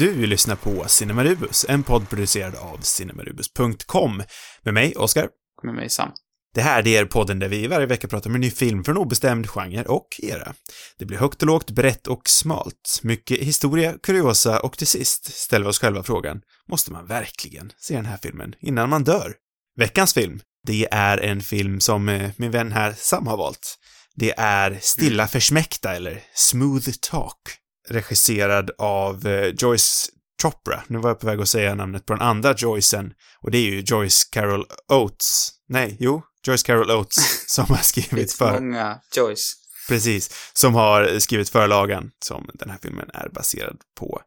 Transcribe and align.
Du 0.00 0.26
lyssnar 0.26 0.56
på 0.56 0.84
Cinemarubus, 0.88 1.66
en 1.68 1.82
podd 1.82 2.08
producerad 2.08 2.54
av 2.54 2.78
cinemarubus.com. 2.78 4.22
Med 4.62 4.74
mig, 4.74 4.94
Oskar. 4.96 5.28
Med 5.62 5.74
mig, 5.74 5.90
Sam. 5.90 6.10
Det 6.54 6.62
här 6.62 6.82
det 6.82 6.96
är 6.96 7.04
podden 7.04 7.38
där 7.38 7.48
vi 7.48 7.66
varje 7.66 7.86
vecka 7.86 8.08
pratar 8.08 8.30
om 8.30 8.34
en 8.34 8.40
ny 8.40 8.50
film 8.50 8.84
från 8.84 8.96
obestämd 8.96 9.50
genre 9.50 9.84
och 9.84 10.08
era. 10.22 10.54
Det 10.98 11.04
blir 11.04 11.18
högt 11.18 11.42
och 11.42 11.46
lågt, 11.46 11.70
brett 11.70 12.06
och 12.06 12.22
smalt. 12.28 13.00
Mycket 13.02 13.38
historia, 13.38 13.94
kuriosa 14.02 14.60
och 14.60 14.78
till 14.78 14.86
sist 14.86 15.34
ställer 15.34 15.64
vi 15.64 15.70
oss 15.70 15.78
själva 15.78 16.02
frågan, 16.02 16.40
måste 16.68 16.92
man 16.92 17.06
verkligen 17.06 17.72
se 17.78 17.96
den 17.96 18.06
här 18.06 18.18
filmen 18.22 18.54
innan 18.60 18.88
man 18.88 19.04
dör? 19.04 19.34
Veckans 19.76 20.14
film, 20.14 20.40
det 20.66 20.88
är 20.90 21.18
en 21.18 21.40
film 21.40 21.80
som 21.80 22.08
eh, 22.08 22.30
min 22.36 22.50
vän 22.50 22.72
här 22.72 22.94
Sam 22.98 23.26
har 23.26 23.36
valt. 23.36 23.78
Det 24.14 24.34
är 24.38 24.78
Stilla 24.80 25.28
försmäkta 25.28 25.96
eller 25.96 26.22
Smooth 26.34 26.90
Talk. 27.00 27.59
Regisserad 27.90 28.70
av 28.78 29.26
eh, 29.26 29.54
Joyce 29.58 30.10
Chopra. 30.42 30.82
Nu 30.86 30.98
var 30.98 31.10
jag 31.10 31.20
på 31.20 31.26
väg 31.26 31.40
att 31.40 31.48
säga 31.48 31.74
namnet 31.74 32.06
på 32.06 32.12
den 32.12 32.22
andra 32.22 32.54
Joycen 32.56 33.12
och 33.42 33.50
det 33.50 33.58
är 33.58 33.70
ju 33.70 33.80
Joyce 33.86 34.28
Carol 34.32 34.66
Oates. 34.92 35.50
Nej, 35.68 35.96
jo, 36.00 36.22
Joyce 36.46 36.66
Carol 36.66 36.90
Oates 36.90 37.44
som 37.46 37.64
har 37.68 37.82
skrivit 37.82 38.32
för... 38.32 38.60
Många 38.60 38.98
Joyce. 39.16 39.52
Precis, 39.88 40.50
som 40.52 40.74
har 40.74 41.18
skrivit 41.18 41.48
förlagen 41.48 42.10
som 42.24 42.50
den 42.54 42.70
här 42.70 42.78
filmen 42.82 43.10
är 43.14 43.28
baserad 43.28 43.76
på. 43.98 44.20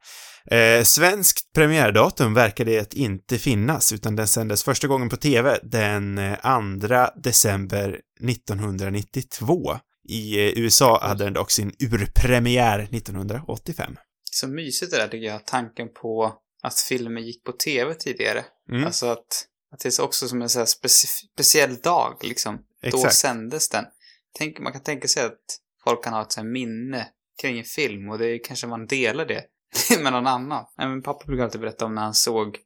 Eh, 0.51 0.83
svenskt 0.83 1.53
premiärdatum 1.53 2.33
verkar 2.33 2.65
det 2.65 2.93
inte 2.93 3.37
finnas, 3.37 3.93
utan 3.93 4.15
den 4.15 4.27
sändes 4.27 4.63
första 4.63 4.87
gången 4.87 5.09
på 5.09 5.17
TV 5.17 5.59
den 5.63 6.19
2 6.41 7.05
december 7.15 7.99
1992. 8.29 9.77
I 10.03 10.47
eh, 10.47 10.63
USA 10.63 10.99
hade 11.01 11.23
den 11.23 11.33
dock 11.33 11.51
sin 11.51 11.71
urpremiär 11.79 12.79
1985. 12.79 13.97
Så 14.31 14.47
mysigt 14.47 14.91
det 14.91 14.97
där 14.97 15.07
tycker 15.07 15.27
jag, 15.27 15.45
tanken 15.45 15.93
på 15.93 16.33
att 16.63 16.79
filmer 16.79 17.21
gick 17.21 17.43
på 17.43 17.51
TV 17.51 17.93
tidigare. 17.93 18.45
Mm. 18.71 18.85
Alltså 18.85 19.05
att, 19.05 19.47
att 19.71 19.79
det 19.79 19.99
är 19.99 20.03
också 20.03 20.27
som 20.27 20.41
en 20.41 20.49
så 20.49 20.65
speciell 20.65 21.75
dag 21.75 22.17
liksom. 22.21 22.57
Då 22.81 22.87
Exakt. 22.87 23.15
sändes 23.15 23.69
den. 23.69 23.85
Tänk, 24.37 24.59
man 24.59 24.73
kan 24.73 24.83
tänka 24.83 25.07
sig 25.07 25.25
att 25.25 25.59
folk 25.83 26.03
kan 26.03 26.13
ha 26.13 26.21
ett 26.21 26.31
så 26.31 26.43
minne 26.43 27.07
kring 27.41 27.57
en 27.57 27.63
film 27.63 28.09
och 28.09 28.17
det 28.17 28.27
är 28.27 28.43
kanske 28.43 28.67
man 28.67 28.85
delar 28.85 29.25
det 29.25 29.43
med 30.03 30.13
någon 30.13 30.27
annan. 30.27 30.65
Nej, 30.77 30.87
men 30.87 31.01
pappa 31.01 31.25
brukar 31.25 31.43
alltid 31.43 31.61
berätta 31.61 31.85
om 31.85 31.95
när 31.95 32.01
han 32.01 32.13
såg, 32.13 32.57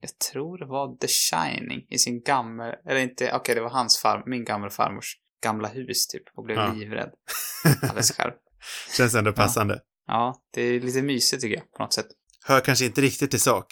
jag 0.00 0.18
tror 0.18 0.58
det 0.58 0.66
var 0.66 0.96
The 0.96 1.08
Shining 1.08 1.86
i 1.90 1.98
sin 1.98 2.22
gamla, 2.22 2.72
eller 2.72 3.00
inte, 3.00 3.32
okej 3.34 3.54
det 3.54 3.60
var 3.60 3.70
hans 3.70 3.98
far, 3.98 4.22
min 4.26 4.44
gamla 4.44 4.70
farmors 4.70 5.16
gamla 5.42 5.68
hus 5.68 6.06
typ 6.06 6.22
och 6.36 6.44
blev 6.44 6.56
Ja. 6.58 6.72
livrädd 6.72 7.10
alldeles 7.82 8.12
själv. 8.16 8.32
Känns 8.96 9.14
ändå 9.14 9.32
passande. 9.32 9.80
Ja, 10.06 10.34
det 10.54 10.62
är 10.62 10.80
lite 10.80 11.02
mysigt 11.02 11.42
tycker 11.42 11.56
jag 11.56 11.72
på 11.72 11.82
något 11.82 11.92
sätt. 11.92 12.06
Hör 12.44 12.60
kanske 12.60 12.84
inte 12.84 13.00
riktigt 13.00 13.30
till 13.30 13.40
sak, 13.40 13.66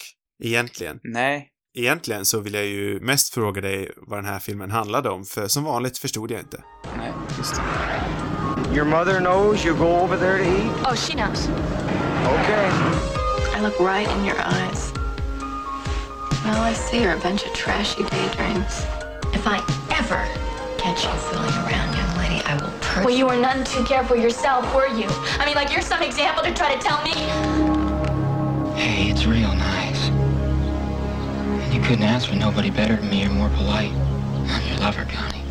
egentligen. 0.45 1.01
Nej, 1.03 1.49
Egentligen 1.75 2.25
så 2.25 2.41
vill 2.41 2.55
jag 2.55 2.67
ju 2.67 3.01
mest 3.01 3.35
fråga 3.35 3.61
dig 3.61 3.93
vad 3.97 4.19
den 4.19 4.25
här 4.25 4.39
filmen 4.39 4.71
handlade 4.71 5.09
om, 5.11 5.25
för 5.25 5.49
som 5.49 5.65
vanligt 5.65 5.99
förstod 5.99 6.31
jag 6.31 6.41
inte. 6.41 6.65
nej, 6.97 7.13
just 7.39 7.55
det. 7.57 7.63
Your 8.77 8.85
mother 8.85 9.21
knows 9.21 9.67
you 9.67 9.77
go 9.77 9.85
over 9.85 10.17
there 10.19 10.39
to 10.39 10.51
eat? 10.51 10.87
Oh, 10.87 10.95
she 10.95 11.13
knows. 11.15 11.49
Okay. 12.29 12.71
I 13.59 13.61
look 13.63 13.81
right 13.81 14.17
in 14.17 14.25
your 14.25 14.37
eyes. 14.39 14.93
All 16.47 16.71
I 16.73 16.75
see 16.75 17.05
are 17.07 17.15
a 17.15 17.21
bunch 17.23 17.43
of 17.47 17.53
trashy 17.55 18.03
daydreams. 18.03 18.83
If 19.35 19.47
I 19.47 19.59
ever 20.01 20.25
catch 20.95 21.05
you 21.05 21.21
fooling 21.21 21.55
around, 21.67 21.95
young 21.95 22.17
lady, 22.17 22.43
I 22.45 22.55
will 22.55 22.73
purge 22.81 23.05
Well, 23.05 23.15
you 23.15 23.27
were 23.27 23.37
none 23.37 23.65
too 23.65 23.85
careful 23.85 24.17
yourself, 24.17 24.75
were 24.75 24.87
you? 24.87 25.07
I 25.39 25.45
mean, 25.45 25.55
like, 25.55 25.71
you're 25.71 25.83
some 25.83 26.03
example 26.03 26.43
to 26.43 26.55
try 26.55 26.75
to 26.75 26.81
tell 26.81 27.03
me. 27.03 27.13
Hey, 28.75 29.11
it's 29.11 29.27
real 29.27 29.55
nice. 29.55 30.09
And 30.09 31.75
you 31.75 31.81
couldn't 31.81 32.05
ask 32.05 32.29
for 32.29 32.37
nobody 32.37 32.71
better 32.71 32.97
than 32.97 33.11
me 33.11 33.27
or 33.27 33.31
more 33.31 33.51
polite. 33.51 33.93
I'm 33.93 34.67
your 34.67 34.79
lover, 34.79 35.05
Connie. 35.05 35.43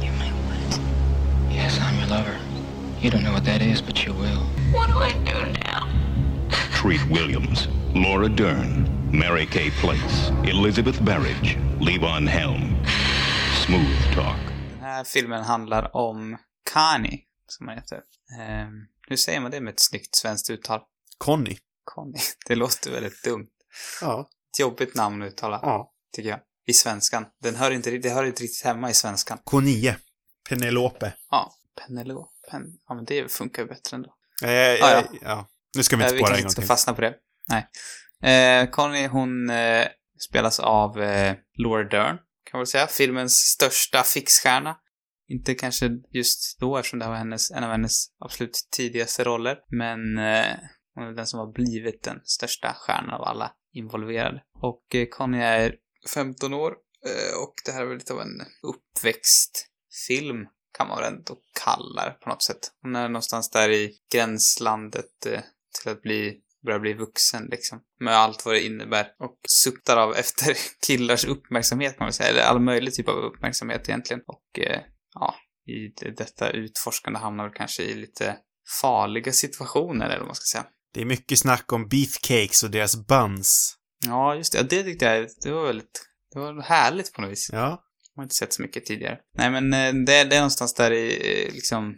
You're 0.00 0.14
my 0.14 0.30
what? 0.46 0.80
Yes, 1.52 1.80
I'm 1.80 1.98
your 1.98 2.08
lover. 2.08 2.38
You 3.00 3.10
don't 3.10 3.24
know 3.24 3.32
what 3.32 3.44
that 3.44 3.62
is, 3.62 3.82
but 3.82 4.04
you 4.06 4.12
will. 4.12 4.44
What 4.70 4.88
do 4.88 4.98
I 4.98 5.12
do 5.12 5.52
now? 5.64 5.88
Treat 6.72 7.04
Williams, 7.08 7.66
Laura 7.94 8.28
Dern, 8.28 8.88
Mary 9.10 9.46
Kay 9.46 9.70
Place, 9.70 10.30
Elizabeth 10.44 11.04
Barrage, 11.04 11.56
Levon 11.80 12.28
Helm. 12.28 12.76
Smooth 13.64 14.05
Talk. 14.16 14.36
Den 14.70 14.80
här 14.80 15.04
filmen 15.04 15.42
handlar 15.44 15.96
om 15.96 16.38
Kani, 16.72 17.22
som 17.46 17.68
han 17.68 17.76
heter. 17.76 18.00
Ehm, 18.40 18.70
hur 19.08 19.16
säger 19.16 19.40
man 19.40 19.50
det 19.50 19.60
med 19.60 19.72
ett 19.72 19.80
snyggt 19.80 20.14
svenskt 20.14 20.50
uttal? 20.50 20.80
Conny. 21.18 21.56
Conny. 21.84 22.18
Det 22.46 22.54
låter 22.54 22.90
väldigt 22.90 23.24
dumt. 23.24 23.48
Ja. 24.00 24.28
Ett 24.52 24.58
jobbigt 24.60 24.94
namn 24.94 25.22
att 25.22 25.28
uttala, 25.28 25.60
Ja. 25.62 25.92
tycker 26.16 26.28
jag. 26.30 26.40
I 26.66 26.72
svenskan. 26.72 27.26
Den 27.42 27.56
hör 27.56 27.70
inte, 27.70 27.90
det 27.90 28.10
hör 28.10 28.24
inte 28.24 28.42
riktigt 28.42 28.64
hemma 28.64 28.90
i 28.90 28.94
svenskan. 28.94 29.38
K9. 29.50 29.94
Penelope. 30.48 31.12
Ja, 31.30 31.52
Penelope. 31.86 32.30
Pen, 32.50 32.62
ja, 32.88 32.94
men 32.94 33.04
det 33.04 33.32
funkar 33.32 33.62
ju 33.62 33.68
bättre 33.68 33.96
ändå. 33.96 34.14
Eh, 34.44 34.50
ja. 34.50 34.90
ja. 34.90 35.04
ja. 35.22 35.46
Nu 35.76 35.82
ska 35.82 35.96
vi 35.96 36.02
Eh, 36.02 36.06
inte 36.06 36.14
vi 36.14 36.20
spara 36.20 36.28
kanske 36.28 36.42
en 36.42 36.48
inte 36.48 36.62
ska 36.62 36.66
fastna 36.74 36.94
på 36.94 37.00
det. 37.00 37.14
Nej. 37.48 37.68
Eh, 38.32 38.70
Conny, 38.70 39.06
hon 39.06 39.50
eh, 39.50 39.86
spelas 40.28 40.60
av 40.60 41.02
eh, 41.02 41.34
Laura 41.58 41.84
Dern, 41.88 42.18
kan 42.46 42.58
man 42.58 42.60
väl 42.60 42.66
säga. 42.66 42.86
Filmens 42.86 43.34
största 43.34 44.02
fixstjärna. 44.02 44.76
Inte 45.28 45.54
kanske 45.54 45.90
just 46.10 46.58
då, 46.60 46.76
eftersom 46.76 46.98
det 46.98 47.08
var 47.08 47.14
hennes, 47.14 47.50
en 47.50 47.64
av 47.64 47.70
hennes 47.70 48.06
absolut 48.18 48.68
tidigaste 48.76 49.24
roller. 49.24 49.58
Men 49.70 50.18
eh, 50.18 50.56
hon 50.94 51.04
är 51.04 51.12
den 51.12 51.26
som 51.26 51.38
har 51.38 51.52
blivit 51.52 52.02
den 52.02 52.20
största 52.24 52.74
stjärnan 52.78 53.10
av 53.10 53.22
alla 53.22 53.52
involverade. 53.72 54.42
Och 54.62 54.94
eh, 54.94 55.06
Conny 55.10 55.38
är 55.38 55.74
15 56.14 56.54
år 56.54 56.72
eh, 57.06 57.42
och 57.42 57.54
det 57.64 57.72
här 57.72 57.82
är 57.82 57.86
väl 57.86 57.98
lite 57.98 58.12
av 58.12 58.20
en 58.20 58.40
uppväxtfilm 58.62 60.46
kan 60.76 60.88
man 60.88 60.98
väl 60.98 61.12
ändå 61.12 61.36
kalla 61.64 62.04
det 62.04 62.16
på 62.20 62.28
något 62.28 62.42
sätt. 62.42 62.72
Hon 62.82 62.96
är 62.96 63.08
någonstans 63.08 63.50
där 63.50 63.70
i 63.70 63.98
gränslandet 64.12 65.26
eh, 65.26 65.40
till 65.80 65.92
att 65.92 66.02
bli, 66.02 66.40
börja 66.66 66.78
bli 66.78 66.92
vuxen 66.94 67.46
liksom. 67.50 67.80
Med 68.00 68.14
allt 68.16 68.44
vad 68.46 68.54
det 68.54 68.60
innebär. 68.66 69.06
Och 69.18 69.38
suktar 69.48 69.96
av 69.96 70.14
efter 70.16 70.56
killars 70.86 71.24
uppmärksamhet 71.24 71.98
kan 71.98 72.04
man 72.04 72.12
säga. 72.12 72.28
Eller 72.28 72.42
all 72.42 72.60
möjlig 72.60 72.94
typ 72.94 73.08
av 73.08 73.14
uppmärksamhet 73.16 73.88
egentligen. 73.88 74.22
Och 74.26 74.58
eh, 74.58 74.80
ja, 75.14 75.34
i 75.66 75.88
det- 76.00 76.16
detta 76.16 76.50
utforskande 76.50 77.18
hamnar 77.18 77.44
väl 77.44 77.52
kanske 77.56 77.82
i 77.82 77.94
lite 77.94 78.36
farliga 78.82 79.32
situationer 79.32 80.06
eller 80.06 80.18
vad 80.18 80.26
man 80.26 80.34
ska 80.34 80.58
säga. 80.58 80.66
Det 80.94 81.00
är 81.00 81.04
mycket 81.06 81.38
snack 81.38 81.72
om 81.72 81.88
beefcakes 81.88 82.62
och 82.62 82.70
deras 82.70 83.06
buns. 83.06 83.76
Ja, 84.06 84.34
just 84.34 84.52
det. 84.52 84.58
Ja, 84.58 84.64
det 84.70 84.82
tyckte 84.82 85.04
jag, 85.04 85.28
det 85.42 85.50
var 85.52 85.66
väldigt, 85.66 86.06
det 86.34 86.38
var 86.38 86.62
härligt 86.62 87.12
på 87.12 87.20
något 87.22 87.30
vis. 87.30 87.48
Ja. 87.52 87.82
Jag 88.14 88.20
har 88.20 88.22
inte 88.22 88.34
sett 88.34 88.52
så 88.52 88.62
mycket 88.62 88.84
tidigare. 88.86 89.18
Nej, 89.38 89.50
men 89.50 89.72
eh, 89.72 90.04
det, 90.06 90.24
det 90.24 90.36
är 90.36 90.40
någonstans 90.40 90.74
där 90.74 90.90
i 90.92 91.44
eh, 91.46 91.52
liksom 91.54 91.94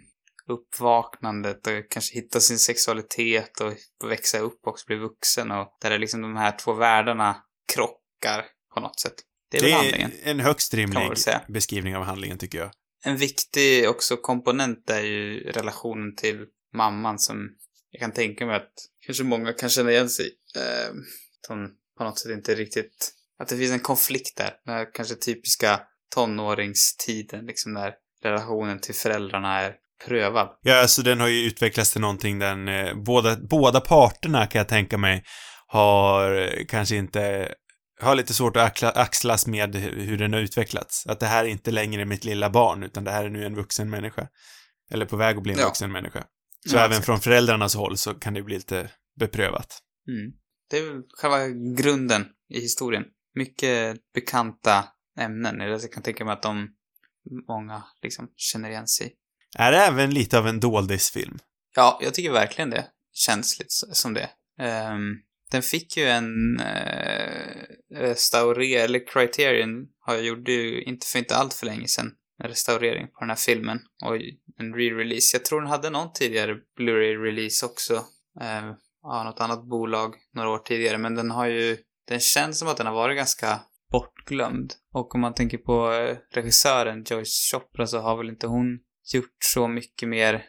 uppvaknandet 0.48 1.66
och 1.66 1.72
kanske 1.90 2.14
hitta 2.14 2.40
sin 2.40 2.58
sexualitet 2.58 3.60
och 3.60 3.74
växa 4.10 4.38
upp 4.38 4.60
och 4.62 4.68
också 4.68 4.86
bli 4.86 4.96
vuxen 4.96 5.50
och 5.50 5.76
där 5.80 5.90
är 5.90 5.98
liksom 5.98 6.22
de 6.22 6.36
här 6.36 6.58
två 6.58 6.72
världarna 6.72 7.36
krockar 7.74 8.46
på 8.74 8.80
något 8.80 9.00
sätt. 9.00 9.14
Det 9.50 9.58
är 9.58 9.62
Det 9.62 9.72
handlingen. 9.72 10.12
är 10.22 10.30
en 10.30 10.40
högst 10.40 10.74
rimlig 10.74 11.12
beskrivning 11.48 11.96
av 11.96 12.02
handlingen, 12.02 12.38
tycker 12.38 12.58
jag. 12.58 12.70
En 13.04 13.16
viktig 13.16 13.88
också 13.88 14.16
komponent 14.16 14.90
är 14.90 15.00
ju 15.00 15.40
relationen 15.52 16.16
till 16.16 16.46
mamman 16.74 17.18
som 17.18 17.48
jag 17.90 18.00
kan 18.00 18.12
tänka 18.12 18.46
mig 18.46 18.56
att 18.56 18.72
kanske 19.06 19.24
många 19.24 19.52
kan 19.52 19.68
känna 19.68 19.90
igen 19.90 20.08
sig 20.08 20.26
i. 20.26 20.30
Eh, 20.56 20.88
att 20.88 21.48
hon 21.48 21.70
på 21.98 22.04
något 22.04 22.18
sätt 22.18 22.30
inte 22.32 22.54
riktigt... 22.54 23.14
Att 23.38 23.48
det 23.48 23.56
finns 23.56 23.72
en 23.72 23.80
konflikt 23.80 24.36
där. 24.36 24.54
Den 24.64 24.74
här 24.74 24.94
kanske 24.94 25.14
typiska 25.14 25.80
tonåringstiden, 26.14 27.46
liksom 27.46 27.72
när 27.72 27.94
relationen 28.22 28.80
till 28.80 28.94
föräldrarna 28.94 29.60
är 29.60 29.76
prövad. 30.06 30.48
Ja, 30.62 30.80
alltså 30.80 31.02
den 31.02 31.20
har 31.20 31.28
ju 31.28 31.46
utvecklats 31.46 31.92
till 31.92 32.00
någonting 32.00 32.38
den, 32.38 32.68
eh, 32.68 32.94
båda, 32.94 33.36
båda 33.36 33.80
parterna 33.80 34.46
kan 34.46 34.58
jag 34.58 34.68
tänka 34.68 34.98
mig, 34.98 35.24
har 35.66 36.34
eh, 36.40 36.64
kanske 36.68 36.96
inte, 36.96 37.52
har 38.00 38.14
lite 38.14 38.34
svårt 38.34 38.56
att 38.56 38.62
axla, 38.62 38.90
axlas 38.90 39.46
med 39.46 39.74
hur 39.76 40.18
den 40.18 40.32
har 40.32 40.40
utvecklats. 40.40 41.06
Att 41.06 41.20
det 41.20 41.26
här 41.26 41.44
är 41.44 41.48
inte 41.48 41.70
längre 41.70 42.04
mitt 42.04 42.24
lilla 42.24 42.50
barn, 42.50 42.82
utan 42.82 43.04
det 43.04 43.10
här 43.10 43.24
är 43.24 43.30
nu 43.30 43.46
en 43.46 43.54
vuxen 43.54 43.90
människa. 43.90 44.28
Eller 44.90 45.06
på 45.06 45.16
väg 45.16 45.36
att 45.36 45.42
bli 45.42 45.52
en 45.52 45.58
Ja. 45.58 45.64
vuxen 45.66 45.92
människa. 45.92 46.24
Så 46.68 46.76
Ja, 46.76 46.80
även 46.80 46.90
exakt. 46.90 47.06
från 47.06 47.20
föräldrarnas 47.20 47.74
håll 47.74 47.96
så 47.96 48.14
kan 48.14 48.34
det 48.34 48.42
bli 48.42 48.54
lite 48.54 48.90
beprövat. 49.20 49.78
Mm. 50.08 50.32
Det 50.70 50.78
är 50.78 50.82
väl 50.82 51.02
själva 51.18 51.48
grunden 51.82 52.26
i 52.54 52.60
historien. 52.60 53.04
Mycket 53.34 53.96
bekanta 54.14 54.84
ämnen. 55.18 55.60
Jag 55.60 55.92
kan 55.92 56.02
tänka 56.02 56.24
mig 56.24 56.32
att 56.32 56.42
de 56.42 56.68
många 57.48 57.84
liksom 58.02 58.28
känner 58.36 58.70
igen 58.70 58.88
sig. 58.88 59.12
Är 59.56 59.72
det 59.72 59.78
även 59.78 60.10
lite 60.10 60.38
av 60.38 60.46
en 60.46 60.60
doldisfilm? 60.60 61.38
Ja, 61.76 61.98
jag 62.02 62.14
tycker 62.14 62.30
verkligen 62.30 62.70
det 62.70 62.86
känns 63.12 63.58
lite 63.58 63.70
som 63.70 64.14
det. 64.14 64.30
Um, 64.92 65.22
den 65.50 65.62
fick 65.62 65.96
ju 65.96 66.04
en 66.04 66.60
uh, 66.60 67.62
restaurering, 67.94 68.72
eller 68.72 69.06
Criterion 69.06 69.86
har 70.00 70.16
gjort 70.16 70.48
ju 70.48 70.82
inte 70.82 71.06
för 71.06 71.18
inte 71.18 71.36
allt 71.36 71.54
för 71.54 71.66
länge 71.66 71.88
sedan 71.88 72.12
en 72.42 72.48
restaurering 72.48 73.06
på 73.06 73.20
den 73.20 73.28
här 73.28 73.36
filmen 73.36 73.80
och 74.04 74.14
en 74.58 74.74
re-release. 74.74 75.30
Jag 75.32 75.44
tror 75.44 75.60
den 75.60 75.70
hade 75.70 75.90
någon 75.90 76.12
tidigare 76.12 76.56
Blu-ray-release 76.76 77.66
också 77.66 77.94
eh, 78.40 78.72
ja, 79.02 79.24
något 79.24 79.40
annat 79.40 79.68
bolag 79.68 80.14
några 80.34 80.50
år 80.50 80.58
tidigare, 80.58 80.98
men 80.98 81.14
den 81.14 81.30
har 81.30 81.46
ju, 81.46 81.76
den 82.08 82.20
känns 82.20 82.58
som 82.58 82.68
att 82.68 82.76
den 82.76 82.86
har 82.86 82.94
varit 82.94 83.16
ganska 83.16 83.60
bortglömd. 83.92 84.72
Och 84.92 85.14
om 85.14 85.20
man 85.20 85.34
tänker 85.34 85.58
på 85.58 85.92
eh, 85.92 86.16
regissören 86.34 87.04
Joyce 87.10 87.50
Chopra 87.52 87.86
så 87.86 87.98
har 87.98 88.16
väl 88.16 88.28
inte 88.28 88.46
hon 88.46 88.78
gjort 89.14 89.36
så 89.44 89.68
mycket 89.68 90.08
mer 90.08 90.44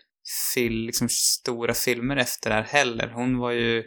fil, 0.53 0.73
liksom 0.73 1.09
stora 1.09 1.73
filmer 1.73 2.17
efter 2.17 2.49
det 2.49 2.55
här 2.55 2.63
heller. 2.63 3.07
Hon 3.07 3.37
var 3.37 3.51
ju 3.51 3.83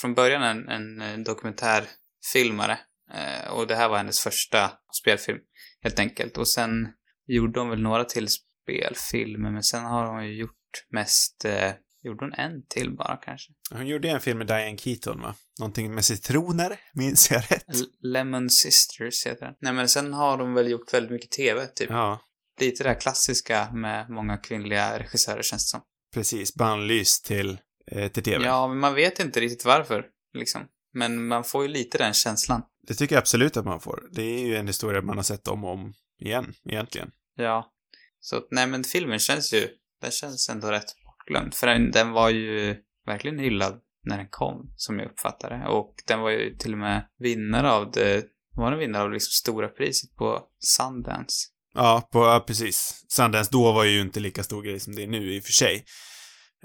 från 0.00 0.14
början 0.14 0.42
en, 0.42 0.68
en 0.68 1.02
eh, 1.02 1.18
dokumentärfilmare 1.18 2.78
eh, 3.14 3.50
och 3.52 3.66
det 3.66 3.74
här 3.76 3.88
var 3.88 3.96
hennes 3.96 4.20
första 4.20 4.70
spelfilm 5.02 5.38
helt 5.82 5.98
enkelt. 5.98 6.38
Och 6.38 6.48
sen 6.48 6.88
gjorde 7.26 7.60
hon 7.60 7.70
väl 7.70 7.82
några 7.82 8.04
till 8.04 8.28
spelfilmer 8.28 9.50
men 9.50 9.62
sen 9.62 9.84
har 9.84 10.06
hon 10.06 10.26
ju 10.26 10.38
gjort 10.38 10.84
mest 10.90 11.44
eh, 11.44 11.72
Gjorde 12.04 12.24
hon 12.24 12.32
en 12.32 12.66
till 12.68 12.96
bara 12.96 13.16
kanske? 13.16 13.52
Hon 13.70 13.86
gjorde 13.86 14.10
en 14.10 14.20
film 14.20 14.38
med 14.38 14.46
Diane 14.46 14.78
Keaton, 14.78 15.20
va? 15.20 15.34
Någonting 15.60 15.94
med 15.94 16.04
citroner, 16.04 16.80
minns 16.94 17.30
jag 17.30 17.42
rätt? 17.50 17.64
L- 17.68 17.86
Lemon 18.02 18.50
Sisters 18.50 19.26
heter 19.26 19.46
den. 19.46 19.54
Nej 19.60 19.72
men 19.72 19.88
sen 19.88 20.12
har 20.12 20.38
de 20.38 20.54
väl 20.54 20.70
gjort 20.70 20.94
väldigt 20.94 21.12
mycket 21.12 21.30
TV, 21.30 21.66
typ. 21.66 21.90
Ja, 21.90 22.20
Lite 22.60 22.82
det 22.82 22.88
här 22.88 23.00
klassiska 23.00 23.68
med 23.72 24.10
många 24.10 24.36
kvinnliga 24.36 24.98
regissörer 24.98 25.42
känns 25.42 25.64
det 25.64 25.68
som. 25.70 25.80
precis. 26.14 26.54
Bannlyst 26.54 27.24
till, 27.24 27.58
eh, 27.90 28.08
till 28.12 28.22
TV. 28.22 28.44
Ja, 28.44 28.68
men 28.68 28.78
man 28.78 28.94
vet 28.94 29.20
inte 29.20 29.40
riktigt 29.40 29.64
varför, 29.64 30.06
liksom. 30.34 30.62
Men 30.92 31.26
man 31.26 31.44
får 31.44 31.62
ju 31.62 31.68
lite 31.68 31.98
den 31.98 32.14
känslan. 32.14 32.62
Det 32.86 32.94
tycker 32.94 33.14
jag 33.14 33.20
absolut 33.20 33.56
att 33.56 33.64
man 33.64 33.80
får. 33.80 34.08
Det 34.12 34.22
är 34.22 34.46
ju 34.46 34.56
en 34.56 34.66
historia 34.66 35.02
man 35.02 35.16
har 35.16 35.22
sett 35.22 35.48
om 35.48 35.64
och 35.64 35.70
om 35.70 35.94
igen, 36.20 36.54
egentligen. 36.64 37.10
Ja. 37.36 37.72
Så 38.20 38.40
nej 38.50 38.66
men 38.66 38.84
filmen 38.84 39.18
känns 39.18 39.52
ju, 39.54 39.68
den 40.00 40.10
känns 40.10 40.48
ändå 40.48 40.70
rätt 40.70 40.94
bortglömd. 41.04 41.54
För 41.54 41.66
den, 41.66 41.90
den 41.90 42.10
var 42.10 42.30
ju 42.30 42.76
verkligen 43.06 43.38
hyllad 43.38 43.80
när 44.04 44.16
den 44.16 44.28
kom, 44.30 44.72
som 44.76 44.98
jag 44.98 45.10
uppfattade 45.10 45.56
det. 45.56 45.66
Och 45.68 45.94
den 46.06 46.20
var 46.20 46.30
ju 46.30 46.56
till 46.56 46.72
och 46.72 46.78
med 46.78 47.08
vinnare 47.18 47.70
av 47.70 47.90
det, 47.90 48.24
var 48.56 48.70
den 48.70 48.80
vinnare 48.80 49.02
av 49.02 49.12
liksom 49.12 49.30
stora 49.30 49.68
priset 49.68 50.14
på 50.16 50.42
Sundance. 50.58 51.48
Ja, 51.74 52.08
på, 52.12 52.18
ja, 52.18 52.44
precis. 52.46 53.04
Sundance 53.08 53.50
då 53.52 53.72
var 53.72 53.84
ju 53.84 54.00
inte 54.00 54.20
lika 54.20 54.42
stor 54.42 54.62
grej 54.62 54.80
som 54.80 54.94
det 54.94 55.02
är 55.02 55.06
nu 55.06 55.34
i 55.34 55.40
och 55.40 55.44
för 55.44 55.52
sig. 55.52 55.84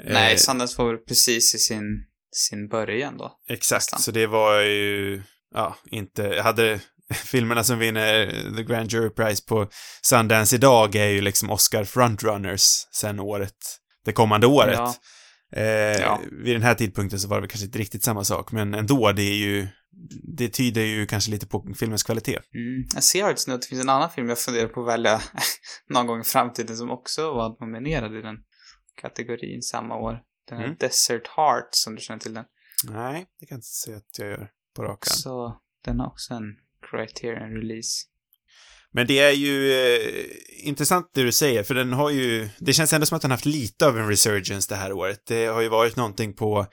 Nej, 0.05 0.31
Eh, 0.33 0.37
Sundance 0.37 0.81
var 0.81 0.87
väl 0.89 0.97
precis 0.97 1.55
i 1.55 1.57
sin, 1.57 2.03
sin 2.35 2.67
början 2.67 3.17
då. 3.17 3.31
Exakt, 3.49 3.77
nästan. 3.81 3.99
så 3.99 4.11
det 4.11 4.27
var 4.27 4.59
ju, 4.61 5.21
ja, 5.55 5.75
inte, 5.91 6.41
hade 6.43 6.79
filmerna 7.25 7.63
som 7.63 7.79
vinner 7.79 8.27
The 8.57 8.63
Grand 8.63 8.91
Jury 8.91 9.09
Prize 9.09 9.43
på 9.47 9.69
Sundance 10.01 10.55
idag 10.55 10.95
är 10.95 11.07
ju 11.07 11.21
liksom 11.21 11.49
Oscar 11.49 11.83
frontrunners 11.83 12.65
sen 12.91 13.19
året, 13.19 13.55
det 14.05 14.11
kommande 14.13 14.47
året. 14.47 14.77
Ja. 14.77 14.95
Eh, 15.55 16.01
Ja. 16.01 16.19
Vid 16.43 16.55
den 16.55 16.61
här 16.61 16.75
tidpunkten 16.75 17.19
så 17.19 17.27
var 17.27 17.37
det 17.37 17.41
väl 17.41 17.49
kanske 17.49 17.65
inte 17.65 17.79
riktigt 17.79 18.03
samma 18.03 18.23
sak, 18.23 18.51
men 18.51 18.73
ändå, 18.73 19.11
det 19.11 19.23
är 19.23 19.35
ju, 19.37 19.67
det 20.37 20.49
tyder 20.49 20.81
ju 20.81 21.05
kanske 21.05 21.31
lite 21.31 21.47
på 21.47 21.73
filmens 21.79 22.03
kvalitet. 22.03 22.39
Mm. 22.53 22.87
Jag 22.93 23.03
ser 23.03 23.23
faktiskt 23.23 23.47
nu 23.47 23.53
att 23.53 23.61
det 23.61 23.67
finns 23.67 23.81
en 23.81 23.89
annan 23.89 24.09
film 24.09 24.29
jag 24.29 24.39
funderar 24.39 24.67
på 24.67 24.81
att 24.81 24.87
välja 24.87 25.21
någon 25.89 26.07
gång 26.07 26.21
i 26.21 26.23
framtiden 26.23 26.77
som 26.77 26.91
också 26.91 27.33
var 27.33 27.65
nominerad 27.65 28.15
i 28.15 28.21
den 28.21 28.37
kategorin 29.01 29.61
samma 29.61 29.95
år. 29.95 30.21
Den 30.49 30.57
här 30.57 30.65
Mm. 30.65 30.77
Desert 30.79 31.27
Heart, 31.27 31.69
som 31.71 31.95
du 31.95 32.01
känner 32.01 32.19
till 32.19 32.33
den. 32.33 32.45
Nej, 32.83 33.25
det 33.39 33.45
kan 33.45 33.55
jag 33.55 33.57
inte 33.57 33.67
säga 33.67 33.97
att 33.97 34.19
jag 34.19 34.27
gör 34.27 34.49
på 34.75 34.83
rak. 34.83 35.05
Så 35.05 35.61
den 35.85 35.99
har 35.99 36.07
också 36.07 36.33
en 36.33 36.55
Criterion 36.91 37.53
release. 37.53 38.05
Men 38.91 39.07
det 39.07 39.19
är 39.19 39.31
ju 39.31 39.71
eh, 39.71 40.67
intressant 40.67 41.11
det 41.13 41.23
du 41.23 41.31
säger, 41.31 41.63
för 41.63 41.75
den 41.75 41.93
har 41.93 42.09
ju, 42.09 42.49
det 42.59 42.73
känns 42.73 42.93
ändå 42.93 43.05
som 43.05 43.15
att 43.15 43.21
den 43.21 43.31
haft 43.31 43.45
lite 43.45 43.87
av 43.87 43.97
en 43.97 44.07
resurgence 44.07 44.73
det 44.73 44.75
här 44.75 44.91
året. 44.91 45.25
Det 45.27 45.45
har 45.45 45.61
ju 45.61 45.69
varit 45.69 45.95
någonting 45.95 46.33
på 46.33 46.67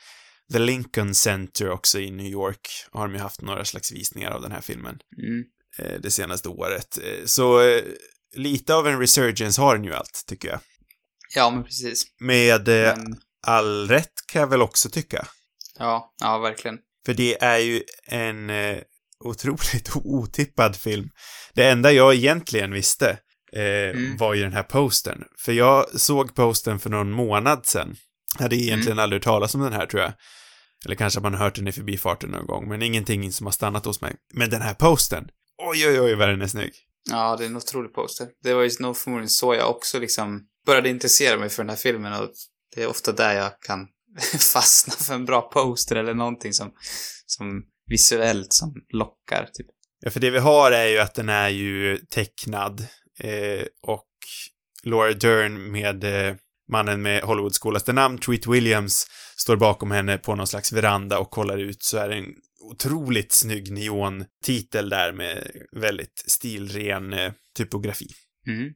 The 0.52 0.58
Lincoln 0.58 1.14
Center 1.14 1.70
också 1.70 1.98
i 2.00 2.10
New 2.10 2.26
York, 2.26 2.68
har 2.92 3.08
de 3.08 3.14
ju 3.14 3.20
haft 3.20 3.40
några 3.42 3.64
slags 3.64 3.92
visningar 3.92 4.30
av 4.30 4.42
den 4.42 4.52
här 4.52 4.60
filmen 4.60 4.98
Mm. 5.22 5.44
eh, 5.78 6.00
det 6.00 6.10
senaste 6.10 6.48
året. 6.48 6.98
Eh, 7.04 7.24
så 7.24 7.60
eh, 7.68 7.82
lite 8.36 8.74
av 8.74 8.86
en 8.88 8.98
resurgence 9.00 9.60
har 9.60 9.74
den 9.76 9.84
ju 9.84 9.92
allt, 9.94 10.24
tycker 10.26 10.48
jag. 10.48 10.60
Ja, 11.34 11.50
men 11.50 11.64
precis. 11.64 12.04
Med 12.20 12.68
eh, 12.68 12.96
Men, 12.96 13.16
all 13.46 13.88
rätt 13.88 14.12
kan 14.32 14.40
jag 14.40 14.48
väl 14.48 14.62
också 14.62 14.90
tycka. 14.90 15.26
ja, 15.78 16.14
ja, 16.20 16.38
verkligen. 16.38 16.78
För 17.06 17.14
det 17.14 17.42
är 17.42 17.58
ju 17.58 17.82
en 18.06 18.50
eh, 18.50 18.78
otroligt 19.24 19.90
otippad 19.96 20.76
film. 20.76 21.08
Det 21.54 21.68
enda 21.70 21.92
jag 21.92 22.14
egentligen 22.14 22.72
visste 22.72 23.10
eh, 23.52 23.62
Mm. 23.90 24.16
var 24.16 24.34
ju 24.34 24.42
den 24.42 24.52
här 24.52 24.62
postern. 24.62 25.24
För 25.44 25.52
jag 25.52 26.00
såg 26.00 26.34
postern 26.34 26.78
för 26.78 26.90
någon 26.90 27.10
månad 27.10 27.66
sedan. 27.66 27.96
Hade 28.40 28.56
egentligen 28.56 28.98
aldrig 28.98 29.20
hört 29.20 29.24
talas 29.24 29.54
om 29.54 29.60
den 29.60 29.72
här, 29.72 29.86
tror 29.86 30.02
jag. 30.02 30.12
Eller 30.84 30.94
kanske 30.94 31.20
man 31.20 31.34
har 31.34 31.44
hört 31.44 31.54
den 31.54 31.68
i 31.68 31.72
förbifarten 31.72 32.30
någon 32.30 32.46
gång, 32.46 32.68
men 32.68 32.82
ingenting 32.82 33.32
som 33.32 33.46
har 33.46 33.52
stannat 33.52 33.84
hos 33.84 34.00
mig. 34.00 34.16
Men 34.34 34.50
den 34.50 34.62
här 34.62 34.74
postern, 34.74 35.28
oj, 35.62 35.88
oj, 35.88 36.00
oj, 36.00 36.14
vad 36.14 36.28
den 36.28 36.42
är 36.42 36.46
snygg. 36.46 36.72
Ja, 37.10 37.36
det 37.36 37.44
är 37.44 37.46
en 37.46 37.56
otrolig 37.56 37.94
poster. 37.94 38.28
Det 38.42 38.54
var 38.54 38.62
ju 38.62 38.70
nog 38.80 38.96
förmodligen 38.96 39.28
så 39.28 39.54
jag 39.54 39.70
också 39.70 39.98
liksom 39.98 40.46
började 40.66 40.88
intressera 40.88 41.38
mig 41.38 41.48
för 41.48 41.62
den 41.62 41.70
här 41.70 41.76
filmen 41.76 42.12
och 42.12 42.30
det 42.74 42.82
är 42.82 42.86
ofta 42.86 43.12
där 43.12 43.34
jag 43.34 43.60
kan 43.60 43.88
fastna 44.52 44.94
för 44.94 45.14
en 45.14 45.24
bra 45.24 45.40
poster 45.42 45.96
eller 45.96 46.14
någonting 46.14 46.52
som, 46.52 46.72
som 47.26 47.62
visuellt 47.86 48.52
som 48.52 48.74
lockar, 48.92 49.48
typ. 49.52 49.66
Ja, 50.00 50.10
för 50.10 50.20
det 50.20 50.30
vi 50.30 50.38
har 50.38 50.72
är 50.72 50.86
ju 50.86 50.98
att 50.98 51.14
den 51.14 51.28
är 51.28 51.48
ju 51.48 51.98
tecknad 51.98 52.86
eh, 53.20 53.66
och 53.82 54.06
Laura 54.82 55.12
Dern 55.12 55.70
med 55.70 56.04
eh, 56.04 56.34
mannen 56.68 57.02
med 57.02 57.22
Hollywoods 57.22 57.58
coolaste 57.58 57.92
namn, 57.92 58.18
Tweet 58.18 58.46
Williams, 58.46 59.06
står 59.36 59.56
bakom 59.56 59.90
henne 59.90 60.18
på 60.18 60.34
någon 60.34 60.46
slags 60.46 60.72
veranda 60.72 61.18
och 61.18 61.30
kollar 61.30 61.58
ut 61.58 61.82
så 61.82 61.98
är 61.98 62.08
det 62.08 62.14
en 62.14 62.34
otroligt 62.60 63.32
snygg 63.32 63.72
neontitel 63.72 64.88
där 64.88 65.12
med 65.12 65.50
väldigt 65.72 66.24
stilren 66.26 67.12
eh, 67.12 67.32
typografi. 67.56 68.06
Mm. 68.46 68.72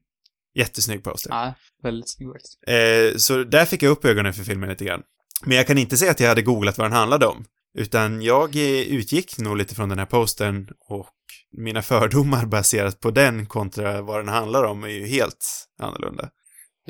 Jättesnygg 0.54 1.04
poster. 1.04 1.31
Ja, 1.31 1.54
väldigt 1.82 2.10
snygg 2.10 2.28
faktiskt. 2.32 2.58
Eh, 2.66 3.16
så 3.16 3.44
där 3.44 3.64
fick 3.64 3.82
jag 3.82 3.90
upp 3.90 4.04
ögonen 4.04 4.34
för 4.34 4.44
filmen 4.44 4.69
lite 4.69 4.84
grann. 4.84 5.02
Men 5.44 5.56
jag 5.56 5.66
kan 5.66 5.78
inte 5.78 5.96
säga 5.96 6.10
att 6.10 6.20
jag 6.20 6.28
hade 6.28 6.42
googlat 6.42 6.78
vad 6.78 6.84
den 6.84 6.96
handlade 6.96 7.26
om. 7.26 7.44
Utan 7.78 8.22
jag 8.22 8.56
eh, 8.56 8.81
utgick 8.81 9.38
nog 9.38 9.56
lite 9.56 9.75
från 9.75 9.88
den 9.88 9.98
här 9.98 10.06
postern 10.06 10.69
och 10.88 11.14
mina 11.56 11.82
fördomar 11.82 12.46
baserat 12.46 13.00
på 13.00 13.10
den 13.10 13.46
kontra 13.46 14.02
vad 14.02 14.19
den 14.19 14.28
handlar 14.28 14.64
om 14.64 14.84
är 14.84 14.88
ju 14.88 15.06
helt 15.06 15.66
annorlunda. 15.82 16.28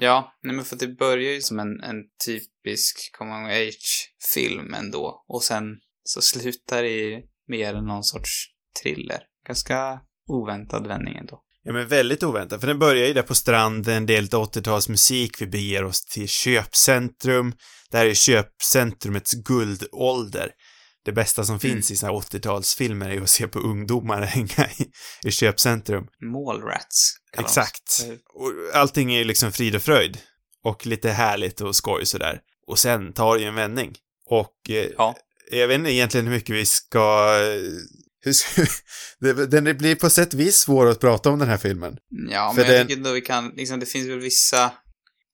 Ja, 0.01 0.33
nej 0.43 0.57
men 0.57 0.65
för 0.65 0.77
det 0.77 0.89
börjar 0.89 1.33
ju 1.33 1.41
som 1.41 1.59
en, 1.59 1.81
en 1.81 1.97
typisk 2.27 3.11
coming 3.19 3.45
of 3.45 3.51
age-film 3.51 4.75
ändå. 4.75 5.25
Och 5.29 5.43
sen 5.43 5.65
så 6.05 6.23
slutar 6.23 6.83
det 6.83 6.89
i 6.89 7.23
mer 7.49 7.75
någon 7.75 8.05
sorts 8.05 8.47
thriller. 8.83 9.21
Ganska 9.47 10.01
oväntad 10.29 10.87
vändning 10.87 11.17
ändå. 11.17 11.43
Ja, 11.63 11.73
men 11.73 11.89
väldigt 11.89 12.23
oväntat, 12.23 12.61
för 12.61 12.67
den 12.67 12.79
börjar 12.79 13.07
ju 13.07 13.13
där 13.13 13.23
på 13.23 13.35
stranden, 13.35 14.07
det 14.07 14.17
är 14.17 14.23
lite 14.23 14.37
80-talsmusik, 14.37 15.31
vi 15.41 15.47
beger 15.47 15.85
oss 15.85 16.05
till 16.05 16.29
köpcentrum. 16.29 17.53
Det 17.91 17.99
här 17.99 18.07
är 18.07 18.15
köpcentrumets 18.15 19.33
guldålder. 19.33 20.51
Det 21.05 21.13
bästa 21.13 21.45
som 21.45 21.61
finns 21.61 21.91
i 21.91 21.97
såna 21.97 22.13
här 22.13 22.19
80-talsfilmer 22.21 23.09
är 23.09 23.13
ju 23.13 23.23
att 23.23 23.31
se 23.31 23.49
på 23.49 23.59
ungdomar 23.59 24.23
hänga 24.23 24.71
i, 24.79 24.91
i 25.25 25.31
köpcentrum. 25.31 26.05
Mallrats. 26.33 27.13
Exakt. 27.39 28.07
Och 28.35 28.53
allting 28.79 29.13
är 29.15 29.19
ju 29.19 29.25
liksom 29.25 29.53
frid 29.53 29.77
och 29.77 29.83
fröjd. 29.83 30.19
Och 30.65 30.87
lite 30.87 31.11
härligt 31.11 31.61
och 31.61 31.77
skoj 31.77 32.07
sådär. 32.07 32.41
Och 32.67 32.79
sen 32.79 33.13
tar 33.13 33.35
det 33.35 33.41
ju 33.43 33.49
en 33.49 33.55
vändning. 33.55 33.95
Och 34.27 34.71
eh, 34.71 34.87
Ja. 34.99 35.17
jag 35.51 35.69
vet 35.69 35.75
inte 35.79 35.93
egentligen 35.93 36.27
hur 36.27 36.35
mycket 36.35 36.57
vi 36.57 36.67
ska... 36.67 37.35
eh, 37.43 37.63
Hur 38.23 38.33
ska 38.33 38.67
den 39.47 39.77
blir 39.79 39.95
på 39.95 40.11
sätt 40.11 40.35
och 40.35 40.41
vis 40.41 40.57
svår 40.57 40.87
att 40.87 41.01
prata 41.01 41.31
om 41.31 41.39
den 41.39 41.49
här 41.49 41.59
filmen. 41.59 41.97
Ja, 42.31 42.53
För 42.55 42.63
men 42.63 42.71
jag 42.71 42.81
den- 42.81 42.87
tycker 42.87 42.97
ändå 42.99 43.13
vi 43.13 43.21
kan, 43.21 43.49
liksom 43.57 43.81
det 43.81 43.87
finns 43.87 44.09
väl 44.09 44.19
vissa... 44.21 44.73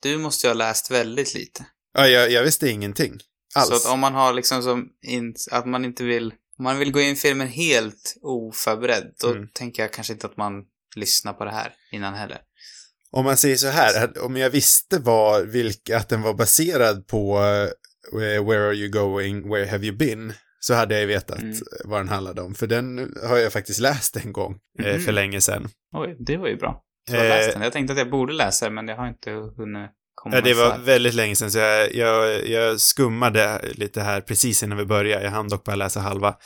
Du 0.03 0.19
måste 0.19 0.47
ju 0.47 0.51
ha 0.51 0.55
läst 0.55 0.91
väldigt 0.91 1.35
lite. 1.35 1.67
Ja, 1.95 2.09
jag, 2.09 2.31
jag 2.31 2.43
visste 2.43 2.69
ingenting. 2.71 3.19
Alls. 3.57 3.69
Så 3.69 3.75
att 3.75 3.93
om 3.95 4.01
man 4.01 4.15
har 4.15 4.33
liksom 4.33 4.63
som, 4.63 4.89
in, 5.03 5.35
att 5.51 5.67
man 5.67 5.85
inte 5.85 6.05
vill, 6.05 6.35
om 6.59 6.63
man 6.65 6.79
vill 6.79 6.93
gå 6.93 7.01
in 7.01 7.13
i 7.13 7.17
filmen 7.17 7.49
helt 7.49 8.17
oförberedd, 8.23 9.15
då 9.21 9.31
Mm. 9.31 9.49
tänker 9.53 9.83
jag 9.83 9.93
kanske 9.93 10.13
inte 10.13 10.27
att 10.27 10.37
man 10.37 10.53
lyssnar 10.97 11.33
på 11.33 11.45
det 11.45 11.51
här 11.51 11.73
innan 11.93 12.15
heller. 12.15 12.39
Om 13.11 13.25
man 13.25 13.37
säger 13.37 13.57
så 13.57 13.67
här, 13.69 14.23
om 14.25 14.37
jag 14.37 14.51
visste 14.51 14.99
var 14.99 15.43
vilka, 15.43 15.97
att 15.97 16.09
den 16.09 16.23
var 16.23 16.35
baserad 16.35 17.07
på 17.07 17.39
eh, 17.39 18.47
Where 18.47 18.67
are 18.67 18.75
you 18.75 18.89
going, 18.89 19.49
where 19.51 19.67
have 19.67 19.87
you 19.87 19.97
been, 19.97 20.33
så 20.61 20.75
hade 20.75 21.01
jag 21.01 21.07
vetat 21.07 21.43
Mm. 21.43 21.57
vad 21.85 22.01
den 22.01 22.09
handlade 22.09 22.43
om. 22.43 22.55
För 22.55 22.67
den 22.67 23.15
har 23.29 23.37
jag 23.37 23.53
faktiskt 23.53 23.81
läst 23.81 24.17
en 24.17 24.33
gång, 24.33 24.59
eh, 24.79 24.93
Mhm. 24.95 25.01
för 25.03 25.13
länge 25.13 25.41
sedan. 25.41 25.69
Oj, 25.95 26.17
det 26.19 26.37
var 26.37 26.49
ju 26.49 26.57
bra. 26.57 26.83
Så 27.11 27.17
jag 27.17 27.25
Eh, 27.25 27.29
läst 27.29 27.53
den. 27.53 27.63
Jag 27.63 27.73
tänkte 27.73 27.93
att 27.93 27.99
jag 27.99 28.11
borde 28.11 28.33
läsa 28.33 28.65
den, 28.67 28.75
men 28.75 28.89
jag 28.89 28.97
har 28.97 29.09
inte 29.09 29.31
hunnit 29.31 29.91
Ja, 30.33 30.41
det 30.41 30.55
var 30.55 30.79
väldigt 30.79 31.15
länge 31.15 31.37
sedan, 31.37 31.51
så 31.51 31.59
jag, 31.59 31.95
jag, 31.95 32.49
jag 32.49 32.81
skummade 32.81 33.61
lite 33.75 34.01
här 34.01 34.21
precis 34.21 34.63
innan 34.63 34.79
vi 34.79 34.85
började. 34.85 35.25
Jag 35.25 35.31
hann 35.31 35.49
dock 35.49 35.65
bara 35.65 35.77
läsa 35.77 36.01
halva. 36.01 36.37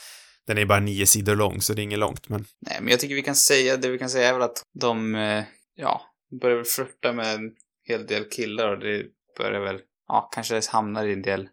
Den 0.47 0.57
är 0.57 0.65
bara 0.65 0.79
nio 0.79 1.05
sidor 1.05 1.35
lång, 1.35 1.61
så 1.61 1.73
det 1.73 1.81
är 1.81 1.83
inget 1.83 1.99
långt, 1.99 2.29
men... 2.29 2.45
Nej, 2.61 2.77
men 2.81 2.91
jag 2.91 2.99
tycker 2.99 3.15
vi 3.15 3.21
kan 3.21 3.35
säga, 3.35 3.77
det 3.77 3.89
vi 3.89 3.97
kan 3.97 4.09
säga 4.09 4.29
är 4.29 4.33
väl 4.33 4.41
att 4.41 4.63
de, 4.79 5.15
eh, 5.15 5.43
ja, 5.75 6.01
börjar 6.41 6.55
väl 6.55 6.65
flirta 6.65 7.13
med 7.13 7.35
en 7.35 7.51
hel 7.87 8.07
del 8.07 8.23
killar 8.29 8.67
och 8.67 8.79
det 8.79 9.03
börjar 9.37 9.59
väl, 9.59 9.79
ja, 10.07 10.29
kanske 10.33 10.61
hamnar 10.69 11.05
i 11.05 11.13
en 11.13 11.21
del, 11.21 11.47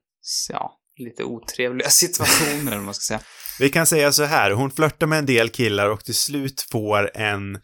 ja, 0.49 0.79
lite 0.99 1.25
otrevliga 1.25 1.89
situationer, 1.91 2.61
eller 2.61 2.77
vad 2.77 2.85
man 2.85 2.95
ska 2.95 3.03
säga. 3.03 3.21
Vi 3.59 3.71
kan 3.71 3.87
säga 3.87 4.13
så 4.13 4.25
här, 4.25 4.51
hon 4.51 4.71
flörtar 4.71 5.07
med 5.07 5.19
en 5.19 5.27
del 5.27 5.49
killar 5.49 5.91
och 5.91 6.05
till 6.05 6.15
slut 6.15 6.61
får 6.71 7.17
en 7.17 7.61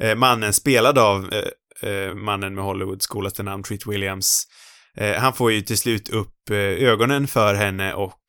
eh, 0.00 0.14
mannen 0.14 0.52
spelad 0.52 0.98
av 0.98 1.32
eh, 1.32 1.48
eh, 1.82 2.14
mannen 2.14 2.54
med 2.54 2.64
Hollywoods 2.64 3.06
coolaste 3.06 3.42
namn, 3.42 3.62
Treat 3.62 3.86
Williams. 3.86 4.46
Eh, 4.96 5.16
han 5.16 5.34
får 5.34 5.52
ju 5.52 5.62
till 5.62 5.78
slut 5.78 6.08
upp 6.08 6.50
eh, 6.50 6.56
ögonen 6.56 7.28
för 7.28 7.54
henne 7.54 7.94
och 7.94 8.20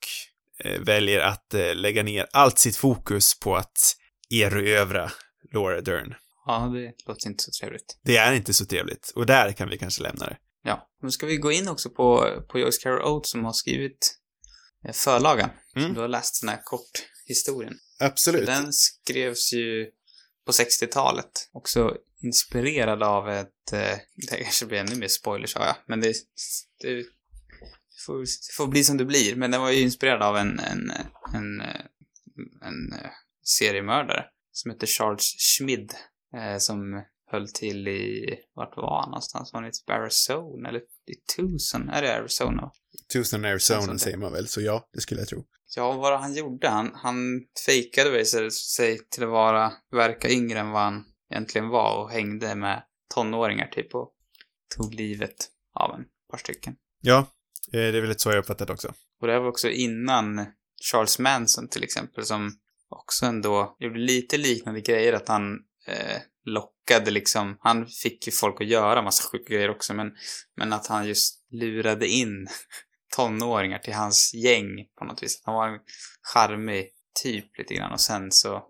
eh, 0.64 0.80
väljer 0.80 1.20
att 1.20 1.54
eh, 1.54 1.74
lägga 1.74 2.02
ner 2.02 2.26
allt 2.32 2.58
sitt 2.58 2.76
fokus 2.76 3.40
på 3.40 3.56
att 3.56 3.96
erövra 4.30 5.10
Laura 5.54 5.80
Dern. 5.80 6.14
Ja, 6.46 6.72
det 6.74 7.08
låter 7.08 7.28
inte 7.28 7.44
så 7.44 7.50
trevligt. 7.60 7.98
Det 8.04 8.16
är 8.16 8.32
inte 8.32 8.54
så 8.54 8.66
trevligt, 8.66 9.12
och 9.14 9.26
där 9.26 9.52
kan 9.52 9.68
vi 9.68 9.78
kanske 9.78 10.02
lämna 10.02 10.26
det. 10.26 10.36
Ja, 10.64 10.88
nu 11.02 11.10
ska 11.10 11.26
vi 11.26 11.36
gå 11.36 11.52
in 11.52 11.68
också 11.68 11.90
på, 11.90 12.26
på 12.48 12.58
Joyce 12.58 12.82
Carol 12.82 13.02
Oates 13.02 13.30
som 13.30 13.44
har 13.44 13.52
skrivit 13.52 14.14
eh, 14.86 14.92
förlagan. 14.92 15.50
Mm. 15.76 15.94
Du 15.94 16.00
har 16.00 16.08
läst 16.08 16.40
den 16.40 16.48
här 16.48 16.60
korthistorien. 16.64 17.74
Absolut. 18.00 18.46
Den 18.46 18.72
skrevs 18.72 19.52
ju 19.52 19.86
på 20.46 20.52
60-talet. 20.52 21.48
Också 21.52 21.96
inspirerad 22.22 23.02
av 23.02 23.28
ett... 23.28 23.72
Eh, 23.72 23.98
det 24.30 24.36
kanske 24.42 24.66
blir 24.66 24.78
ännu 24.78 24.96
mer 24.96 25.08
spoilers, 25.08 25.56
jag. 25.56 25.76
Men 25.86 26.00
det, 26.00 26.14
det, 26.80 26.94
det, 26.96 27.04
får, 28.06 28.18
det 28.18 28.54
får 28.56 28.66
bli 28.66 28.84
som 28.84 28.96
det 28.96 29.04
blir. 29.04 29.36
Men 29.36 29.50
den 29.50 29.60
var 29.60 29.70
ju 29.70 29.80
inspirerad 29.80 30.22
av 30.22 30.36
en, 30.36 30.58
en, 30.58 30.90
en, 31.34 31.60
en, 32.62 32.92
eh, 32.92 33.10
seriemördare 33.44 34.24
som 34.52 34.70
heter 34.70 34.86
Charles 34.86 35.34
Schmid. 35.38 35.94
Eh, 36.36 36.58
som 36.58 37.04
höll 37.32 37.48
till 37.48 37.88
i... 37.88 38.34
Vart 38.54 38.76
var 38.76 39.00
han 39.00 39.10
någonstans? 39.10 39.52
Var 39.52 39.60
han 39.60 39.70
i 39.70 39.72
typ 39.72 39.90
Arizona? 39.90 40.68
Eller 40.68 40.80
i 40.80 41.14
Tucson? 41.36 41.88
Är 41.88 42.02
det 42.02 42.16
Arizona? 42.16 42.70
Tucson 43.12 43.44
Arizona 43.44 43.86
där. 43.86 43.98
säger 43.98 44.16
man 44.16 44.32
väl, 44.32 44.48
så 44.48 44.60
ja, 44.60 44.88
det 44.92 45.00
skulle 45.00 45.20
jag 45.20 45.28
tro. 45.28 45.44
Ja, 45.76 45.92
vad 45.92 46.20
han 46.20 46.34
gjorde? 46.34 46.68
Han, 46.68 46.90
han 46.94 47.40
fejkade 47.66 48.24
sig 48.50 48.98
till 49.08 49.22
att 49.22 49.30
vara, 49.30 49.72
verka 49.90 50.30
yngre 50.30 50.58
än 50.58 50.70
vad 50.70 50.82
han 50.82 51.04
egentligen 51.32 51.68
var 51.68 52.02
och 52.02 52.10
hängde 52.10 52.54
med 52.54 52.82
tonåringar 53.14 53.66
typ 53.66 53.94
och 53.94 54.12
tog 54.76 54.94
livet 54.94 55.48
av 55.74 55.94
en 55.94 56.04
par 56.30 56.38
stycken. 56.38 56.76
Ja, 57.00 57.18
eh, 57.72 57.72
det 57.72 57.96
är 57.96 58.00
väl 58.00 58.08
lite 58.08 58.20
så 58.22 58.30
jag 58.30 58.38
uppfattat 58.38 58.70
också. 58.70 58.88
Och 59.20 59.26
det 59.26 59.32
här 59.32 59.40
var 59.40 59.48
också 59.48 59.68
innan 59.68 60.46
Charles 60.90 61.18
Manson 61.18 61.68
till 61.68 61.84
exempel 61.84 62.24
som 62.24 62.52
också 62.88 63.26
ändå 63.26 63.76
gjorde 63.80 63.98
lite 63.98 64.38
liknande 64.38 64.80
grejer 64.80 65.12
att 65.12 65.28
han 65.28 65.54
eh, 65.86 66.20
lockade 66.44 67.10
liksom, 67.10 67.56
han 67.60 67.86
fick 67.86 68.26
ju 68.26 68.32
folk 68.32 68.60
att 68.60 68.66
göra 68.66 69.02
massa 69.02 69.28
sjuka 69.28 69.54
grejer 69.54 69.70
också 69.70 69.94
men, 69.94 70.12
men 70.56 70.72
att 70.72 70.86
han 70.86 71.06
just 71.06 71.46
lurade 71.50 72.08
in 72.08 72.48
tonåringar 73.16 73.78
till 73.78 73.94
hans 73.94 74.34
gäng 74.34 74.86
på 74.98 75.04
något 75.04 75.22
vis. 75.22 75.42
Han 75.44 75.54
var 75.54 75.68
en 75.68 75.80
charmig 76.34 76.90
typ 77.22 77.58
lite 77.58 77.74
grann 77.74 77.92
och 77.92 78.00
sen 78.00 78.32
så, 78.32 78.62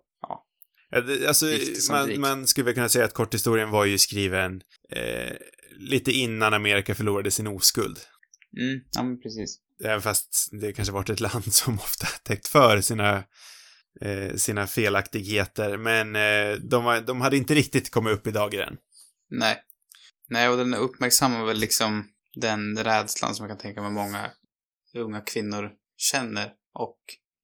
Alltså, 1.27 1.45
man, 1.91 2.19
man 2.19 2.47
skulle 2.47 2.65
väl 2.65 2.73
kunna 2.73 2.89
säga 2.89 3.05
att 3.05 3.13
korthistorien 3.13 3.69
var 3.69 3.85
ju 3.85 3.97
skriven 3.97 4.61
eh, 4.89 5.33
lite 5.77 6.11
innan 6.11 6.53
Amerika 6.53 6.95
förlorade 6.95 7.31
sin 7.31 7.47
oskuld. 7.47 7.99
Mm, 8.57 8.81
ja 8.91 9.03
men 9.03 9.21
precis. 9.21 9.59
Även 9.83 10.01
fast 10.01 10.49
det 10.51 10.73
kanske 10.73 10.93
varit 10.93 11.09
ett 11.09 11.19
land 11.19 11.53
som 11.53 11.79
ofta 11.79 12.07
täckt 12.23 12.47
för 12.47 12.81
sina, 12.81 13.23
eh, 14.01 14.35
sina 14.35 14.67
felaktigheter. 14.67 15.77
Men 15.77 16.15
eh, 16.15 16.57
de, 16.59 16.83
var, 16.83 17.01
de 17.01 17.21
hade 17.21 17.37
inte 17.37 17.55
riktigt 17.55 17.91
kommit 17.91 18.13
upp 18.13 18.27
i 18.27 18.31
dagen 18.31 18.59
än. 18.59 18.77
Nej. 19.29 19.57
Nej, 20.29 20.49
och 20.49 20.57
den 20.57 20.73
uppmärksammar 20.73 21.45
väl 21.45 21.57
liksom 21.57 22.07
den 22.35 22.77
rädslan 22.77 23.35
som 23.35 23.43
jag 23.43 23.57
kan 23.57 23.61
tänka 23.61 23.81
mig 23.81 23.91
många 23.91 24.31
unga 24.95 25.21
kvinnor 25.21 25.71
känner 25.97 26.51
och 26.73 26.97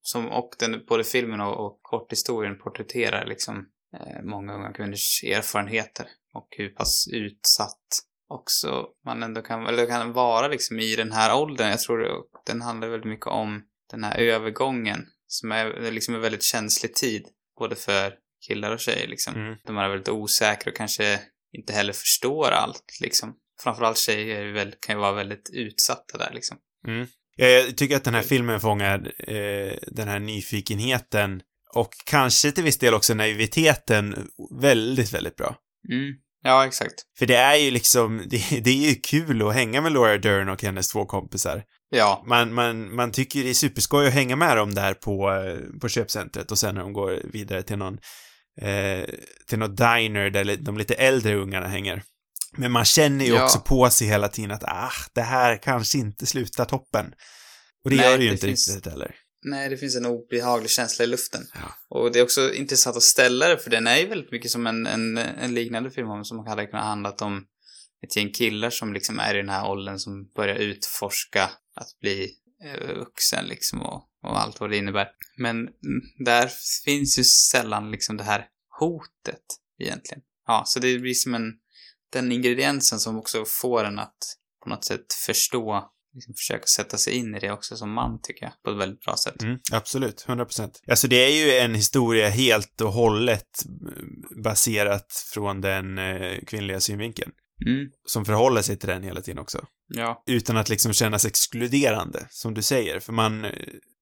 som 0.10 0.28
och 0.28 0.56
den, 0.60 0.86
både 0.88 1.04
filmen 1.04 1.42
och, 1.42 1.66
och 1.66 1.80
korthistorien 1.82 2.58
porträtterar 2.58 3.26
liksom 3.26 3.66
eh, 3.94 4.24
många 4.24 4.54
unga 4.54 4.74
kvinnors 4.74 5.24
erfarenheter 5.24 6.08
och 6.34 6.48
hur 6.50 6.70
pass 6.70 7.08
utsatt 7.14 7.88
också 8.30 8.88
man 9.06 9.24
ändå 9.24 9.42
kan, 9.42 9.68
eller 9.68 9.86
kan 9.86 10.14
vara 10.14 10.48
liksom 10.48 10.80
i 10.80 10.96
den 10.96 11.12
här 11.12 11.42
åldern. 11.42 11.70
Jag 11.70 11.80
tror 11.80 11.98
det, 11.98 12.10
den 12.46 12.62
handlar 12.62 12.88
väldigt 12.88 13.10
mycket 13.10 13.28
om 13.28 13.64
den 13.92 14.04
här 14.04 14.18
övergången 14.18 15.08
som 15.28 15.52
är, 15.52 15.92
liksom 15.92 16.16
en 16.16 16.22
väldigt 16.22 16.44
känslig 16.44 16.96
tid 16.96 17.28
både 17.60 17.76
för 17.76 18.14
killar 18.48 18.72
och 18.72 18.80
tjejer 18.80 19.08
liksom. 19.08 19.36
Mm. 19.36 19.58
De 19.66 19.78
är 19.78 19.90
väldigt 19.90 20.10
osäkra 20.10 20.72
och 20.72 20.78
kanske 20.78 21.20
inte 21.52 21.74
heller 21.74 21.94
förstår 21.94 22.52
allt 22.52 22.98
liksom. 23.02 23.36
Framförallt 23.64 23.98
tjejer 23.98 24.54
väl, 24.54 24.76
kan 24.80 24.96
ju 24.96 25.00
vara 25.02 25.14
väldigt 25.14 25.50
utsatta 25.54 26.18
där 26.18 26.32
liksom. 26.34 26.58
Mm. 26.88 27.08
Jag 27.40 27.78
tycker 27.78 27.96
att 27.96 28.04
den 28.04 28.14
här 28.14 28.22
filmen 28.22 28.60
fångar 28.60 29.12
eh, 29.18 29.74
den 29.88 30.08
här 30.08 30.20
nyfikenheten 30.20 31.42
och 31.76 31.94
kanske 32.06 32.52
till 32.52 32.64
viss 32.64 32.78
del 32.78 32.94
också 32.94 33.14
naiviteten 33.14 34.30
väldigt, 34.62 35.14
väldigt 35.14 35.36
bra. 35.36 35.56
Mm. 35.92 36.14
Ja, 36.44 36.66
exakt. 36.66 36.94
För 37.20 37.26
det 37.26 37.36
är 37.36 37.56
ju 37.56 37.72
liksom, 37.72 38.24
det, 38.30 38.60
det 38.60 38.70
är 38.70 38.90
ju 38.90 38.96
kul 38.96 39.48
att 39.48 39.54
hänga 39.54 39.82
med 39.82 39.92
Laura 39.92 40.18
Dern 40.18 40.50
och 40.50 40.64
hennes 40.64 40.88
två 40.88 41.06
kompisar. 41.06 41.64
Ja, 41.90 42.24
Man, 42.28 42.54
man, 42.54 42.96
man 42.96 43.12
tycker 43.12 43.44
det 43.44 43.50
är 43.50 43.54
superskoj 43.54 44.08
att 44.08 44.14
hänga 44.14 44.36
med 44.36 44.58
dem 44.58 44.74
där 44.74 44.94
på, 44.94 45.32
eh, 45.32 45.80
på 45.82 45.90
köpcentret 45.90 46.52
och 46.52 46.58
sen 46.58 46.76
när 46.76 46.82
de 46.82 46.94
går 46.94 47.20
vidare 47.24 47.64
till 47.64 47.78
någon, 47.78 47.98
eh, 48.62 49.06
till 49.48 49.60
någon 49.60 49.76
diner 49.76 50.30
där 50.30 50.58
de 50.58 50.78
lite 50.78 50.94
äldre 50.94 51.36
ungarna 51.36 51.68
hänger. 51.68 52.04
Men 52.58 52.72
man 52.72 52.86
känner 52.86 53.26
ju 53.26 53.32
Ja. 53.34 53.44
också 53.46 53.60
på 53.60 53.90
sig 53.90 54.08
hela 54.08 54.28
tiden 54.28 54.52
att, 54.52 54.64
ah, 54.64 54.92
det 55.14 55.22
här 55.22 55.58
kanske 55.62 55.98
inte 55.98 56.26
slutar 56.26 56.66
toppen. 56.66 57.06
Och 57.84 57.90
det 57.90 57.96
Nej, 57.96 58.06
gör 58.06 58.18
det 58.18 58.24
ju 58.24 58.30
det 58.30 58.34
inte 58.34 58.48
finns- 58.48 58.68
riktigt 58.76 58.92
heller. 58.92 59.16
nej, 59.44 59.70
det 59.70 59.78
finns 59.78 59.96
en 59.96 60.06
obehaglig 60.06 60.70
känsla 60.72 61.04
i 61.06 61.08
luften. 61.08 61.42
Ja. 61.54 61.98
Och 61.98 62.12
det 62.12 62.20
är 62.20 62.24
också 62.24 62.54
intressant 62.54 62.98
att 62.98 63.04
ställa 63.04 63.48
det, 63.48 63.58
för 63.58 63.70
den 63.70 63.88
är 63.88 63.98
ju 63.98 64.08
väldigt 64.08 64.32
mycket 64.32 64.52
som 64.52 64.68
en, 64.68 64.88
en, 64.88 65.18
en 65.18 65.54
liknande 65.54 65.92
film 65.92 66.10
om 66.10 66.26
som 66.26 66.48
hade 66.48 66.66
kunnat 66.66 66.86
handlat 66.86 67.22
om 67.22 67.46
ett 68.04 68.16
gäng 68.18 68.32
killar 68.32 68.70
som 68.70 68.94
liksom 68.94 69.20
är 69.20 69.34
i 69.36 69.38
den 69.38 69.50
här 69.50 69.70
åldern 69.70 70.00
som 70.00 70.32
börjar 70.36 70.56
utforska 70.56 71.44
att 71.76 72.00
bli 72.02 72.30
eh, 72.66 72.96
vuxen 72.98 73.46
liksom 73.46 73.82
och, 73.82 74.04
och 74.24 74.42
allt 74.42 74.60
vad 74.60 74.70
det 74.70 74.78
innebär. 74.78 75.08
Men 75.38 75.68
där 76.26 76.50
finns 76.86 77.20
ju 77.20 77.24
sällan 77.24 77.92
liksom 77.92 78.18
det 78.18 78.24
här 78.24 78.46
hotet 78.80 79.44
egentligen. 79.82 80.22
Ja, 80.48 80.64
så 80.66 80.80
det 80.80 81.00
blir 81.00 81.14
som 81.14 81.36
en, 81.36 81.52
den 82.12 82.32
ingrediensen 82.32 83.00
som 83.00 83.18
också 83.20 83.46
får 83.46 83.84
en 83.84 84.00
att 84.00 84.18
på 84.64 84.70
något 84.70 84.86
sätt 84.86 85.14
förstå, 85.26 85.90
liksom 86.14 86.34
försöka 86.34 86.66
sätta 86.66 86.98
sig 86.98 87.14
in 87.14 87.36
i 87.36 87.40
det 87.40 87.52
också 87.52 87.76
som 87.78 87.92
man 87.92 88.22
tycker 88.22 88.46
jag, 88.46 88.54
på 88.64 88.72
ett 88.72 88.78
väldigt 88.78 89.00
bra 89.02 89.16
sätt. 89.18 89.42
Mm, 89.44 89.60
absolut, 89.72 90.26
100 90.28 90.46
procent. 90.46 90.82
Alltså 90.88 91.08
det 91.08 91.16
är 91.16 91.46
ju 91.46 91.52
en 91.58 91.76
historia 91.76 92.30
helt 92.30 92.82
och 92.82 92.92
hållet 92.94 93.66
eh, 93.66 94.44
baserat 94.44 95.26
från 95.34 95.62
den 95.62 95.98
eh, 95.98 96.40
kvinnliga 96.48 96.80
synvinkeln. 96.80 97.32
Mm, 97.66 97.90
Som 98.06 98.26
förhåller 98.26 98.62
sig 98.62 98.78
till 98.78 98.90
den 98.90 99.04
hela 99.04 99.22
tiden 99.22 99.40
också. 99.40 99.66
ja. 99.88 100.24
utan 100.28 100.58
att 100.58 100.70
liksom 100.70 100.94
kännas 100.94 101.26
exkluderande, 101.26 102.28
som 102.30 102.54
du 102.54 102.62
säger. 102.62 103.00
För 103.00 103.14
man, 103.14 103.46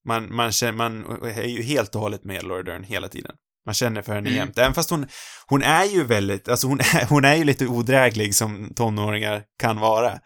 man, 0.06 0.34
man, 0.34 0.52
känner, 0.52 0.72
man 0.72 1.22
är 1.22 1.46
ju 1.46 1.62
helt 1.62 1.94
och 1.94 2.00
hållet 2.00 2.24
med 2.24 2.44
Laura 2.44 2.62
Dern 2.62 2.84
hela 2.84 3.08
tiden. 3.08 3.32
Man 3.68 3.74
känner 3.74 4.02
för 4.02 4.12
henne 4.14 4.28
Mm. 4.28 4.38
jämt. 4.38 4.58
Även 4.58 4.74
fast 4.74 4.90
hon, 4.90 5.06
hon 5.46 5.62
är 5.62 5.84
ju 5.84 6.04
väldigt, 6.04 6.48
alltså 6.48 6.66
hon 6.66 6.80
är, 6.80 7.06
hon 7.08 7.24
är 7.24 7.34
ju 7.36 7.44
lite 7.44 7.66
odräglig 7.66 8.34
som 8.34 8.72
tonåringar 8.74 9.42
kan 9.58 9.80
vara. 9.80 10.18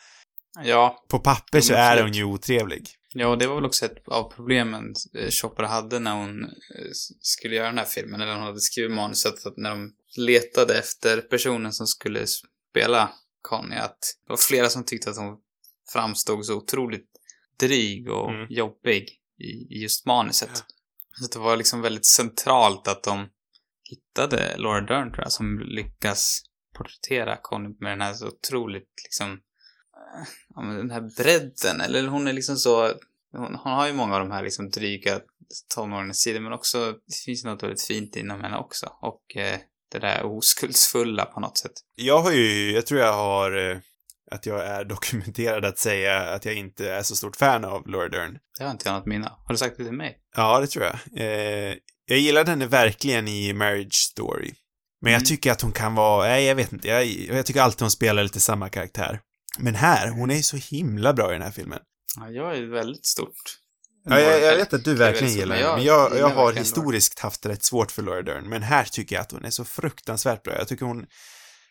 Ja, 0.64 1.04
På 1.08 1.18
papper 1.18 1.61
så 1.61 1.75
är 1.75 2.02
hon 2.02 2.12
ju 2.12 2.25
otrevlig. 2.25 2.88
Ja, 3.14 3.37
det 3.37 3.46
var 3.46 3.54
väl 3.54 3.64
också 3.64 3.84
ett 3.84 4.08
av 4.08 4.32
problemen 4.32 4.94
eh, 5.18 5.30
Chopra 5.30 5.66
hade 5.66 5.99
när 5.99 6.14
hon 6.14 6.44
eh, 6.44 6.50
skulle 7.20 7.54
göra 7.54 7.66
den 7.66 7.78
här 7.78 7.84
filmen, 7.84 8.20
eller 8.20 8.34
hon 8.34 8.42
hade 8.42 8.61
skrivit 8.61 8.90
manuset, 8.90 9.46
att 9.46 9.56
när 9.56 9.70
de 9.70 9.92
letade 10.16 10.78
efter 10.78 11.20
personen 11.20 11.72
som 11.72 11.87
skulle 11.87 12.26
spela 12.26 13.11
Conny, 13.42 13.76
att 13.76 13.99
det 14.26 14.30
var 14.32 14.37
flera 14.37 14.68
som 14.68 14.84
tyckte 14.84 15.11
att 15.11 15.16
hon 15.16 15.37
framstod 15.92 16.44
så 16.46 16.54
otroligt 16.56 17.06
dryg 17.61 18.08
och 18.11 18.30
Mm. 18.30 18.46
jobbig 18.50 19.08
i, 19.38 19.44
i 19.76 19.82
just 19.82 20.06
manuset. 20.06 20.64
Så 21.12 21.38
det 21.38 21.45
var 21.45 21.57
liksom 21.57 21.81
väldigt 21.81 22.07
centralt 22.07 22.88
att 22.88 23.02
de 23.02 23.28
hittade 23.90 24.57
Laura 24.57 24.81
Dern, 24.81 25.12
tror 25.12 25.25
jag, 25.25 25.33
som 25.33 25.59
lyckas 25.59 26.42
porträttera 26.76 27.37
Conny 27.42 27.76
med 27.81 27.92
den 27.92 28.00
här 28.00 28.14
så 28.14 28.26
otroligt 28.26 28.92
liksom 29.04 29.31
eh, 29.33 30.26
ja, 30.54 30.62
men 30.62 30.76
den 30.76 30.90
här 30.90 31.11
bredden, 31.16 31.81
eller 31.81 32.07
hon 32.07 32.26
är 32.28 32.33
liksom 32.33 32.57
så, 32.57 32.87
hon, 33.33 33.54
hon 33.54 33.73
har 33.73 33.87
ju 33.87 33.92
många 33.92 34.14
av 34.14 34.21
de 34.21 34.31
här 34.31 34.42
liksom 34.42 34.71
dryga 34.71 35.21
tonårens 35.75 36.23
sidor, 36.23 36.40
men 36.40 36.52
också, 36.52 36.92
det 36.92 37.14
finns 37.25 37.45
något 37.45 37.62
väldigt 37.62 37.83
fint 37.83 38.16
inom 38.16 38.40
henne 38.40 38.57
också. 38.57 38.87
Och 39.00 39.37
eh, 39.37 39.59
det 39.92 39.99
där 39.99 40.25
oskuldsfulla 40.25 41.25
på 41.25 41.40
något 41.40 41.59
sätt. 41.59 41.73
Jag 41.95 42.19
har 42.23 42.33
ju, 42.33 42.73
jag 42.73 42.87
tror 42.87 43.00
jag 43.00 43.12
har, 43.12 43.71
eh, 43.71 43.78
att 44.32 44.46
jag 44.46 44.66
är 44.66 44.84
dokumenterad 44.94 45.64
att 45.64 45.78
säga 45.78 46.18
att 46.20 46.44
jag 46.44 46.54
inte 46.54 46.90
är 46.92 47.02
så 47.02 47.16
stort 47.16 47.36
fan 47.36 47.64
av 47.64 47.88
Laura 47.88 48.08
Dern. 48.08 48.38
Det 48.58 48.64
har 48.64 48.70
inte 48.70 48.88
jag 48.88 48.94
något 48.94 49.06
minne. 49.06 49.26
Har 49.46 49.54
du 49.54 49.56
sagt 49.58 49.76
det 49.78 49.84
till 49.84 49.92
mig? 49.92 50.16
Ja, 50.36 50.60
det 50.60 50.66
tror 50.66 50.84
jag. 50.84 50.94
Eh, 51.16 51.74
jag 52.06 52.18
gillade 52.18 52.50
henne 52.50 52.66
verkligen 52.66 53.28
i 53.28 53.52
Marriage 53.52 53.94
Story. 54.10 54.52
Men 55.00 55.12
jag 55.12 55.18
Mm. 55.20 55.26
tycker 55.26 55.52
att 55.52 55.60
hon 55.62 55.72
kan 55.72 55.94
vara, 55.94 56.28
nej 56.28 56.44
jag 56.44 56.54
vet 56.54 56.72
inte, 56.72 56.88
jag, 56.88 57.06
jag 57.06 57.46
tycker 57.46 57.60
alltid 57.60 57.80
hon 57.80 57.90
spelar 57.90 58.22
lite 58.22 58.40
samma 58.40 58.68
karaktär. 58.68 59.20
Men 59.58 59.74
här, 59.74 60.08
hon 60.08 60.30
är 60.30 60.34
ju 60.36 60.42
så 60.42 60.56
himla 60.56 61.12
bra 61.12 61.30
i 61.30 61.32
den 61.32 61.42
här 61.42 61.50
filmen. 61.50 61.78
Ja, 62.16 62.30
jag 62.30 62.56
är 62.56 62.62
väldigt 62.62 63.06
stort 63.06 63.58
Ja, 64.04 64.20
jag, 64.20 64.42
jag 64.42 64.56
vet 64.56 64.72
att 64.74 64.84
du 64.84 64.94
verkligen 64.94 65.32
gillar 65.32 65.56
henne, 65.56 65.66
jag 65.66 65.76
men 65.76 65.84
jag, 65.84 66.18
jag 66.18 66.28
har 66.28 66.52
historiskt 66.52 67.18
haft 67.18 67.46
rätt 67.46 67.62
svårt 67.64 67.90
för 67.90 68.02
Laura 68.02 68.22
Dern, 68.22 68.48
men 68.48 68.62
här 68.62 68.84
tycker 68.84 69.16
jag 69.16 69.22
att 69.22 69.32
hon 69.32 69.44
är 69.44 69.50
så 69.50 69.64
fruktansvärt 69.64 70.42
bra. 70.42 70.54
Jag 70.58 70.68
tycker 70.68 70.86
hon 70.86 71.06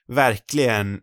verkligen 0.08 1.00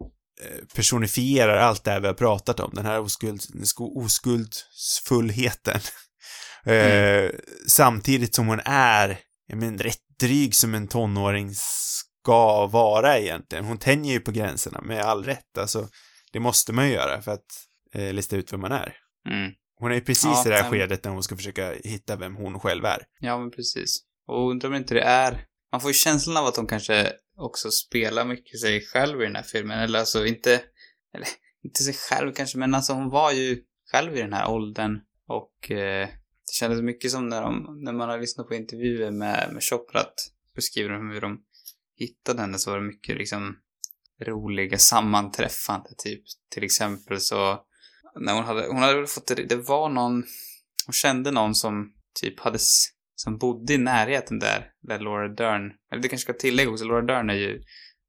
personifierar 0.75 1.57
allt 1.57 1.85
det 1.85 1.90
här 1.90 2.00
vi 2.00 2.07
har 2.07 2.14
pratat 2.14 2.61
om, 2.61 2.71
den 2.75 2.87
här 2.87 3.00
oskuld, 3.00 3.42
oskuldsfullheten. 3.78 5.80
Eh, 6.66 7.30
samtidigt 7.68 8.35
som 8.35 8.49
hon 8.49 8.61
är, 8.64 9.18
jag 9.47 9.59
menar, 9.59 9.78
rätt 9.78 9.99
dryg 10.21 10.54
som 10.54 10.75
en 10.75 10.88
tonåring 10.88 11.50
ska 11.54 12.66
vara 12.66 13.18
egentligen. 13.18 13.64
Hon 13.64 13.78
tänjer 13.78 14.12
ju 14.12 14.21
på 14.21 14.30
gränserna 14.30 14.80
med 14.80 15.00
all 15.00 15.25
rätt, 15.25 15.59
alltså 15.59 15.88
det 16.33 16.40
måste 16.40 16.73
man 16.73 16.87
ju 16.88 16.95
göra 16.95 17.23
för 17.23 17.33
att 17.33 17.45
eh, 17.95 18.12
lista 18.12 18.37
ut 18.37 18.52
vem 18.52 18.61
man 18.61 18.73
är. 18.73 18.95
Mm. 19.30 19.52
Hon 19.80 19.90
är 19.90 19.95
ju 19.95 20.00
precis 20.00 20.25
Ja, 20.25 20.42
i 20.47 20.49
det 20.49 20.54
här 20.54 20.62
men- 20.62 20.71
skedet 20.71 21.04
när 21.04 21.11
hon 21.12 21.23
ska 21.23 21.37
försöka 21.37 21.75
hitta 21.85 22.16
vem 22.16 22.37
hon 22.37 22.61
själv 22.61 22.85
är. 22.85 23.02
Ja, 23.21 23.38
men 23.38 23.50
precis. 23.50 23.97
Och 24.28 24.50
undrar 24.50 24.68
om 24.68 24.75
inte 24.75 24.95
det 24.95 25.02
är... 25.02 25.45
Man 25.73 25.80
får 25.80 25.90
ju 25.90 25.95
känslan 25.95 26.37
av 26.37 26.47
att 26.47 26.57
hon 26.57 26.66
kanske 26.66 27.12
också 27.38 27.71
spelar 27.71 28.25
mycket 28.25 28.61
sig 28.61 28.80
själv 28.80 29.23
i 29.23 29.25
den 29.25 29.37
här 29.37 29.42
filmen. 29.42 29.78
Eller 29.78 29.99
alltså 29.99 30.26
inte... 30.26 30.62
Eller 31.14 31.28
inte 31.62 31.83
sig 31.83 31.95
själv 31.95 32.33
kanske, 32.33 32.59
men 32.59 32.75
alltså 32.75 32.92
hon 32.92 33.11
var 33.11 33.33
ju 33.33 33.62
själv 33.92 34.16
i 34.16 34.21
den 34.21 34.33
här 34.33 34.50
åldern. 34.50 35.00
Och 35.26 35.71
eh, 35.71 36.09
det 36.47 36.52
kändes 36.52 36.80
mycket 36.80 37.11
som 37.11 37.28
när, 37.28 37.42
de, 37.42 37.80
när 37.85 37.92
man 37.92 38.09
har 38.09 38.18
lyssnat 38.18 38.49
på 38.49 38.54
intervjuer 38.54 39.11
med, 39.11 39.50
med 39.52 39.62
Chopra 39.62 40.00
att 40.00 40.14
beskriver 40.54 40.90
de 40.90 41.11
hur 41.11 41.21
de 41.21 41.42
hittade 41.97 42.40
henne 42.40 42.59
så 42.59 42.71
var 42.71 42.78
det 42.78 42.87
mycket 42.87 43.16
liksom 43.16 43.57
roliga 44.26 44.78
sammanträffande 44.78 45.88
typ. 45.99 46.23
Till 46.50 46.64
exempel 46.64 47.21
så 47.21 47.61
när 48.21 48.35
hon 48.35 48.45
hade, 48.45 48.66
hon 48.66 48.76
hade 48.76 48.95
väl 48.95 49.07
fått, 49.07 49.26
det 49.26 49.45
det 49.45 49.57
var 49.57 49.88
någon, 49.88 50.25
hon 50.87 50.92
kände 50.92 51.30
någon 51.30 51.54
som 51.54 51.92
typ 52.21 52.40
hade, 52.40 52.59
som 53.20 53.38
bodde 53.38 53.75
i 53.75 53.78
närheten 53.78 54.38
där, 54.38 54.66
där 54.82 54.98
Laura 54.98 55.28
Dern, 55.28 55.72
eller 55.92 56.02
det 56.02 56.08
kanske 56.08 56.32
ska 56.32 56.40
tillägga 56.40 56.70
också, 56.70 56.84
Laura 56.84 57.02
Dern 57.02 57.30
är 57.30 57.34
ju, 57.34 57.62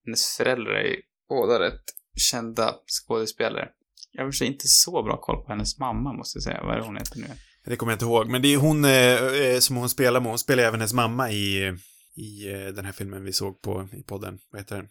hennes 0.05 0.37
föräldrar 0.37 0.73
är 0.73 0.87
ju 0.87 1.01
båda 1.29 1.59
rätt 1.59 1.83
kända 2.17 2.75
skådespelare. 2.87 3.67
Jag 4.11 4.23
har 4.23 4.43
inte 4.43 4.67
så 4.67 5.03
bra 5.03 5.17
koll 5.17 5.43
på 5.45 5.51
hennes 5.51 5.79
mamma, 5.79 6.13
måste 6.13 6.37
jag 6.37 6.43
säga. 6.43 6.63
Vad 6.63 6.77
är 6.77 6.81
hon 6.81 6.97
heter 6.97 7.19
nu? 7.19 7.27
Det 7.65 7.75
kommer 7.75 7.91
jag 7.91 7.95
inte 7.95 8.05
ihåg, 8.05 8.29
men 8.29 8.41
det 8.41 8.53
är 8.53 8.57
hon 8.57 8.85
eh, 8.85 9.51
eh, 9.53 9.59
som 9.59 9.75
hon 9.75 9.89
spelar 9.89 10.19
med. 10.19 10.29
Hon 10.29 10.39
spelar 10.39 10.63
även 10.63 10.79
hennes 10.79 10.93
mamma 10.93 11.31
i, 11.31 11.73
i 12.15 12.51
eh, 12.53 12.67
den 12.67 12.85
här 12.85 12.91
filmen 12.91 13.23
vi 13.23 13.33
såg 13.33 13.61
på 13.61 13.89
i 13.93 14.03
podden. 14.03 14.39
Vad 14.51 14.61
heter 14.61 14.75
den? 14.75 14.87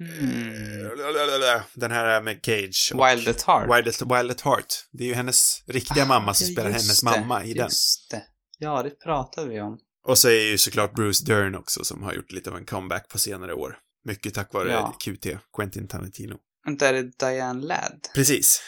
Mm. 0.00 1.60
Den 1.74 1.90
här 1.90 2.22
med 2.22 2.40
Cage. 2.42 2.92
Wild 2.94 3.28
at 3.28 3.42
Heart. 3.42 3.76
Wild 3.76 3.88
at, 3.88 4.02
Wild 4.02 4.30
at 4.30 4.40
Heart. 4.40 4.66
Det 4.92 5.04
är 5.04 5.08
ju 5.08 5.14
hennes 5.14 5.62
riktiga 5.66 6.04
mamma 6.04 6.34
som 6.34 6.46
spelar 6.46 6.70
just 6.70 6.84
hennes 6.84 7.00
det, 7.00 7.20
mamma 7.20 7.44
i 7.44 7.54
den. 7.54 7.64
Just 7.64 8.10
det. 8.10 8.22
Ja, 8.58 8.82
det 8.82 8.90
pratade 8.90 9.48
vi 9.48 9.60
om. 9.60 9.78
Och 10.04 10.18
så 10.18 10.28
är 10.28 10.50
ju 10.50 10.58
såklart 10.58 10.94
Bruce 10.94 11.24
Dern 11.26 11.54
också 11.54 11.84
som 11.84 12.02
har 12.02 12.12
gjort 12.12 12.32
lite 12.32 12.50
av 12.50 12.56
en 12.56 12.64
comeback 12.66 13.08
på 13.08 13.18
senare 13.18 13.54
år. 13.54 13.78
Mycket 14.04 14.34
tack 14.34 14.52
vare 14.52 14.70
Ja. 14.70 14.96
QT, 15.00 15.26
Quentin 15.56 15.88
Tarantino. 15.88 16.38
Vänta, 16.64 16.88
är 16.88 16.92
det 16.92 17.18
Diane 17.18 17.66
Ladd? 17.66 18.08
Precis. 18.14 18.62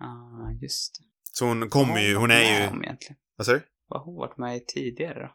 Ah, 0.00 0.50
just 0.62 0.94
det. 0.98 1.04
Så 1.32 1.44
hon 1.46 1.70
kommer 1.70 2.00
ju, 2.00 2.16
hon 2.16 2.30
är 2.30 2.60
ju... 2.60 2.66
hon 2.66 2.84
egentligen? 2.84 3.16
Vad 3.36 3.46
sa 3.46 3.52
du? 3.52 3.62
Vad 3.88 4.00
har 4.00 4.04
hon 4.04 4.14
varit 4.16 4.38
med 4.38 4.56
i 4.56 4.64
tidigare 4.66 5.20
då? 5.20 5.34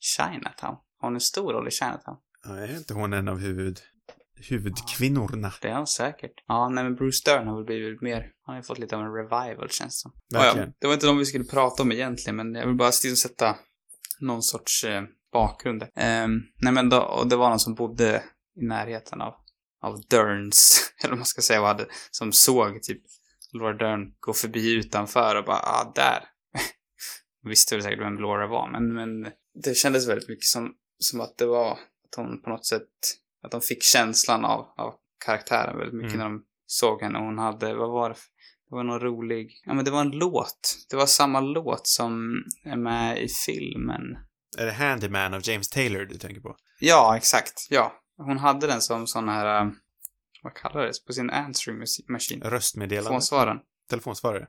Chinatown? 0.00 0.76
Har 1.00 1.08
hon 1.08 1.14
en 1.14 1.20
stor 1.20 1.52
roll 1.52 1.68
i 1.68 1.70
Chinatown? 1.70 2.16
Ja, 2.44 2.56
är 2.56 2.76
inte 2.76 2.94
hon 2.94 3.12
en 3.12 3.28
av 3.28 3.38
huvud, 3.38 3.80
huvudkvinnorna? 4.40 5.52
Det 5.62 5.68
är 5.68 5.76
hon 5.76 5.86
säkert. 5.86 6.32
Ja, 6.46 6.68
nej 6.68 6.84
men 6.84 6.94
Bruce 6.94 7.30
Dern 7.30 7.46
har 7.46 7.56
väl 7.56 7.64
blivit 7.64 8.00
mer, 8.00 8.32
han 8.42 8.54
har 8.54 8.56
ju 8.56 8.62
fått 8.62 8.78
lite 8.78 8.96
av 8.96 9.02
en 9.02 9.12
revival 9.12 9.70
känns 9.70 9.94
det 9.94 10.00
som. 10.00 10.12
Verkligen. 10.32 10.68
Ja, 10.68 10.74
det 10.78 10.86
var 10.86 10.94
inte 10.94 11.06
de 11.06 11.18
vi 11.18 11.26
skulle 11.26 11.44
prata 11.44 11.82
om 11.82 11.92
egentligen, 11.92 12.36
men 12.36 12.54
jag 12.54 12.66
vill 12.66 12.76
bara 12.76 12.92
sätta 12.92 13.56
någon 14.20 14.42
sorts 14.42 14.84
eh, 14.84 15.02
bakgrund. 15.32 15.82
Um, 15.82 16.42
nej 16.56 16.72
men 16.72 16.88
då, 16.88 16.98
och 16.98 17.28
det 17.28 17.36
var 17.36 17.48
någon 17.48 17.60
som 17.60 17.74
bodde 17.74 18.22
i 18.60 18.66
närheten 18.66 19.20
av, 19.20 19.34
av 19.82 20.00
Derns, 20.08 20.92
eller 21.02 21.10
vad 21.10 21.18
man 21.18 21.26
ska 21.26 21.42
säga, 21.42 21.60
och 21.60 21.66
hade, 21.66 21.86
som 22.10 22.32
såg 22.32 22.82
typ 22.82 23.02
Laura 23.52 23.72
Dern 23.72 24.14
gå 24.20 24.32
förbi 24.32 24.74
utanför 24.74 25.36
och 25.36 25.44
bara, 25.44 25.58
ah, 25.58 25.92
där. 25.94 26.24
Visste 27.48 27.74
väl 27.74 27.82
säkert 27.82 28.00
vem 28.00 28.18
Laura 28.18 28.46
var, 28.46 28.70
men, 28.70 28.94
men 28.94 29.32
det 29.64 29.74
kändes 29.74 30.08
väldigt 30.08 30.28
mycket 30.28 30.44
som, 30.44 30.74
som 30.98 31.20
att 31.20 31.38
det 31.38 31.46
var, 31.46 31.72
att 31.72 32.14
hon 32.16 32.42
på 32.42 32.50
något 32.50 32.66
sätt, 32.66 32.88
att 33.42 33.50
de 33.50 33.60
fick 33.60 33.82
känslan 33.82 34.44
av, 34.44 34.74
av 34.76 34.94
karaktären 35.24 35.78
väldigt 35.78 35.94
mycket 35.94 36.14
Mm. 36.14 36.18
när 36.26 36.38
de 36.38 36.44
såg 36.66 37.02
henne. 37.02 37.18
Hon 37.18 37.38
hade, 37.38 37.74
vad 37.74 37.90
var 37.90 38.08
det? 38.08 38.16
Det 38.68 38.74
var 38.74 38.84
någon 38.84 39.00
rolig, 39.00 39.62
ja 39.64 39.74
men 39.74 39.84
det 39.84 39.90
var 39.90 40.00
en 40.00 40.10
låt. 40.10 40.76
Det 40.90 40.96
var 40.96 41.06
samma 41.06 41.40
låt 41.40 41.86
som 41.86 42.42
är 42.64 42.76
med 42.76 43.22
i 43.22 43.28
filmen. 43.28 44.02
Är 44.58 44.66
det 44.66 44.72
Handyman 44.72 45.34
av 45.34 45.48
James 45.48 45.68
Taylor 45.68 46.04
du 46.04 46.18
tänker 46.18 46.40
på? 46.40 46.56
Ja, 46.80 47.16
exakt. 47.16 47.66
Ja. 47.70 47.92
Hon 48.16 48.38
hade 48.38 48.66
den 48.66 48.80
som 48.80 49.06
sån 49.06 49.28
här, 49.28 49.60
eh, 49.62 49.70
vad 50.42 50.54
kallar 50.54 50.82
det, 50.82 50.92
på 51.06 51.12
sin 51.12 51.30
answering 51.30 51.78
machine. 52.08 52.42
Röstmeddelande? 52.42 53.08
Telefonsvararen. 53.08 53.58
Telefonsvarare? 53.90 54.46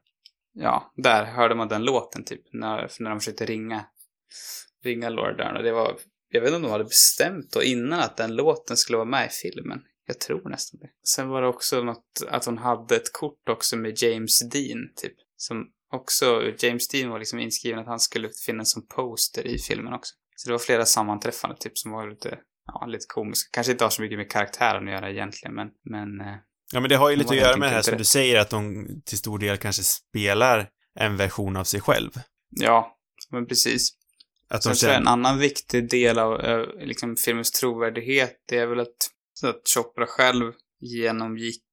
Ja, 0.53 0.93
där 0.95 1.25
hörde 1.25 1.55
man 1.55 1.67
den 1.67 1.83
låten 1.83 2.23
typ, 2.23 2.41
när, 2.53 2.91
när 2.99 3.09
de 3.09 3.19
försökte 3.19 3.45
ringa, 3.45 3.85
ringa 4.83 5.09
Laura 5.09 5.33
Dern. 5.33 5.57
Och 5.57 5.63
det 5.63 5.71
var, 5.71 5.97
jag 6.29 6.41
vet 6.41 6.47
inte 6.47 6.55
om 6.55 6.61
de 6.61 6.71
hade 6.71 6.83
bestämt 6.83 7.51
då 7.51 7.63
innan 7.63 7.99
att 7.99 8.17
den 8.17 8.35
låten 8.35 8.77
skulle 8.77 8.97
vara 8.97 9.09
med 9.09 9.25
i 9.25 9.29
filmen. 9.29 9.79
Jag 10.05 10.19
tror 10.19 10.49
nästan 10.49 10.79
det. 10.79 10.89
Sen 11.07 11.29
var 11.29 11.41
det 11.41 11.47
också 11.47 11.83
något, 11.83 12.23
att 12.27 12.45
hon 12.45 12.57
hade 12.57 12.95
ett 12.95 13.13
kort 13.13 13.49
också 13.49 13.77
med 13.77 14.03
James 14.03 14.49
Dean, 14.49 14.79
typ. 14.95 15.13
Som 15.35 15.65
också, 15.93 16.53
James 16.59 16.87
Dean 16.87 17.09
var 17.09 17.19
liksom 17.19 17.39
inskriven 17.39 17.79
att 17.79 17.87
han 17.87 17.99
skulle 17.99 18.29
finnas 18.45 18.71
som 18.71 18.87
poster 18.87 19.47
i 19.47 19.57
filmen 19.57 19.93
också. 19.93 20.15
Så 20.35 20.49
det 20.49 20.51
var 20.51 20.59
flera 20.59 20.85
sammanträffande 20.85 21.57
typ 21.59 21.77
som 21.77 21.91
var 21.91 22.09
lite, 22.09 22.37
ja, 22.65 22.85
lite 22.85 23.05
komiska. 23.07 23.49
Kanske 23.51 23.71
inte 23.71 23.83
har 23.83 23.89
så 23.89 24.01
mycket 24.01 24.17
med 24.17 24.31
karaktären 24.31 24.87
att 24.87 24.93
göra 24.93 25.11
egentligen, 25.11 25.55
men, 25.55 25.67
men 25.83 26.21
eh, 26.21 26.35
Ja, 26.73 26.79
men 26.79 26.89
det 26.89 26.95
har 26.95 27.09
ju 27.09 27.15
lite 27.15 27.29
att 27.29 27.39
göra 27.39 27.57
med 27.57 27.69
det 27.69 27.73
här 27.73 27.81
som 27.81 27.91
rätt. 27.91 27.97
du 27.97 28.05
säger, 28.05 28.39
att 28.39 28.49
de 28.49 28.87
till 29.05 29.17
stor 29.17 29.39
del 29.39 29.57
kanske 29.57 29.83
spelar 29.83 30.69
en 30.99 31.17
version 31.17 31.57
av 31.57 31.63
sig 31.63 31.81
själv. 31.81 32.11
ja, 32.49 32.97
men 33.29 33.47
precis. 33.47 33.89
Att 34.49 34.63
Sen 34.63 34.69
jag 34.69 34.89
en 34.89 34.95
känner... 34.95 35.11
annan 35.11 35.39
viktig 35.39 35.89
del 35.89 36.19
av 36.19 36.41
eh, 36.41 36.65
liksom 36.85 37.15
filmens 37.15 37.51
trovärdighet, 37.51 38.35
det 38.47 38.57
är 38.57 38.67
väl 38.67 38.79
att, 38.79 39.09
att 39.43 39.61
Chopra 39.75 40.05
själv 40.07 40.53
genomgick 40.79 41.63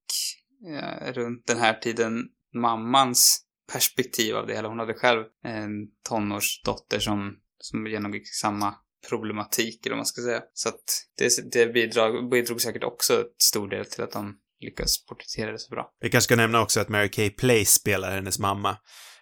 eh, 0.69 1.12
runt 1.12 1.47
den 1.47 1.59
här 1.59 1.75
tiden 1.75 2.25
mammans 2.55 3.43
perspektiv 3.73 4.37
av 4.37 4.47
det 4.47 4.55
hela. 4.55 4.69
Hon 4.69 4.79
hade 4.79 4.95
själv 4.95 5.25
en 5.45 5.71
tonårsdotter 6.09 6.99
som, 6.99 7.37
som 7.59 7.87
genomgick 7.87 8.35
samma 8.35 8.75
problematik, 9.09 9.87
eller 9.87 9.95
vad 9.95 9.99
man 9.99 10.07
ska 10.07 10.23
säga. 10.23 10.43
Så 10.55 10.69
att 10.69 10.85
det, 11.19 11.53
det 11.53 11.67
bidrog, 11.67 12.31
bidrog 12.31 12.61
säkert 12.61 12.85
också 12.85 13.21
ett 13.21 13.43
stor 13.43 13.69
del 13.69 13.85
till 13.87 14.03
att 14.03 14.12
de 14.12 14.37
lyckas 14.61 15.07
porträttera 15.07 15.53
det 15.53 15.59
så 15.59 15.71
bra. 15.71 15.91
Vi 16.01 16.11
kanske 16.11 16.25
ska 16.25 16.37
nämna 16.37 16.62
också 16.62 16.81
att 16.81 16.89
Mary 16.89 17.11
Kay 17.11 17.31
Place 17.31 17.65
spelar 17.71 18.15
hennes 18.15 18.39
mamma. 18.39 18.77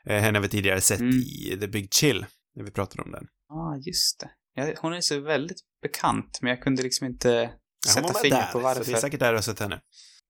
Eh, 0.06 0.16
henne 0.20 0.38
har 0.38 0.42
vi 0.42 0.48
tidigare 0.48 0.80
sett 0.80 1.00
Mm. 1.00 1.14
i 1.14 1.56
The 1.60 1.68
Big 1.68 1.94
Chill, 1.94 2.26
när 2.56 2.64
vi 2.64 2.70
pratade 2.70 3.02
om 3.02 3.10
den. 3.12 3.26
Ja, 3.54 3.60
ah, 3.60 3.76
just 3.76 4.20
det. 4.20 4.30
Ja, 4.54 4.74
hon 4.80 4.92
är 4.92 5.00
så 5.00 5.20
väldigt 5.20 5.56
bekant, 5.82 6.38
men 6.42 6.50
jag 6.50 6.62
kunde 6.62 6.82
liksom 6.82 7.06
inte 7.06 7.28
Ja, 7.86 7.92
sätta 7.92 8.14
fingret 8.14 8.52
på 8.52 8.58
varför. 8.58 8.84
så 8.84 8.90
det 8.90 8.96
är 8.96 9.00
säkert 9.00 9.20
där 9.20 9.30
du 9.32 9.36
har 9.36 9.42
sett 9.42 9.60
henne. 9.60 9.80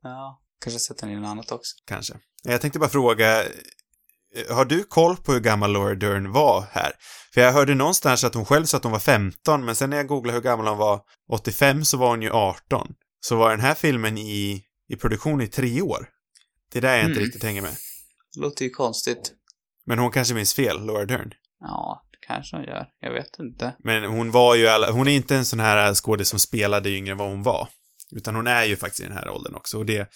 Ja, 0.02 0.40
kanske 0.64 0.80
sett 0.80 0.98
den 0.98 1.10
i 1.10 1.16
något 1.16 1.26
annat 1.28 1.52
också. 1.52 1.74
Kanske. 1.86 2.14
Jag 2.42 2.60
tänkte 2.60 2.78
bara 2.78 2.88
fråga, 2.90 3.42
eh, 3.42 4.56
har 4.56 4.64
du 4.64 4.84
koll 4.84 5.16
på 5.16 5.32
hur 5.32 5.40
gammal 5.40 5.72
Laura 5.72 5.94
Dern 5.94 6.32
var 6.32 6.64
här? 6.72 6.92
För 7.34 7.40
jag 7.40 7.52
hörde 7.52 7.74
någonstans 7.74 8.24
att 8.24 8.34
hon 8.34 8.44
själv 8.44 8.64
sa 8.64 8.76
att 8.76 8.82
hon 8.82 8.92
var 8.92 8.98
15, 8.98 9.64
men 9.64 9.76
sen 9.76 9.90
när 9.90 9.96
jag 9.96 10.06
googlade 10.06 10.34
hur 10.38 10.42
gammal 10.42 10.66
hon 10.66 10.78
var 10.78 11.00
85 11.32 11.84
så 11.84 11.96
var 11.96 12.08
hon 12.08 12.22
ju 12.22 12.30
18. 12.30 12.94
Så 13.20 13.36
var 13.36 13.50
den 13.50 13.60
här 13.60 13.74
filmen 13.74 14.18
i, 14.18 14.62
i 14.88 14.96
produktion 14.96 15.40
i 15.40 15.46
tre 15.48 15.82
år. 15.82 16.08
Det 16.72 16.78
är 16.78 16.82
där 16.82 16.96
jag 16.96 17.00
inte 17.00 17.12
Mm. 17.12 17.24
riktigt 17.24 17.42
hänger 17.42 17.62
med. 17.62 17.74
Det 18.34 18.40
låter 18.40 18.64
ju 18.64 18.70
konstigt. 18.70 19.32
Men 19.86 19.98
hon 19.98 20.10
kanske 20.10 20.34
minns 20.34 20.54
fel, 20.54 20.86
Laura 20.86 21.04
Dern. 21.04 21.32
Ja, 21.60 22.02
kanske 22.26 22.56
hon 22.56 22.64
gör. 22.64 22.86
Jag 23.00 23.12
vet 23.12 23.38
inte. 23.38 23.76
Men 23.84 24.04
hon 24.04 24.30
var 24.30 24.54
ju 24.54 24.66
alla, 24.66 24.90
hon 24.90 25.08
är 25.08 25.12
inte 25.12 25.36
en 25.36 25.44
sån 25.44 25.60
här 25.60 25.94
skådis 25.94 26.28
som 26.28 26.38
spelade 26.38 26.90
yngre 26.90 27.12
än 27.12 27.18
vad 27.18 27.28
hon 27.28 27.42
var. 27.42 27.68
Utan 28.16 28.34
hon 28.34 28.46
är 28.46 28.64
ju 28.64 28.76
faktiskt 28.76 29.00
i 29.00 29.04
den 29.04 29.16
här 29.16 29.28
åldern 29.28 29.54
också. 29.54 29.78
Och 29.78 29.86
det, 29.86 30.08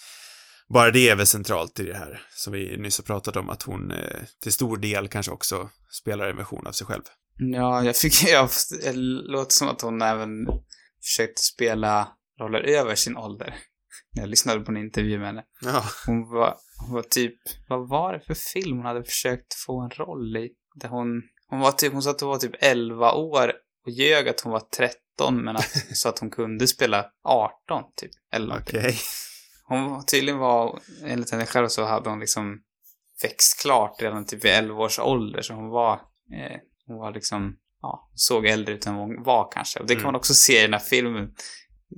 bara 0.73 0.91
det 0.91 1.09
är 1.09 1.15
väl 1.15 1.27
centralt 1.27 1.79
i 1.79 1.83
det 1.83 1.97
här 1.97 2.21
som 2.29 2.53
vi 2.53 2.77
nyss 2.77 2.97
har 2.97 3.03
pratat 3.03 3.35
om, 3.35 3.49
att 3.49 3.63
hon 3.63 3.91
eh, 3.91 4.21
till 4.43 4.53
stor 4.53 4.77
del 4.77 5.07
kanske 5.07 5.31
också 5.31 5.69
spelar 6.01 6.29
en 6.29 6.37
version 6.37 6.67
av 6.67 6.71
sig 6.71 6.87
själv. 6.87 7.03
Ja, 7.37 7.83
jag 7.83 7.95
fick... 7.95 8.23
Jag, 8.27 8.49
det 8.81 8.93
låter 9.31 9.53
som 9.53 9.67
att 9.67 9.81
hon 9.81 10.01
även 10.01 10.29
försökte 11.03 11.41
spela 11.41 12.07
roller 12.41 12.59
över 12.59 12.95
sin 12.95 13.17
ålder. 13.17 13.55
När 14.15 14.23
jag 14.23 14.29
lyssnade 14.29 14.59
på 14.59 14.71
en 14.71 14.77
intervju 14.77 15.17
med 15.17 15.27
henne. 15.27 15.43
Ja. 15.61 15.83
Hon 16.05 16.29
var, 16.29 16.55
hon 16.85 16.93
var 16.95 17.01
typ... 17.01 17.35
Vad 17.69 17.89
var 17.89 18.13
det 18.13 18.19
för 18.19 18.33
film 18.33 18.77
hon 18.77 18.85
hade 18.85 19.03
försökt 19.03 19.53
få 19.53 19.81
en 19.81 19.89
roll 19.89 20.37
i? 20.37 20.49
Där 20.75 20.89
hon... 20.89 21.21
Hon 21.49 21.59
var 21.59 21.71
typ... 21.71 21.93
Hon 21.93 22.01
sa 22.03 22.11
att 22.11 22.21
hon 22.21 22.29
var 22.29 22.37
typ 22.37 22.55
11 22.59 23.13
år 23.13 23.53
och 23.85 23.91
ljög 23.91 24.29
att 24.29 24.41
hon 24.41 24.51
var 24.51 24.59
13 24.59 25.43
men 25.43 25.55
att, 25.55 25.71
så 25.97 26.09
att 26.09 26.19
hon 26.19 26.29
kunde 26.29 26.67
spela 26.67 27.05
18 27.23 27.83
typ. 27.95 28.11
Eller 28.33 28.47
någonting. 28.47 28.79
Okej. 28.79 28.95
Hon 29.63 29.91
var- 29.91 30.01
tydligen 30.01 30.39
var, 30.39 30.79
enligt 31.05 31.31
henne 31.31 31.45
själv 31.45 31.67
så 31.67 31.83
hade 31.85 32.09
hon 32.09 32.19
liksom 32.19 32.61
växt 33.23 33.61
klart 33.61 34.01
redan 34.01 34.25
typ 34.25 34.45
vid 34.45 34.51
11 34.51 34.83
års 34.83 34.99
ålder. 34.99 35.41
Så 35.41 35.53
hon 35.53 35.69
var, 35.69 35.93
eh, 35.93 36.57
hon 36.87 36.97
var 36.97 37.13
liksom, 37.13 37.55
ja, 37.81 38.11
såg 38.15 38.45
äldre 38.45 38.73
ut 38.75 38.85
än 38.85 38.95
hon 38.95 39.23
var 39.23 39.51
kanske. 39.51 39.79
Och 39.79 39.85
det 39.87 39.93
kan 39.93 40.01
Mm. 40.01 40.07
man 40.07 40.15
också 40.15 40.33
se 40.33 40.59
i 40.59 40.61
den 40.61 40.73
här 40.73 40.79
filmen, 40.79 41.29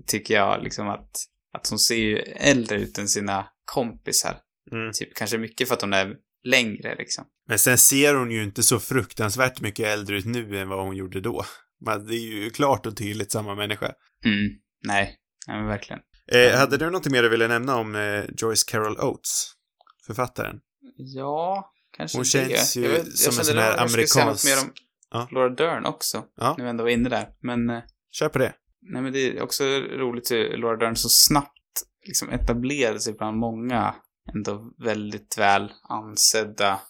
tycker 0.08 0.34
jag, 0.34 0.64
liksom 0.64 0.90
att, 0.90 1.10
att 1.54 1.70
hon 1.70 1.80
ser 1.80 1.96
ju 1.96 2.18
äldre 2.18 2.78
ut 2.82 2.98
än 2.98 3.08
sina 3.08 3.48
kompisar. 3.66 4.38
Mm. 4.72 4.92
Typ 4.94 5.16
kanske 5.16 5.38
mycket 5.38 5.68
för 5.68 5.76
att 5.76 5.82
hon 5.82 5.94
är 5.94 6.16
längre 6.44 6.96
liksom. 6.96 7.26
Men 7.48 7.60
sen 7.60 7.78
ser 7.78 8.14
hon 8.16 8.32
ju 8.32 8.44
inte 8.44 8.64
så 8.64 8.80
fruktansvärt 8.80 9.62
mycket 9.62 9.86
äldre 9.88 10.18
ut 10.18 10.26
nu 10.26 10.60
än 10.60 10.70
vad 10.70 10.86
hon 10.86 10.96
gjorde 10.96 11.22
då. 11.22 11.46
Men 11.86 12.08
det 12.08 12.16
är 12.16 12.20
ju 12.44 12.50
klart 12.50 12.86
och 12.86 12.98
tydligt 12.98 13.32
samma 13.32 13.56
människa. 13.56 13.86
Mm, 14.26 14.50
nej, 14.88 15.16
nej 15.48 15.58
men 15.58 15.68
verkligen. 15.68 16.00
Eh, 16.32 16.58
hade 16.60 16.78
du 16.78 16.90
något 16.90 17.08
mer 17.08 17.24
du 17.24 17.30
ville 17.30 17.48
nämna 17.48 17.76
om 17.76 17.96
eh, 17.96 18.24
Joyce 18.38 18.64
Carol 18.72 18.98
Oates? 19.00 19.54
Författaren? 20.08 20.60
Ja, 20.98 21.72
kanske 21.98 22.18
Hon 22.18 22.24
det. 22.24 22.28
känns 22.30 22.78
ju 22.78 22.82
jag 22.84 22.90
vet, 22.90 23.00
som 23.04 23.06
en 23.10 23.12
jag 23.26 23.34
sån 23.34 23.46
kände 23.46 23.62
här 23.62 23.72
att 23.72 23.78
jag 23.78 23.86
amerikansk- 23.90 24.46
mer 24.46 24.62
om 24.64 24.74
Ja. 25.14 25.28
Laura 25.32 25.50
Dern 25.50 25.86
också. 25.86 26.24
Ja. 26.36 26.56
Vi 26.58 26.64
ändå 26.64 26.84
var 26.84 26.90
inne 26.92 27.10
där. 27.10 27.28
Men, 27.42 27.70
eh, 27.70 27.80
Kör 28.12 28.30
på 28.30 28.40
det. 28.40 28.54
nej 28.82 29.02
men 29.02 29.14
det 29.14 29.38
är 29.38 29.42
också 29.42 29.64
roligt 29.80 30.32
hur 30.32 30.58
Laura 30.58 30.78
Dern 30.78 30.96
så 30.96 31.10
snabbt 31.10 31.52
liksom 32.06 32.30
etablerade 32.30 33.00
sig 33.00 33.14
bland 33.14 33.38
många 33.38 33.96
ändå 34.36 34.74
väldigt 34.78 35.38
väl 35.38 35.74
ansedda 35.84 36.82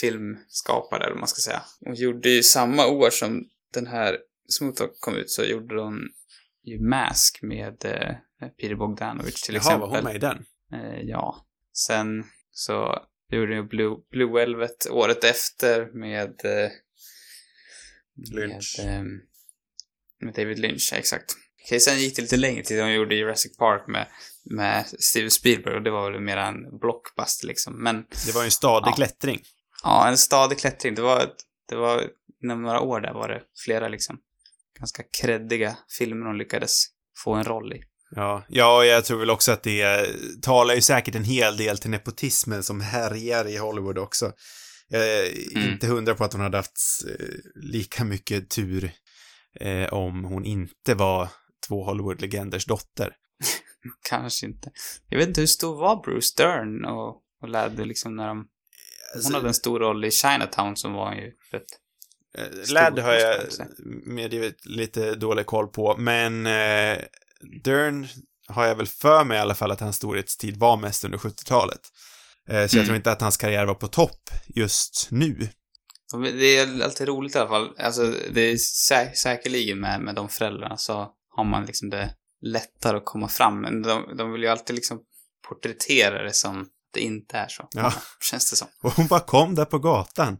filmskapare, 0.00 1.00
eller 1.04 1.12
vad 1.12 1.20
man 1.20 1.28
ska 1.28 1.40
säga. 1.40 1.62
Hon 1.80 1.94
gjorde 1.94 2.28
ju 2.28 2.42
samma 2.42 2.86
år 2.86 3.10
som 3.10 3.48
den 3.72 3.86
här 3.86 4.18
Smooth 4.48 4.76
Talk 4.76 5.00
kom 5.00 5.14
ut 5.16 5.30
så 5.30 5.44
gjorde 5.44 5.82
hon 5.82 6.08
ju 6.64 6.80
Mask 6.80 7.38
med 7.42 7.84
eh, 7.84 8.16
Peter 8.60 8.74
Bogdanovich 8.74 9.42
till 9.42 9.54
Jaha, 9.54 9.60
exempel. 9.62 9.80
var 9.80 9.96
hon 9.96 10.04
med 10.04 10.16
i 10.16 10.18
den? 10.18 10.44
Eh, 10.72 11.00
ja. 11.02 11.46
Sen 11.72 12.24
så 12.50 13.06
gjorde 13.32 13.54
jag 13.54 13.68
Blue, 13.68 13.96
Blue 14.10 14.32
Velvet 14.32 14.90
året 14.90 15.24
efter 15.24 15.86
med... 15.86 16.44
Eh, 16.44 16.70
Lynch. 18.32 18.78
Med, 18.78 18.96
eh, 18.96 19.04
med 20.20 20.34
David 20.34 20.58
Lynch, 20.58 20.88
ja, 20.92 20.98
exakt. 20.98 21.36
Okej, 21.64 21.80
sen 21.80 21.98
gick 21.98 22.16
det 22.16 22.22
lite 22.22 22.36
längre 22.36 22.62
tid. 22.62 22.80
Hon 22.80 22.94
gjorde 22.94 23.14
Jurassic 23.14 23.56
Park 23.56 23.88
med, 23.88 24.06
med 24.50 24.86
Steven 24.98 25.30
Spielberg 25.30 25.74
och 25.74 25.82
det 25.82 25.90
var 25.90 26.10
väl 26.10 26.20
mer 26.20 26.36
en 26.36 26.78
blockbuster 26.78 27.46
liksom. 27.46 27.82
Men 27.82 28.04
Det 28.26 28.32
var 28.34 28.42
ju 28.42 28.44
en 28.44 28.50
stadig 28.50 28.90
Ja. 28.90 28.94
klättring. 28.94 29.40
ja, 29.82 30.08
en 30.08 30.18
stadig 30.18 30.58
klättring. 30.58 30.94
Det 30.94 31.02
var, 31.02 31.26
det 31.68 31.76
var 31.76 32.04
inom 32.42 32.62
några 32.62 32.80
år 32.80 33.00
där 33.00 33.12
var 33.14 33.28
det 33.28 33.42
flera 33.64 33.88
liksom 33.88 34.18
ganska 34.80 35.02
kreddiga 35.22 35.76
filmer 35.98 36.26
hon 36.26 36.38
lyckades 36.38 36.84
få 37.24 37.34
en 37.34 37.44
roll 37.44 37.72
i. 37.72 37.82
Ja, 38.10 38.44
ja, 38.48 38.84
jag 38.84 39.04
tror 39.04 39.18
väl 39.18 39.30
också 39.30 39.52
att 39.52 39.62
det 39.62 40.06
talar 40.42 40.74
ju 40.74 40.80
säkert 40.80 41.14
en 41.14 41.24
hel 41.24 41.56
del 41.56 41.78
till 41.78 41.90
nepotismen 41.90 42.62
som 42.62 42.80
härjar 42.80 43.48
i 43.48 43.56
Hollywood 43.56 43.98
också. 43.98 44.32
Jag 44.88 45.08
är 45.08 45.56
Mm. 45.56 45.72
inte 45.72 45.86
hundra 45.86 46.14
på 46.14 46.24
att 46.24 46.32
hon 46.32 46.42
hade 46.42 46.56
haft 46.56 46.78
eh, 47.08 47.26
lika 47.54 48.04
mycket 48.04 48.50
tur 48.50 48.90
eh, 49.60 49.92
om 49.92 50.24
hon 50.24 50.44
inte 50.44 50.94
var 50.94 51.28
två 51.68 51.84
Hollywood-legenders 51.84 52.66
dotter. 52.66 53.12
Kanske 54.08 54.46
inte. 54.46 54.70
Jag 55.08 55.18
vet 55.18 55.28
inte 55.28 55.40
hur 55.40 55.46
stor 55.46 55.76
var 55.76 56.02
Bruce 56.04 56.34
Dern 56.36 56.84
och, 56.84 57.16
och 57.42 57.48
lärde 57.48 57.84
liksom 57.84 58.16
när 58.16 58.26
de... 58.28 58.46
Alltså, 59.14 59.28
Hon 59.28 59.34
hade 59.34 59.48
en 59.48 59.54
stor 59.54 59.80
roll 59.80 60.04
i 60.04 60.10
Chinatown 60.10 60.76
som 60.76 60.92
var 60.92 61.14
ju 61.14 61.32
rätt... 61.50 61.64
Eh, 62.38 62.72
Ladd 62.72 62.98
har 62.98 63.12
jag 63.14 63.42
medgivit 64.06 64.66
lite 64.66 65.14
dålig 65.14 65.46
koll 65.46 65.68
på, 65.68 65.96
men 65.98 66.46
eh, 66.46 66.98
Dern 67.64 68.06
har 68.48 68.66
jag 68.66 68.74
väl 68.74 68.86
för 68.86 69.24
mig 69.24 69.36
i 69.38 69.40
alla 69.40 69.54
fall 69.54 69.70
att 69.70 69.80
hans 69.80 69.96
storhetstid 69.96 70.56
var 70.56 70.76
mest 70.76 71.04
under 71.04 71.18
70-talet. 71.18 71.80
Eh, 72.48 72.66
så 72.66 72.76
jag 72.76 72.82
Mm. 72.82 72.84
tror 72.86 72.96
inte 72.96 73.12
att 73.12 73.20
hans 73.20 73.36
karriär 73.36 73.66
var 73.66 73.74
på 73.74 73.88
topp 73.88 74.30
just 74.46 75.08
nu. 75.10 75.48
Det 76.12 76.56
är 76.58 76.82
alltid 76.84 77.08
roligt 77.08 77.34
i 77.34 77.38
alla 77.38 77.48
fall. 77.48 77.74
Alltså, 77.78 78.14
det 78.30 78.40
är 78.40 78.56
sä 78.56 79.12
säkerligen 79.14 79.80
med, 79.80 80.00
med 80.00 80.14
de 80.14 80.28
föräldrarna 80.28 80.76
så 80.76 81.08
har 81.36 81.44
man 81.44 81.66
liksom 81.66 81.90
det 81.90 82.14
lättare 82.42 82.96
att 82.96 83.04
komma 83.04 83.28
fram. 83.28 83.60
Men 83.60 83.82
de, 83.82 84.16
de 84.16 84.32
vill 84.32 84.42
ju 84.42 84.48
alltid 84.48 84.76
liksom 84.76 85.00
porträttera 85.48 86.22
det 86.22 86.32
som 86.32 86.68
det 86.92 87.00
inte 87.00 87.36
är 87.38 87.48
så. 87.48 87.68
Ja. 87.74 87.92
Känns 88.30 88.50
det 88.50 88.56
som. 88.56 88.68
Och 88.82 88.92
hon 88.92 89.06
bara 89.06 89.20
kom 89.20 89.54
där 89.54 89.64
på 89.64 89.78
gatan. 89.78 90.38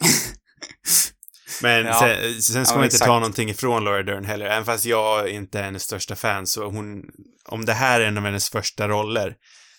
Men 1.62 1.86
Ja. 1.86 1.98
sen, 2.00 2.42
sen 2.42 2.66
ska 2.66 2.74
Ja, 2.74 2.76
man 2.78 2.84
inte 2.84 2.94
exakt. 2.94 3.08
ta 3.08 3.14
någonting 3.14 3.48
ifrån 3.50 3.84
Laura 3.84 4.02
Dern 4.02 4.24
heller. 4.24 4.46
Även 4.46 4.64
fast 4.64 4.84
jag 4.84 5.28
inte 5.28 5.58
är 5.58 5.62
hennes 5.62 5.82
största 5.82 6.16
fan 6.16 6.46
så 6.46 6.64
hon, 6.70 7.02
om 7.44 7.64
det 7.64 7.72
här 7.72 8.00
är 8.00 8.04
en 8.04 8.18
av 8.18 8.24
hennes 8.24 8.50
första 8.50 8.88
roller 8.88 9.36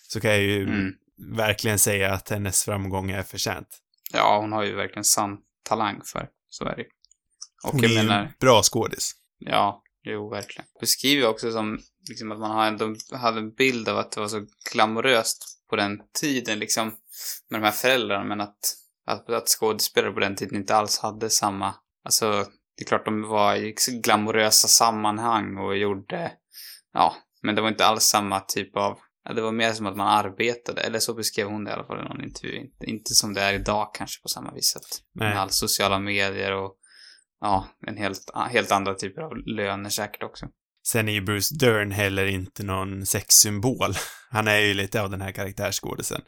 så 0.08 0.20
kan 0.20 0.30
jag 0.30 0.40
ju 0.40 0.62
Mm. 0.62 0.92
verkligen 1.36 1.78
säga 1.78 2.12
att 2.14 2.28
hennes 2.28 2.64
framgång 2.64 3.10
är 3.10 3.22
förtjänt. 3.22 3.68
Ja, 4.12 4.38
hon 4.40 4.52
har 4.52 4.64
ju 4.64 4.74
verkligen 4.74 5.04
sann 5.04 5.36
talang 5.62 6.00
för. 6.04 6.28
Så 6.48 6.64
är 6.64 6.76
det 6.76 6.82
ju. 6.82 6.88
Och 7.64 7.72
Hon 7.72 7.84
är 7.84 7.88
ju 7.88 7.94
menar... 7.94 8.20
en 8.24 8.28
bra 8.40 8.62
skådis. 8.62 9.12
Ja, 9.38 9.82
jo, 10.02 10.30
verkligen. 10.30 10.66
Beskriver 10.80 11.28
också 11.28 11.52
som 11.52 11.78
liksom, 12.08 12.32
att 12.32 12.38
man 12.38 12.50
har 12.50 12.66
ändå 12.66 12.94
hade 13.12 13.38
en 13.38 13.54
bild 13.54 13.88
av 13.88 13.98
att 13.98 14.12
det 14.12 14.20
var 14.20 14.28
så 14.28 14.46
glamoröst 14.72 15.44
på 15.70 15.76
den 15.76 16.00
tiden, 16.20 16.58
liksom, 16.58 16.92
med 17.50 17.60
de 17.60 17.64
här 17.64 17.72
föräldrarna, 17.72 18.24
men 18.24 18.40
att, 18.40 18.58
att, 19.06 19.30
att 19.30 19.48
skådespelare 19.48 20.12
på 20.12 20.20
den 20.20 20.36
tiden 20.36 20.56
inte 20.56 20.76
alls 20.76 20.98
hade 20.98 21.30
samma... 21.30 21.74
Alltså, 22.04 22.46
det 22.76 22.84
är 22.84 22.86
klart 22.86 23.04
de 23.04 23.22
var 23.22 23.56
i 23.56 23.74
glamorösa 24.02 24.68
sammanhang 24.68 25.56
och 25.56 25.76
gjorde... 25.76 26.32
Ja, 26.92 27.16
men 27.42 27.54
det 27.54 27.62
var 27.62 27.68
inte 27.68 27.86
alls 27.86 28.04
samma 28.04 28.40
typ 28.40 28.76
av... 28.76 28.98
Ja, 29.24 29.32
det 29.32 29.42
var 29.42 29.52
mer 29.52 29.72
som 29.72 29.86
att 29.86 29.96
man 29.96 30.08
arbetade, 30.08 30.80
eller 30.80 30.98
så 30.98 31.14
beskrev 31.14 31.46
hon 31.46 31.64
det 31.64 31.70
i 31.70 31.74
alla 31.74 31.84
fall 31.84 32.00
i 32.00 32.08
någon 32.08 32.24
intervju. 32.24 32.56
Inte, 32.56 32.86
inte 32.86 33.14
som 33.14 33.34
det 33.34 33.40
är 33.40 33.54
idag 33.54 33.94
kanske 33.94 34.22
på 34.22 34.28
samma 34.28 34.52
vis. 34.52 34.76
Att 34.76 35.02
med 35.14 35.40
all 35.40 35.50
sociala 35.50 35.98
medier 35.98 36.52
och 36.52 36.76
ja, 37.40 37.68
en 37.86 37.96
helt, 37.96 38.30
helt 38.50 38.72
andra 38.72 38.94
typer 38.94 39.22
av 39.22 39.36
löner 39.36 39.90
säkert 39.90 40.22
också. 40.22 40.46
Sen 40.86 41.08
är 41.08 41.12
ju 41.12 41.20
Bruce 41.20 41.54
Dern 41.58 41.90
heller 41.90 42.26
inte 42.26 42.62
någon 42.62 43.06
sexsymbol. 43.06 43.94
Han 44.30 44.48
är 44.48 44.58
ju 44.58 44.74
lite 44.74 45.02
av 45.02 45.10
den 45.10 45.20
här 45.20 45.32
karaktärsskådisen. 45.32 46.20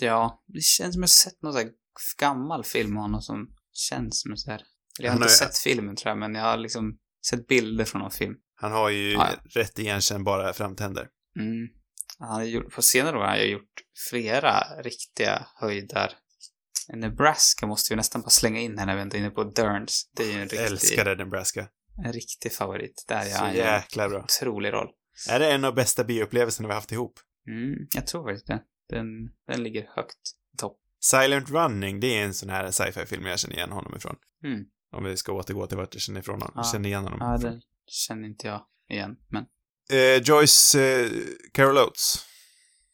Ja, 0.00 0.44
det 0.46 0.62
känns 0.62 0.94
som 0.94 1.02
jag 1.02 1.10
sett 1.10 1.42
någon 1.42 1.52
sån 1.52 1.62
här 1.62 1.70
gammal 2.18 2.64
film 2.64 2.92
med 2.94 3.02
honom 3.02 3.22
som 3.22 3.46
känns 3.72 4.20
som 4.20 4.36
så 4.36 4.50
här. 4.50 4.60
Eller 4.98 5.06
jag 5.08 5.12
har 5.12 5.16
inte 5.16 5.24
har- 5.24 5.28
sett 5.48 5.58
filmen 5.58 5.96
tror 5.96 6.10
jag, 6.10 6.18
men 6.18 6.34
jag 6.34 6.42
har 6.42 6.56
liksom 6.56 6.98
sett 7.30 7.46
bilder 7.46 7.84
från 7.84 8.00
någon 8.02 8.10
film. 8.10 8.34
Han 8.60 8.72
har 8.72 8.88
ju 8.90 9.12
Ja, 9.12 9.28
rätt 9.54 9.78
igenkännbara 9.78 10.52
framtänder. 10.52 11.08
Mm. 11.40 11.68
Han 12.18 12.28
har 12.34 12.42
gjort, 12.44 12.74
på 12.74 12.82
senare 12.82 13.16
år 13.16 13.20
har 13.20 13.28
han 13.28 13.38
ju 13.38 13.46
gjort 13.52 13.72
flera 14.10 14.60
riktiga 14.82 15.46
höjdar. 15.60 16.12
Nebraska 16.88 17.66
måste 17.66 17.92
vi 17.92 17.96
nästan 17.96 18.20
bara 18.22 18.30
slänga 18.30 18.60
in 18.60 18.78
här 18.78 18.86
när 18.86 18.94
vi 18.96 19.02
ändå 19.02 19.16
är 19.16 19.20
inne 19.20 19.30
på 19.30 19.44
Derns. 19.44 20.10
Det 20.16 20.22
är 20.22 20.26
ju 20.26 20.32
en 20.34 20.40
riktig, 20.40 20.58
Älskade 20.58 21.14
Nebraska. 21.14 21.68
en 22.04 22.12
riktig 22.12 22.52
favorit. 22.52 23.04
Där 23.08 23.20
är 23.20 23.24
Så 23.24 23.38
han 23.44 23.54
jäkla 23.54 24.08
bra. 24.08 24.18
otrolig 24.22 24.72
roll. 24.72 24.88
Är 25.30 25.38
det 25.38 25.52
en 25.52 25.64
av 25.64 25.74
bästa 25.74 26.04
bioupplevelserna 26.04 26.68
vi 26.68 26.72
har 26.72 26.80
haft 26.80 26.92
ihop? 26.92 27.18
Mm, 27.48 27.86
jag 27.94 28.06
tror 28.06 28.28
faktiskt 28.28 28.46
det. 28.46 28.62
Den, 28.88 29.06
den 29.46 29.62
ligger 29.62 29.86
högt 29.96 30.16
i 30.54 30.56
topp. 30.56 30.78
Silent 31.00 31.50
Running, 31.50 32.00
det 32.00 32.06
är 32.18 32.24
en 32.24 32.34
sån 32.34 32.48
här 32.50 32.70
sci-fi-film 32.70 33.26
jag 33.26 33.38
känner 33.38 33.54
igen 33.56 33.72
honom 33.72 33.96
ifrån. 33.96 34.16
Mm. 34.44 34.64
Om 34.96 35.04
vi 35.04 35.16
ska 35.16 35.32
återgå 35.32 35.66
till 35.66 35.76
vart 35.76 35.94
jag 35.94 36.02
känner 36.02 36.20
ifrån 36.20 36.34
honom. 36.42 36.52
Ja. 36.56 36.64
Känner 36.72 36.88
igen 36.88 37.04
honom. 37.04 37.18
Ja, 37.20 37.38
den 37.50 37.60
känner 37.86 38.28
inte 38.28 38.46
jag 38.46 38.64
igen, 38.90 39.16
men... 39.28 39.44
Eh, 39.90 40.22
Joyce 40.22 40.74
eh, 40.74 41.10
Carol 41.52 41.78
Oates. 41.78 42.24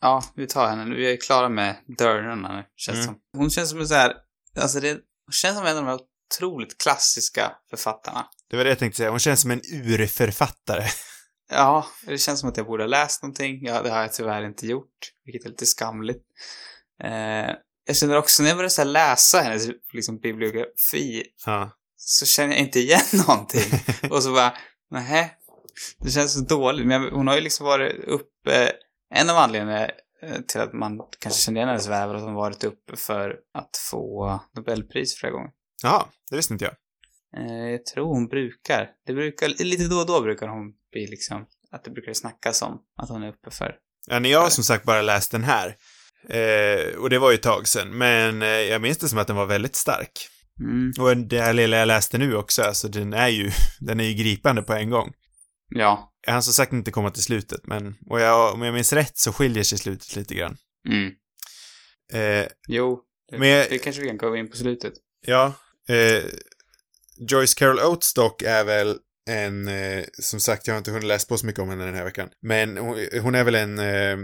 Ja, 0.05 0.25
vi 0.35 0.47
tar 0.47 0.69
henne 0.69 0.85
nu. 0.85 0.97
Vi 0.97 1.13
är 1.13 1.17
klara 1.17 1.49
med 1.49 1.77
dörrarna 1.99 2.57
nu, 2.57 2.65
känns 2.77 2.97
Mm. 2.99 3.07
som. 3.07 3.17
Hon 3.37 3.51
känns 3.51 3.71
som 3.71 3.81
en 3.81 3.89
så 3.89 3.95
här... 3.95 4.15
Alltså 4.61 4.81
det... 4.81 4.99
Känns 5.33 5.57
som 5.57 5.67
en 5.67 5.77
av 5.77 5.85
de 5.85 5.91
här 5.91 5.99
otroligt 6.35 6.79
klassiska 6.83 7.53
författarna. 7.71 8.27
Det 8.51 8.57
var 8.57 8.65
det 8.65 8.71
jag 8.71 8.79
tänkte 8.79 8.97
säga. 8.97 9.11
Hon 9.11 9.19
känns 9.19 9.41
som 9.41 9.51
en 9.51 9.61
urförfattare. 9.73 10.85
Ja, 11.51 11.87
det 12.07 12.19
känns 12.19 12.41
som 12.41 12.49
att 12.49 12.57
jag 12.57 12.67
borde 12.67 12.83
ha 12.83 12.89
läst 12.89 13.23
någonting. 13.23 13.67
Ja, 13.67 13.83
det 13.83 13.91
har 13.91 14.01
jag 14.01 14.13
tyvärr 14.13 14.47
inte 14.47 14.67
gjort, 14.67 15.13
vilket 15.25 15.45
är 15.45 15.51
lite 15.51 15.67
skamligt. 15.67 16.25
Eh, 17.05 17.51
jag 17.87 17.97
känner 17.97 18.17
också 18.17 18.43
när 18.43 18.51
jag 18.51 18.57
började 18.57 18.71
så 18.75 18.85
läsa 18.85 19.41
hennes 19.41 19.69
liksom, 19.93 20.19
bibliografi 20.19 21.25
ja. 21.47 21.71
så 21.97 22.27
känner 22.27 22.55
jag 22.55 22.61
inte 22.61 22.81
igen 22.81 23.01
någonting. 23.27 23.81
Och 24.11 24.23
så 24.23 24.33
bara, 24.33 24.55
nej, 24.91 25.35
det 25.99 26.11
känns 26.11 26.35
så 26.35 26.41
dåligt. 26.41 26.87
Men 26.87 27.03
hon 27.03 27.29
har 27.29 27.35
ju 27.35 27.41
liksom 27.41 27.67
varit 27.67 28.05
uppe, 28.05 28.73
en 29.15 29.31
av 29.31 29.37
anledningarna 29.37 29.85
eh, 30.23 30.41
till 30.49 30.61
att 30.61 30.73
man 30.73 31.01
kanske 31.19 31.41
känner 31.41 31.59
igen 31.59 31.69
hennes 31.69 31.89
värld 31.89 32.09
var 32.09 32.15
att 32.15 32.23
hon 32.23 32.35
varit 32.35 32.65
uppe 32.65 32.97
för 32.97 33.37
att 33.55 33.77
få 33.91 34.41
Nobelpris 34.57 35.17
flera 35.17 35.33
gånger. 35.33 35.51
Jaha, 35.83 36.07
det 36.31 36.37
visste 36.37 36.53
inte 36.53 36.65
jag. 36.65 36.75
Eh, 37.37 37.71
jag 37.71 37.87
tror 37.87 38.07
hon 38.07 38.29
brukar, 38.29 38.91
det 39.07 39.15
brukar, 39.15 39.49
lite 39.65 39.85
då 39.85 39.97
och 39.97 40.07
då 40.07 40.21
brukar 40.21 40.49
hon 40.49 40.73
bli 40.93 41.07
liksom, 41.07 41.47
att 41.71 41.85
det 41.85 41.91
brukar 41.91 42.13
snackas 42.13 42.63
om 42.63 42.79
att 42.97 43.09
hon 43.09 43.23
är 43.23 43.29
uppe 43.29 43.51
för. 43.51 43.75
Ja, 44.07 44.19
när 44.19 44.31
jag 44.31 44.41
har 44.41 44.49
som 44.51 44.65
sagt 44.65 44.85
bara 44.85 45.03
läst 45.03 45.31
den 45.33 45.45
här. 45.45 45.77
Eh, 46.29 46.97
och 46.97 47.11
det 47.11 47.19
var 47.19 47.31
ju 47.31 47.35
ett 47.35 47.43
tag 47.43 47.69
sedan. 47.69 47.99
Men 47.99 48.43
eh, 48.43 48.49
jag 48.49 48.83
minns 48.83 48.99
det 48.99 49.09
som 49.09 49.19
att 49.19 49.27
den 49.27 49.37
var 49.37 49.47
väldigt 49.47 49.77
stark. 49.77 50.29
Mm, 50.61 50.93
Och 51.01 51.17
det 51.17 51.41
här 51.41 51.53
lilla 51.53 51.77
jag 51.77 51.87
läste 51.87 52.19
nu 52.19 52.37
också, 52.37 52.63
alltså 52.63 52.89
den 52.89 53.13
är 53.13 53.29
ju, 53.29 53.51
den 53.81 54.01
är 54.01 54.05
ju 54.05 54.15
gripande 54.15 54.63
på 54.63 54.73
en 54.73 54.91
gång. 54.91 55.13
ja. 55.69 56.11
Hann 56.27 56.43
som 56.43 56.53
sagt 56.53 56.73
inte 56.73 56.91
komma 56.91 57.11
till 57.11 57.23
slutet, 57.23 57.67
men, 57.67 57.97
och 58.07 58.21
jag, 58.21 58.55
om 58.55 58.63
jag 58.63 58.75
minns 58.75 58.93
rätt 58.93 59.19
så 59.19 59.33
skiljer 59.33 59.65
sig 59.65 59.79
slutet 59.79 60.17
lite 60.17 60.35
grann. 60.35 60.57
Mm. 60.89 61.13
Eh, 62.13 62.49
Jo, 62.69 63.01
det, 63.31 63.39
Men 63.39 63.67
det 63.71 63.79
kanske 63.79 64.03
vi 64.03 64.09
kan 64.09 64.17
gå 64.17 64.37
in 64.37 64.51
på 64.51 64.57
slutet. 64.57 64.93
ja, 65.27 65.55
eh, 65.89 66.23
Joyce 67.31 67.55
Carol 67.55 67.79
Oates 67.81 68.15
dock 68.15 68.43
är 68.43 68.65
väl 68.65 68.99
en, 69.31 69.69
eh, 69.69 70.05
som 70.19 70.41
sagt, 70.41 70.67
jag 70.67 70.75
har 70.75 70.79
inte 70.79 70.91
hunnit 70.91 71.07
läsa 71.09 71.29
på 71.29 71.39
så 71.39 71.47
mycket 71.47 71.63
om 71.63 71.69
henne 71.69 71.85
den 71.85 71.95
här 71.95 72.05
veckan, 72.05 72.29
men 72.43 72.77
hon, 72.77 73.07
hon 73.23 73.35
är 73.35 73.45
väl 73.45 73.55
en, 73.55 73.79
eh, 73.79 74.19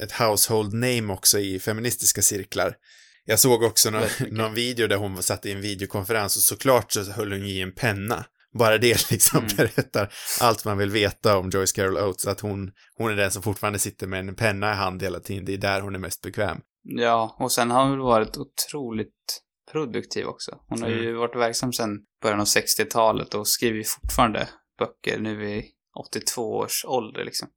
ett 0.00 0.12
household 0.12 0.72
name 0.72 1.12
också 1.12 1.38
i 1.38 1.60
feministiska 1.60 2.22
cirklar. 2.22 2.76
Jag 3.24 3.40
såg 3.40 3.62
också 3.62 3.90
någon, 3.90 4.08
någon 4.30 4.54
video 4.54 4.86
där 4.86 4.96
hon 4.96 5.22
satt 5.22 5.46
i 5.46 5.52
en 5.52 5.60
videokonferens 5.60 6.36
och 6.36 6.42
såklart 6.42 6.92
så 6.92 7.02
höll 7.02 7.32
hon 7.32 7.44
i 7.44 7.60
en 7.60 7.72
penna. 7.72 8.26
Bara 8.58 8.78
det 8.78 9.10
liksom 9.10 9.38
Mm. 9.38 9.56
berättar 9.56 10.12
allt 10.40 10.64
man 10.64 10.78
vill 10.78 10.90
veta 10.90 11.38
om 11.38 11.50
Joyce 11.50 11.72
Carol 11.74 11.96
Oates, 11.98 12.26
att 12.26 12.40
hon, 12.40 12.72
hon 12.98 13.10
är 13.10 13.16
den 13.16 13.30
som 13.30 13.42
fortfarande 13.42 13.78
sitter 13.78 14.06
med 14.06 14.28
en 14.28 14.34
penna 14.34 14.72
i 14.72 14.74
hand 14.74 15.02
hela 15.02 15.20
tiden, 15.20 15.44
det 15.44 15.54
är 15.54 15.58
där 15.58 15.80
hon 15.80 15.94
är 15.94 15.98
mest 15.98 16.22
bekväm. 16.22 16.58
Ja, 16.82 17.36
och 17.38 17.52
sen 17.52 17.70
har 17.70 17.82
hon 17.82 17.90
väl 17.90 18.00
varit 18.00 18.36
otroligt 18.36 19.40
produktiv 19.72 20.26
också. 20.26 20.58
Hon 20.68 20.82
har 20.82 20.88
ju 20.88 21.12
varit 21.14 21.36
verksam 21.36 21.72
sedan 21.72 21.98
början 22.22 22.40
av 22.40 22.46
60-talet 22.46 23.34
och 23.34 23.48
skriver 23.48 23.78
ju 23.78 23.84
fortfarande 23.84 24.48
böcker 24.78 25.18
nu 25.18 25.50
i 25.50 25.64
82 26.00 26.56
års 26.56 26.84
ålder 26.84 27.24
liksom. 27.24 27.48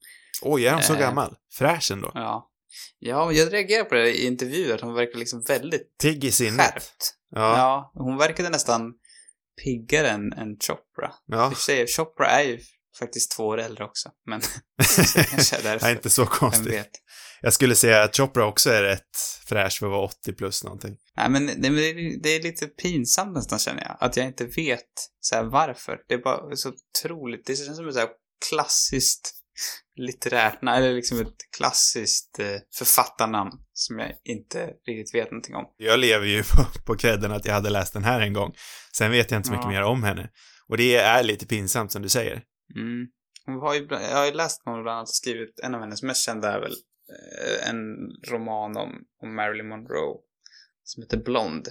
Oj, 0.41 0.65
är 0.67 0.73
hon 0.73 0.83
så 0.83 0.93
Eh. 0.93 0.99
gammal? 0.99 1.36
Fräsch 1.53 1.91
ändå. 1.91 2.12
Ja. 2.13 2.49
Ja, 2.99 3.31
jag 3.31 3.53
reagerar 3.53 3.83
på 3.83 3.95
det 3.95 4.17
i 4.17 4.27
intervjuer, 4.27 4.75
att 4.75 4.81
hon 4.81 4.93
verkar 4.93 5.19
liksom 5.19 5.41
väldigt 5.47 5.97
Pigg 6.01 6.23
i 6.23 6.31
sinnet. 6.31 6.60
skärpt. 6.73 7.13
Ja. 7.31 7.57
Ja, 7.57 7.91
hon 7.93 8.17
verkade 8.17 8.49
nästan 8.49 8.93
piggare 9.63 10.10
än, 10.10 10.34
än 10.34 10.58
Chopra. 10.60 11.13
Ja, 11.26 11.54
sig, 11.56 11.88
Chopra 11.88 12.28
är 12.30 12.43
ju 12.43 12.60
faktiskt 13.00 13.32
två 13.32 13.43
år 13.48 13.58
äldre 13.60 13.84
också, 13.84 14.10
men 14.26 14.41
så 15.06 15.24
kanske 15.24 15.56
är 15.58 15.63
därför. 15.63 15.86
Nej, 15.86 15.96
inte 15.96 16.10
så 16.10 16.26
konstigt. 16.26 16.74
vet? 16.74 16.91
Jag 17.41 17.54
skulle 17.54 17.76
säga 17.76 18.04
att 18.04 18.17
Chopra 18.17 18.46
också 18.46 18.70
är 18.70 18.84
rätt 18.84 19.02
fräsch 19.48 19.80
för 19.80 19.86
att 19.86 19.91
vara 19.91 20.06
80 20.06 20.34
plus 20.34 20.63
någonting. 20.63 20.98
Nej, 21.17 21.30
men, 21.30 21.46
det, 21.46 21.54
det 21.70 21.89
är- 21.89 22.24
det 22.24 22.39
lite 22.43 22.67
pinsamt 22.67 23.34
nästan 23.34 23.60
känner 23.60 23.84
jag. 23.84 23.98
Att 24.00 24.17
jag 24.17 24.26
inte 24.26 24.46
vet 24.46 24.84
så 25.20 25.43
varför. 25.43 25.98
Det 26.08 26.13
är 26.13 26.17
bara 26.17 26.56
så 26.56 26.72
otroligt. 27.00 27.46
Det 27.46 27.56
känns 27.56 27.78
som 27.78 27.88
ett 27.88 27.93
så 27.93 28.00
här 28.00 28.10
klassiskt 28.50 29.34
litterärt, 29.96 30.60
nej, 30.62 30.78
eller 30.78 30.93
liksom 30.93 31.20
ett 31.22 31.36
klassiskt 31.58 32.39
eh, 32.39 32.58
författarnamn 32.76 33.52
som 33.79 33.99
jag 33.99 34.11
inte 34.23 34.73
riktigt 34.87 35.15
vet 35.15 35.31
någonting 35.31 35.55
om. 35.55 35.65
Jag 35.77 35.99
lever 35.99 36.25
ju 36.25 36.43
på, 36.55 36.65
på 36.85 36.95
credden 36.95 37.31
att 37.31 37.45
jag 37.45 37.53
hade 37.53 37.69
läst 37.69 37.93
den 37.93 38.03
här 38.03 38.21
en 38.21 38.33
gång. 38.33 38.53
Sen 38.97 39.11
vet 39.11 39.31
jag 39.31 39.39
inte 39.39 39.47
så 39.47 39.53
mycket 39.53 39.65
Ja. 39.65 39.71
mer 39.71 39.83
om 39.83 40.03
henne. 40.03 40.29
Och 40.67 40.77
det 40.77 40.95
är 40.95 41.23
lite 41.23 41.45
pinsamt 41.47 41.91
som 41.91 42.01
du 42.01 42.09
säger. 42.09 42.43
Mm. 42.75 43.07
Hon 43.45 43.55
har 43.55 43.73
ju, 43.73 43.87
jag 43.89 44.17
har 44.17 44.25
ju 44.25 44.31
läst 44.31 44.65
någon 44.65 44.83
bland 44.83 44.97
annat 44.97 45.09
skrivit, 45.09 45.59
en 45.63 45.75
av 45.75 45.81
hennes 45.81 46.03
mest 46.03 46.25
kända 46.25 46.53
är 46.53 46.59
väl 46.59 46.71
eh, 46.71 47.69
en 47.69 47.85
roman 48.31 48.77
om, 48.77 48.89
om 49.23 49.35
Marilyn 49.35 49.67
Monroe 49.67 50.17
som 50.83 51.03
heter 51.03 51.17
Blond. 51.17 51.67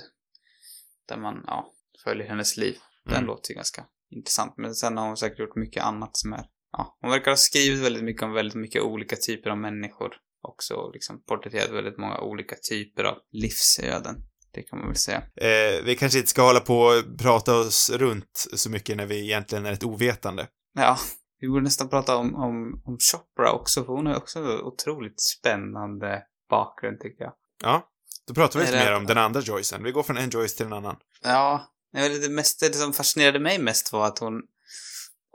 Där 1.09 1.17
man, 1.17 1.45
ja, 1.47 1.73
följer 2.05 2.29
hennes 2.29 2.57
liv. 2.57 2.77
Den 3.05 3.15
Mm. 3.15 3.27
låter 3.27 3.51
ju 3.51 3.55
ganska 3.55 3.85
intressant. 4.11 4.55
Men 4.57 4.75
sen 4.75 4.97
har 4.97 5.07
hon 5.07 5.17
säkert 5.17 5.39
gjort 5.39 5.57
mycket 5.57 5.83
annat 5.83 6.17
som 6.17 6.33
är, 6.33 6.45
ja, 6.73 6.99
hon 7.01 7.11
verkar 7.11 7.31
ha 7.31 7.37
skrivit 7.37 7.85
väldigt 7.85 8.05
mycket 8.05 8.23
om 8.23 8.33
väldigt 8.33 8.55
mycket 8.55 8.83
olika 8.83 9.17
typer 9.17 9.51
av 9.51 9.59
människor 9.59 10.13
också. 10.47 10.91
Liksom 10.93 11.23
porträtterat 11.23 11.71
väldigt 11.71 11.99
många 11.99 12.21
olika 12.21 12.57
typer 12.71 13.05
av 13.05 13.17
livsöden. 13.33 14.17
Det 14.53 14.63
kan 14.63 14.79
man 14.79 14.89
väl 14.89 14.97
säga. 14.97 15.23
Eh, 15.37 15.85
vi 15.85 15.97
kanske 15.99 16.19
inte 16.19 16.31
ska 16.31 16.43
hålla 16.43 16.61
på 16.61 16.79
och 16.79 17.19
prata 17.19 17.55
oss 17.59 17.91
runt 17.91 18.47
så 18.55 18.71
mycket 18.71 18.97
när 18.97 19.07
vi 19.07 19.25
egentligen 19.25 19.67
är 19.67 19.73
ett 19.73 19.85
ovetande. 19.85 20.47
Ja, 20.75 20.99
vi 21.41 21.49
borde 21.49 21.63
nästan 21.63 21.89
prata 21.89 22.17
om, 22.17 22.35
om, 22.35 22.83
om 22.85 22.99
Chopra 22.99 23.53
också, 23.53 23.85
för 23.85 23.93
hon 23.93 24.07
har 24.07 24.17
också 24.17 24.39
en 24.39 24.61
otroligt 24.61 25.21
spännande 25.21 26.23
bakgrund 26.51 27.01
tycker 27.01 27.25
jag. 27.25 27.33
Ja, 27.63 27.89
då 28.27 28.35
pratar 28.35 28.59
vi 28.59 28.67
lite 28.67 28.85
mer 28.85 28.97
om 28.97 29.07
den 29.07 29.19
andra 29.19 29.41
Joycen. 29.41 29.85
Vi 29.85 29.93
går 29.93 30.03
från 30.03 30.17
en 30.17 30.31
Joyce 30.31 30.57
till 30.57 30.67
en 30.67 30.73
annan. 30.73 30.97
Ja, 31.23 31.73
det, 31.93 32.31
mest, 32.31 32.61
det 32.61 32.75
som 32.75 32.93
fascinerade 32.93 33.39
mig 33.39 33.59
mest 33.59 33.93
var 33.93 34.07
att 34.07 34.19
hon, 34.19 34.43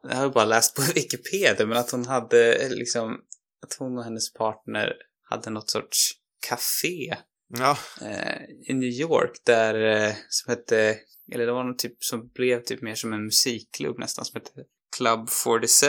jag 0.10 0.16
har 0.16 0.30
bara 0.30 0.46
läst 0.46 0.76
på 0.76 0.82
Wikipedia, 0.96 1.66
men 1.66 1.78
att 1.78 1.92
hon 1.92 2.06
hade 2.06 2.54
eh, 2.54 2.70
liksom, 2.70 3.18
att 3.64 3.74
hon 3.80 3.98
och 3.98 4.04
hennes 4.04 4.34
partner 4.34 4.94
hade 5.30 5.50
något 5.50 5.70
sorts 5.70 6.12
café 6.48 7.16
Ja, 7.58 7.78
eh, 8.02 8.42
i 8.68 8.74
New 8.74 8.90
York 8.90 9.32
där, 9.46 9.76
eh, 10.08 10.14
som 10.30 10.52
hette, 10.52 10.98
eller 11.32 11.46
det 11.46 11.52
var 11.52 11.64
något 11.64 11.80
typ 11.80 12.04
som 12.04 12.28
blev 12.28 12.64
typ 12.64 12.82
mer 12.82 12.96
som 12.96 13.14
en 13.14 13.24
musikklubb 13.26 14.00
nästan, 14.00 14.26
som 14.26 14.42
hette 14.42 14.64
Club 14.98 15.30
47, 15.30 15.88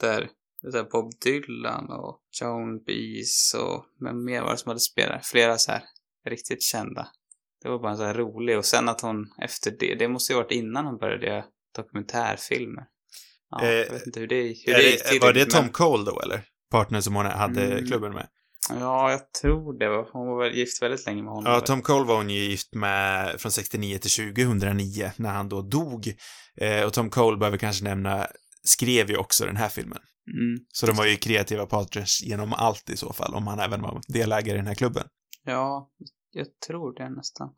där 0.00 0.28
det 0.62 0.70
där 0.70 0.84
Bob 0.84 1.12
Dylan 1.24 1.90
och 1.90 2.20
Joan 2.40 2.82
Baez 2.84 3.54
och 3.54 3.84
men 4.00 4.24
mer 4.24 4.42
var 4.42 4.50
det 4.50 4.58
som 4.58 4.68
hade 4.68 4.80
spelat, 4.80 5.26
flera 5.26 5.58
så 5.58 5.72
här 5.72 5.82
riktigt 6.28 6.62
kända. 6.62 7.08
Det 7.62 7.68
var 7.68 7.78
bara 7.78 7.96
så 7.96 8.02
här 8.02 8.14
rolig 8.14 8.58
och 8.58 8.64
sen 8.64 8.88
att 8.88 9.00
hon 9.00 9.26
efter 9.42 9.76
det, 9.78 9.94
det 9.94 10.08
måste 10.08 10.32
ju 10.32 10.36
varit 10.36 10.52
innan 10.52 10.86
hon 10.86 10.98
började 10.98 11.26
göra 11.26 11.44
dokumentärfilmer. 11.76 12.84
Ja, 13.50 13.62
Eh, 13.64 13.70
jag 13.72 13.92
vet 13.92 14.06
inte 14.06 14.20
hur 14.20 14.26
det, 14.26 14.42
hur 14.66 14.74
är 14.74 14.78
det 14.78 14.82
gick 14.90 15.02
det, 15.04 15.08
till. 15.10 15.20
var 15.20 15.32
det 15.32 15.44
Tom 15.46 15.64
men- 15.64 15.72
Cole 15.72 16.04
då, 16.04 16.20
eller? 16.20 16.44
Partner 16.70 17.00
som 17.00 17.14
hon 17.14 17.26
hade 17.26 17.66
Mm. 17.72 17.86
klubben 17.86 18.12
med. 18.12 18.26
Ja, 18.68 19.10
jag 19.10 19.32
tror 19.32 19.78
det. 19.78 20.08
Hon 20.12 20.26
var 20.28 20.44
väl 20.44 20.54
gift 20.54 20.82
väldigt 20.82 21.06
länge 21.06 21.22
med 21.22 21.32
honom. 21.32 21.52
Ja? 21.52 21.60
Tom 21.60 21.82
Cole 21.82 22.04
var 22.06 22.16
hon 22.16 22.30
ju 22.30 22.40
gift 22.40 22.74
med 22.74 23.40
från 23.40 23.52
69 23.52 23.98
till 23.98 24.10
2009 24.10 25.12
när 25.16 25.30
han 25.30 25.48
då 25.48 25.62
dog. 25.62 26.14
Eh, 26.60 26.82
och 26.84 26.92
Tom 26.92 27.10
Cole 27.10 27.36
behöver 27.36 27.58
kanske 27.58 27.84
nämna, 27.84 28.26
skrev 28.64 29.10
ju 29.10 29.16
också 29.16 29.46
den 29.46 29.56
här 29.56 29.68
filmen. 29.68 29.98
Mm. 30.32 30.64
Så 30.72 30.86
de 30.86 30.96
var 30.96 31.06
ju 31.06 31.16
kreativa 31.16 31.66
partners 31.66 32.22
genom 32.22 32.52
allt 32.52 32.90
i 32.90 32.96
så 32.96 33.12
fall, 33.12 33.34
om 33.34 33.46
han 33.46 33.58
även 33.58 33.82
var 33.82 34.00
delägare 34.08 34.54
i 34.54 34.56
den 34.56 34.66
här 34.66 34.74
klubben. 34.74 35.06
Ja, 35.46 35.90
jag 36.32 36.46
tror 36.66 36.94
det 36.94 37.10
nästan. 37.10 37.48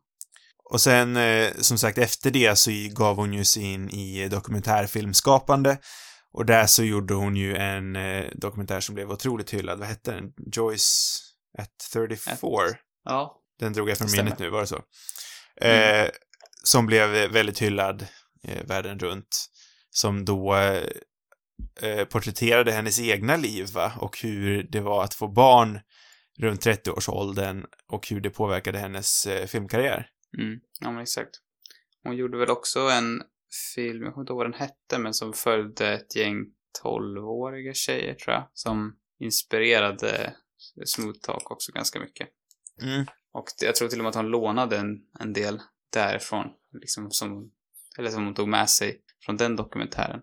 Och 0.71 0.81
sen, 0.81 1.17
eh, 1.17 1.49
som 1.59 1.77
sagt, 1.77 1.97
efter 1.97 2.31
det 2.31 2.55
så 2.55 2.71
gav 2.91 3.15
hon 3.15 3.33
ju 3.33 3.45
sig 3.45 3.63
in 3.63 3.89
i 3.89 4.27
dokumentärfilmskapande. 4.29 5.77
Och 6.33 6.45
där 6.45 6.65
så 6.65 6.83
gjorde 6.83 7.13
hon 7.13 7.35
ju 7.35 7.55
en 7.55 7.95
eh, 7.95 8.25
dokumentär 8.35 8.79
som 8.79 8.95
blev 8.95 9.11
otroligt 9.11 9.53
hyllad. 9.53 9.79
Vad 9.79 9.87
hette 9.87 10.11
den? 10.11 10.33
Joyce 10.51 11.19
at 11.57 11.71
34? 11.93 12.37
Ja. 13.03 13.41
Den 13.59 13.73
drog 13.73 13.89
jag 13.89 13.97
från 13.97 14.11
minnet 14.11 14.39
nu, 14.39 14.49
var 14.49 14.61
det 14.61 14.67
så? 14.67 14.81
Mm. 15.61 16.05
Eh, 16.05 16.11
som 16.63 16.85
blev 16.85 17.09
väldigt 17.31 17.61
hyllad 17.61 18.07
eh, 18.43 18.65
världen 18.65 18.99
runt. 18.99 19.45
Som 19.89 20.25
då 20.25 20.55
eh, 20.55 20.83
eh, 21.81 22.05
porträtterade 22.05 22.71
hennes 22.71 22.99
egna 22.99 23.37
liv, 23.37 23.67
va? 23.73 23.93
Och 23.99 24.19
hur 24.19 24.63
det 24.63 24.79
var 24.81 25.03
att 25.03 25.13
få 25.13 25.27
barn 25.27 25.79
runt 26.39 26.65
30-årsåldern 26.65 27.65
och 27.87 28.07
hur 28.07 28.21
det 28.21 28.29
påverkade 28.29 28.79
hennes 28.79 29.25
eh, 29.25 29.47
filmkarriär. 29.47 30.07
Mm. 30.37 30.59
Ja, 30.79 30.91
men 30.91 31.01
exakt. 31.01 31.29
Hon 32.03 32.15
gjorde 32.15 32.37
väl 32.37 32.49
också 32.49 32.79
en 32.79 33.23
film, 33.75 34.03
jag 34.03 34.13
kommer 34.13 34.23
inte 34.23 34.31
ihåg 34.31 34.37
vad 34.37 34.51
den 34.51 34.59
hette, 34.59 34.97
men 34.99 35.13
som 35.13 35.33
följde 35.33 35.93
ett 35.93 36.15
gäng 36.15 36.45
12-åriga 36.83 37.73
tjejer, 37.73 38.13
tror 38.13 38.33
jag, 38.33 38.49
som 38.53 38.95
inspirerade 39.19 40.35
Smooth 40.85 41.19
Talk 41.19 41.51
också 41.51 41.71
ganska 41.71 41.99
mycket. 41.99 42.29
Mm. 42.81 43.05
Och 43.33 43.45
jag 43.61 43.75
tror 43.75 43.87
till 43.87 43.99
och 43.99 44.03
med 44.03 44.09
att 44.09 44.15
hon 44.15 44.27
lånade 44.27 44.77
en, 44.77 44.97
en 45.19 45.33
del 45.33 45.61
därifrån, 45.93 46.47
liksom 46.81 47.11
som, 47.11 47.51
eller 47.97 48.09
som 48.09 48.25
hon 48.25 48.33
tog 48.33 48.47
med 48.47 48.69
sig 48.69 49.01
från 49.25 49.37
den 49.37 49.55
dokumentären. 49.55 50.21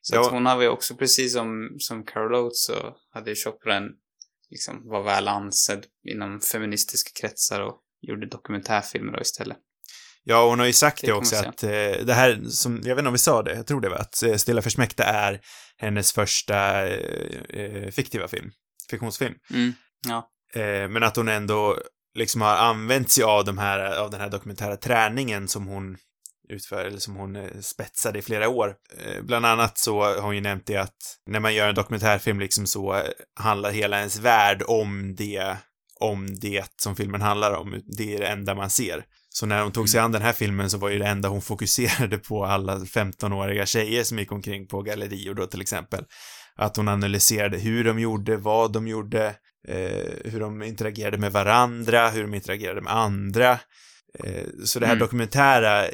Så 0.00 0.16
Ja. 0.16 0.28
hon 0.30 0.46
hade 0.46 0.64
ju 0.64 0.70
också, 0.70 0.94
precis 0.94 1.32
som, 1.32 1.76
som 1.78 2.04
Carol 2.04 2.34
Oates, 2.34 2.64
så 2.66 2.96
hade 3.10 3.30
ju 3.30 3.36
Chopra 3.36 3.76
en, 3.76 3.88
liksom, 4.50 4.88
var 4.88 5.02
väl 5.02 5.28
ansedd 5.28 5.86
inom 6.04 6.40
feministiska 6.40 7.10
kretsar 7.20 7.60
och 7.60 7.82
gjorde 8.00 8.26
dokumentärfilmer 8.26 9.12
då 9.12 9.20
istället. 9.20 9.58
Ja, 10.28 10.48
hon 10.48 10.58
har 10.58 10.66
ju 10.66 10.72
sagt 10.72 11.00
Det 11.00 11.06
det, 11.06 11.12
också 11.12 11.36
att 11.36 11.62
eh, 11.62 11.70
det 12.04 12.14
här, 12.14 12.44
som, 12.48 12.80
jag 12.84 12.94
vet 12.94 12.98
inte 12.98 13.08
om 13.08 13.12
vi 13.12 13.18
sa 13.18 13.42
det, 13.42 13.54
jag 13.54 13.66
tror 13.66 13.80
det 13.80 13.88
var 13.88 13.96
att 13.96 14.22
eh, 14.22 14.34
Stilla 14.34 14.62
försmäkta 14.62 15.04
är 15.04 15.40
hennes 15.76 16.12
första 16.12 16.86
eh, 16.88 17.60
eh, 17.60 17.90
fiktiva 17.90 18.28
film, 18.28 18.50
fiktionsfilm. 18.90 19.34
Mm. 19.50 19.72
Ja. 20.06 20.28
Eh, 20.60 20.88
men 20.88 21.02
att 21.02 21.16
hon 21.16 21.28
ändå 21.28 21.78
liksom 22.14 22.40
har 22.40 22.56
använt 22.56 23.10
sig 23.10 23.24
av 23.24 23.44
de 23.44 23.58
här, 23.58 23.98
av 23.98 24.10
den 24.10 24.20
här 24.20 24.30
dokumentära 24.30 24.76
träningen 24.76 25.48
som 25.48 25.66
hon 25.66 25.96
utför, 26.48 26.84
eller 26.84 26.98
som 26.98 27.16
hon 27.16 27.36
eh, 27.36 27.60
spetsade 27.60 28.18
i 28.18 28.22
flera 28.22 28.48
år. 28.48 28.74
Bland 29.22 29.46
annat 29.46 29.78
så 29.78 30.02
har 30.02 30.20
hon 30.20 30.34
ju 30.34 30.40
nämnt 30.40 30.66
det 30.66 30.76
att 30.76 31.16
när 31.26 31.40
man 31.40 31.54
gör 31.54 31.68
en 31.68 31.74
dokumentärfilm 31.74 32.40
liksom 32.40 32.66
så 32.66 33.02
handlar 33.40 33.70
hela 33.70 33.98
ens 33.98 34.18
värld 34.18 34.62
om 34.66 35.14
det, 35.16 35.56
om 36.00 36.38
det 36.40 36.72
som 36.82 36.96
filmen 36.96 37.22
handlar 37.22 37.52
om. 37.52 37.82
Det 37.96 38.14
är 38.14 38.18
det 38.18 38.26
enda 38.26 38.54
man 38.54 38.70
ser. 38.70 39.04
Så 39.38 39.46
när 39.46 39.62
hon 39.62 39.72
tog 39.72 39.88
sig 39.88 40.00
an 40.00 40.12
den 40.12 40.22
här 40.22 40.32
filmen 40.32 40.70
så 40.70 40.78
var 40.78 40.88
ju 40.90 40.98
det 40.98 41.06
enda 41.06 41.28
hon 41.28 41.42
fokuserade 41.42 42.18
på 42.18 42.44
alla 42.44 42.78
15-åriga 42.78 43.66
tjejer 43.66 44.04
som 44.04 44.18
gick 44.18 44.32
omkring 44.32 44.66
på 44.66 44.82
gallerior 44.82 45.34
då 45.34 45.46
till 45.46 45.60
exempel. 45.60 46.04
Att 46.54 46.76
hon 46.76 46.88
analyserade 46.88 47.58
hur 47.58 47.84
de 47.84 47.98
gjorde, 47.98 48.36
vad 48.36 48.72
de 48.72 48.88
gjorde, 48.88 49.26
eh, 49.68 50.30
hur 50.32 50.40
de 50.40 50.62
interagerade 50.62 51.18
med 51.18 51.32
varandra, 51.32 52.10
hur 52.10 52.22
de 52.22 52.34
interagerade 52.34 52.80
med 52.80 52.92
andra. 52.92 53.50
Eh, 54.18 54.44
så 54.64 54.78
det 54.78 54.86
här 54.86 54.92
Mm. 54.94 55.04
dokumentära 55.04 55.84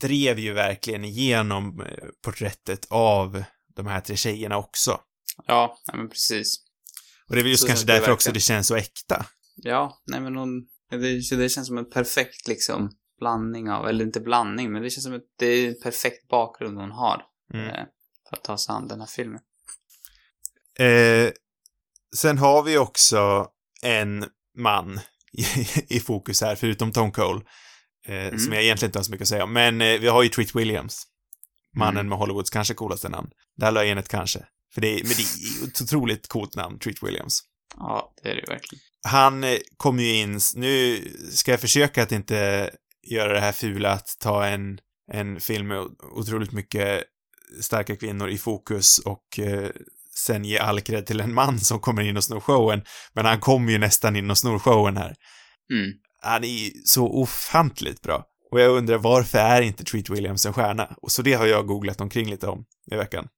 drev 0.00 0.38
ju 0.38 0.52
verkligen 0.52 1.04
igenom 1.04 1.80
eh, 1.80 1.86
porträttet 2.24 2.86
av 2.90 3.42
de 3.76 3.86
här 3.86 4.00
tre 4.00 4.16
tjejerna 4.16 4.56
också. 4.58 5.00
Ja, 5.46 5.78
nej, 5.88 5.96
men 5.96 6.08
precis. 6.08 6.56
Och 7.28 7.34
det 7.34 7.40
är 7.40 7.42
väl 7.42 7.50
just 7.50 7.62
Så 7.62 7.66
kanske 7.68 7.86
därför 7.86 8.12
också 8.12 8.32
det 8.32 8.40
känns 8.40 8.66
så 8.66 8.76
äkta. 8.76 9.26
Ja, 9.56 10.00
nej 10.06 10.20
men 10.20 10.36
hon, 10.36 10.66
det, 10.90 11.36
det 11.36 11.48
känns 11.48 11.66
som 11.66 11.78
en 11.78 11.90
perfekt 11.90 12.48
liksom 12.48 12.90
blandning 13.18 13.70
av, 13.70 13.88
eller 13.88 14.04
inte 14.04 14.20
blandning, 14.20 14.72
men 14.72 14.82
det 14.82 14.90
känns 14.90 15.04
som 15.04 15.14
att 15.14 15.22
det 15.38 15.46
är 15.46 15.68
en 15.68 15.80
perfekt 15.82 16.28
bakgrund 16.28 16.78
hon 16.78 16.90
har. 16.90 17.22
Mm. 17.54 17.66
Eh, 17.68 17.84
för 18.28 18.36
att 18.36 18.44
ta 18.44 18.58
sig 18.58 18.72
an 18.72 18.88
den 18.88 19.00
här 19.00 19.06
filmen. 19.06 19.40
Eh, 20.78 21.32
sen 22.16 22.38
har 22.38 22.62
vi 22.62 22.78
också 22.78 23.48
en 23.82 24.24
man 24.58 25.00
i, 25.32 25.44
i 25.96 26.00
fokus 26.00 26.40
här, 26.40 26.56
förutom 26.56 26.92
Tom 26.92 27.12
Cole. 27.12 27.40
Eh, 28.06 28.36
Som 28.36 28.52
jag 28.52 28.62
egentligen 28.62 28.88
inte 28.88 28.98
har 28.98 29.04
så 29.04 29.10
mycket 29.10 29.24
att 29.24 29.28
säga 29.28 29.44
om. 29.44 29.52
Men 29.52 29.80
eh, 29.80 30.00
vi 30.00 30.08
har 30.08 30.22
ju 30.22 30.28
Treat 30.28 30.54
Williams. 30.54 31.06
Mannen 31.76 31.96
Mm. 31.96 32.08
med 32.08 32.18
Hollywoods 32.18 32.50
kanske 32.50 32.74
coolaste 32.74 33.08
namn. 33.08 33.30
Där 33.56 33.70
la 33.70 33.80
jag 33.82 33.90
in 33.90 33.98
ett 33.98 34.08
kanske. 34.08 34.46
För 34.74 34.80
det 34.80 34.88
är, 34.88 35.02
men 35.02 35.12
det 35.12 35.22
är 35.22 35.68
ett 35.68 35.82
otroligt 35.82 36.28
coolt 36.28 36.56
namn, 36.56 36.78
Treat 36.78 37.02
Williams. 37.02 37.40
Ja, 37.76 38.14
det 38.22 38.30
är 38.30 38.34
det 38.34 38.44
verkligen. 38.52 38.82
Han 39.08 39.44
eh, 39.44 39.58
kom 39.76 39.98
ju 39.98 40.14
in, 40.14 40.40
nu 40.54 41.04
ska 41.30 41.50
jag 41.50 41.60
försöka 41.60 42.02
att 42.02 42.12
inte 42.12 42.70
göra 43.10 43.32
det 43.32 43.40
här 43.40 43.52
fula 43.52 43.92
att 43.92 44.16
ta 44.20 44.46
en, 44.46 44.78
en 45.12 45.40
film 45.40 45.68
med 45.68 45.78
otroligt 46.16 46.52
mycket 46.52 47.04
starka 47.60 47.96
kvinnor 47.96 48.28
i 48.28 48.38
fokus 48.38 48.98
och 48.98 49.38
eh, 49.38 49.70
sen 50.16 50.44
ge 50.44 50.58
all 50.58 50.80
cred 50.80 51.06
till 51.06 51.20
en 51.20 51.34
man 51.34 51.60
som 51.60 51.80
kommer 51.80 52.02
in 52.02 52.16
och 52.16 52.24
snor 52.24 52.40
showen. 52.40 52.82
Men 53.12 53.26
han 53.26 53.40
kommer 53.40 53.72
ju 53.72 53.78
nästan 53.78 54.16
in 54.16 54.30
och 54.30 54.38
snor 54.38 54.58
showen 54.58 54.96
här. 54.96 55.14
Mm. 55.72 55.92
Han 56.22 56.44
är 56.44 56.48
ju 56.48 56.70
så 56.84 57.06
ofantligt 57.06 58.02
bra. 58.02 58.24
Och 58.50 58.60
jag 58.60 58.76
undrar 58.76 58.98
varför 58.98 59.38
är 59.38 59.62
inte 59.62 59.84
Treat 59.84 60.10
Williams 60.10 60.46
en 60.46 60.52
stjärna? 60.52 60.96
Och 61.02 61.12
så 61.12 61.22
det 61.22 61.32
har 61.32 61.46
jag 61.46 61.66
googlat 61.66 62.00
omkring 62.00 62.30
lite 62.30 62.46
om 62.46 62.64
i 62.92 62.96
veckan. 62.96 63.28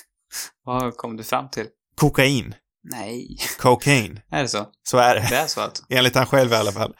Vad 0.64 0.96
kom 0.96 1.16
du 1.16 1.24
fram 1.24 1.50
till? 1.50 1.66
Kokain. 1.96 2.54
Nej. 2.84 3.36
Cocaine. 3.58 4.20
Är 4.30 4.42
det 4.42 4.48
så? 4.48 4.68
Så 4.82 4.98
är 4.98 5.14
det. 5.14 5.26
Det 5.30 5.36
är 5.36 5.46
så 5.46 5.60
att... 5.60 5.82
Enligt 5.88 6.14
han 6.14 6.26
själv 6.26 6.52
i 6.52 6.56
alla 6.56 6.72
fall. 6.72 6.94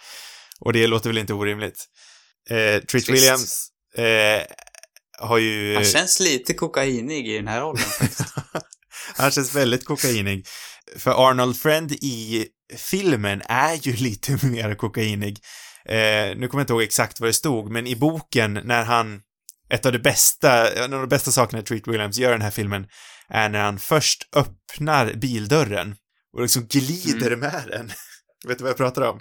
Och 0.61 0.73
det 0.73 0.87
låter 0.87 1.11
väl 1.11 1.19
inte 1.19 1.35
orimligt. 1.35 1.85
Eh, 2.51 2.57
Treat 2.57 2.89
Trist. 2.89 3.09
Williams 3.09 3.69
eh, 3.97 4.43
har 5.19 5.39
ju... 5.39 5.75
Han 5.75 5.85
känns 5.85 6.21
lite 6.21 6.55
kokainig 6.55 7.29
i 7.29 7.37
den 7.37 7.49
här 7.49 7.61
rollen. 7.61 7.85
han 9.17 9.31
känns 9.31 9.55
väldigt 9.55 9.85
kokainig. 9.85 10.47
För 10.97 11.31
Arnold 11.31 11.57
Friend 11.57 11.93
i 11.93 12.47
filmen 12.77 13.43
är 13.45 13.75
ju 13.75 13.97
lite 13.97 14.47
mer 14.47 14.75
kokainig. 14.75 15.39
Eh, 15.85 16.37
nu 16.37 16.49
kommer 16.49 16.61
jag 16.61 16.63
inte 16.63 16.73
ihåg 16.73 16.83
exakt 16.83 17.21
vad 17.21 17.29
det 17.29 17.35
stod, 17.35 17.71
men 17.71 17.87
i 17.87 17.97
boken 17.97 18.55
när 18.65 18.85
han 18.85 19.21
ett 19.71 19.87
av 19.87 19.93
de 19.93 19.99
bästa, 19.99 20.73
en 20.85 20.93
av 20.93 21.01
de 21.01 21.09
bästa 21.09 21.31
sakerna 21.31 21.63
Treat 21.63 21.89
Williams 21.89 22.19
gör 22.19 22.29
i 22.29 22.33
den 22.33 22.43
här 22.43 22.51
filmen 22.51 22.87
är 23.31 23.49
när 23.49 23.61
han 23.63 23.79
först 23.79 24.29
öppnar 24.37 25.15
bildörren 25.15 25.97
och 26.37 26.43
liksom 26.43 26.67
glider 26.67 27.37
med 27.37 27.65
den. 27.69 27.87
Vet 28.49 28.59
du 28.59 28.63
vad 28.65 28.71
jag 28.71 28.77
pratar 28.77 29.03
om? 29.03 29.21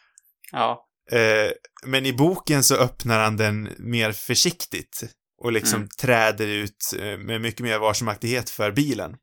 ja. 0.52 0.86
Eh, 1.12 1.50
men 1.86 2.06
i 2.06 2.12
boken 2.12 2.64
så 2.64 2.74
öppnar 2.76 3.18
han 3.24 3.36
den 3.36 3.68
mer 3.78 4.12
försiktigt 4.12 5.02
och 5.42 5.52
liksom 5.52 5.76
Mm. 5.76 5.88
träder 6.00 6.46
ut 6.46 6.94
eh, 6.98 7.18
med 7.18 7.40
mycket 7.40 7.60
mer 7.60 7.78
varsamaktighet 7.78 8.50
för 8.50 8.72
bilen. 8.72 9.16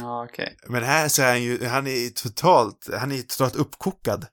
Ja, 0.00 0.26
okej. 0.30 0.56
Men 0.68 0.82
här 0.82 1.08
så 1.08 1.22
är 1.22 1.26
han 1.28 1.42
ju, 1.42 1.66
han 1.66 1.86
är 1.86 2.10
totalt, 2.10 2.88
han 2.98 3.12
är 3.12 3.22
totalt 3.22 3.56
uppkokad. 3.56 4.26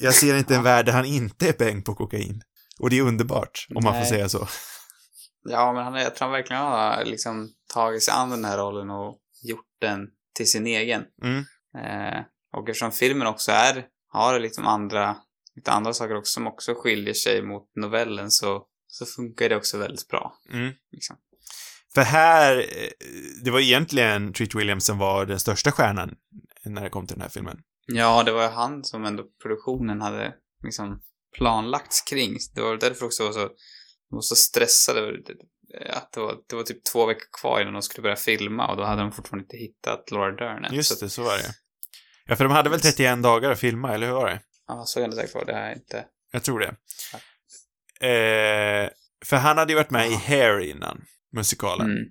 Jag 0.00 0.14
ser 0.14 0.36
inte 0.36 0.54
en 0.54 0.62
värld 0.62 0.86
där 0.86 0.92
han 0.92 1.04
inte 1.04 1.48
är 1.48 1.52
bäng 1.58 1.82
på 1.82 1.94
kokain. 1.94 2.42
Och 2.78 2.90
det 2.90 2.98
är 2.98 3.02
underbart, 3.02 3.66
om 3.74 3.84
man 3.84 3.92
får 3.92 4.00
Nej. 4.00 4.08
säga 4.08 4.28
så. 4.28 4.48
Ja, 5.44 5.72
men 5.72 5.84
han, 5.84 5.94
jag 5.94 6.14
tror 6.14 6.26
han 6.26 6.32
verkligen 6.32 6.62
har 6.62 7.04
liksom 7.04 7.48
tagit 7.74 8.02
sig 8.02 8.14
an 8.14 8.30
den 8.30 8.44
här 8.44 8.58
rollen 8.58 8.90
och 8.90 9.18
gjort 9.42 9.66
den 9.80 10.08
till 10.34 10.50
sin 10.50 10.66
egen. 10.66 11.04
Mm. 11.22 11.38
Eh, 11.84 12.24
och 12.52 12.68
eftersom 12.68 12.92
filmen 12.92 13.26
också 13.26 13.52
är, 13.52 13.86
har 14.08 14.40
liksom 14.40 14.66
andra, 14.66 15.16
lite 15.56 15.70
andra 15.70 15.92
saker 15.92 16.16
också 16.16 16.32
som 16.32 16.46
också 16.46 16.74
skiljer 16.74 17.14
sig 17.14 17.42
mot 17.42 17.70
novellen 17.76 18.30
så, 18.30 18.66
så 18.86 19.06
funkar 19.06 19.48
det 19.48 19.56
också 19.56 19.78
väldigt 19.78 20.08
bra. 20.08 20.34
Mm. 20.52 20.72
Liksom. 20.92 21.16
För 21.94 22.02
här, 22.02 22.58
eh, 22.58 22.90
det 23.44 23.50
var 23.50 23.60
egentligen 23.60 24.32
Treat 24.32 24.54
Williams 24.54 24.84
som 24.84 24.98
var 24.98 25.26
den 25.26 25.40
största 25.40 25.72
stjärnan 25.72 26.14
när 26.64 26.82
det 26.82 26.90
kom 26.90 27.06
till 27.06 27.16
den 27.16 27.22
här 27.22 27.30
filmen. 27.30 27.58
Ja, 27.86 28.22
det 28.22 28.32
var 28.32 28.50
han 28.50 28.84
som 28.84 29.04
ändå 29.04 29.24
produktionen 29.42 30.00
hade 30.00 30.34
liksom 30.62 31.02
planlagts 31.36 32.02
kring. 32.02 32.36
Det 32.54 32.60
var 32.60 32.76
därför 32.76 33.06
också 33.06 33.24
var 33.24 33.32
så, 33.32 33.48
de 34.10 34.16
var 34.16 34.22
så 34.22 34.36
stressade. 34.36 35.18
Att 35.90 36.12
det, 36.12 36.20
var, 36.20 36.36
det 36.48 36.56
var 36.56 36.62
typ 36.62 36.84
två 36.84 37.06
veckor 37.06 37.26
kvar 37.40 37.60
innan 37.60 37.72
de 37.72 37.82
skulle 37.82 38.02
börja 38.02 38.16
filma 38.16 38.70
och 38.70 38.76
då 38.76 38.84
hade 38.84 39.02
de 39.02 39.12
fortfarande 39.12 39.44
inte 39.44 39.56
hittat 39.56 40.10
Laura 40.10 40.32
Dern 40.36 40.64
än. 40.64 40.74
Just 40.74 41.00
det, 41.00 41.10
så 41.10 41.22
var 41.22 41.38
det. 41.38 41.54
Ja, 42.26 42.36
för 42.36 42.44
de 42.44 42.52
hade 42.52 42.70
väl 42.70 42.80
31 42.80 43.22
dagar 43.22 43.50
att 43.50 43.60
filma, 43.60 43.94
eller 43.94 44.06
hur 44.06 44.14
var 44.14 44.28
det? 44.28 44.40
Ja, 44.66 44.84
så 44.86 45.00
är 45.00 45.08
det 45.08 45.14
säkert 45.14 45.34
var. 45.34 45.44
Det 45.44 45.54
här 45.54 45.70
är 45.70 45.74
inte... 45.74 46.04
Jag 46.32 46.42
tror 46.42 46.60
det. 46.60 46.76
Eh, 48.06 48.90
för 49.24 49.36
han 49.36 49.58
hade 49.58 49.72
ju 49.72 49.76
varit 49.76 49.90
med 49.90 50.10
i 50.10 50.14
Hair 50.14 50.60
innan, 50.60 51.04
musikalen. 51.32 51.90
Mm. 51.90 52.10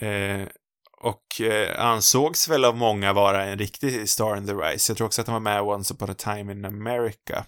Eh, 0.00 0.48
och 1.00 1.40
eh, 1.40 1.80
ansågs 1.80 2.48
väl 2.48 2.64
av 2.64 2.76
många 2.76 3.12
vara 3.12 3.44
en 3.44 3.58
riktig 3.58 4.08
star 4.08 4.36
in 4.36 4.46
the 4.46 4.52
rise. 4.52 4.90
Jag 4.90 4.96
tror 4.96 5.06
också 5.06 5.20
att 5.20 5.26
han 5.26 5.42
var 5.42 5.52
med 5.52 5.62
Once 5.62 5.94
upon 5.94 6.10
a 6.10 6.14
time 6.14 6.52
in 6.52 6.64
America. 6.64 7.46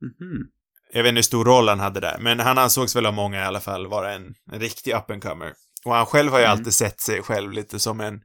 Mhm. 0.00 0.50
Jag 0.94 1.02
vet 1.02 1.08
inte 1.08 1.18
hur 1.18 1.22
stor 1.22 1.44
roll 1.44 1.68
han 1.68 1.80
hade 1.80 2.00
där, 2.00 2.16
men 2.20 2.40
han 2.40 2.58
ansågs 2.58 2.96
väl 2.96 3.06
av 3.06 3.14
många 3.14 3.40
i 3.42 3.44
alla 3.44 3.60
fall 3.60 3.86
vara 3.86 4.12
en, 4.12 4.34
en 4.52 4.60
riktig 4.60 4.94
up 4.94 5.10
and 5.10 5.22
comer. 5.22 5.52
Och 5.84 5.94
han 5.94 6.06
själv 6.06 6.32
har 6.32 6.38
ju 6.38 6.44
Mm. 6.44 6.58
alltid 6.58 6.74
sett 6.74 7.00
sig 7.00 7.22
själv 7.22 7.52
lite 7.52 7.78
som 7.78 8.00
en, 8.00 8.20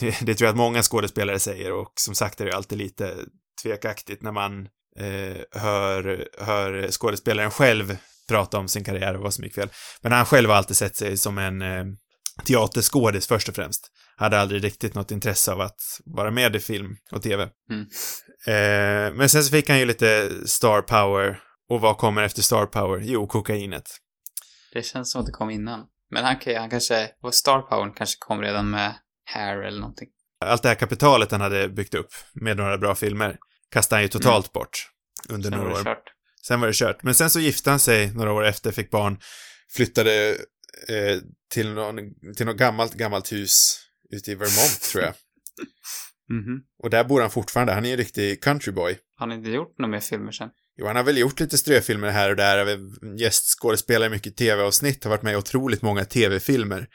det, 0.00 0.20
det 0.26 0.34
tror 0.34 0.46
jag 0.46 0.52
att 0.52 0.56
många 0.56 0.82
skådespelare 0.82 1.38
säger 1.38 1.72
och 1.72 1.92
som 1.94 2.14
sagt 2.14 2.40
är 2.40 2.44
det 2.44 2.50
ju 2.50 2.56
alltid 2.56 2.78
lite 2.78 3.14
tvekaktigt 3.62 4.22
när 4.22 4.32
man 4.32 4.68
eh, 4.98 5.60
hör, 5.62 6.28
hör 6.40 6.90
skådespelaren 6.90 7.50
själv 7.50 7.96
prata 8.28 8.58
om 8.58 8.68
sin 8.68 8.84
karriär 8.84 9.14
och 9.16 9.22
vad 9.22 9.34
som 9.34 9.44
gick 9.44 9.54
fel. 9.54 9.68
Men 10.02 10.12
han 10.12 10.26
själv 10.26 10.50
har 10.50 10.56
alltid 10.56 10.76
sett 10.76 10.96
sig 10.96 11.16
som 11.16 11.38
en 11.38 11.62
eh, 11.62 11.84
teaterskådis 12.46 13.26
först 13.26 13.48
och 13.48 13.54
främst. 13.54 13.88
Hade 14.16 14.40
aldrig 14.40 14.64
riktigt 14.64 14.94
något 14.94 15.10
intresse 15.10 15.52
av 15.52 15.60
att 15.60 15.80
vara 16.04 16.30
med 16.30 16.56
i 16.56 16.60
film 16.60 16.96
och 17.12 17.22
tv. 17.22 17.48
Mm. 17.70 17.86
Eh, 18.46 19.14
men 19.14 19.28
sen 19.28 19.44
så 19.44 19.50
fick 19.50 19.68
han 19.68 19.78
ju 19.78 19.84
lite 19.84 20.30
star 20.46 20.82
power. 20.82 21.40
Och 21.70 21.80
vad 21.80 21.98
kommer 21.98 22.22
efter 22.22 22.42
star 22.42 22.66
power? 22.66 23.00
Jo, 23.04 23.26
kokainet. 23.26 23.90
Det 24.72 24.82
känns 24.82 25.10
som 25.12 25.20
att 25.20 25.26
det 25.26 25.32
kom 25.32 25.50
innan. 25.50 25.86
Men 26.10 26.24
han, 26.24 26.38
kan- 26.38 26.56
han 26.56 26.70
kanske, 26.70 27.10
och 27.22 27.34
Star 27.34 27.60
Power 27.62 27.92
kanske 27.96 28.16
kom 28.18 28.40
redan 28.42 28.70
med 28.70 28.94
Hair 29.24 29.62
eller 29.62 29.80
någonting. 29.80 30.08
Allt 30.44 30.62
det 30.62 30.68
här 30.68 30.76
kapitalet 30.76 31.30
han 31.30 31.40
hade 31.40 31.68
byggt 31.68 31.94
upp 31.94 32.10
med 32.32 32.56
några 32.56 32.78
bra 32.78 32.94
filmer 32.94 33.38
kastade 33.70 33.96
han 33.96 34.02
ju 34.02 34.08
totalt 34.08 34.52
bort 34.52 34.90
under 35.28 35.50
Sen 35.50 35.58
några 35.58 35.72
år. 35.80 35.84
kört. 35.84 36.02
Sen 36.46 36.60
var 36.60 36.66
det 36.68 36.74
kört. 36.74 37.02
Men 37.02 37.14
sen 37.14 37.30
så 37.30 37.40
gifte 37.40 37.70
han 37.70 37.78
sig 37.80 38.14
några 38.14 38.32
år 38.32 38.44
efter, 38.44 38.72
fick 38.72 38.90
barn, 38.90 39.18
flyttade 39.76 40.28
eh, 40.88 41.18
till, 41.52 41.72
någon, 41.72 41.96
till 42.36 42.46
något 42.46 42.56
gammalt, 42.56 42.94
gammalt 42.94 43.32
hus 43.32 43.80
ute 44.10 44.30
i 44.30 44.34
Vermont, 44.34 44.80
tror 44.92 45.04
jag. 45.04 45.14
Mhm. 46.30 46.62
Och 46.82 46.90
där 46.90 47.04
bor 47.04 47.20
han 47.20 47.30
fortfarande. 47.30 47.72
Han 47.72 47.84
är 47.86 47.90
en 47.90 47.96
riktig 47.96 48.42
countryboy. 48.42 48.98
Har 49.16 49.26
ni 49.26 49.34
inte 49.34 49.50
gjort 49.50 49.78
några 49.78 49.90
mer 49.90 50.00
filmer 50.00 50.32
sen? 50.32 50.50
Jo, 50.80 50.86
han 50.86 50.96
har 50.96 51.02
väl 51.02 51.18
gjort 51.18 51.40
lite 51.40 51.58
ströfilmer 51.58 52.10
här 52.10 52.30
och 52.30 52.36
där, 52.36 52.78
gästskådespelare 53.18 54.06
i 54.06 54.10
mycket 54.10 54.36
tv-avsnitt, 54.36 55.04
har 55.04 55.10
varit 55.10 55.22
med 55.22 55.32
i 55.32 55.36
otroligt 55.36 55.82
många 55.82 56.04
tv-filmer. 56.04 56.86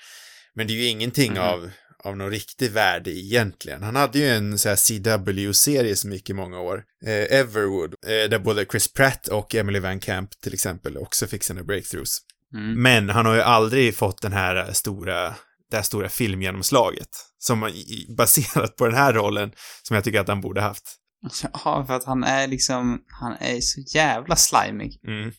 Men 0.56 0.68
det 0.68 0.74
är 0.74 0.76
ju 0.76 0.86
ingenting 0.88 1.32
Mhm. 1.32 1.42
av, 1.42 1.70
av 2.04 2.18
någon 2.18 2.30
riktig 2.32 2.72
värde 2.72 3.12
egentligen. 3.12 3.84
Han 3.84 3.96
hade 3.96 4.20
ju 4.20 4.28
en 4.28 4.58
så 4.60 4.70
här 4.70 4.76
CW-serie 4.76 5.96
som 5.96 6.12
gick 6.12 6.30
i 6.30 6.34
många 6.34 6.60
år, 6.60 6.84
eh, 7.06 7.38
Everwood, 7.40 7.94
eh, 8.06 8.30
där 8.30 8.40
både 8.40 8.66
Chris 8.66 8.94
Pratt 8.94 9.28
och 9.28 9.56
Emily 9.56 9.80
Van 9.80 10.00
Camp 10.00 10.30
till 10.44 10.54
exempel 10.54 10.98
också 10.98 11.28
fick 11.28 11.44
sina 11.44 11.64
breakthroughs. 11.64 12.20
Mm. 12.54 12.82
Men 12.82 13.10
han 13.10 13.26
har 13.26 13.36
ju 13.36 13.42
aldrig 13.42 13.96
fått 13.96 14.22
den 14.22 14.34
här 14.34 14.74
stora, 14.74 15.36
det 15.72 15.76
här 15.76 15.84
stora 15.84 16.10
filmgenomslaget. 16.10 17.10
Som 17.38 17.72
baserat 18.18 18.76
på 18.76 18.86
den 18.86 18.96
här 18.96 19.14
rollen 19.14 19.52
som 19.84 19.96
jag 19.96 20.04
tycker 20.04 20.20
att 20.20 20.28
han 20.28 20.42
borde 20.42 20.62
haft. 20.62 20.96
Ja, 21.66 21.86
för 21.88 21.94
att 21.94 22.06
han 22.06 22.24
är 22.24 22.48
liksom, 22.48 23.04
han 23.08 23.34
är 23.40 23.62
så 23.62 23.82
jävla 23.96 24.36
slimig. 24.36 25.00
Mm. 25.08 25.32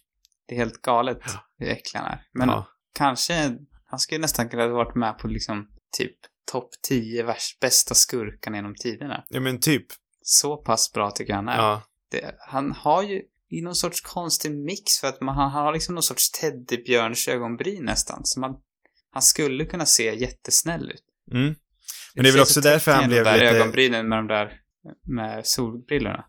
Det 0.48 0.54
är 0.54 0.58
helt 0.58 0.82
galet 0.82 1.18
hur 1.58 1.68
äcklig 1.68 2.00
han 2.00 2.08
är. 2.12 2.22
Men 2.32 2.48
Ja. 2.48 2.66
kanske, 2.94 3.56
han 3.86 3.98
skulle 3.98 4.20
nästan 4.20 4.48
kunna 4.48 4.62
ha 4.62 4.68
varit 4.70 4.94
med 4.94 5.18
på 5.18 5.28
liksom 5.28 5.68
typ 5.98 6.16
topp 6.52 6.68
10 6.88 7.22
värst 7.22 7.60
bästa 7.60 7.94
skurkarna 7.94 8.56
genom 8.56 8.74
tiderna. 8.74 9.24
ja, 9.28 9.40
men 9.40 9.60
typ. 9.60 9.86
Så 10.22 10.56
pass 10.56 10.92
bra 10.92 11.10
tycker 11.10 11.32
jag 11.32 11.36
han 11.36 11.48
är. 11.48 11.56
Ja. 11.56 11.82
Det, 12.10 12.34
han 12.48 12.72
har 12.72 13.02
ju 13.02 13.22
i 13.50 13.62
någon 13.62 13.74
sorts 13.74 14.00
konstig 14.00 14.50
mix 14.52 14.98
för 15.00 15.08
att 15.08 15.20
man, 15.20 15.34
han, 15.36 15.50
han 15.50 15.64
har 15.64 15.72
liksom 15.72 15.94
någon 15.94 16.02
sorts 16.02 16.30
teddybjörns 16.30 17.28
ögonbryn 17.28 17.84
nästan. 17.84 18.20
Så 18.24 18.40
man, 18.40 18.56
han 19.12 19.22
skulle 19.22 19.64
kunna 19.64 19.86
se 19.86 20.14
jättesnäll 20.14 20.90
ut. 20.90 21.04
Mm. 21.32 21.54
Men 22.14 22.22
det 22.24 22.30
är 22.30 22.32
väl 22.32 22.42
också 22.42 22.60
därför 22.60 22.92
han 22.92 23.08
blev 23.08 23.24
de 23.24 23.30
där 23.30 23.38
lite... 23.38 23.56
ögonbrynen 23.56 24.08
med 24.08 24.18
de 24.18 24.26
där, 24.26 24.60
med 25.08 25.46
solbrillorna. 25.46 26.24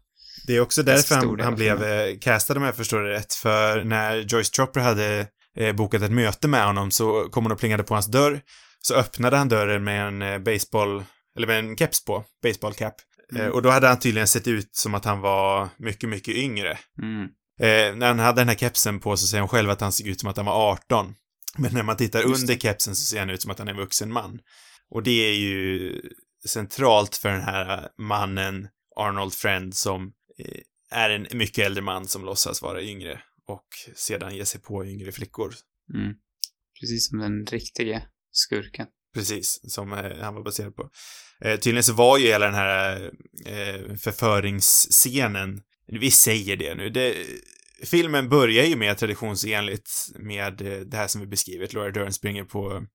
Det 0.47 0.55
är 0.55 0.61
också 0.61 0.83
därför 0.83 1.15
han, 1.15 1.39
han 1.39 1.55
blev 1.55 1.83
eh, 1.83 2.17
castad 2.21 2.57
om 2.57 2.63
jag 2.63 2.75
förstår 2.75 3.03
det 3.03 3.09
rätt. 3.09 3.33
För 3.33 3.83
när 3.83 4.15
Joyce 4.17 4.51
Chopper 4.57 4.79
hade 4.79 5.27
eh, 5.57 5.75
bokat 5.75 6.01
ett 6.01 6.11
möte 6.11 6.47
med 6.47 6.65
honom 6.65 6.91
så 6.91 7.29
kom 7.29 7.43
hon 7.45 7.51
och 7.51 7.59
plingade 7.59 7.83
på 7.83 7.93
hans 7.93 8.07
dörr. 8.07 8.41
Så 8.79 8.95
öppnade 8.95 9.37
han 9.37 9.49
dörren 9.49 9.83
med 9.83 10.07
en 10.07 10.21
eh, 10.21 10.39
baseball, 10.39 11.03
eller 11.37 11.47
med 11.47 11.59
en 11.59 11.77
keps 11.77 12.05
på, 12.05 12.23
baseball 12.43 12.73
cap. 12.73 12.93
Eh, 12.93 13.39
Mm. 13.39 13.51
och 13.51 13.61
då 13.61 13.69
hade 13.69 13.87
han 13.87 13.99
tydligen 13.99 14.27
sett 14.27 14.47
ut 14.47 14.75
som 14.75 14.95
att 14.95 15.05
han 15.05 15.21
var 15.21 15.69
mycket, 15.77 16.09
mycket 16.09 16.35
yngre. 16.35 16.77
Mm. 17.01 17.23
Eh, 17.59 17.95
när 17.95 18.07
han 18.07 18.19
hade 18.19 18.41
den 18.41 18.47
här 18.47 18.55
kepsen 18.55 18.99
på 18.99 19.17
så 19.17 19.27
säger 19.27 19.41
han 19.41 19.49
själv 19.49 19.69
att 19.69 19.81
han 19.81 19.91
såg 19.91 20.07
ut 20.07 20.19
som 20.19 20.29
att 20.29 20.37
han 20.37 20.45
var 20.45 20.71
18. 20.71 21.13
Men 21.57 21.73
när 21.73 21.83
man 21.83 21.97
tittar 21.97 22.19
Just 22.23 22.41
under 22.41 22.55
kepsen 22.55 22.95
så 22.95 23.05
ser 23.05 23.19
han 23.19 23.29
ut 23.29 23.41
som 23.41 23.51
att 23.51 23.59
han 23.59 23.67
är 23.67 23.71
en 23.71 23.77
vuxen 23.77 24.11
man. 24.11 24.39
Och 24.89 25.03
det 25.03 25.29
är 25.29 25.33
ju 25.33 26.01
centralt 26.47 27.15
för 27.15 27.29
den 27.29 27.41
här 27.41 27.89
mannen, 27.97 28.67
Arnold 28.95 29.33
Friend, 29.33 29.75
som 29.75 30.13
eh, 30.39 30.61
är 30.91 31.09
en 31.09 31.27
mycket 31.37 31.65
äldre 31.65 31.83
man 31.83 32.07
som 32.07 32.25
låtsas 32.25 32.61
vara 32.61 32.81
yngre 32.81 33.21
och 33.47 33.67
sedan 33.95 34.35
ger 34.35 34.43
sig 34.43 34.61
på 34.61 34.85
yngre 34.85 35.11
flickor. 35.11 35.53
Mm. 35.93 36.13
Precis 36.79 37.09
som 37.09 37.19
den 37.19 37.45
riktiga 37.45 38.01
skurken. 38.31 38.87
Precis, 39.13 39.59
som 39.63 39.93
eh, 39.93 40.17
han 40.21 40.35
var 40.35 40.43
baserad 40.43 40.75
på. 40.75 40.89
Eh, 41.41 41.59
tydligen 41.59 41.83
så 41.83 41.93
var 41.93 42.17
ju 42.17 42.27
hela 42.27 42.45
den 42.45 42.55
här 42.55 43.11
eh, 43.45 43.95
förföringsscenen, 43.95 45.61
vi 45.87 46.11
säger 46.11 46.57
det 46.57 46.75
nu, 46.75 46.89
det, 46.89 47.15
filmen 47.83 48.29
börjar 48.29 48.65
ju 48.65 48.75
med 48.75 48.97
traditionsenligt 48.97 49.91
med 50.19 50.57
det 50.87 50.97
här 50.97 51.07
som 51.07 51.21
vi 51.21 51.27
beskrivit, 51.27 51.73
Laura 51.73 51.91
Dern 51.91 52.13
springer 52.13 52.43
på, 52.43 52.85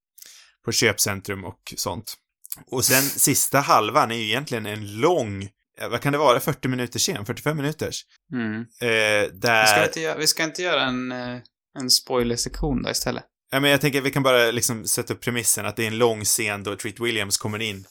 på 0.65 0.73
köpcentrum 0.73 1.45
och 1.45 1.75
sånt. 1.77 2.15
Och 2.67 2.85
sen 2.85 3.03
sista 3.03 3.61
halvan 3.61 4.11
är 4.11 4.15
ju 4.17 4.23
egentligen 4.25 4.67
en 4.67 5.01
lång, 5.01 5.43
eh, 5.81 5.89
vad 5.89 6.01
kan 6.01 6.13
det 6.13 6.19
vara, 6.19 6.41
40 6.41 6.69
minuter 6.69 6.99
sen, 6.99 7.27
45 7.27 7.57
minuters? 7.57 8.03
Mm. 8.33 8.55
Eh, 8.61 8.89
Vi, 8.89 9.31
där... 9.33 9.67
ska 9.67 9.85
inte 9.85 10.01
göra, 10.01 10.19
vi 10.19 10.27
ska 10.27 10.45
inte 10.45 10.63
göra 10.63 10.83
en, 10.83 11.13
eh, 11.13 11.39
en 11.79 11.91
spoilersektion 11.91 12.83
då 12.83 12.91
istället. 12.91 13.25
Ja, 13.51 13.61
men 13.61 13.71
jag 13.71 13.81
tänker 13.81 13.99
att 13.99 14.05
vi 14.05 14.11
kan 14.11 14.23
bara 14.23 14.51
liksom 14.51 14.85
sätta 14.85 15.15
upp 15.15 15.21
premissen 15.21 15.67
att 15.67 15.77
det 15.77 15.83
är 15.83 15.87
en 15.87 15.99
lång 15.99 16.25
scen 16.25 16.63
då 16.63 16.77
Treat 16.77 17.01
Williams 17.01 17.39
kommer 17.39 17.63
in 17.63 17.85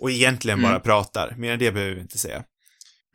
och 0.00 0.10
egentligen 0.10 0.58
Mm. 0.58 0.70
bara 0.70 0.80
pratar. 0.80 1.34
Mer 1.38 1.52
än 1.52 1.58
det 1.58 1.72
behöver 1.72 1.94
vi 1.94 2.00
inte 2.00 2.18
säga. 2.18 2.42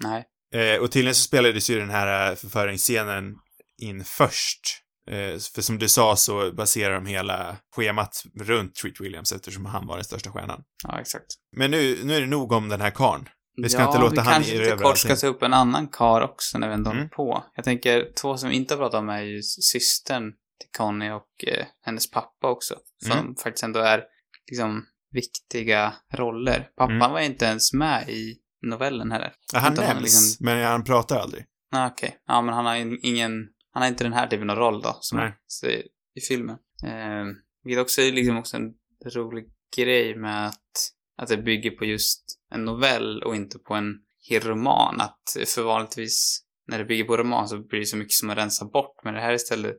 Nej. 0.03 0.25
Eh, 0.53 0.79
och 0.81 0.91
tydligen 0.91 1.15
så 1.15 1.21
spelades 1.23 1.69
ju 1.69 1.79
den 1.79 1.89
här 1.89 2.29
eh, 2.31 2.35
förföringsscenen 2.35 3.35
in 3.81 4.05
först. 4.05 4.61
Eh, 5.09 5.37
för 5.55 5.61
som 5.61 5.77
du 5.79 5.87
sa 5.89 6.15
så 6.15 6.51
baserar 6.51 6.93
de 6.95 7.05
hela 7.05 7.57
schemat 7.75 8.23
runt 8.39 8.75
Treat 8.75 8.99
Williams 8.99 9.31
eftersom 9.31 9.65
han 9.65 9.87
var 9.87 9.95
den 9.95 10.03
största 10.03 10.31
stjärnan. 10.31 10.63
Ja, 10.83 10.99
exakt. 10.99 11.25
Men 11.57 11.71
nu, 11.71 11.99
nu 12.03 12.15
är 12.15 12.21
det 12.21 12.27
nog 12.27 12.51
om 12.51 12.69
den 12.69 12.81
här 12.81 12.91
karn. 12.91 13.29
Vi 13.61 13.69
ska 13.69 13.81
ja, 13.81 13.87
inte 13.87 13.99
låta 13.99 14.21
han 14.21 14.33
kanske 14.33 14.55
erövra 14.55 14.83
kort 14.83 14.97
ska 14.97 15.15
ta 15.15 15.27
upp 15.27 15.43
en 15.43 15.53
annan 15.53 15.87
kar 15.87 16.21
också 16.21 16.57
när 16.57 16.67
vi 16.67 16.73
ändå 16.73 16.91
Mm. 16.91 17.09
på. 17.09 17.43
Jag 17.55 17.65
tänker, 17.65 18.11
två 18.21 18.37
som 18.37 18.49
vi 18.49 18.55
inte 18.55 18.73
har 18.73 18.79
pratat 18.79 18.99
om 18.99 19.09
är 19.09 19.21
ju 19.21 19.41
systern 19.43 20.31
till 20.31 20.69
Conny 20.77 21.09
och 21.11 21.43
eh, 21.47 21.65
hennes 21.85 22.11
pappa 22.11 22.47
också. 22.49 22.75
Som 23.03 23.11
Mm. 23.11 23.35
faktiskt 23.35 23.63
ändå 23.63 23.79
är 23.79 24.03
liksom 24.51 24.85
viktiga 25.11 25.93
roller. 26.13 26.67
Pappan 26.77 26.95
Mm. 26.95 27.11
var 27.11 27.19
inte 27.19 27.45
ens 27.45 27.73
med 27.73 28.09
i 28.09 28.35
novellen 28.67 29.11
heller. 29.11 29.33
Ja, 29.53 29.59
han 29.59 29.73
nämns, 29.73 30.01
liksom- 30.01 30.45
men 30.45 30.63
han 30.65 30.83
pratar 30.83 31.19
aldrig. 31.19 31.45
Ah, 31.75 31.87
Okej. 31.87 32.17
Ja, 32.27 32.41
men 32.41 32.53
han 32.55 32.65
har 32.65 32.75
in- 32.75 32.99
ingen... 33.03 33.31
Han 33.71 33.83
har 33.83 33.89
inte 33.89 34.03
den 34.03 34.13
här 34.13 34.27
typen 34.27 34.49
av 34.49 34.55
roll 34.55 34.81
då, 34.81 34.97
som 35.01 35.17
Nej. 35.17 35.27
han 35.27 35.35
ser 35.47 35.83
i 36.15 36.21
filmen. 36.27 36.57
Eh, 36.83 37.25
vilket 37.63 37.81
också 37.81 38.01
är 38.01 38.11
liksom 38.11 38.37
också 38.37 38.57
en 38.57 38.73
rolig 39.05 39.45
grej 39.77 40.15
med 40.15 40.47
att, 40.47 40.91
att 41.17 41.29
det 41.29 41.37
bygger 41.37 41.71
på 41.71 41.85
just 41.85 42.23
en 42.51 42.65
novell 42.65 43.23
och 43.23 43.35
inte 43.35 43.59
på 43.59 43.73
en 43.73 43.95
hel 44.29 44.41
roman. 44.41 45.01
Att 45.01 45.37
för 45.47 45.63
vanligtvis 45.63 46.45
när 46.67 46.77
det 46.77 46.85
bygger 46.85 47.03
på 47.03 47.17
roman 47.17 47.47
så 47.47 47.57
blir 47.57 47.79
det 47.79 47.85
så 47.85 47.97
mycket 47.97 48.13
som 48.13 48.27
man 48.27 48.35
rensar 48.35 48.65
bort. 48.65 49.03
Men 49.03 49.13
det 49.13 49.21
här 49.21 49.33
istället, 49.33 49.75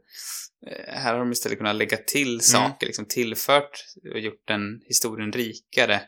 eh, 0.67 0.95
här 0.95 1.13
har 1.13 1.19
de 1.19 1.33
istället 1.33 1.59
kunnat 1.59 1.77
lägga 1.77 1.97
till 1.97 2.41
saker, 2.41 2.87
liksom 2.87 3.05
tillfört 3.05 3.85
och 4.13 4.21
gjort 4.21 4.43
den 4.47 4.81
historien 4.85 5.33
rikare. 5.33 6.01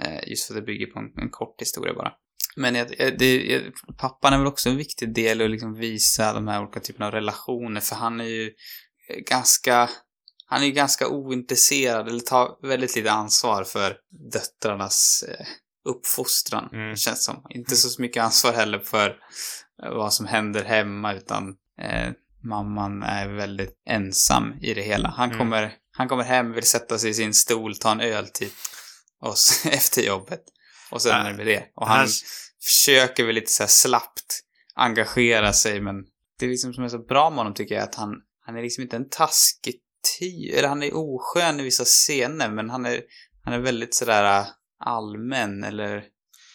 Eh, 0.00 0.28
just 0.28 0.46
för 0.46 0.54
att 0.54 0.60
det 0.60 0.66
bygger 0.66 0.86
på 0.86 0.98
en, 0.98 1.12
en 1.16 1.30
kort 1.30 1.60
historia 1.60 1.94
bara. 1.94 2.12
Men 2.56 2.74
jag, 2.74 2.88
det, 3.18 3.44
jag, 3.44 3.62
pappan 3.98 4.32
är 4.32 4.38
väl 4.38 4.46
också 4.46 4.68
en 4.68 4.76
viktig 4.76 5.14
del 5.14 5.40
att 5.42 5.50
liksom 5.50 5.74
visa 5.74 6.32
de 6.32 6.48
här 6.48 6.62
olika 6.62 6.80
typerna 6.80 7.06
av 7.06 7.12
relationer, 7.12 7.80
för 7.80 7.96
han 7.96 8.20
är 8.20 8.24
ju 8.24 8.52
ganska, 9.28 9.90
han 10.46 10.62
är 10.62 10.66
ju 10.66 10.72
ganska 10.72 11.08
ointresserad, 11.08 12.08
eller 12.08 12.20
tar 12.20 12.68
väldigt 12.68 12.96
lite 12.96 13.12
ansvar 13.12 13.64
för 13.64 13.96
döttrarnas 14.32 15.24
eh, 15.28 15.46
uppfostran, 15.88 16.68
Mm. 16.72 16.96
känns 16.96 17.24
som. 17.24 17.46
Inte 17.50 17.76
så 17.76 18.02
mycket 18.02 18.22
ansvar 18.22 18.52
heller 18.52 18.78
för 18.78 19.10
eh, 19.82 19.90
vad 19.90 20.14
som 20.14 20.26
händer 20.26 20.64
hemma, 20.64 21.14
utan 21.14 21.48
eh, 21.80 22.10
mamman 22.44 23.02
är 23.02 23.28
väldigt 23.28 23.82
ensam 23.88 24.52
i 24.60 24.74
det 24.74 24.82
hela. 24.82 25.08
Han, 25.08 25.28
Mm. 25.28 25.38
kommer, 25.38 25.72
han 25.96 26.08
kommer 26.08 26.24
hem, 26.24 26.52
vill 26.52 26.64
sätta 26.66 26.98
sig 26.98 27.10
i 27.10 27.14
sin 27.14 27.34
stol, 27.34 27.76
ta 27.76 27.92
en 27.92 28.00
öl 28.00 28.28
till 28.28 28.50
oss 29.20 29.62
efter 29.70 30.02
jobbet. 30.02 30.40
Och 30.90 31.02
sen 31.02 31.12
Äh, 31.20 31.26
är 31.26 31.30
det 31.30 31.36
med 31.36 31.46
det. 31.46 31.64
Och 31.76 31.86
han 31.88 31.98
han- 31.98 32.08
försöker 32.64 33.24
väl 33.24 33.34
lite 33.34 33.52
så 33.52 33.62
här 33.62 33.68
slappt 33.68 34.40
engagera 34.74 35.52
sig, 35.52 35.80
men 35.80 35.94
det 36.38 36.46
är 36.46 36.50
liksom 36.50 36.74
som 36.74 36.84
är 36.84 36.88
så 36.88 36.98
bra 36.98 37.30
med 37.30 37.36
honom 37.38 37.54
tycker 37.54 37.74
jag, 37.74 37.84
att 37.84 37.94
han, 37.94 38.10
han 38.46 38.56
är 38.56 38.62
liksom 38.62 38.82
inte 38.82 38.96
en 38.96 39.08
taskig 39.08 39.74
ty, 40.18 40.50
eller 40.50 40.68
han 40.68 40.82
är 40.82 40.90
oskön 40.94 41.60
i 41.60 41.62
vissa 41.62 41.84
scener, 41.84 42.50
men 42.50 42.70
han 42.70 42.86
är, 42.86 43.00
han 43.44 43.54
är 43.54 43.58
väldigt 43.58 43.94
sådär 43.94 44.40
äh, 44.40 44.46
allmän, 44.84 45.64
eller 45.64 46.04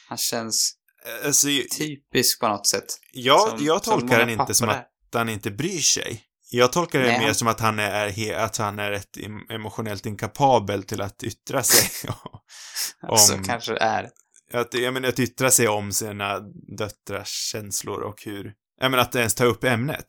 han 0.08 0.18
känns 0.18 0.76
Alltså, 1.26 1.48
typisk 1.78 2.40
på 2.40 2.48
något 2.48 2.68
sätt. 2.68 2.86
jag, 3.14 3.50
Som- 3.50 3.66
jag 3.66 3.84
tolkar 3.84 4.20
den 4.20 4.30
inte 4.30 4.54
som 4.54 4.70
att 4.70 4.86
han 5.14 5.30
inte 5.30 5.52
bryr 5.52 5.80
sig. 5.80 6.24
Jag 6.52 6.72
tolkar 6.74 7.00
det 7.00 7.08
Nej, 7.08 7.20
mer 7.20 7.34
som 7.34 7.48
att 7.48 7.60
han 7.60 7.80
är, 7.80 8.34
att 8.34 8.58
han 8.58 8.80
är 8.80 8.92
rätt 8.92 9.18
em- 9.18 9.52
emotionellt 9.54 10.06
inkapabel 10.06 10.84
till 10.84 11.02
att 11.02 11.24
yttra 11.24 11.64
sig. 11.64 12.10
Alltså, 13.02 13.34
om- 13.34 13.44
kanske 13.44 13.72
det 13.74 13.80
är. 13.80 14.10
att, 14.54 14.74
jag 14.74 14.94
menar, 14.94 15.10
att 15.10 15.20
yttra 15.20 15.52
sig 15.52 15.68
om 15.68 15.92
sina 15.92 16.40
döttrars 16.78 17.30
känslor 17.52 18.02
och 18.02 18.24
hur, 18.26 18.54
jag 18.82 18.92
menar 18.92 19.04
att 19.04 19.16
ens 19.16 19.36
ta 19.36 19.46
upp 19.46 19.64
ämnet. 19.64 20.06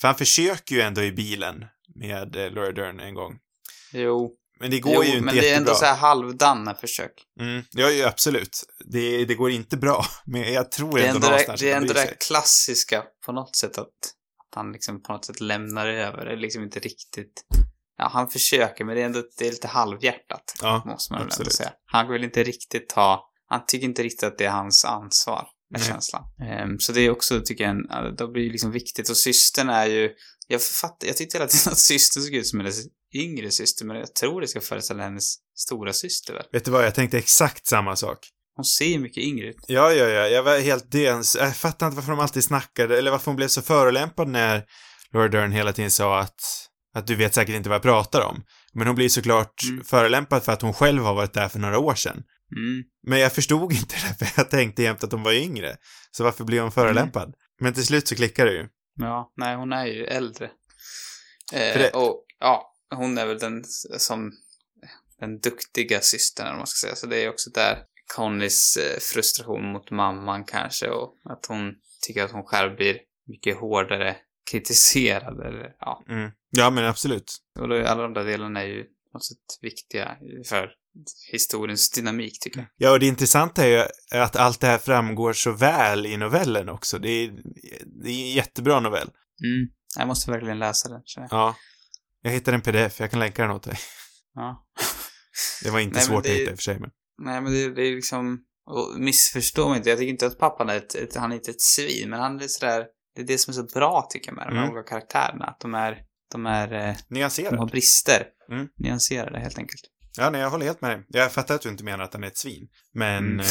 För 0.00 0.08
han 0.08 0.14
försöker 0.14 0.74
ju 0.74 0.80
ändå 0.80 1.02
i 1.02 1.12
bilen 1.12 1.64
med 1.94 2.36
eh, 2.36 2.50
Laura 2.52 2.72
Dern 2.72 3.00
en 3.00 3.14
gång. 3.14 3.32
Jo, 3.92 4.30
Men 4.60 4.70
det 4.70 4.80
går 4.80 4.94
jo 4.94 5.02
ju 5.02 5.08
inte 5.10 5.24
men 5.24 5.34
det 5.34 5.40
är 5.40 5.42
jättebra. 5.42 5.56
ändå 5.58 5.74
så 5.74 5.84
här 5.84 5.96
halvdana 5.96 6.74
försök. 6.74 7.12
Mm, 7.40 7.62
ja, 7.70 7.90
ja, 7.90 8.08
absolut. 8.08 8.64
Det, 8.92 9.24
det 9.24 9.34
går 9.34 9.50
inte 9.50 9.76
bra. 9.76 10.04
Men 10.26 10.52
jag 10.52 10.72
tror 10.72 10.98
Det 10.98 11.04
är 11.04 11.08
ändå 11.08 11.16
ändå 11.16 11.26
det, 11.26 11.30
någonstans 11.30 11.60
det, 11.60 11.70
är 11.70 11.76
ändå 11.76 11.92
det 11.92 12.14
klassiska 12.26 13.04
på 13.26 13.32
något 13.32 13.56
sätt 13.56 13.78
att 13.78 13.88
han 14.54 14.72
liksom 14.72 15.02
på 15.02 15.12
något 15.12 15.24
sätt 15.24 15.40
lämnar 15.40 15.86
över. 15.86 16.26
Det 16.26 16.36
liksom 16.36 16.62
inte 16.62 16.80
riktigt... 16.80 17.44
Ja, 17.96 18.08
han 18.12 18.28
försöker 18.28 18.84
men 18.84 18.94
det 18.94 19.02
är 19.02 19.06
ändå 19.06 19.22
det 19.38 19.46
är 19.46 19.50
lite 19.50 19.68
halvhjärtat. 19.68 20.54
Ja, 20.62 20.82
måste 20.86 21.12
man 21.12 21.22
absolut. 21.22 21.52
säga. 21.52 21.72
Han 21.84 22.08
vill 22.08 22.24
inte 22.24 22.42
riktigt 22.42 22.88
ta... 22.88 23.26
Han 23.46 23.66
tycker 23.66 23.84
inte 23.84 24.02
riktigt 24.02 24.22
att 24.22 24.38
det 24.38 24.44
är 24.44 24.50
hans 24.50 24.84
ansvar, 24.84 25.48
Nej. 25.70 25.82
känslan. 25.82 26.24
Ehm, 26.42 26.78
så 26.78 26.92
det 26.92 27.00
är 27.00 27.10
också, 27.10 27.40
tycker 27.44 27.64
jag, 27.64 27.70
en, 27.70 28.16
då 28.16 28.30
blir 28.30 28.44
det 28.44 28.52
liksom 28.52 28.70
viktigt. 28.70 29.08
Och 29.08 29.16
systern 29.16 29.68
är 29.68 29.86
ju... 29.86 30.10
Jag 30.48 30.62
fattar, 30.62 31.06
jag 31.06 31.16
tyckte 31.16 31.38
hela 31.38 31.48
tiden 31.48 31.72
att 31.72 31.78
systern 31.78 32.22
såg 32.22 32.34
ut 32.34 32.46
som 32.46 32.60
hennes 32.60 32.84
yngre 33.14 33.50
syster, 33.50 33.84
men 33.84 33.96
jag 33.96 34.14
tror 34.14 34.40
det 34.40 34.48
ska 34.48 34.60
föreställa 34.60 35.02
hennes 35.02 35.34
stora 35.56 35.92
syster 35.92 36.32
väl? 36.34 36.46
Vet 36.52 36.64
du 36.64 36.70
vad, 36.70 36.84
jag 36.84 36.94
tänkte 36.94 37.18
exakt 37.18 37.66
samma 37.66 37.96
sak. 37.96 38.18
Hon 38.60 38.64
ser 38.64 38.98
mycket 38.98 39.22
yngre 39.24 39.46
ut. 39.46 39.56
Ja, 39.66 39.92
ja, 39.92 40.06
ja, 40.08 40.26
jag 40.28 40.42
var 40.42 40.58
helt 40.58 40.90
döns. 40.92 41.36
Jag 41.40 41.56
fattar 41.56 41.86
inte 41.86 41.96
varför 41.96 42.10
de 42.10 42.20
alltid 42.20 42.44
snackade, 42.44 42.98
eller 42.98 43.10
varför 43.10 43.26
hon 43.26 43.36
blev 43.36 43.48
så 43.48 43.62
förolämpad 43.62 44.28
när 44.28 44.64
Laura 45.12 45.28
Dern 45.28 45.52
hela 45.52 45.72
tiden 45.72 45.90
sa 45.90 46.18
att, 46.20 46.40
att 46.94 47.06
du 47.06 47.14
vet 47.16 47.34
säkert 47.34 47.54
inte 47.54 47.68
vad 47.68 47.76
jag 47.76 47.82
pratar 47.82 48.20
om. 48.20 48.44
Men 48.74 48.86
hon 48.86 48.96
blir 48.96 49.08
såklart 49.08 49.62
Mm. 49.70 49.84
förolämpad 49.84 50.42
för 50.42 50.52
att 50.52 50.62
hon 50.62 50.74
själv 50.74 51.02
har 51.02 51.14
varit 51.14 51.32
där 51.34 51.48
för 51.48 51.58
några 51.58 51.78
år 51.78 51.94
sedan. 51.94 52.22
Mm. 52.56 52.82
Men 53.06 53.18
jag 53.18 53.32
förstod 53.32 53.72
inte 53.80 53.94
det, 54.18 54.26
för 54.26 54.40
jag 54.40 54.50
tänkte 54.50 54.82
jämt 54.82 55.04
att 55.04 55.12
hon 55.12 55.22
var 55.22 55.32
yngre. 55.32 55.76
Så 56.10 56.24
varför 56.24 56.44
blev 56.44 56.62
hon 56.62 56.72
förolämpad? 56.72 57.22
Mm. 57.24 57.34
Men 57.60 57.74
till 57.74 57.86
slut 57.86 58.08
så 58.08 58.14
klickar 58.14 58.46
det 58.46 58.52
ju. 58.52 58.66
Ja, 58.98 59.32
nej 59.36 59.56
hon 59.56 59.72
är 59.72 59.86
ju 59.86 60.04
äldre. 60.04 60.44
Eh, 61.52 61.78
det- 61.78 61.90
Och 61.94 62.24
ja, 62.40 62.72
hon 62.94 63.18
är 63.18 63.26
väl 63.26 63.38
den 63.38 63.64
som 63.98 64.32
den 65.20 65.40
duktiga 65.40 66.00
systern 66.00 66.46
vad 66.46 66.56
man 66.56 66.66
ska 66.66 66.86
säga. 66.86 66.96
Så 66.96 67.06
det 67.06 67.16
är 67.24 67.28
också 67.30 67.50
där 67.50 67.78
Connys 68.16 68.76
eh, 68.76 68.98
frustration 69.00 69.72
mot 69.72 69.90
mamman 69.90 70.44
kanske 70.44 70.88
och 70.88 71.14
att 71.24 71.46
hon 71.46 71.74
tycker 72.06 72.24
att 72.24 72.30
hon 72.32 72.44
själv 72.44 72.76
blir 72.76 72.98
mycket 73.26 73.56
hårdare 73.56 74.16
kritiserad 74.50 75.40
eller 75.46 75.74
ja. 75.80 76.04
Mm. 76.08 76.30
Ja, 76.50 76.70
men 76.70 76.84
absolut. 76.84 77.36
Och 77.60 77.68
då 77.68 77.74
är 77.74 77.82
alla 77.82 78.02
de 78.02 78.14
där 78.14 78.24
delarna 78.24 78.62
är 78.62 78.66
ju 78.66 78.82
på 78.84 78.90
något 79.12 79.24
sätt 79.24 79.38
viktiga 79.60 80.16
för 80.48 80.70
historiens 81.32 81.90
dynamik 81.90 82.40
tycker 82.40 82.60
jag. 82.60 82.68
Ja, 82.76 82.92
och 82.92 83.00
det 83.00 83.06
intressanta 83.06 83.64
är 83.64 83.68
ju 83.68 83.84
att 84.20 84.36
allt 84.36 84.60
det 84.60 84.66
här 84.66 84.78
framgår 84.78 85.32
så 85.32 85.52
väl 85.52 86.06
i 86.06 86.16
novellen 86.16 86.68
också. 86.68 86.98
Det 86.98 87.08
är, 87.08 87.30
det 88.02 88.10
är 88.10 88.22
en 88.28 88.30
jättebra 88.32 88.80
novell. 88.80 89.08
Mm. 89.44 89.68
Jag 89.98 90.08
måste 90.08 90.30
verkligen 90.30 90.58
läsa 90.58 90.88
den 90.88 91.02
känner 91.04 91.28
jag. 91.30 91.38
Ja. 91.38 91.56
Jag 92.22 92.30
hittade 92.30 92.54
en 92.54 92.62
pdf, 92.62 93.00
jag 93.00 93.10
kan 93.10 93.20
länka 93.20 93.42
den 93.42 93.50
åt 93.50 93.62
dig. 93.62 93.76
Ja. 94.34 94.66
Det 95.62 95.70
var 95.70 95.80
inte 95.80 95.96
Nej, 95.96 96.04
svårt 96.04 96.24
det- 96.24 96.30
att 96.30 96.36
hitta 96.36 96.50
i 96.50 96.54
och 96.54 96.58
för 96.58 96.62
sig, 96.62 96.78
men... 96.78 96.90
Nej, 97.24 97.40
men 97.40 97.52
det, 97.52 97.74
det 97.74 97.82
är 97.82 97.94
liksom... 97.94 98.44
Och 98.66 99.00
missförstå 99.00 99.68
mig 99.68 99.76
inte, 99.76 99.88
jag 99.90 99.98
tycker 99.98 100.10
inte 100.10 100.26
att 100.26 100.38
pappan 100.38 100.68
är 100.68 100.76
ett, 100.76 100.94
ett, 100.94 101.16
han 101.16 101.32
är 101.32 101.36
inte 101.36 101.50
ett 101.50 101.60
svin, 101.60 102.10
men 102.10 102.20
han 102.20 102.40
är 102.40 102.48
sådär... 102.48 102.86
Det 103.14 103.20
är 103.22 103.26
det 103.26 103.38
som 103.38 103.50
är 103.50 103.54
så 103.54 103.62
bra, 103.62 104.06
tycker 104.10 104.28
jag, 104.30 104.36
med 104.36 104.46
de 104.46 104.54
här 104.56 104.62
Mm. 104.64 104.74
olika 104.74 104.88
karaktärerna. 104.88 105.44
Att 105.44 105.60
de 105.60 105.74
är... 105.74 105.98
De 106.32 106.46
är... 106.46 106.72
eh, 106.88 106.96
De 107.08 107.58
har 107.58 107.66
brister. 107.70 108.26
Mm. 108.52 108.68
Nyanserade, 108.78 109.38
helt 109.38 109.58
enkelt. 109.58 109.80
Ja, 110.18 110.30
nej, 110.30 110.40
jag 110.40 110.50
håller 110.50 110.66
helt 110.66 110.80
med 110.80 110.90
dig. 110.90 111.04
Jag 111.08 111.32
fattar 111.32 111.54
att 111.54 111.62
du 111.62 111.68
inte 111.68 111.84
menar 111.84 112.04
att 112.04 112.12
han 112.14 112.24
är 112.24 112.28
ett 112.28 112.36
svin. 112.38 112.68
Men... 112.94 113.24
Mm. 113.26 113.40
Eh, 113.40 113.46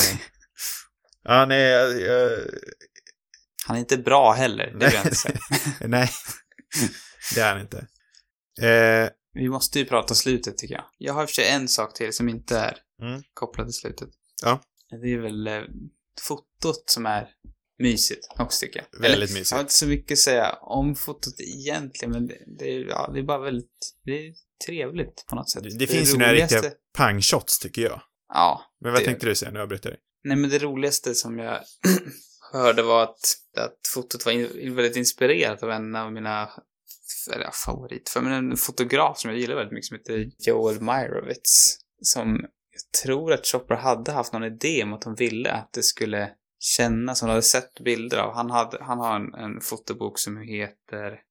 ja, 1.24 1.46
nej, 1.46 1.62
jag, 1.62 2.02
jag, 2.02 2.32
Han 3.68 3.76
är 3.76 3.80
inte 3.80 3.98
bra 3.98 4.32
heller, 4.32 4.66
det 4.80 4.86
vill 4.86 4.94
jag 4.96 5.06
inte 5.06 5.16
säga. 5.16 5.38
Nej, 5.88 6.10
det 7.36 7.42
är 7.42 7.52
han 7.54 7.62
inte. 7.62 7.78
Eh, 8.62 9.10
Vi 9.34 9.50
måste 9.50 9.80
ju 9.80 9.86
prata 9.86 10.16
slutet 10.16 10.58
tycker 10.58 10.76
jag. 10.76 10.84
Jag 10.98 11.14
har 11.14 11.22
i 11.22 11.26
och 11.26 11.30
för 11.30 11.34
sig 11.34 11.50
en 11.50 11.68
sak 11.68 11.94
till 11.94 12.14
som 12.14 12.30
inte 12.30 12.60
är 12.60 12.78
Mm. 13.02 13.22
kopplad 13.34 13.68
till 13.68 13.74
slutet. 13.74 14.10
Ja. 14.44 14.62
Det 15.02 15.14
är 15.14 15.18
väl 15.18 15.48
eh, 15.48 15.62
fotot 16.22 16.84
som 16.86 17.06
är 17.06 17.30
mysigt 17.80 18.28
också 18.40 18.66
tycker 18.66 18.80
jag. 18.92 19.00
Väldigt 19.00 19.16
Eller, 19.18 19.28
mysigt. 19.28 19.52
Jag 19.52 19.58
har 19.58 19.62
inte 19.62 19.74
så 19.74 19.88
mycket 19.88 20.12
att 20.12 20.20
säga 20.20 20.52
om 20.62 20.96
fotot 20.96 21.34
egentligen, 21.40 22.12
men 22.12 22.28
det, 22.28 22.38
det, 22.60 22.66
ja, 22.72 23.10
det 23.14 23.20
är 23.20 23.24
bara 23.24 23.40
väldigt, 23.40 23.96
det 24.06 24.12
är 24.28 24.34
trevligt 24.66 25.26
på 25.30 25.36
något 25.36 25.50
sätt. 25.50 25.64
det, 25.64 25.78
det 25.78 25.88
finns 25.88 26.14
ju 26.14 26.18
några 26.18 26.34
riktiga 26.34 26.62
pangshots, 26.98 27.60
tycker 27.60 27.82
jag. 27.82 28.02
Ja. 28.34 28.62
Men 28.82 28.92
vad 28.92 29.02
Det- 29.02 29.06
tänkte 29.06 29.26
du 29.26 29.36
säga? 29.36 29.62
Avbryter 29.62 29.90
jag 29.90 29.94
dig. 29.94 30.02
Nej, 30.24 30.38
men 30.38 30.50
det 30.50 30.60
roligaste 30.60 31.16
som 31.16 31.40
jag 31.40 31.60
hörde 32.54 32.84
var 32.84 33.04
att, 33.04 33.20
att 33.58 33.80
fotot 33.94 34.26
var 34.26 34.32
in, 34.32 34.76
väldigt 34.76 34.96
inspirerat 34.96 35.64
av 35.64 35.72
en 35.72 35.96
av 35.96 36.14
mina 36.14 36.50
eller, 37.34 37.50
favorit, 37.66 38.14
men 38.22 38.34
en 38.34 38.58
fotograf 38.58 39.20
som 39.20 39.30
jag 39.32 39.40
gillar 39.40 39.56
väldigt 39.56 39.74
mycket 39.74 39.86
som 39.88 39.98
heter 39.98 40.32
Joel 40.48 40.82
Meyerowitz. 40.82 41.78
Som 42.02 42.46
jag 42.92 43.02
tror 43.04 43.34
att 43.34 43.46
Chopper 43.46 43.76
hade 43.76 44.12
haft 44.12 44.34
någon 44.34 44.44
idé 44.44 44.84
om 44.84 44.94
att 44.94 45.04
hon 45.04 45.16
ville 45.16 45.52
att 45.52 45.74
det 45.74 45.84
skulle 45.84 46.32
kännas, 46.60 47.22
hon 47.22 47.30
hade 47.30 47.42
sett 47.42 47.80
bilder 47.80 48.18
av. 48.18 48.34
Han, 48.34 48.50
hade, 48.50 48.84
han 48.84 49.00
har 49.00 49.16
en, 49.16 49.34
en 49.34 49.62
fotobok 49.62 50.20
som 50.20 50.38
heter 50.38 51.22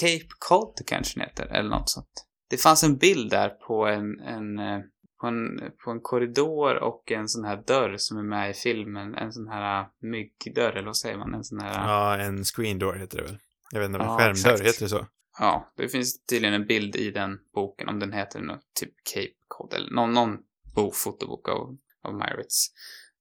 Cape 0.00 0.28
Cod 0.38 0.80
kanske 0.86 1.18
den 1.18 1.28
heter, 1.28 1.46
eller 1.46 1.70
något 1.70 1.90
sånt. 1.90 2.26
Det 2.50 2.56
fanns 2.56 2.84
en 2.84 2.96
bild 2.96 3.30
där 3.30 3.48
på 3.48 3.86
en, 3.86 4.20
en 4.20 4.58
eh, 4.58 4.80
på 5.20 5.26
en, 5.26 5.60
på 5.84 5.90
en 5.90 6.00
korridor 6.00 6.82
och 6.82 7.12
en 7.12 7.28
sån 7.28 7.44
här 7.44 7.62
dörr 7.66 7.94
som 7.96 8.18
är 8.18 8.22
med 8.22 8.50
i 8.50 8.54
filmen. 8.54 9.14
En 9.14 9.32
sån 9.32 9.48
här 9.48 9.86
myggdörr, 10.00 10.72
eller 10.72 10.86
vad 10.86 10.96
säger 10.96 11.16
man? 11.16 11.34
En 11.34 11.44
sån 11.44 11.60
här... 11.60 11.74
Ja, 11.74 12.16
Ja, 12.16 12.22
en 12.22 12.44
screen 12.44 12.78
door 12.78 12.94
heter 12.94 13.16
det 13.18 13.24
väl? 13.24 13.38
Jag 13.70 13.80
vet 13.80 13.86
inte, 13.86 13.98
Ja, 13.98 14.04
ja, 14.04 14.18
skärmdörr, 14.18 14.32
exakt. 14.32 14.60
heter 14.60 14.82
det 14.82 14.88
så? 14.88 15.06
det 15.76 15.88
finns 15.88 16.24
tydligen 16.24 16.54
en 16.54 16.66
bild 16.66 16.96
i 16.96 17.10
den 17.10 17.38
boken, 17.54 17.88
om 17.88 17.98
den 17.98 18.12
heter 18.12 18.40
något, 18.40 18.60
typ 18.80 18.94
Cape 19.14 19.34
Cod, 19.48 19.74
eller 19.74 19.90
någon, 19.90 20.12
någon 20.12 20.38
bok, 20.74 20.96
fotobok 20.96 21.48
av, 21.48 21.76
av 22.04 22.14
Meyerowitz. 22.14 22.66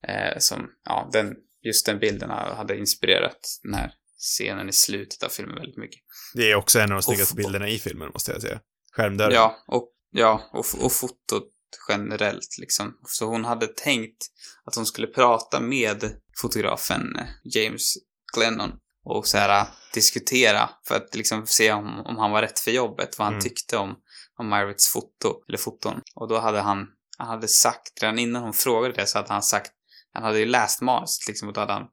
Eh, 0.07 0.37
som, 0.39 0.69
ja, 0.85 1.09
den, 1.13 1.35
just 1.63 1.85
den 1.85 1.99
bilden 1.99 2.29
hade 2.29 2.77
inspirerat 2.77 3.59
den 3.63 3.73
här 3.73 3.91
scenen 4.17 4.69
i 4.69 4.73
slutet 4.73 5.23
av 5.23 5.29
filmen 5.29 5.55
väldigt 5.55 5.77
mycket. 5.77 6.01
Det 6.33 6.51
är 6.51 6.55
också 6.55 6.79
en 6.79 6.91
av 6.91 6.95
de 6.97 7.03
snyggaste 7.03 7.35
bilderna 7.35 7.69
i 7.69 7.79
filmen, 7.79 8.09
måste 8.13 8.31
jag 8.31 8.41
säga. 8.41 8.59
Skärmdörren. 8.91 9.33
Ja, 9.33 9.63
och, 9.67 9.91
ja, 10.11 10.49
och, 10.53 10.65
och 10.85 10.91
fotot 10.91 11.49
generellt 11.89 12.57
liksom. 12.59 12.97
Så 13.07 13.25
hon 13.25 13.45
hade 13.45 13.67
tänkt 13.67 14.25
att 14.65 14.75
hon 14.75 14.85
skulle 14.85 15.07
prata 15.07 15.59
med 15.59 16.11
fotografen 16.41 17.15
eh, 17.15 17.25
James 17.43 17.93
Glennon 18.35 18.71
och 19.03 19.27
så 19.27 19.37
här 19.37 19.67
diskutera 19.93 20.69
för 20.87 20.95
att 20.95 21.15
liksom 21.15 21.47
se 21.47 21.71
om, 21.71 21.99
om 22.05 22.17
han 22.17 22.31
var 22.31 22.41
rätt 22.41 22.59
för 22.59 22.71
jobbet, 22.71 23.17
vad 23.17 23.25
han 23.25 23.33
Mm. 23.33 23.43
tyckte 23.43 23.77
om, 23.77 23.95
om 24.37 24.49
Myrits 24.49 24.87
foto, 24.87 25.43
eller 25.47 25.57
foton. 25.57 26.01
Och 26.15 26.27
då 26.27 26.39
hade 26.39 26.59
han, 26.59 26.87
han 27.19 27.27
hade 27.27 27.47
sagt, 27.47 28.01
redan 28.01 28.19
innan 28.19 28.43
hon 28.43 28.53
frågade 28.53 28.93
det 28.93 29.07
så 29.07 29.17
hade 29.17 29.33
han 29.33 29.43
sagt, 29.43 29.71
han 30.13 30.23
hade 30.23 30.39
ju 30.39 30.45
läst 30.45 30.81
manuset 30.81 31.27
liksom 31.27 31.47
och 31.47 31.53
då 31.53 31.59
hade 31.59 31.73
han 31.73 31.87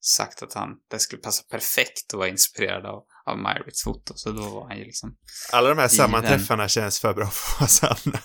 sagt 0.00 0.42
att 0.42 0.54
han, 0.54 0.68
det 0.90 0.98
skulle 0.98 1.22
passa 1.22 1.42
perfekt 1.50 2.14
att 2.14 2.18
vara 2.18 2.28
inspirerad 2.28 2.86
av, 2.86 3.02
av 3.26 3.38
Myrits 3.38 3.82
foto. 3.84 4.12
Så 4.16 4.30
då 4.30 4.42
var 4.42 4.68
han 4.68 4.78
ju 4.78 4.84
liksom, 4.84 5.14
Alla 5.52 5.68
de 5.68 5.78
här 5.78 5.88
sammanträffarna 5.88 6.68
känns 6.68 7.00
för 7.00 7.14
bra 7.14 7.26
för 7.26 7.54
att 7.54 7.60
vara 7.60 7.68
sanna. 7.68 8.18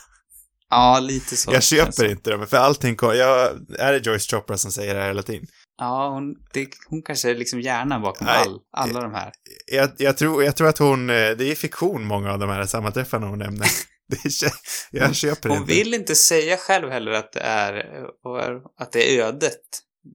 ja 0.70 1.00
lite 1.00 1.38
så. 1.38 1.54
Jag 1.54 1.64
köper 1.64 2.12
inte 2.12 2.30
dem, 2.30 2.48
för 2.48 2.58
allting 2.58 2.96
kom, 2.96 3.16
jag, 3.16 3.50
är 3.80 3.94
det 3.94 4.06
Joyce 4.06 4.28
Chopra 4.32 4.58
som 4.58 4.72
säger 4.72 4.96
det 4.96 5.02
här 5.02 5.08
hela 5.08 5.24
tiden? 5.24 5.48
Ja, 5.78 6.10
hon, 6.10 6.36
det, 6.54 6.68
hon 6.90 7.02
kanske 7.02 7.30
är 7.30 7.36
liksom 7.36 7.62
hjärnan 7.62 8.02
bakom 8.02 8.28
Nej, 8.28 8.38
all, 8.38 8.60
alla 8.72 9.02
de 9.02 9.14
här. 9.14 9.32
Jag, 9.72 9.90
jag, 9.98 10.18
tror, 10.18 10.44
jag 10.44 10.56
tror 10.56 10.68
att 10.68 10.78
hon, 10.78 11.10
eh, 11.10 11.16
det 11.16 11.52
är 11.52 11.56
fiktion 11.56 12.04
många 12.04 12.32
av 12.32 12.40
de 12.40 12.50
här 12.50 12.66
sammanträffarna 12.66 13.28
hon 13.28 13.40
nämner. 13.40 13.68
Det 14.92 15.00
jag 15.00 15.16
köper 15.16 15.50
Hon 15.50 15.58
inte. 15.58 15.74
vill 15.74 15.94
inte 15.94 16.16
säga 16.16 16.58
själv 16.58 16.90
heller 16.90 17.12
att 17.12 17.32
det 17.34 17.40
är, 17.40 17.74
eh, 17.74 18.62
att 18.80 18.92
det 18.92 19.18
är 19.20 19.24
ödet. 19.26 19.60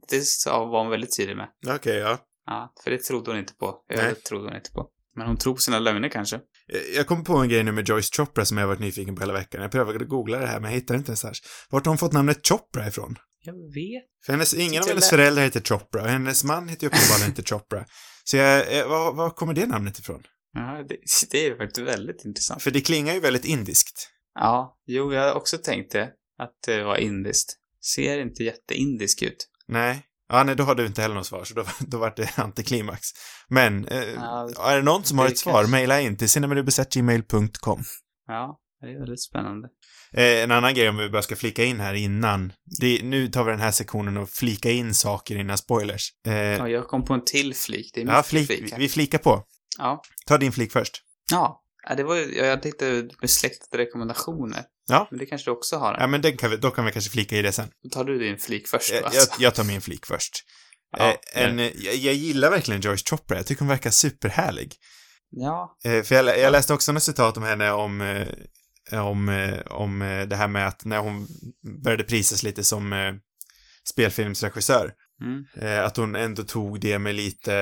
Det 0.09 0.47
var 0.47 0.82
hon 0.82 0.90
väldigt 0.90 1.16
tydlig 1.16 1.36
med. 1.36 1.49
Okej, 1.66 1.97
ja. 1.97 2.18
Ja, 2.47 2.72
för 2.84 2.90
det 2.90 2.99
trodde 2.99 3.30
hon 3.30 3.38
inte 3.40 3.53
på. 3.55 3.74
Ödet 3.93 4.05
Nej. 4.05 4.14
trodde 4.14 4.45
hon 4.45 4.57
inte 4.57 4.70
på. 4.70 4.88
Men 5.16 5.26
hon 5.26 5.36
tror 5.36 5.55
på 5.55 5.61
sina 5.61 5.78
lögner 5.78 6.09
kanske. 6.09 6.40
Jag- 6.66 6.82
Jag 6.95 7.07
kom 7.07 7.24
på 7.24 7.36
en 7.36 7.49
grej 7.49 7.64
nu 7.64 7.72
med 7.72 7.88
Joyce 7.88 8.11
Chopra 8.16 8.45
som 8.45 8.59
jag 8.59 8.66
varit 8.66 8.80
nyfiken 8.80 9.14
på 9.14 9.20
hela 9.20 9.32
veckan. 9.32 9.62
Jag 9.62 9.70
prövade 9.70 9.99
att 10.01 10.09
googla 10.09 10.38
det 10.38 10.47
här, 10.47 10.61
men 10.61 10.70
jag 10.70 10.78
hittar 10.80 10.95
inte 10.95 11.09
ens 11.11 11.22
här. 11.24 11.32
Vart 11.70 11.86
har 11.86 11.90
hon 11.90 11.99
fått 11.99 12.12
namnet 12.12 12.47
Chopra 12.49 12.88
ifrån? 12.88 13.16
Jag 13.45 13.53
vet. 13.55 14.05
För 14.26 14.32
hennes, 14.32 14.55
ingen 14.55 14.82
av 14.82 14.88
hennes 14.88 15.11
föräldrar 15.11 15.43
heter 15.43 15.61
Chopra 15.61 16.03
och 16.03 16.09
hennes 16.09 16.45
man 16.45 16.68
heter 16.68 16.82
ju 16.82 16.88
uppenbarligen 16.88 17.28
inte 17.28 17.43
Chopra. 17.43 17.84
Så 18.24 18.36
jag, 18.36 18.78
eh, 18.78 18.88
var, 18.88 19.12
var 19.12 19.30
kommer 19.30 19.55
det 19.55 19.66
namnet 19.66 19.99
ifrån? 19.99 20.22
Ja, 20.53 20.84
det, 20.88 20.96
det 21.30 21.46
är 21.46 21.57
faktiskt 21.57 21.86
väldigt 21.86 22.24
intressant. 22.24 22.62
För 22.62 22.70
det 22.70 22.80
klingar 22.80 23.14
ju 23.14 23.20
väldigt 23.20 23.44
indiskt. 23.44 24.09
Ja, 24.34 24.78
jo, 24.86 25.12
jag 25.14 25.22
har 25.22 25.34
också 25.34 25.59
tänkt 25.59 25.92
det. 25.92 26.11
Att 26.38 26.55
det 26.66 26.82
var 26.84 26.96
indiskt. 26.96 27.59
Ser 27.94 28.18
inte 28.18 28.44
jätteindisk 28.44 29.22
ut. 29.22 29.48
Nej. 29.68 30.03
Ja, 30.28 30.44
nej, 30.44 30.57
då 30.57 30.64
har 30.64 30.74
du 30.74 30.86
inte 30.86 31.03
heller 31.03 31.14
något 31.14 31.26
svar, 31.26 31.44
så 31.44 31.55
då, 31.55 31.64
då 31.80 31.98
vart 31.98 32.16
det 32.16 32.38
antiklimax. 32.38 33.09
Men, 33.48 33.88
eh, 33.88 34.05
Ja, 34.14 34.70
är 34.70 34.76
det 34.76 34.82
någon 34.82 35.05
som 35.05 35.18
har 35.18 35.26
det 35.26 35.32
ett 35.32 35.38
svar, 35.38 35.66
mejla 35.66 36.00
in 36.00 36.16
till 36.16 36.28
cinemadubbesattgmail.com. 36.28 37.82
Ja, 38.26 38.59
det 38.80 38.86
är 38.86 38.98
väldigt 38.98 39.22
spännande. 39.22 39.68
Eh, 40.12 40.42
en 40.42 40.50
annan 40.50 40.74
grej 40.74 40.88
om 40.88 40.96
vi 40.96 41.09
bara 41.09 41.22
ska 41.22 41.36
flika 41.36 41.64
in 41.64 41.80
här 41.80 41.94
innan. 41.94 42.53
Det, 42.80 43.00
nu 43.03 43.28
tar 43.28 43.44
vi 43.44 43.50
den 43.50 43.61
här 43.61 43.70
sektionen 43.70 44.16
och 44.16 44.30
flika 44.30 44.70
in 44.70 44.94
saker 44.94 45.36
innan 45.36 45.59
spoilers. 45.59 46.09
Eh, 46.26 46.32
Ja, 46.34 46.68
jag 46.68 46.88
kom 46.88 47.05
på 47.05 47.14
en 47.14 47.24
till 47.24 47.55
flik. 47.55 47.90
Det 47.94 48.00
är 48.03 48.07
ja, 48.07 48.22
flik, 48.22 48.46
flik 48.46 48.72
här. 48.72 48.78
vi 48.78 48.88
flikar 48.88 49.18
på. 49.18 49.44
Ja. 49.79 50.03
Ta 50.27 50.39
din 50.39 50.53
flik 50.53 50.73
först. 50.73 51.03
Ja, 51.31 51.62
ja, 51.89 51.95
det 51.95 52.05
var 52.05 52.16
ju, 52.16 52.37
jag 52.37 52.62
tänkte 52.62 53.09
besläktade 53.20 53.83
rekommendationer. 53.83 54.64
Ja. 54.89 55.09
Men 55.11 55.18
det 55.18 55.27
kanske 55.27 55.51
du 55.51 55.55
också 55.55 55.77
har? 55.77 55.97
Ja, 56.01 56.07
men 56.07 56.23
den 56.23 56.37
kan 56.37 56.51
vi, 56.51 56.57
då 56.57 56.70
kan 56.70 56.85
vi 56.85 56.93
kanske 56.93 57.11
flika 57.11 57.37
i 57.37 57.43
det 57.43 57.53
sen. 57.53 57.68
Då 57.83 57.89
tar 57.89 58.05
du 58.05 58.18
din 58.18 58.39
flik 58.39 58.68
först 58.68 58.91
då, 58.91 58.97
Jag, 58.97 59.05
alltså. 59.05 59.31
jag, 59.31 59.41
jag 59.41 59.55
tar 59.55 59.64
min 59.64 59.81
flik 59.81 60.07
först. 60.07 60.33
Ja, 60.99 61.16
eh, 61.35 61.49
en, 61.49 61.59
jag, 61.59 61.95
jag 61.95 62.14
gillar 62.14 62.51
verkligen 62.51 62.81
Joyce 62.81 63.05
Chopra. 63.11 63.37
Jag 63.37 63.47
tycker 63.47 63.61
hon 63.61 63.68
verkar 63.68 63.91
superhärlig. 63.91 64.75
Ja, 65.31 65.79
Eh, 65.85 66.03
för 66.03 66.14
jag, 66.14 66.39
jag 66.39 66.53
läste 66.53 66.75
också 66.75 66.93
något 66.93 67.03
citat 67.03 67.37
om 67.37 67.43
henne 67.43 67.70
om, 67.70 68.01
eh, 68.01 69.07
om, 69.07 69.29
om 69.70 69.99
det 70.29 70.37
här 70.37 70.49
med 70.49 70.68
att 70.68 70.85
när 70.85 70.99
hon 70.99 71.29
började 71.85 72.05
prisas 72.05 72.43
lite 72.43 72.64
som 72.64 73.18
spelfilmsregissör, 73.89 74.93
mm. 75.23 75.45
eh, 75.57 75.85
att 75.85 75.97
hon 75.97 76.16
ändå 76.16 76.43
tog 76.43 76.81
det 76.81 76.99
med 76.99 77.14
lite, 77.14 77.55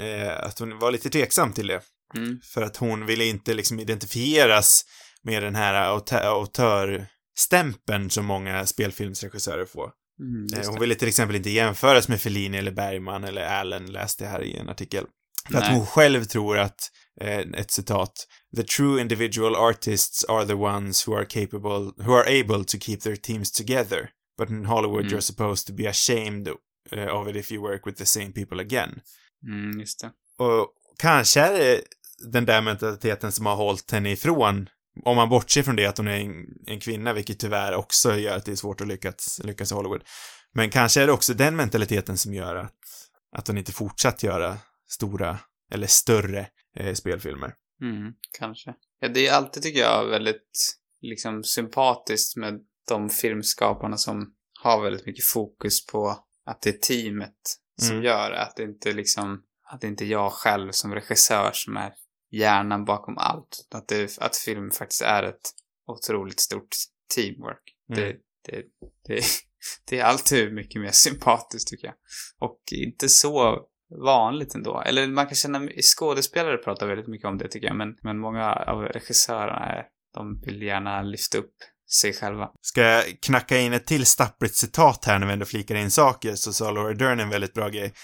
eh, 0.00 0.38
att 0.44 0.58
hon 0.58 0.78
var 0.78 0.90
lite 0.92 1.10
tveksam 1.10 1.52
till 1.52 1.66
det. 1.66 1.80
Mm. 2.16 2.40
För 2.54 2.62
att 2.62 2.76
hon 2.76 3.06
ville 3.06 3.24
inte 3.24 3.54
liksom 3.54 3.80
identifieras 3.80 4.84
med 5.22 5.42
den 5.42 5.54
här 5.54 5.74
autö- 5.98 6.24
autörstämpeln 6.24 8.10
som 8.10 8.26
många 8.26 8.66
spelfilmsregissörer 8.66 9.64
får. 9.64 9.90
Mm, 10.20 10.60
Eh, 10.60 10.70
Hon 10.70 10.80
ville 10.80 10.94
till 10.94 11.08
exempel 11.08 11.36
inte 11.36 11.50
jämföras 11.50 12.08
med 12.08 12.20
Fellini 12.20 12.58
eller 12.58 12.72
Bergman 12.72 13.24
eller 13.24 13.42
Allen, 13.42 13.92
läste 13.92 14.24
jag 14.24 14.30
här 14.30 14.42
i 14.42 14.56
en 14.56 14.68
artikel. 14.68 15.04
För 15.50 15.58
att 15.58 15.64
Nej. 15.64 15.74
hon 15.74 15.86
själv 15.86 16.24
tror 16.24 16.58
att, 16.58 16.80
eh, 17.20 17.38
ett 17.38 17.70
citat, 17.70 18.12
“The 18.56 18.62
true 18.62 19.00
individual 19.00 19.54
artists 19.56 20.24
are 20.24 20.46
the 20.46 20.54
ones 20.54 21.08
who 21.08 21.14
are 21.16 21.24
capable, 21.24 22.04
who 22.04 22.14
are 22.14 22.40
able 22.40 22.64
to 22.64 22.78
keep 22.78 22.96
their 22.96 23.16
teams 23.16 23.52
together. 23.52 24.08
But 24.38 24.50
in 24.50 24.64
Hollywood 24.64 25.04
Mm. 25.04 25.12
you're 25.12 25.20
supposed 25.20 25.66
to 25.66 25.72
be 25.72 25.88
ashamed 25.88 26.48
eh, 26.92 27.06
of 27.06 27.28
it 27.28 27.36
if 27.36 27.52
you 27.52 27.62
work 27.62 27.86
with 27.86 27.98
the 27.98 28.06
same 28.06 28.32
people 28.32 28.60
again.” 28.60 29.00
Mm, 29.46 29.80
just 29.80 30.00
det. 30.00 30.10
Och 30.44 30.74
kanske 30.98 31.40
är 31.40 31.52
det 31.52 31.82
den 32.32 32.44
där 32.44 32.60
mentaliteten 32.60 33.32
som 33.32 33.46
har 33.46 33.56
hållit 33.56 33.90
henne 33.90 34.10
ifrån, 34.10 34.68
om 35.04 35.16
man 35.16 35.28
bortser 35.28 35.62
från 35.62 35.76
det 35.76 35.86
att 35.86 35.98
hon 35.98 36.08
är 36.08 36.20
en, 36.20 36.46
en 36.66 36.80
kvinna, 36.80 37.12
vilket 37.12 37.38
tyvärr 37.38 37.74
också 37.74 38.14
gör 38.16 38.36
att 38.36 38.44
det 38.44 38.52
är 38.52 38.56
svårt 38.56 38.80
att 38.80 38.88
lyckas, 38.88 39.40
lyckas 39.44 39.72
i 39.72 39.74
Hollywood. 39.74 40.02
Men 40.54 40.70
kanske 40.70 41.02
är 41.02 41.06
det 41.06 41.12
också 41.12 41.34
den 41.34 41.56
mentaliteten 41.56 42.18
som 42.18 42.34
gör 42.34 42.56
att, 42.56 42.74
att 43.36 43.48
hon 43.48 43.58
inte 43.58 43.72
fortsatt 43.72 44.22
göra 44.22 44.58
stora, 44.88 45.38
eller 45.72 45.86
större, 45.86 46.46
eh, 46.76 46.94
spelfilmer. 46.94 47.54
Mm, 47.82 48.12
kanske. 48.38 48.74
Ja, 49.00 49.08
det 49.08 49.26
är 49.26 49.32
alltid, 49.32 49.62
tycker 49.62 49.80
jag, 49.80 50.06
väldigt 50.06 50.78
liksom 51.00 51.44
sympatiskt 51.44 52.36
med 52.36 52.60
de 52.88 53.10
filmskaparna 53.10 53.96
som 53.96 54.34
har 54.62 54.82
väldigt 54.82 55.06
mycket 55.06 55.24
fokus 55.24 55.86
på 55.86 56.24
att 56.46 56.62
det 56.62 56.70
är 56.70 56.78
teamet 56.78 57.34
som 57.80 57.90
Mm. 57.92 58.04
gör 58.04 58.30
det. 58.30 58.42
Att 58.42 58.56
det 58.56 58.62
inte 58.62 58.92
liksom, 58.92 59.42
att 59.72 59.80
det 59.80 59.86
inte 59.86 60.04
är 60.04 60.06
jag 60.06 60.32
själv 60.32 60.72
som 60.72 60.94
regissör 60.94 61.50
som 61.52 61.76
är 61.76 61.92
hjärnan 62.30 62.84
bakom 62.84 63.18
allt. 63.18 63.68
Att, 63.70 63.88
det, 63.88 64.18
att 64.18 64.36
film 64.36 64.70
faktiskt 64.70 65.02
är 65.02 65.22
ett 65.22 65.50
otroligt 65.86 66.40
stort 66.40 66.68
teamwork. 67.14 67.74
Mm. 67.92 68.00
Det, 68.00 68.16
det, 68.44 68.64
det, 69.06 69.22
det 69.88 69.98
är 69.98 70.04
alltid 70.04 70.52
mycket 70.54 70.80
mer 70.80 70.90
sympatiskt 70.90 71.68
tycker 71.68 71.86
jag. 71.86 71.94
Och 72.38 72.60
inte 72.72 73.08
så 73.08 73.66
vanligt 74.04 74.54
ändå. 74.54 74.80
Eller 74.86 75.06
man 75.06 75.26
kan 75.26 75.34
känna, 75.34 75.68
skådespelare 75.96 76.56
pratar 76.56 76.86
väldigt 76.86 77.08
mycket 77.08 77.28
om 77.28 77.38
det 77.38 77.48
tycker 77.48 77.66
jag, 77.66 77.76
men, 77.76 77.96
men 78.02 78.18
många 78.18 78.52
av 78.52 78.82
regissörerna 78.82 79.66
är, 79.66 79.86
de 80.14 80.40
vill 80.40 80.62
gärna 80.62 81.02
lyfta 81.02 81.38
upp 81.38 81.54
sig 82.00 82.12
själva. 82.12 82.48
Ska 82.62 82.80
jag 82.80 83.04
knacka 83.22 83.58
in 83.58 83.72
ett 83.72 83.86
till 83.86 84.06
stappligt 84.06 84.54
citat 84.54 85.04
här 85.04 85.18
när 85.18 85.26
vi 85.26 85.32
ändå 85.32 85.44
flikar 85.44 85.74
in 85.74 85.90
saker, 85.90 86.34
så 86.34 86.52
sa 86.52 86.70
Laura 86.70 86.94
Dern 86.94 87.20
en 87.20 87.28
väldigt 87.30 87.54
bra 87.54 87.68
grej. 87.68 87.94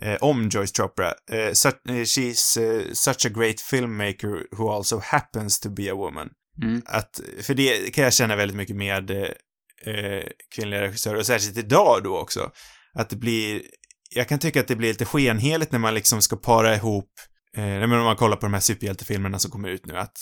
eh, 0.00 0.16
om 0.20 0.48
Joyce 0.48 0.72
Chopra. 0.76 1.14
Eh, 1.30 1.52
such, 1.52 1.74
eh, 1.88 1.92
she's 1.92 2.60
eh, 2.60 2.92
such 2.92 3.26
a 3.26 3.28
great 3.28 3.60
filmmaker 3.60 4.56
who 4.56 4.70
also 4.70 4.98
happens 4.98 5.60
to 5.60 5.70
be 5.70 5.92
a 5.92 5.94
woman. 5.94 6.28
Mm. 6.62 6.82
Att, 6.86 7.20
för 7.42 7.54
det 7.54 7.94
kan 7.94 8.04
jag 8.04 8.12
känna 8.14 8.36
väldigt 8.36 8.56
mycket 8.56 8.76
med 8.76 9.10
eh, 9.10 9.94
eh, 9.94 10.24
kvinnliga 10.54 10.82
regissörer, 10.82 11.16
och 11.16 11.26
särskilt 11.26 11.56
idag 11.58 12.00
då 12.04 12.18
också. 12.18 12.50
Att 12.94 13.10
det 13.10 13.16
blir, 13.16 13.62
jag 14.10 14.28
kan 14.28 14.38
tycka 14.38 14.60
att 14.60 14.68
det 14.68 14.76
blir 14.76 14.88
lite 14.88 15.04
skenheligt 15.04 15.72
när 15.72 15.78
man 15.78 15.94
liksom 15.94 16.22
ska 16.22 16.36
para 16.36 16.74
ihop, 16.74 17.10
eh, 17.56 17.62
men 17.62 17.92
om 17.92 18.04
man 18.04 18.16
kollar 18.16 18.36
på 18.36 18.46
de 18.46 18.54
här 18.54 18.60
superhjältefilmerna 18.60 19.38
som 19.38 19.50
kommer 19.50 19.68
ut 19.68 19.86
nu, 19.86 19.96
att 19.96 20.18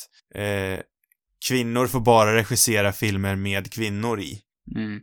kvinnor 1.49 1.87
får 1.87 2.01
bara 2.01 2.35
regissera 2.35 2.93
filmer 2.93 3.37
med 3.37 3.73
kvinnor 3.73 4.21
i. 4.21 4.41
Mm. 4.77 5.01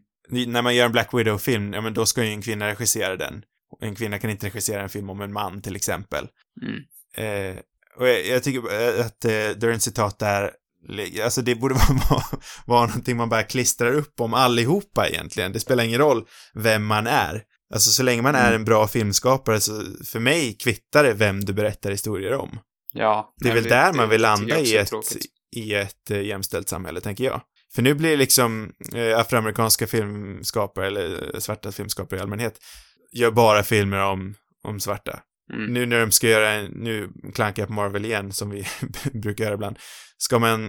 När 0.51 0.61
man 0.61 0.75
gör 0.75 0.85
en 0.85 0.91
Black 0.91 1.13
Widow-film, 1.13 1.73
ja 1.73 1.81
men 1.81 1.93
då 1.93 2.05
ska 2.05 2.23
ju 2.23 2.29
en 2.29 2.41
kvinna 2.41 2.67
regissera 2.67 3.15
den. 3.15 3.43
En 3.81 3.95
kvinna 3.95 4.19
kan 4.19 4.29
inte 4.29 4.45
regissera 4.45 4.81
en 4.81 4.89
film 4.89 5.09
om 5.09 5.21
en 5.21 5.33
man, 5.33 5.61
till 5.61 5.75
exempel. 5.75 6.27
Mm. 6.61 6.79
Eh, 7.17 7.57
och 7.99 8.07
jag, 8.07 8.25
jag 8.27 8.43
tycker 8.43 8.59
eh, 8.99 9.05
att 9.05 9.25
eh, 9.25 9.49
Durns 9.59 9.83
citat 9.83 10.19
där, 10.19 10.51
alltså 11.23 11.41
det 11.41 11.55
borde 11.55 11.73
vara, 12.09 12.23
vara 12.65 12.85
någonting 12.87 13.17
man 13.17 13.29
bara 13.29 13.43
klistrar 13.43 13.93
upp 13.93 14.21
om 14.21 14.33
allihopa 14.33 15.07
egentligen. 15.09 15.51
Det 15.51 15.59
spelar 15.59 15.83
ingen 15.83 15.99
roll 15.99 16.25
vem 16.53 16.85
man 16.85 17.07
är. 17.07 17.43
Alltså 17.73 17.89
så 17.91 18.03
länge 18.03 18.21
man 18.21 18.35
är 18.35 18.47
Mm. 18.47 18.55
en 18.55 18.65
bra 18.65 18.87
filmskapare 18.87 19.59
så 19.59 19.81
för 20.05 20.19
mig 20.19 20.57
kvittar 20.57 21.03
det 21.03 21.13
vem 21.13 21.45
du 21.45 21.53
berättar 21.53 21.91
historier 21.91 22.33
om. 22.33 22.59
Ja. 22.93 23.33
Det 23.37 23.49
är 23.49 23.53
väl 23.53 23.63
där 23.63 23.93
man 23.93 24.09
vill 24.09 24.21
landa 24.21 24.59
i 24.59 24.75
är 24.75 24.81
ett, 24.81 24.87
tråkigt. 24.89 25.25
I 25.53 25.73
ett 25.73 26.11
eh, 26.11 26.21
jämställt 26.21 26.69
samhälle, 26.69 27.01
tänker 27.01 27.23
jag. 27.23 27.41
För 27.75 27.81
nu 27.81 27.93
blir 27.93 28.17
liksom 28.17 28.73
eh, 28.95 29.19
afroamerikanska 29.19 29.87
filmskapare, 29.87 30.87
eller 30.87 31.33
eh, 31.33 31.39
svarta 31.39 31.71
filmskapare 31.71 32.19
i 32.19 32.21
allmänhet, 32.21 32.59
gör 33.11 33.31
bara 33.31 33.63
filmer 33.63 34.05
om, 34.05 34.35
om 34.63 34.79
svarta. 34.79 35.19
Mm. 35.53 35.73
Nu 35.73 35.85
när 35.85 35.99
de 35.99 36.11
ska 36.11 36.27
göra, 36.27 36.49
en, 36.49 36.65
nu 36.65 37.09
klankar 37.33 37.61
jag 37.61 37.67
på 37.67 37.73
Marvel 37.73 38.05
igen, 38.05 38.33
som 38.33 38.49
vi 38.49 38.67
brukar 39.13 39.43
göra 39.43 39.53
ibland, 39.53 39.79
ska 40.17 40.39
man, 40.39 40.65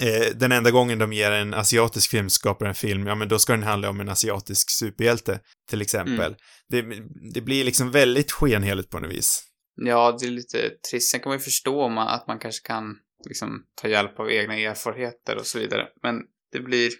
eh, 0.00 0.34
den 0.34 0.52
enda 0.52 0.70
gången 0.70 0.98
de 0.98 1.12
ger 1.12 1.30
en 1.30 1.54
asiatisk 1.54 2.10
filmskapare 2.10 2.68
en 2.68 2.74
film, 2.74 3.06
ja 3.06 3.14
men 3.14 3.28
då 3.28 3.38
ska 3.38 3.52
den 3.52 3.62
handla 3.62 3.90
om 3.90 4.00
en 4.00 4.08
asiatisk 4.08 4.70
superhjälte, 4.70 5.40
till 5.70 5.82
exempel. 5.82 6.16
Mm. 6.18 6.36
Det, 6.68 7.02
det 7.34 7.40
blir 7.40 7.64
liksom 7.64 7.90
väldigt 7.90 8.32
skenheligt 8.32 8.90
på 8.90 9.00
något 9.00 9.10
vis. 9.10 9.44
Ja, 9.80 10.16
det 10.20 10.26
är 10.26 10.30
lite 10.30 10.70
trist. 10.90 11.10
Sen 11.10 11.20
kan 11.20 11.30
man 11.30 11.38
ju 11.38 11.44
förstå 11.44 11.98
att 11.98 12.26
man 12.26 12.38
kanske 12.38 12.66
kan 12.66 12.96
liksom 13.24 13.64
ta 13.74 13.88
hjälp 13.88 14.20
av 14.20 14.30
egna 14.30 14.54
erfarenheter 14.54 15.36
och 15.36 15.46
så 15.46 15.58
vidare. 15.58 15.88
Men 16.02 16.22
det 16.52 16.60
blir, 16.60 16.90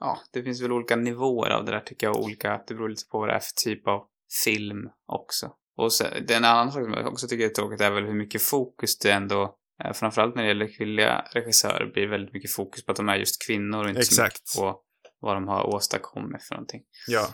ja, 0.00 0.18
det 0.32 0.42
finns 0.42 0.62
väl 0.62 0.72
olika 0.72 0.96
nivåer 0.96 1.50
av 1.50 1.64
det 1.64 1.72
där 1.72 1.80
tycker 1.80 2.06
jag. 2.06 2.16
Olika, 2.16 2.60
det 2.66 2.74
beror 2.74 2.88
lite 2.88 3.08
på 3.10 3.18
vad 3.18 3.28
det 3.28 3.34
är 3.34 3.40
för 3.40 3.52
typ 3.64 3.88
av 3.88 4.06
film 4.44 4.88
också. 5.06 5.52
Och 5.76 5.92
så, 5.92 6.04
det 6.26 6.34
är 6.34 6.36
en 6.36 6.44
annan 6.44 6.72
sak 6.72 6.84
som 6.84 6.92
jag 6.92 7.06
också 7.06 7.28
tycker 7.28 7.44
är 7.44 7.48
tråkigt 7.48 7.80
är 7.80 7.90
väl 7.90 8.04
hur 8.04 8.14
mycket 8.14 8.42
fokus 8.42 8.98
det 8.98 9.10
ändå, 9.10 9.56
eh, 9.84 9.92
framförallt 9.92 10.34
när 10.34 10.42
det 10.42 10.48
gäller 10.48 10.76
kvinnliga 10.76 11.24
regissörer, 11.32 11.86
blir 11.92 12.06
väldigt 12.06 12.32
mycket 12.32 12.52
fokus 12.52 12.84
på 12.84 12.92
att 12.92 12.96
de 12.96 13.08
är 13.08 13.16
just 13.16 13.46
kvinnor 13.46 13.82
och 13.82 13.88
inte 13.88 14.00
Exakt. 14.00 14.48
så 14.48 14.64
mycket 14.64 14.74
på 14.74 14.80
vad 15.20 15.36
de 15.36 15.48
har 15.48 15.74
åstadkommit 15.74 16.42
för 16.42 16.54
någonting. 16.54 16.82
Ja. 17.06 17.28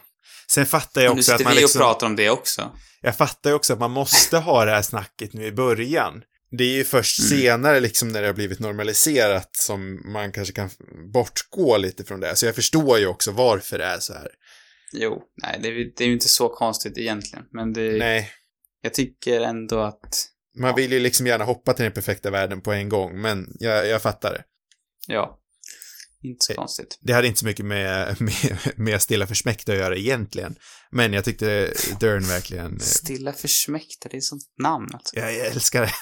Sen 0.50 0.66
fattar 0.66 1.00
jag 1.00 1.14
nu 1.14 1.20
också 1.20 1.32
att 1.32 1.38
sitter 1.38 1.50
man 1.50 1.54
vi 1.54 1.60
liksom... 1.60 1.80
och 1.80 1.86
pratar 1.86 2.06
om 2.06 2.16
det 2.16 2.30
också. 2.30 2.76
Jag 3.00 3.16
fattar 3.16 3.50
ju 3.50 3.56
också 3.56 3.72
att 3.72 3.78
man 3.78 3.90
måste 3.90 4.38
ha 4.38 4.64
det 4.64 4.70
här 4.70 4.82
snacket 4.82 5.32
nu 5.32 5.46
i 5.46 5.52
början. 5.52 6.22
Det 6.58 6.64
är 6.64 6.76
ju 6.76 6.84
först 6.84 7.18
Mm. 7.18 7.40
senare 7.40 7.80
liksom 7.80 8.08
när 8.08 8.20
det 8.20 8.26
har 8.28 8.34
blivit 8.34 8.58
normaliserat 8.60 9.50
som 9.56 10.12
man 10.12 10.32
kanske 10.32 10.54
kan 10.54 10.70
bortgå 11.12 11.76
lite 11.76 12.04
från 12.04 12.20
det. 12.20 12.36
Så 12.36 12.46
jag 12.46 12.54
förstår 12.54 12.98
ju 12.98 13.06
också 13.06 13.30
varför 13.32 13.78
det 13.78 13.84
är 13.84 13.98
så 13.98 14.12
här. 14.12 14.28
Jo, 14.92 15.22
nej, 15.42 15.58
det 15.62 15.68
är, 15.68 15.72
det 15.96 16.04
är 16.04 16.08
ju 16.08 16.12
inte 16.14 16.28
så 16.28 16.48
konstigt 16.48 16.98
egentligen. 16.98 17.44
Men 17.52 17.72
det, 17.72 17.98
Nej, 17.98 18.30
jag 18.82 18.94
tycker 18.94 19.40
ändå 19.40 19.80
att, 19.80 20.24
man 20.58 20.74
vill 20.74 20.92
ju 20.92 21.00
liksom 21.00 21.26
gärna 21.26 21.44
hoppa 21.44 21.72
till 21.72 21.82
den 21.82 21.92
perfekta 21.92 22.30
världen 22.30 22.60
på 22.60 22.72
en 22.72 22.88
gång, 22.88 23.20
men 23.20 23.46
jag, 23.58 23.88
jag 23.88 24.02
fattar 24.02 24.32
det. 24.32 24.44
ja, 25.06 25.36
inte 26.22 26.44
så 26.44 26.52
Eh, 26.52 26.56
konstigt. 26.56 26.98
Det 27.00 27.12
hade 27.12 27.26
inte 27.26 27.40
så 27.40 27.46
mycket 27.46 27.64
med, 27.64 28.16
med, 28.20 28.58
med 28.76 29.02
Stilla 29.02 29.26
försmäkta 29.26 29.72
att 29.72 29.78
göra 29.78 29.96
egentligen. 29.96 30.54
Men 30.90 31.12
jag 31.12 31.24
tyckte 31.24 31.72
Dern 32.00 32.22
verkligen... 32.28 32.72
eh, 32.72 32.78
Stilla 32.78 33.32
försmäkta, 33.32 34.08
det 34.08 34.14
är 34.16 34.18
ett 34.18 34.24
sånt 34.24 34.42
namn 34.62 34.88
alltså. 34.94 35.16
Jag, 35.16 35.34
jag 35.36 35.46
älskar 35.46 35.80
det. 35.80 35.92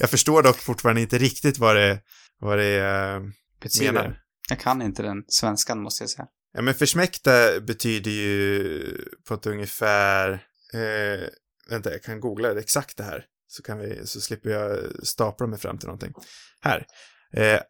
Jag 0.00 0.10
förstår 0.10 0.42
dock 0.42 0.56
fortfarande 0.56 1.00
inte 1.00 1.18
riktigt 1.18 1.58
vad 1.58 1.76
det, 1.76 2.00
vad 2.38 2.58
det 2.58 2.78
eh, 2.78 3.20
Betyder. 3.60 3.92
menar. 3.92 4.20
Jag 4.48 4.60
kan 4.60 4.82
inte 4.82 5.02
den 5.02 5.24
svenskan 5.28 5.82
måste 5.82 6.02
jag 6.02 6.10
säga. 6.10 6.26
Ja, 6.52 6.62
men 6.62 6.74
försmäkta 6.74 7.60
betyder 7.60 8.10
ju 8.10 9.04
på 9.28 9.34
ett 9.34 9.46
ungefär... 9.46 10.32
Eh, 10.74 11.28
vänta, 11.70 11.92
jag 11.92 12.02
kan 12.02 12.20
googla 12.20 12.54
det 12.54 12.60
exakt 12.60 12.96
det 12.96 13.04
här. 13.04 13.24
Så, 13.46 13.62
kan 13.62 13.78
vi, 13.78 14.06
så 14.06 14.20
slipper 14.20 14.50
jag 14.50 14.78
stapla 15.06 15.46
mig 15.46 15.58
fram 15.58 15.78
till 15.78 15.86
någonting. 15.86 16.12
Här. 16.60 16.86
Eh, 17.32 17.60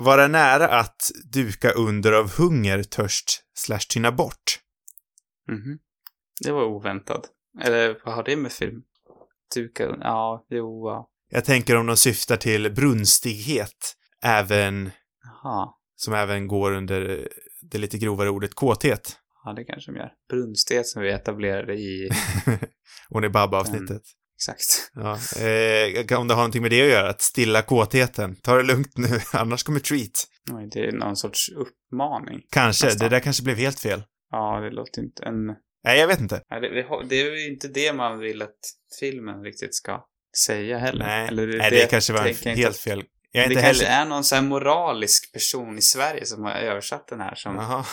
vara 0.00 0.28
nära 0.28 0.68
att 0.68 1.10
duka 1.32 1.70
under 1.70 2.12
av 2.12 2.30
hunger, 2.30 2.82
törst, 2.82 3.42
slash 3.54 3.78
tynna 3.88 4.12
bort. 4.12 4.60
Mhm. 5.48 5.78
Det 6.44 6.52
var 6.52 6.64
oväntat. 6.64 7.30
Eller 7.62 8.00
vad 8.04 8.14
har 8.14 8.22
det 8.22 8.36
med 8.36 8.52
film? 8.52 8.82
Duka, 9.54 9.96
ja, 10.00 10.46
jo, 10.50 10.88
ja. 10.88 11.09
Jag 11.30 11.44
tänker 11.44 11.76
om 11.76 11.86
de 11.86 11.96
syftar 11.96 12.36
till 12.36 12.72
brunstighet, 12.72 13.94
även, 14.24 14.90
Jaha. 15.42 15.68
som 15.96 16.14
även 16.14 16.46
går 16.48 16.72
under 16.72 17.28
det 17.62 17.78
lite 17.78 17.98
grovare 17.98 18.30
ordet 18.30 18.54
kåthet. 18.54 19.16
Ja, 19.44 19.52
det 19.52 19.64
kanske 19.64 19.92
de 19.92 19.98
gör. 19.98 20.10
Brunstighet 20.30 20.86
som 20.86 21.02
vi 21.02 21.10
etablerade 21.10 21.74
i... 21.74 22.10
Det 23.22 23.28
Babba-avsnittet. 23.30 23.90
Mm. 23.90 24.00
Exakt. 24.36 24.90
Ja, 24.94 25.10
eh, 25.46 26.18
om 26.20 26.28
det 26.28 26.34
har 26.34 26.40
någonting 26.40 26.62
med 26.62 26.70
det 26.70 26.82
att 26.82 26.88
göra, 26.88 27.08
att 27.10 27.20
stilla 27.20 27.62
kåtheten. 27.62 28.36
Ta 28.36 28.56
det 28.56 28.62
lugnt 28.62 28.96
nu, 28.98 29.08
annars 29.32 29.62
kommer 29.62 29.80
treat. 29.80 30.26
Oj, 30.52 30.68
Det 30.72 30.80
är 30.80 30.92
någon 30.92 31.16
sorts 31.16 31.48
uppmaning. 31.48 32.40
Kanske, 32.50 32.86
Nästan. 32.86 33.08
det 33.08 33.16
där 33.16 33.20
kanske 33.20 33.42
blev 33.42 33.56
helt 33.56 33.80
fel. 33.80 34.02
Ja, 34.30 34.60
det 34.60 34.70
låter 34.70 35.02
inte 35.02 35.22
en... 35.22 35.46
Nej, 35.84 35.98
jag 36.00 36.06
vet 36.08 36.20
inte. 36.20 36.42
Nej, 36.50 36.60
det, 36.60 36.82
har- 36.88 37.04
det 37.04 37.20
är 37.20 37.36
ju 37.36 37.52
inte 37.52 37.68
det 37.68 37.92
man 37.92 38.18
vill 38.18 38.42
att 38.42 38.58
filmen 39.00 39.42
riktigt 39.42 39.74
ska 39.74 40.04
säga 40.46 40.78
heller. 40.78 41.06
Nej, 41.06 41.28
Eller 41.28 41.46
Nej 41.46 41.70
det, 41.70 41.90
kanske 41.90 42.12
var 42.12 42.26
en 42.46 42.56
helt 42.56 42.76
fel. 42.76 43.04
Jag 43.32 43.44
är 43.44 43.48
det 43.48 43.54
inte 43.54 43.66
kanske 43.66 43.84
heller... 43.84 44.02
är 44.02 44.08
någon 44.08 44.24
sån 44.24 44.36
här 44.36 44.42
moralisk 44.44 45.32
person 45.32 45.78
i 45.78 45.82
Sverige 45.82 46.26
som 46.26 46.44
har 46.44 46.52
översatt 46.52 47.08
den 47.08 47.20
här 47.20 47.34
som, 47.34 47.84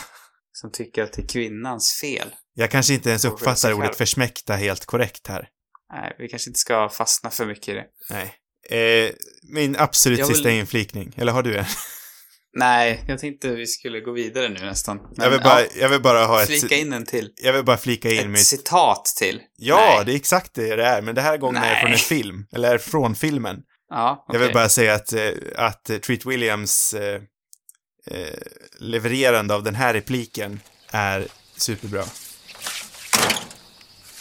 som 0.52 0.72
tycker 0.72 1.02
att 1.02 1.12
det 1.12 1.22
är 1.22 1.26
kvinnans 1.28 2.00
fel. 2.00 2.28
Jag 2.54 2.70
kanske 2.70 2.94
inte 2.94 3.08
ens 3.08 3.24
uppfattar 3.24 3.72
ordet 3.72 3.96
försmäkta 3.96 4.54
helt 4.54 4.86
korrekt 4.86 5.26
här. 5.26 5.48
Nej, 5.92 6.16
vi 6.18 6.28
kanske 6.28 6.50
inte 6.50 6.58
ska 6.60 6.88
fastna 6.88 7.30
för 7.30 7.46
mycket 7.46 7.68
i 7.68 7.72
det. 7.72 7.86
Nej. 8.10 8.34
Eh, 8.80 9.10
min 9.42 9.76
absolut 9.76 10.18
vill- 10.18 10.26
sista 10.26 10.50
inflikning. 10.50 11.14
Eller 11.16 11.32
har 11.32 11.42
du 11.42 11.56
en? 11.58 11.64
Nej, 12.58 13.04
jag 13.06 13.18
tänkte 13.18 13.48
vi 13.48 13.66
skulle 13.66 14.00
gå 14.00 14.12
vidare 14.12 14.48
nu 14.48 14.60
nästan. 14.60 14.96
Men, 14.96 15.24
jag, 15.24 15.30
vill 15.30 15.40
bara, 15.40 15.60
ja, 15.60 15.66
jag 15.80 15.88
vill 15.88 16.00
bara 16.00 16.24
ha 16.26 16.42
ett... 16.42 16.48
flika 16.48 16.74
in 16.76 16.92
en 16.92 17.06
till. 17.06 17.32
Jag 17.36 17.52
vill 17.52 17.64
bara 17.64 17.76
flika 17.76 18.10
in 18.10 18.18
Ett 18.18 18.28
mitt... 18.28 18.46
citat 18.46 19.04
till. 19.18 19.40
Ja, 19.56 19.76
Nej. 19.96 20.04
det 20.04 20.12
är 20.12 20.16
exakt 20.16 20.54
det 20.54 20.76
det 20.76 20.84
är, 20.84 21.02
men 21.02 21.14
det 21.14 21.20
här 21.20 21.36
gången 21.36 21.62
är 21.62 21.74
det 21.74 21.80
från 21.80 21.90
Nej. 21.90 21.92
en 21.92 21.98
film. 21.98 22.46
Eller 22.52 22.74
är 22.74 22.78
från 22.78 23.14
filmen. 23.14 23.56
Ja, 23.90 24.24
Jag 24.28 24.38
vill 24.38 24.52
bara 24.52 24.68
säga 24.68 24.94
att, 24.94 25.12
eh, 25.12 25.30
att 25.56 25.84
Treat 25.84 26.26
Williams 26.26 26.94
eh, 26.94 27.22
eh, 28.10 28.38
levererande 28.78 29.54
av 29.54 29.62
den 29.62 29.74
här 29.74 29.94
repliken 29.94 30.60
är 30.90 31.26
superbra. 31.56 32.04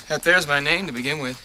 That 0.08 0.26
there's 0.26 0.48
my 0.48 0.72
name 0.72 0.88
to 0.88 0.94
begin 0.94 1.26
with. 1.26 1.40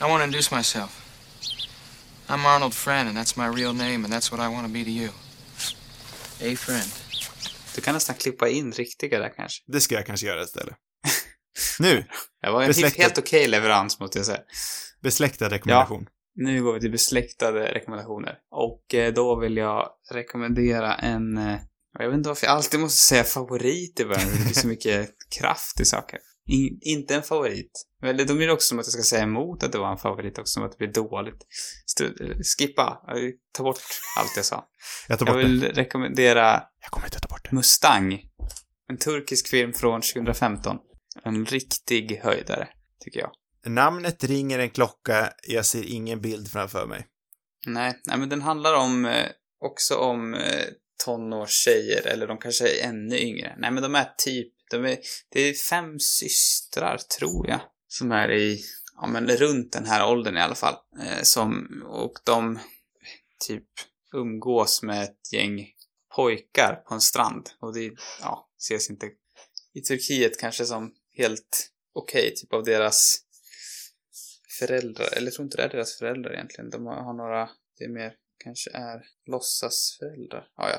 I 0.00 0.04
want 0.04 0.20
to 0.20 0.24
introduce 0.24 0.56
myself. 0.56 1.03
I'm 2.34 2.46
Arnold 2.46 2.74
Friend, 2.74 3.08
and 3.08 3.18
that's 3.18 3.36
my 3.36 3.62
real 3.62 3.72
name, 3.72 3.94
and 4.04 4.06
that's 4.14 4.32
what 4.32 4.40
I 4.50 4.54
want 4.54 4.66
to 4.66 4.72
be 4.72 4.84
to 4.84 4.90
you. 4.90 5.08
A 6.52 6.56
friend. 6.56 6.90
Du 7.74 7.80
kan 7.80 7.94
nästan 7.94 8.16
klippa 8.16 8.48
in 8.48 8.72
riktiga 8.72 9.18
där 9.18 9.32
kanske. 9.36 9.62
Det 9.66 9.80
ska 9.80 9.94
jag 9.94 10.06
kanske 10.06 10.26
göra 10.26 10.42
istället. 10.42 10.74
nu, 11.78 12.04
Det 12.42 12.50
var 12.50 12.62
en 12.62 12.68
Besläktat. 12.68 13.02
helt 13.02 13.18
okej 13.18 13.46
leverans 13.48 14.00
måste 14.00 14.18
jag 14.18 14.26
säga. 14.26 14.40
besläktad 15.02 15.48
rekommendation. 15.48 16.06
Nu 16.36 16.62
går 16.62 16.72
vi 16.74 16.80
till 16.80 16.90
besläktade 16.90 17.74
rekommendationer. 17.74 18.34
Och 18.50 18.94
eh, 18.94 19.12
då 19.12 19.36
vill 19.40 19.56
jag 19.56 19.88
rekommendera 20.12 20.94
en... 20.94 21.38
eh, 21.38 21.58
Jag 21.98 22.06
vet 22.08 22.14
inte 22.16 22.28
varför 22.28 22.46
jag 22.46 22.56
alltid 22.56 22.80
måste 22.80 22.98
säga 23.02 23.24
favorit 23.24 24.00
i 24.00 24.04
början. 24.04 24.28
Det 24.32 24.44
blir 24.44 24.54
så 24.54 24.66
mycket 24.68 25.10
kraft 25.38 25.80
i 25.80 25.84
saker. 25.84 26.18
In, 26.48 26.78
inte 26.80 27.14
en 27.14 27.22
favorit. 27.22 27.86
Men 28.02 28.16
det- 28.16 28.24
Då 28.24 28.34
blir 28.34 28.46
det 28.46 28.52
också 28.52 28.66
som 28.68 28.78
att 28.78 28.86
jag 28.86 28.92
ska 28.92 29.02
säga 29.02 29.22
emot 29.22 29.62
att 29.62 29.72
det 29.72 29.78
var 29.78 29.92
en 29.92 29.98
favorit 29.98 30.38
också, 30.38 30.52
som 30.52 30.62
att 30.62 30.70
det 30.72 30.78
blir 30.78 30.92
dåligt. 30.92 31.46
Skippa. 32.58 33.00
Ta 33.52 33.62
bort 33.62 33.78
allt 34.20 34.32
jag 34.36 34.44
sa. 34.44 34.68
Jag 35.08 35.18
tar 35.18 35.26
Jag 35.26 35.34
bort 35.34 35.42
det. 35.42 35.48
vill 35.48 35.62
rekommendera 35.74 36.62
Jag 36.82 36.90
kommer 36.90 37.06
inte 37.06 37.20
ta 37.20 37.28
bort 37.28 37.44
det. 37.50 37.56
Mustang. 37.56 38.20
En 38.90 38.96
turkisk 38.98 39.48
film 39.48 39.72
från 39.72 40.00
2015. 40.00 40.76
En 41.24 41.46
riktig 41.46 42.20
höjdare, 42.22 42.68
tycker 43.00 43.20
jag. 43.20 43.30
Namnet 43.66 44.24
ringer 44.24 44.58
en 44.58 44.70
klocka, 44.70 45.32
jag 45.48 45.66
ser 45.66 45.82
ingen 45.92 46.20
bild 46.20 46.50
framför 46.50 46.86
mig. 46.86 47.06
Nej, 47.66 48.00
nej 48.06 48.18
men 48.18 48.28
den 48.28 48.42
handlar 48.42 48.74
om, 48.74 49.04
eh, 49.04 49.26
också 49.64 49.94
om 49.96 50.34
eh, 50.34 50.64
tonårstjejer, 51.04 52.06
eller 52.06 52.26
de 52.26 52.38
kanske 52.38 52.68
är 52.68 52.88
ännu 52.88 53.18
yngre. 53.18 53.54
Nej 53.58 53.70
men 53.70 53.82
de 53.82 53.94
är 53.94 54.12
typ 54.18 54.52
de 54.70 54.84
är, 54.84 54.98
det 55.28 55.40
är 55.40 55.54
fem 55.54 55.98
systrar, 55.98 56.98
tror 57.18 57.48
jag, 57.48 57.60
som 57.88 58.12
är 58.12 58.32
i, 58.32 58.64
ja 59.00 59.06
men 59.06 59.28
runt 59.28 59.72
den 59.72 59.86
här 59.86 60.10
åldern 60.10 60.36
i 60.36 60.40
alla 60.40 60.54
fall. 60.54 60.76
Eh, 61.00 61.22
som, 61.22 61.82
och 61.86 62.12
de 62.24 62.58
typ 63.46 63.68
umgås 64.14 64.82
med 64.82 65.04
ett 65.04 65.32
gäng 65.32 65.66
pojkar 66.16 66.82
på 66.88 66.94
en 66.94 67.00
strand. 67.00 67.50
Och 67.60 67.74
det, 67.74 67.92
ja, 68.20 68.50
ses 68.58 68.90
inte 68.90 69.10
i 69.74 69.80
Turkiet 69.80 70.40
kanske 70.40 70.64
som 70.64 70.94
helt 71.16 71.70
okej, 71.92 72.34
typ 72.34 72.52
av 72.52 72.64
deras 72.64 73.20
föräldrar. 74.58 75.08
Eller 75.16 75.26
jag 75.26 75.34
tror 75.34 75.44
inte 75.44 75.56
det 75.56 75.62
är 75.62 75.68
deras 75.68 75.98
föräldrar 75.98 76.32
egentligen. 76.32 76.70
De 76.70 76.86
har, 76.86 76.94
har 76.94 77.14
några, 77.14 77.50
det 77.78 77.84
är 77.84 77.88
mer, 77.88 78.14
kanske 78.44 78.70
är 78.70 79.02
låtsasföräldrar. 79.26 80.48
Ja, 80.56 80.70
ja. 80.70 80.78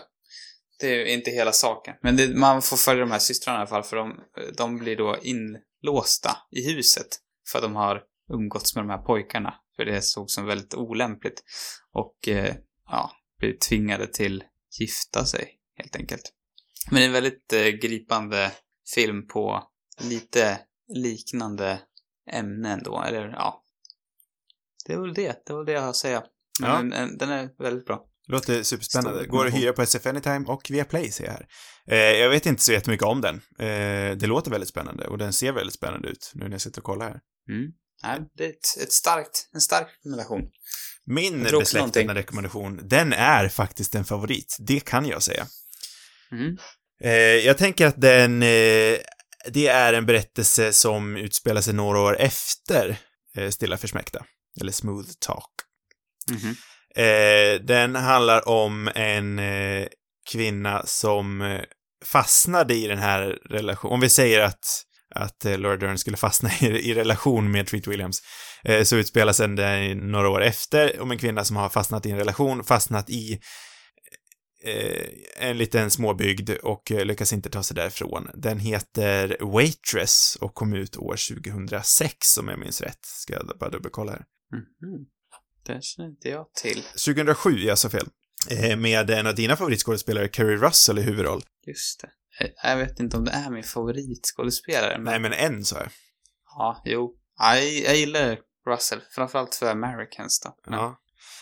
Det 0.79 1.01
är 1.01 1.05
inte 1.13 1.31
hela 1.31 1.51
saken. 1.51 1.95
Men 2.01 2.17
det, 2.17 2.35
man 2.35 2.61
får 2.61 2.77
följa 2.77 3.01
de 3.05 3.11
här 3.11 3.19
systrarna 3.19 3.57
i 3.57 3.59
alla 3.61 3.67
fall 3.69 3.83
för 3.83 3.97
de, 3.97 4.19
de 4.57 4.77
blir 4.77 4.95
då 4.97 5.17
inlåsta 5.21 6.37
i 6.51 6.73
huset. 6.73 7.07
För 7.51 7.59
att 7.59 7.63
de 7.63 7.75
har 7.75 8.03
umgåtts 8.33 8.75
med 8.75 8.83
de 8.83 8.89
här 8.89 8.97
pojkarna. 8.97 9.53
För 9.75 9.85
det 9.85 10.01
såg 10.01 10.29
som 10.31 10.45
väldigt 10.45 10.73
olämpligt. 10.73 11.43
Och 11.91 12.27
eh, 12.27 12.55
ja, 12.85 13.11
blir 13.39 13.57
tvingade 13.57 14.07
till 14.07 14.43
gifta 14.79 15.25
sig 15.25 15.59
helt 15.77 15.95
enkelt. 15.95 16.31
Men 16.91 16.95
det 16.95 17.03
är 17.03 17.07
en 17.07 17.13
väldigt 17.13 17.53
eh, 17.53 17.65
gripande 17.67 18.51
film 18.95 19.27
på 19.27 19.63
lite 20.01 20.59
liknande 20.87 21.79
ämnen 22.31 22.83
då, 22.83 23.01
eller 23.03 23.27
ja. 23.27 23.63
Det 24.85 24.93
är 24.93 24.97
väl 24.97 25.13
det, 25.13 25.45
det 25.45 25.53
var 25.53 25.63
det 25.63 25.71
jag 25.71 25.81
har 25.81 25.89
att 25.89 25.95
säga. 25.95 26.23
Men 26.61 26.69
Ja. 26.69 26.77
den, 26.77 26.89
den- 26.89 27.17
den 27.17 27.29
är 27.29 27.49
väldigt 27.63 27.85
bra. 27.85 28.05
Låter 28.27 28.63
superspännande. 28.63 29.25
Går 29.25 29.47
att 29.47 29.53
hyra 29.53 29.73
på 29.73 29.81
SF 29.81 30.05
Anytime 30.05 30.45
och 30.45 30.67
via 30.69 30.85
Play 30.85 31.11
ser 31.11 31.25
jag 31.25 31.31
här. 31.31 31.47
Eh, 31.87 31.97
jag 31.97 32.29
vet 32.29 32.45
inte 32.45 32.63
så 32.63 32.71
jättemycket 32.71 33.05
om 33.05 33.21
den. 33.21 33.35
Eh, 33.59 34.17
det 34.17 34.27
låter 34.27 34.51
väldigt 34.51 34.69
spännande 34.69 35.07
och 35.07 35.17
den 35.17 35.33
ser 35.33 35.51
väldigt 35.51 35.75
spännande 35.75 36.07
ut 36.07 36.31
nu 36.33 36.43
när 36.45 36.51
jag 36.51 36.61
sitter 36.61 36.79
och 36.79 36.85
kollar 36.85 37.05
här. 37.05 37.19
Mm. 37.49 37.71
Nej, 38.03 38.19
det 38.37 38.45
är 38.45 38.49
ett, 38.49 38.83
ett 38.83 38.93
starkt, 38.93 39.49
en 39.53 39.61
stark 39.61 39.87
rekommendation. 39.97 40.41
Min 41.05 41.43
besläktade 41.43 42.13
rekommendation, 42.13 42.81
den 42.83 43.13
är 43.13 43.49
faktiskt 43.49 43.95
en 43.95 44.05
favorit. 44.05 44.57
Det 44.59 44.79
kan 44.79 45.05
jag 45.05 45.23
säga. 45.23 45.47
Mm. 46.31 46.57
Eh, 47.03 47.11
jag 47.45 47.57
tänker 47.57 47.87
att 47.87 48.01
den, 48.01 48.43
eh, 48.43 48.97
det 49.49 49.67
är 49.67 49.93
en 49.93 50.05
berättelse 50.05 50.73
som 50.73 51.17
utspelar 51.17 51.61
sig 51.61 51.73
några 51.73 51.99
år 51.99 52.17
efter 52.19 52.97
eh, 53.35 53.49
Stilla 53.49 53.77
försmäkta. 53.77 54.25
Eller 54.61 54.71
Smooth 54.71 55.09
Talk. 55.19 55.51
Mhm. 56.31 56.55
Eh, 56.95 57.61
den 57.61 57.95
handlar 57.95 58.47
om 58.47 58.89
en 58.95 59.39
eh, 59.39 59.87
kvinna 60.31 60.85
som 60.85 61.41
eh, 61.41 61.61
fastnade 62.05 62.75
i 62.75 62.87
den 62.87 62.97
här 62.97 63.39
relationen. 63.49 63.93
Om 63.93 63.99
vi 63.99 64.09
säger 64.09 64.41
att, 64.41 64.83
att 65.15 65.45
eh, 65.45 65.57
Laura 65.57 65.77
Dern 65.77 65.97
skulle 65.97 66.17
fastna 66.17 66.49
i, 66.61 66.65
i 66.65 66.93
relation 66.93 67.51
med 67.51 67.67
Treat 67.67 67.87
Williams, 67.87 68.21
eh, 68.63 68.83
så 68.83 68.95
utspelas 68.95 69.37
den 69.37 69.55
där 69.55 69.95
några 69.95 70.29
år 70.29 70.41
efter 70.41 71.01
om 71.01 71.11
en 71.11 71.17
kvinna 71.17 71.43
som 71.43 71.55
har 71.55 71.69
fastnat 71.69 72.05
i 72.05 72.11
en 72.11 72.17
relation, 72.17 72.63
fastnat 72.63 73.09
i 73.09 73.39
eh, 74.63 75.49
en 75.49 75.57
liten 75.57 75.91
småbygd 75.91 76.49
och 76.49 76.91
eh, 76.91 77.05
lyckas 77.05 77.33
inte 77.33 77.49
ta 77.49 77.63
sig 77.63 77.75
därifrån. 77.75 78.29
Den 78.33 78.59
heter 78.59 79.37
Waitress 79.39 80.37
och 80.41 80.53
kom 80.53 80.73
ut 80.73 80.97
år 80.97 81.15
2006 81.43 82.37
om 82.37 82.47
jag 82.47 82.59
minns 82.59 82.81
rätt. 82.81 83.05
Ska 83.05 83.33
jag 83.33 83.51
bara 83.59 83.69
dubbelkolla 83.69 84.11
här. 84.11 84.23
Mhm. 84.51 85.05
Det 85.65 85.83
känner 85.83 86.09
inte 86.09 86.29
jag 86.29 86.53
till. 86.53 86.81
2007, 87.05 87.59
jag 87.59 87.77
sa 87.77 87.89
fel. 87.89 88.07
Eh, 88.49 88.77
Med 88.77 89.09
en 89.09 89.27
av 89.27 89.35
dina 89.35 89.55
favoritskådespelare, 89.55 90.29
Kerry 90.31 90.55
Russell, 90.57 90.99
i 90.99 91.01
huvudroll. 91.01 91.41
Just 91.67 92.01
det. 92.01 92.09
Eh, 92.45 92.51
Jag 92.63 92.77
vet 92.77 92.99
inte 92.99 93.17
om 93.17 93.25
det 93.25 93.31
är 93.31 93.49
min 93.49 93.63
favoritskådespelare, 93.63 94.97
men 94.97 95.03
Nej, 95.03 95.19
men 95.19 95.33
en 95.33 95.65
sa 95.65 95.77
jag. 95.77 95.89
ja, 96.57 96.81
jo. 96.85 97.13
Ja, 97.37 97.55
Jag, 97.57 97.73
jag 97.73 97.95
gillar 97.95 98.37
Russell, 98.67 99.01
framförallt 99.15 99.55
för 99.55 99.71
Americans 99.71 100.39
då. 100.39 100.55
Men, 100.67 100.79
Ja. 100.79 100.99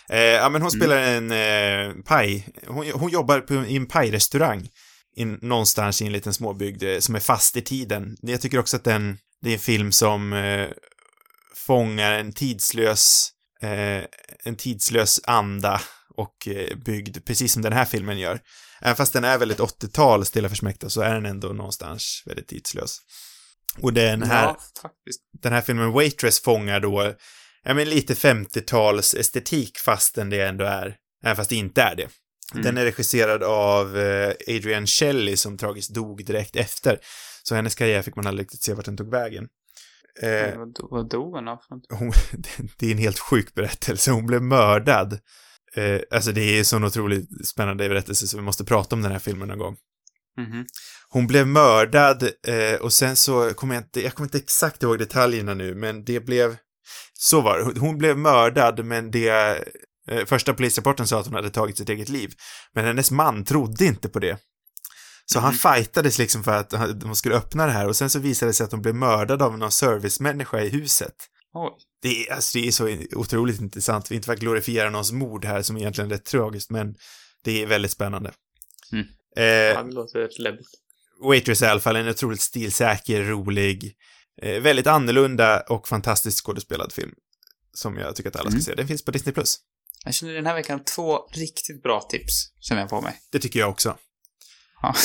Eh, 0.09 0.19
ja, 0.19 0.49
men 0.49 0.61
hon 0.61 0.71
spelar 0.71 0.97
en 0.97 1.31
eh, 1.31 2.03
paj. 2.05 2.47
Hon, 2.67 2.87
hon 2.91 3.09
jobbar 3.11 3.39
på, 3.39 3.53
i 3.53 3.75
en 3.75 3.85
pajrestaurang 3.87 4.69
in, 5.15 5.39
någonstans 5.41 6.01
i 6.01 6.05
en 6.05 6.11
liten 6.11 6.33
småbygd 6.33 6.83
eh, 6.83 6.99
som 6.99 7.15
är 7.15 7.19
fast 7.19 7.57
i 7.57 7.61
tiden. 7.61 8.17
Jag 8.21 8.41
tycker 8.41 8.59
också 8.59 8.77
att 8.77 8.83
den, 8.83 9.17
det 9.41 9.49
är 9.49 9.53
en 9.53 9.59
film 9.59 9.91
som 9.91 10.33
eh, 10.33 10.69
fångar 11.55 12.11
en 12.11 12.33
tidslös, 12.33 13.29
eh, 13.63 14.03
en 14.43 14.55
tidslös 14.55 15.19
anda 15.23 15.81
och 16.15 16.47
eh, 16.47 16.77
byggd, 16.77 17.17
precis 17.25 17.53
som 17.53 17.61
den 17.61 17.73
här 17.73 17.85
filmen 17.85 18.19
gör. 18.19 18.39
Även 18.81 18.95
fast 18.95 19.13
den 19.13 19.23
är 19.23 19.37
väldigt 19.37 19.59
80-tal, 19.59 20.25
Stilla 20.25 20.49
försmäkta, 20.49 20.89
så 20.89 21.01
är 21.01 21.13
den 21.13 21.25
ändå 21.25 21.47
någonstans 21.47 22.23
väldigt 22.25 22.47
tidslös. 22.47 22.97
Och 23.81 23.93
den 23.93 24.23
här, 24.23 24.45
Ja, 24.45 24.89
den 25.41 25.53
här 25.53 25.61
filmen 25.61 25.91
Waitress 25.91 26.39
fångar 26.39 26.79
då, 26.79 27.13
ja 27.63 27.73
men 27.73 27.89
lite 27.89 28.13
50-tals 28.13 29.13
estetik 29.13 29.77
fastän 29.77 30.29
det 30.29 30.41
ändå 30.41 30.65
är, 30.65 30.95
även 31.23 31.35
fast 31.35 31.49
det 31.49 31.55
inte 31.55 31.81
är 31.81 31.95
det. 31.95 32.07
Mm. 32.53 32.63
Den 32.63 32.77
är 32.77 32.83
regisserad 32.83 33.43
av 33.43 33.97
eh, 33.97 34.33
Adrian 34.47 34.87
Shelley 34.87 35.37
som 35.37 35.57
tragiskt 35.57 35.93
dog 35.93 36.25
direkt 36.25 36.55
efter. 36.55 36.99
Så 37.43 37.55
hennes 37.55 37.75
karriär 37.75 38.01
fick 38.01 38.15
man 38.15 38.27
aldrig 38.27 38.45
riktigt 38.45 38.63
se 38.63 38.73
vart 38.73 38.85
den 38.85 38.97
tog 38.97 39.11
vägen. 39.11 39.47
Eh, 40.21 40.57
Vad, 40.57 40.67
do- 40.67 40.87
vad 40.91 41.09
dog 41.09 41.35
han 41.35 41.47
av 41.47 41.59
hon, 41.89 42.11
det 42.79 42.87
är 42.87 42.91
en 42.91 42.97
helt 42.97 43.19
sjuk 43.19 43.53
berättelse. 43.53 44.11
Hon 44.11 44.25
blev 44.25 44.41
mördad. 44.41 45.19
Eh, 45.75 45.99
alltså 46.11 46.31
det 46.31 46.41
är 46.41 46.59
en 46.59 46.65
sån 46.65 46.83
otroligt 46.83 47.47
spännande 47.47 47.89
berättelse 47.89 48.27
så 48.27 48.37
vi 48.37 48.43
måste 48.43 48.63
prata 48.65 48.95
om 48.95 49.01
den 49.01 49.11
här 49.11 49.19
filmen 49.19 49.47
någon 49.47 49.57
gång. 49.57 49.75
Mhm. 50.37 50.65
Hon 51.09 51.27
blev 51.27 51.47
mördad 51.47 52.23
eh, 52.23 52.79
och 52.81 52.93
sen 52.93 53.15
så 53.15 53.53
kommer 53.53 53.75
jag 53.75 53.83
inte, 53.83 54.01
jag 54.03 54.13
kommer 54.13 54.25
inte 54.27 54.37
exakt 54.37 54.83
ihåg 54.83 54.99
detaljerna 54.99 55.53
nu, 55.53 55.75
men 55.75 56.03
det 56.03 56.19
blev, 56.19 56.55
så 57.13 57.41
var 57.41 57.57
det. 57.57 57.63
Hon- 57.63 57.77
Hon 57.77 57.97
blev 57.97 58.17
mördad, 58.17 58.85
men 58.85 59.11
det, 59.11 59.29
eh, 60.09 60.25
första 60.25 60.53
polisrapporten 60.53 61.07
sa 61.07 61.19
att 61.19 61.25
hon 61.25 61.35
hade 61.35 61.49
tagit 61.49 61.77
sitt 61.77 61.89
eget 61.89 62.09
liv. 62.09 62.31
Men 62.73 62.85
hennes 62.85 63.11
man 63.11 63.45
trodde 63.45 63.85
inte 63.85 64.09
på 64.09 64.19
det. 64.19 64.37
Så 65.25 65.39
han 65.39 65.53
fightades 65.53 66.17
liksom 66.17 66.43
för 66.43 66.51
att 66.57 66.73
hon 67.03 67.15
skulle 67.15 67.35
öppna 67.35 67.65
det 67.65 67.71
här 67.71 67.87
och 67.87 67.95
sen 67.95 68.09
så 68.09 68.19
visade 68.19 68.49
det 68.49 68.53
sig 68.53 68.63
att 68.63 68.71
hon 68.71 68.81
blev 68.81 68.95
mördad 68.95 69.41
av 69.41 69.57
någon 69.57 69.71
servicemänniska 69.71 70.61
i 70.61 70.69
huset. 70.69 71.15
Oj. 71.53 71.71
Det 72.01 72.27
är, 72.27 72.33
alltså, 72.33 72.57
det 72.59 72.67
är 72.67 72.71
så 72.71 72.97
otroligt 73.15 73.61
intressant, 73.61 74.11
inte 74.11 74.25
för 74.25 74.33
att 74.33 74.39
glorifiera 74.39 74.89
någons 74.89 75.11
mord 75.11 75.45
här 75.45 75.61
som 75.61 75.77
egentligen 75.77 76.11
är 76.11 76.15
rätt 76.15 76.25
tragiskt, 76.25 76.69
men 76.71 76.95
det 77.43 77.61
är 77.63 77.65
väldigt 77.65 77.91
spännande. 77.91 78.31
Mm. 78.91 79.05
Eh, 79.37 79.43
Ja, 79.45 79.83
det 79.83 79.91
låter 79.91 80.19
rätt 80.19 80.39
läbbigt. 80.39 80.67
Waitress 81.23 81.61
är 81.61 81.67
i 81.67 81.69
alla 81.69 81.79
fall 81.79 81.95
en 81.95 82.07
otroligt 82.09 82.41
stilsäker, 82.41 83.23
rolig, 83.23 83.93
eh, 84.41 84.61
väldigt 84.61 84.87
annorlunda 84.87 85.59
och 85.61 85.87
fantastiskt 85.87 86.45
skådespelad 86.45 86.91
film. 86.93 87.11
Som 87.73 87.97
jag 87.97 88.15
tycker 88.15 88.29
att 88.29 88.35
alla 88.35 88.49
ska 88.49 88.55
Mm. 88.55 88.61
se. 88.61 88.75
Den 88.75 88.87
finns 88.87 89.05
på 89.05 89.11
Disney+. 89.11 89.33
Plus. 89.33 89.59
Jag 90.05 90.13
känner 90.13 90.33
den 90.33 90.45
här 90.45 90.53
veckan 90.53 90.83
två 90.83 91.27
riktigt 91.31 91.83
bra 91.83 92.01
tips, 92.01 92.51
känner 92.59 92.81
jag 92.81 92.89
på 92.89 93.01
mig. 93.01 93.13
Det 93.31 93.39
tycker 93.39 93.59
jag 93.59 93.69
också. 93.69 93.97
Ja. 94.83 94.95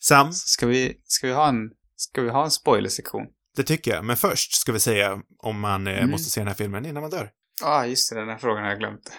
Sam, 0.00 0.32
Ska 0.32 0.66
vi, 0.66 1.00
ska 1.04 1.26
vi 1.26 1.32
ha 1.32 1.48
en, 1.48 1.70
ska 1.96 2.22
vi 2.22 2.30
ha 2.30 2.44
en 2.44 2.50
spoilersektion? 2.50 3.22
det 3.56 3.62
tycker 3.62 3.90
jag. 3.94 4.04
Men 4.04 4.16
först 4.16 4.54
ska 4.54 4.72
vi 4.72 4.80
säga 4.80 5.18
om 5.38 5.60
man 5.60 5.86
eh, 5.86 5.98
Mm. 5.98 6.10
måste 6.10 6.30
se 6.30 6.40
den 6.40 6.48
här 6.48 6.54
filmen 6.54 6.86
innan 6.86 7.00
man 7.00 7.10
dör. 7.10 7.30
Ja, 7.60 7.66
ah, 7.68 7.86
just 7.86 8.10
det, 8.12 8.20
den 8.20 8.28
här 8.28 8.38
frågan 8.38 8.62
har 8.62 8.70
jag 8.70 8.78
glömt. 8.78 9.12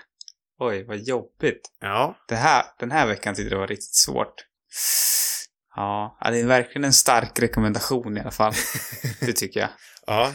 Oj, 0.60 0.84
vad 0.88 0.98
jobbigt. 0.98 1.62
Ja. 1.80 2.18
Det 2.28 2.36
här, 2.36 2.66
den 2.80 2.92
här 2.92 3.08
veckan 3.08 3.36
tyckte 3.36 3.50
jag 3.50 3.52
det 3.52 3.60
var 3.60 3.68
riktigt 3.68 3.96
svårt. 3.96 4.34
Ja, 5.76 6.18
ja, 6.22 6.32
det 6.32 6.40
är 6.40 6.46
verkligen 6.46 6.84
en 6.84 6.94
stark 6.94 7.40
rekommendation 7.40 8.18
i 8.18 8.22
alla 8.22 8.32
fall. 8.32 8.54
Det 9.20 9.34
tycker 9.34 9.60
jag. 9.60 9.70
Ja. 10.08 10.34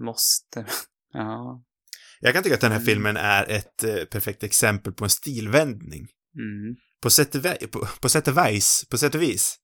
Måste. 0.00 0.66
Ja. 1.12 1.62
Jag 2.20 2.34
kan 2.34 2.42
tycka 2.42 2.54
att 2.54 2.60
den 2.60 2.72
här 2.72 2.78
Mm. 2.78 2.86
filmen 2.86 3.16
är 3.16 3.50
ett 3.50 3.84
eh, 3.84 4.04
perfekt 4.04 4.42
exempel 4.42 4.92
på 4.92 5.04
en 5.04 5.10
stilvändning. 5.10 6.06
Mm. 6.38 6.76
På 7.02 7.10
sätt 7.10 7.34
och, 7.34 7.44
vä- 7.44 7.66
på, 7.66 7.88
på 8.00 8.08
sätt 8.08 8.28
och 8.28 8.36
vis, 8.38 8.84
på 8.90 8.98
sätt 8.98 9.14
och 9.14 9.22
vis. 9.22 9.56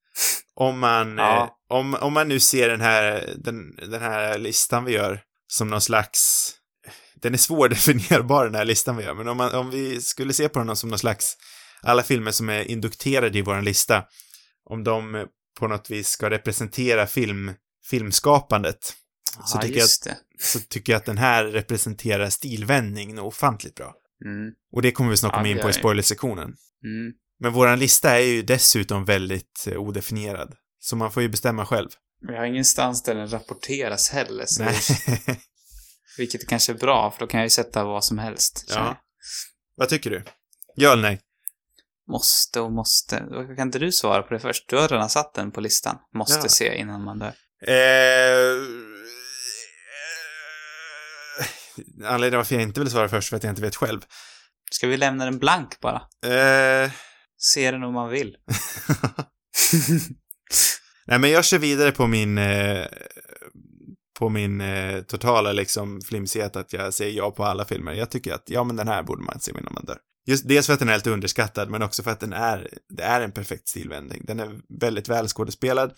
Om 0.55 0.79
man, 0.79 1.17
Ja. 1.19 1.43
eh, 1.45 1.51
om, 1.77 1.95
om 1.95 2.13
man 2.13 2.29
nu 2.29 2.41
ser 2.41 2.69
den 2.69 2.81
här, 2.81 3.35
den, 3.37 3.77
den 3.77 4.03
här 4.03 4.39
listan 4.39 4.85
vi 4.85 4.93
gör 4.93 5.21
som 5.49 5.69
någon 5.69 5.81
slags, 5.81 6.53
den 7.15 7.35
är 7.35 7.39
svårdefinierbar 7.39 8.45
den 8.45 8.55
här 8.55 8.65
listan 8.65 8.97
vi 8.97 9.05
gör, 9.05 9.15
men 9.15 9.29
om, 9.29 9.37
man, 9.37 9.55
om 9.55 9.71
vi 9.71 10.01
skulle 10.01 10.33
se 10.33 10.49
på 10.49 10.59
den 10.59 10.77
som 10.77 10.91
någon 10.91 10.99
slags, 10.99 11.37
alla 11.83 12.03
filmer 12.03 12.31
som 12.31 12.49
är 12.49 12.71
indukterade 12.71 13.39
i 13.39 13.43
vår 13.43 13.63
lista, 13.63 14.05
om 14.71 14.85
de 14.85 15.27
på 15.59 15.69
något 15.69 15.91
vis 15.91 16.09
ska 16.09 16.31
representera 16.31 17.07
film, 17.07 17.53
filmskapandet, 17.91 18.95
så, 19.47 19.57
ja, 19.59 19.63
tycker 19.63 19.79
jag, 19.81 19.89
det. 20.05 20.17
så 20.41 20.61
tycker 20.61 20.93
jag 20.93 20.99
att 21.01 21.05
den 21.07 21.19
här 21.19 21.45
representerar 21.45 22.31
stilvändning 22.31 23.15
något 23.15 23.25
ofantligt 23.35 23.75
bra. 23.75 23.95
Mm. 24.25 24.53
Och 24.73 24.83
det 24.83 24.93
kommer 24.93 25.11
vi 25.11 25.17
snart 25.17 25.33
Ja, 25.33 25.37
komma 25.39 25.49
in 25.49 25.57
det 25.57 25.63
på 25.63 25.71
i 25.71 25.73
spoilersektionen. 25.73 26.55
Mm. 26.85 27.13
Men 27.41 27.53
våran 27.53 27.79
lista 27.79 28.11
är 28.11 28.23
ju 28.25 28.43
dessutom 28.43 29.05
väldigt 29.05 29.67
eh, 29.67 29.77
odefinierad. 29.77 30.55
Så 30.81 30.97
man 30.97 31.13
får 31.13 31.23
ju 31.23 31.29
bestämma 31.29 31.67
själv. 31.67 31.89
Vi 32.29 32.37
har 32.37 32.45
ingenstans 32.45 33.03
där 33.03 33.15
den 33.15 33.29
rapporteras 33.33 34.11
heller, 34.11 34.45
så 34.47 34.63
Nej. 34.65 34.81
vilket 36.19 36.49
kanske 36.49 36.73
är 36.73 36.77
bra, 36.77 37.11
för 37.11 37.21
då 37.21 37.27
kan 37.27 37.41
jag 37.41 37.47
ju 37.47 37.51
sätta 37.51 37.85
vad 37.85 38.05
som 38.05 38.19
helst. 38.19 38.65
ja. 38.69 38.97
Vad 39.77 39.89
tycker 39.89 40.11
du? 40.11 40.25
Ja 40.75 40.93
eller 40.93 41.03
nej? 41.03 41.21
Måste 42.11 42.61
och 42.61 42.73
måste. 42.73 43.17
Kan 43.57 43.61
inte 43.69 43.79
du 43.79 43.93
svara 43.93 44.23
på 44.23 44.35
det 44.35 44.41
först? 44.41 44.65
Du 44.69 44.77
har 44.77 44.89
redan 44.89 45.11
satt 45.11 45.35
den 45.35 45.51
på 45.51 45.61
listan. 45.61 45.99
Måste 46.15 46.41
Ja. 46.43 46.49
se 46.49 46.75
innan 46.79 47.05
man 47.05 47.19
dör. 47.19 47.33
Eh, 47.69 48.63
anledningen 52.05 52.37
varför 52.39 52.55
jag 52.55 52.63
inte 52.63 52.81
vill 52.81 52.91
svara 52.91 53.09
först 53.09 53.29
för 53.29 53.37
att 53.37 53.43
jag 53.45 53.51
inte 53.53 53.63
vet 53.63 53.77
själv. 53.77 54.01
Ska 54.71 54.87
vi 54.87 54.97
lämna 54.97 55.25
den 55.25 55.39
blank 55.39 55.81
bara? 55.81 56.03
Eh, 56.25 56.91
Se 57.39 57.71
den 57.71 57.83
om 57.83 57.95
man 57.95 58.11
vill. 58.11 58.37
nej, 61.07 61.19
men 61.19 61.31
jag 61.31 61.45
kör 61.45 61.59
vidare 61.59 61.93
på 61.93 62.07
min 62.07 62.39
eh, 62.39 62.87
på 64.19 64.29
min 64.29 64.61
eh, 64.61 65.03
totala 65.03 65.53
liksom 65.53 66.01
flimsighet 66.01 66.57
att 66.57 66.73
jag 66.73 66.95
säger 66.95 67.17
ja 67.17 67.31
på 67.31 67.45
alla 67.45 67.65
filmer. 67.65 67.93
Jag 67.93 68.11
tycker 68.11 68.35
att, 68.35 68.43
ja 68.47 68.65
men 68.65 68.77
den 68.77 68.89
här 68.89 69.03
borde 69.03 69.23
man 69.23 69.41
se 69.41 69.51
innan 69.51 69.75
man 69.75 69.85
dör. 69.85 69.99
Just 70.27 70.49
dels 70.49 70.67
för 70.67 70.73
att 70.73 70.79
den 70.79 70.89
är 70.89 70.97
lite 70.97 71.11
underskattad, 71.11 71.71
men 71.71 71.83
också 71.83 72.03
för 72.03 72.11
att 72.11 72.21
den 72.21 72.33
är, 72.33 72.69
det 72.89 73.03
är 73.03 73.21
en 73.21 73.33
perfekt 73.33 73.69
stilvändning. 73.69 74.23
Den 74.25 74.41
är 74.41 74.61
väldigt 74.81 75.09
välskådespelad, 75.09 75.93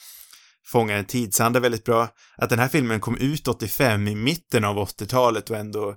fångar 0.66 0.96
en 0.96 1.04
tidsanda 1.04 1.60
väldigt 1.60 1.84
bra. 1.84 2.08
Att 2.36 2.50
den 2.50 2.58
här 2.58 2.68
filmen 2.68 3.00
kom 3.00 3.16
ut 3.16 3.48
85 3.48 4.08
i 4.08 4.14
mitten 4.14 4.64
av 4.64 4.76
80-talet 4.76 5.50
och 5.50 5.56
ändå 5.56 5.96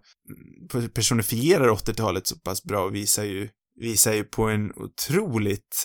mm, 0.74 0.90
personifierar 0.90 1.70
80-talet 1.70 2.28
så 2.28 2.36
pass 2.36 2.64
bra 2.64 2.88
visar 2.88 3.24
ju, 3.24 3.50
visar 3.82 4.14
ju 4.14 4.24
på 4.24 4.44
en 4.44 4.72
otroligt 4.76 5.84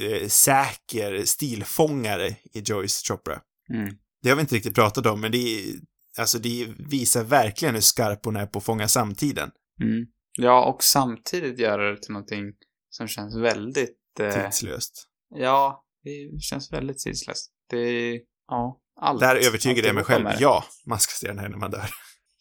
eh, 0.00 0.28
säker 0.28 1.24
stilfångare 1.24 2.28
i 2.28 2.60
Joyce 2.60 3.02
Chopra. 3.08 3.40
Mm. 3.74 3.94
Det 4.22 4.28
har 4.28 4.36
vi 4.36 4.40
inte 4.40 4.54
riktigt 4.54 4.74
pratat 4.74 5.06
om, 5.06 5.20
men 5.20 5.32
det 5.32 5.38
är, 5.38 5.74
alltså 6.18 6.38
det 6.38 6.68
visar 6.78 7.24
verkligen 7.24 7.74
hur 7.74 7.82
skarp 7.82 8.24
hon 8.24 8.36
är 8.36 8.46
på 8.46 8.58
att 8.58 8.64
fånga 8.64 8.88
samtiden. 8.88 9.50
Mm. 9.82 10.06
Ja, 10.38 10.64
och 10.64 10.82
samtidigt 10.82 11.58
göra 11.58 11.90
det 11.90 12.02
till 12.02 12.12
någonting 12.12 12.52
som 12.90 13.08
känns 13.08 13.36
väldigt... 13.36 13.98
Eh, 14.20 14.44
Tidslöst. 14.44 15.06
ja, 15.34 15.84
det 16.04 16.40
känns 16.42 16.72
väldigt 16.72 16.98
tidslöst. 16.98 17.52
Det 17.70 17.78
är... 17.78 18.20
Ja, 18.46 18.80
allt. 19.00 19.20
Där 19.20 19.36
övertygar 19.36 19.86
jag 19.86 19.94
mig 19.94 20.04
själv. 20.04 20.26
Ja, 20.38 20.64
man 20.86 21.00
ska 21.00 21.12
se 21.12 21.26
den 21.26 21.38
här 21.38 21.48
när 21.48 21.56
man 21.56 21.70
dör. 21.70 21.90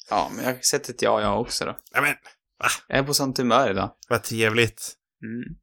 Ja, 0.10 0.32
men 0.36 0.46
jag 0.46 0.66
sett 0.66 0.90
ett 0.90 1.02
ja, 1.02 1.22
jag 1.22 1.42
också 1.42 1.66
då. 1.66 1.78
Ja, 1.92 2.02
men 2.02 2.16
Jag 2.88 2.98
är 2.98 3.04
på 3.04 3.14
sånt 3.14 3.38
humör 3.38 3.72
idag. 3.72 3.92
vad 4.10 4.24
trevligt. 4.24 4.94
Mm. 5.24 5.56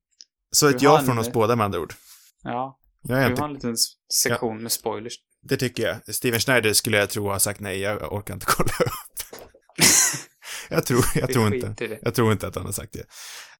Så 0.50 0.68
ett 0.68 0.82
ja 0.82 1.02
från 1.02 1.18
oss 1.18 1.32
båda 1.32 1.56
med 1.56 1.64
andra 1.64 1.80
ord. 1.80 1.94
Ja, 2.42 2.78
Jag 3.02 3.20
vi 3.20 3.26
inte, 3.26 3.42
har 3.42 3.48
en 3.48 3.54
liten 3.54 3.76
sektion 4.14 4.62
med 4.62 4.72
spoilers. 4.72 5.14
det 5.42 5.56
tycker 5.56 5.82
jag. 5.82 6.14
Steven 6.14 6.40
Schneider 6.40 6.72
skulle 6.72 6.96
jag 6.98 7.10
tro 7.10 7.28
har 7.28 7.38
sagt 7.38 7.60
nej, 7.60 7.78
jag 7.80 8.12
orkar 8.12 8.34
inte 8.34 8.46
kolla 8.48 8.70
upp. 8.70 8.92
jag 10.70 10.86
tror, 10.86 11.04
jag 11.14 11.32
tror 11.32 11.54
inte. 11.54 11.98
Jag 12.02 12.14
tror 12.14 12.32
inte 12.32 12.46
att 12.46 12.54
han 12.54 12.64
har 12.64 12.72
sagt 12.72 12.92
det. 12.92 13.04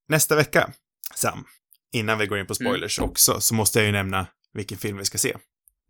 Nästa 0.07 0.35
vecka, 0.35 0.71
Sam, 1.15 1.45
innan 1.93 2.17
vi 2.17 2.27
går 2.27 2.39
in 2.39 2.47
på 2.47 2.53
Mm. 2.59 2.71
spoilers 2.71 2.99
också, 2.99 3.41
så 3.41 3.55
måste 3.55 3.79
jag 3.79 3.85
ju 3.85 3.91
nämna 3.91 4.27
vilken 4.53 4.77
film 4.77 4.97
vi 4.97 5.05
ska 5.05 5.17
se. 5.17 5.37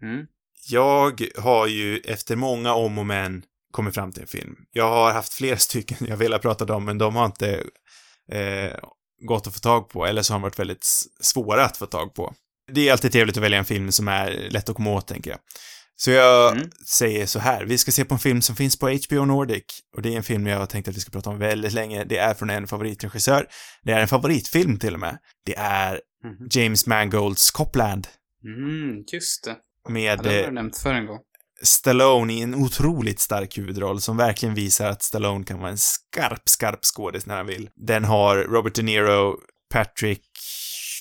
Mm. 0.02 0.26
Jag 0.70 1.22
har 1.38 1.68
ju 1.68 1.98
efter 1.98 2.36
många 2.36 2.74
om 2.74 2.98
och 2.98 3.06
men 3.06 3.44
kommit 3.72 3.96
fram 3.96 4.12
till 4.12 4.22
en 4.22 4.28
film. 4.28 4.56
Jag 4.72 4.90
har 4.90 5.14
haft 5.14 5.34
flera 5.34 5.58
stycken 5.68 5.98
jag 6.08 6.18
velat 6.18 6.42
prata 6.42 6.76
om, 6.76 6.86
men 6.86 6.98
de 6.98 7.16
har 7.16 7.26
inte 7.26 7.64
eh, 8.32 8.72
gått 9.28 9.48
att 9.48 9.54
få 9.54 9.60
tag 9.60 9.90
på, 9.90 10.06
eller 10.06 10.22
så 10.22 10.34
har 10.34 10.40
de 10.40 10.42
varit 10.44 10.60
väldigt 10.60 10.86
svåra 11.22 11.66
att 11.66 11.78
få 11.78 11.86
tag 11.86 12.14
på. 12.14 12.34
Det 12.72 12.88
är 12.88 12.92
alltid 12.92 13.12
trevligt 13.12 13.38
att 13.38 13.44
välja 13.44 13.58
en 13.58 13.66
film 13.66 13.92
som 13.92 14.08
är 14.08 14.48
lätt 14.50 14.70
att 14.70 14.76
komma 14.76 14.92
åt, 14.92 15.08
tänker 15.08 15.32
jag. 15.32 15.40
Så 15.96 16.12
jag 16.12 16.52
Mm. 16.58 16.70
säger 16.88 17.26
så 17.26 17.40
här, 17.40 17.66
vi 17.66 17.78
ska 17.78 17.92
se 17.92 18.06
på 18.06 18.14
en 18.14 18.20
film 18.20 18.42
som 18.42 18.56
finns 18.56 18.80
på 18.80 18.90
HBO 18.90 19.26
Nordic, 19.26 19.64
och 19.96 20.02
det 20.02 20.14
är 20.14 20.18
en 20.18 20.24
film 20.24 20.48
jag 20.48 20.60
har 20.60 20.66
tänkt 20.66 20.88
att 20.88 20.96
vi 20.96 21.00
ska 21.00 21.12
prata 21.12 21.30
om 21.30 21.38
väldigt 21.40 21.74
länge. 21.74 22.04
Det 22.04 22.18
är 22.18 22.34
från 22.34 22.50
en 22.50 22.68
favoritregissör. 22.68 23.48
Det 23.84 23.92
är 23.92 24.00
en 24.02 24.08
favoritfilm 24.08 24.80
till 24.80 24.94
och 24.94 25.00
med. 25.00 25.18
Det 25.46 25.56
är 25.58 26.02
Mhm. 26.24 26.48
James 26.52 26.88
Mangolds 26.88 27.52
Copland 27.52 28.08
Mm, 28.44 29.04
just 29.14 29.44
det. 29.44 29.56
Ja, 29.84 29.90
med 29.92 30.20
det 30.24 30.30
har 30.30 30.38
eh, 30.40 30.46
du 30.46 30.52
nämnt 30.52 30.78
för 30.78 30.94
en 30.94 31.06
gång. 31.06 31.20
Stallone 31.62 32.34
i 32.34 32.42
en 32.42 32.56
otroligt 32.56 33.20
stark 33.20 33.58
huvudroll 33.58 34.02
som 34.02 34.18
verkligen 34.18 34.56
visar 34.56 34.90
att 34.90 35.04
Stallone 35.04 35.46
kan 35.46 35.60
vara 35.60 35.72
en 35.72 35.78
skarp, 35.78 36.50
skarp 36.50 36.80
skådis 36.82 37.26
när 37.26 37.38
han 37.38 37.48
vill. 37.48 37.70
Den 37.76 38.04
har 38.04 38.38
Robert 38.38 38.76
De 38.76 38.84
Niro, 38.84 39.36
Patrick 39.74 40.22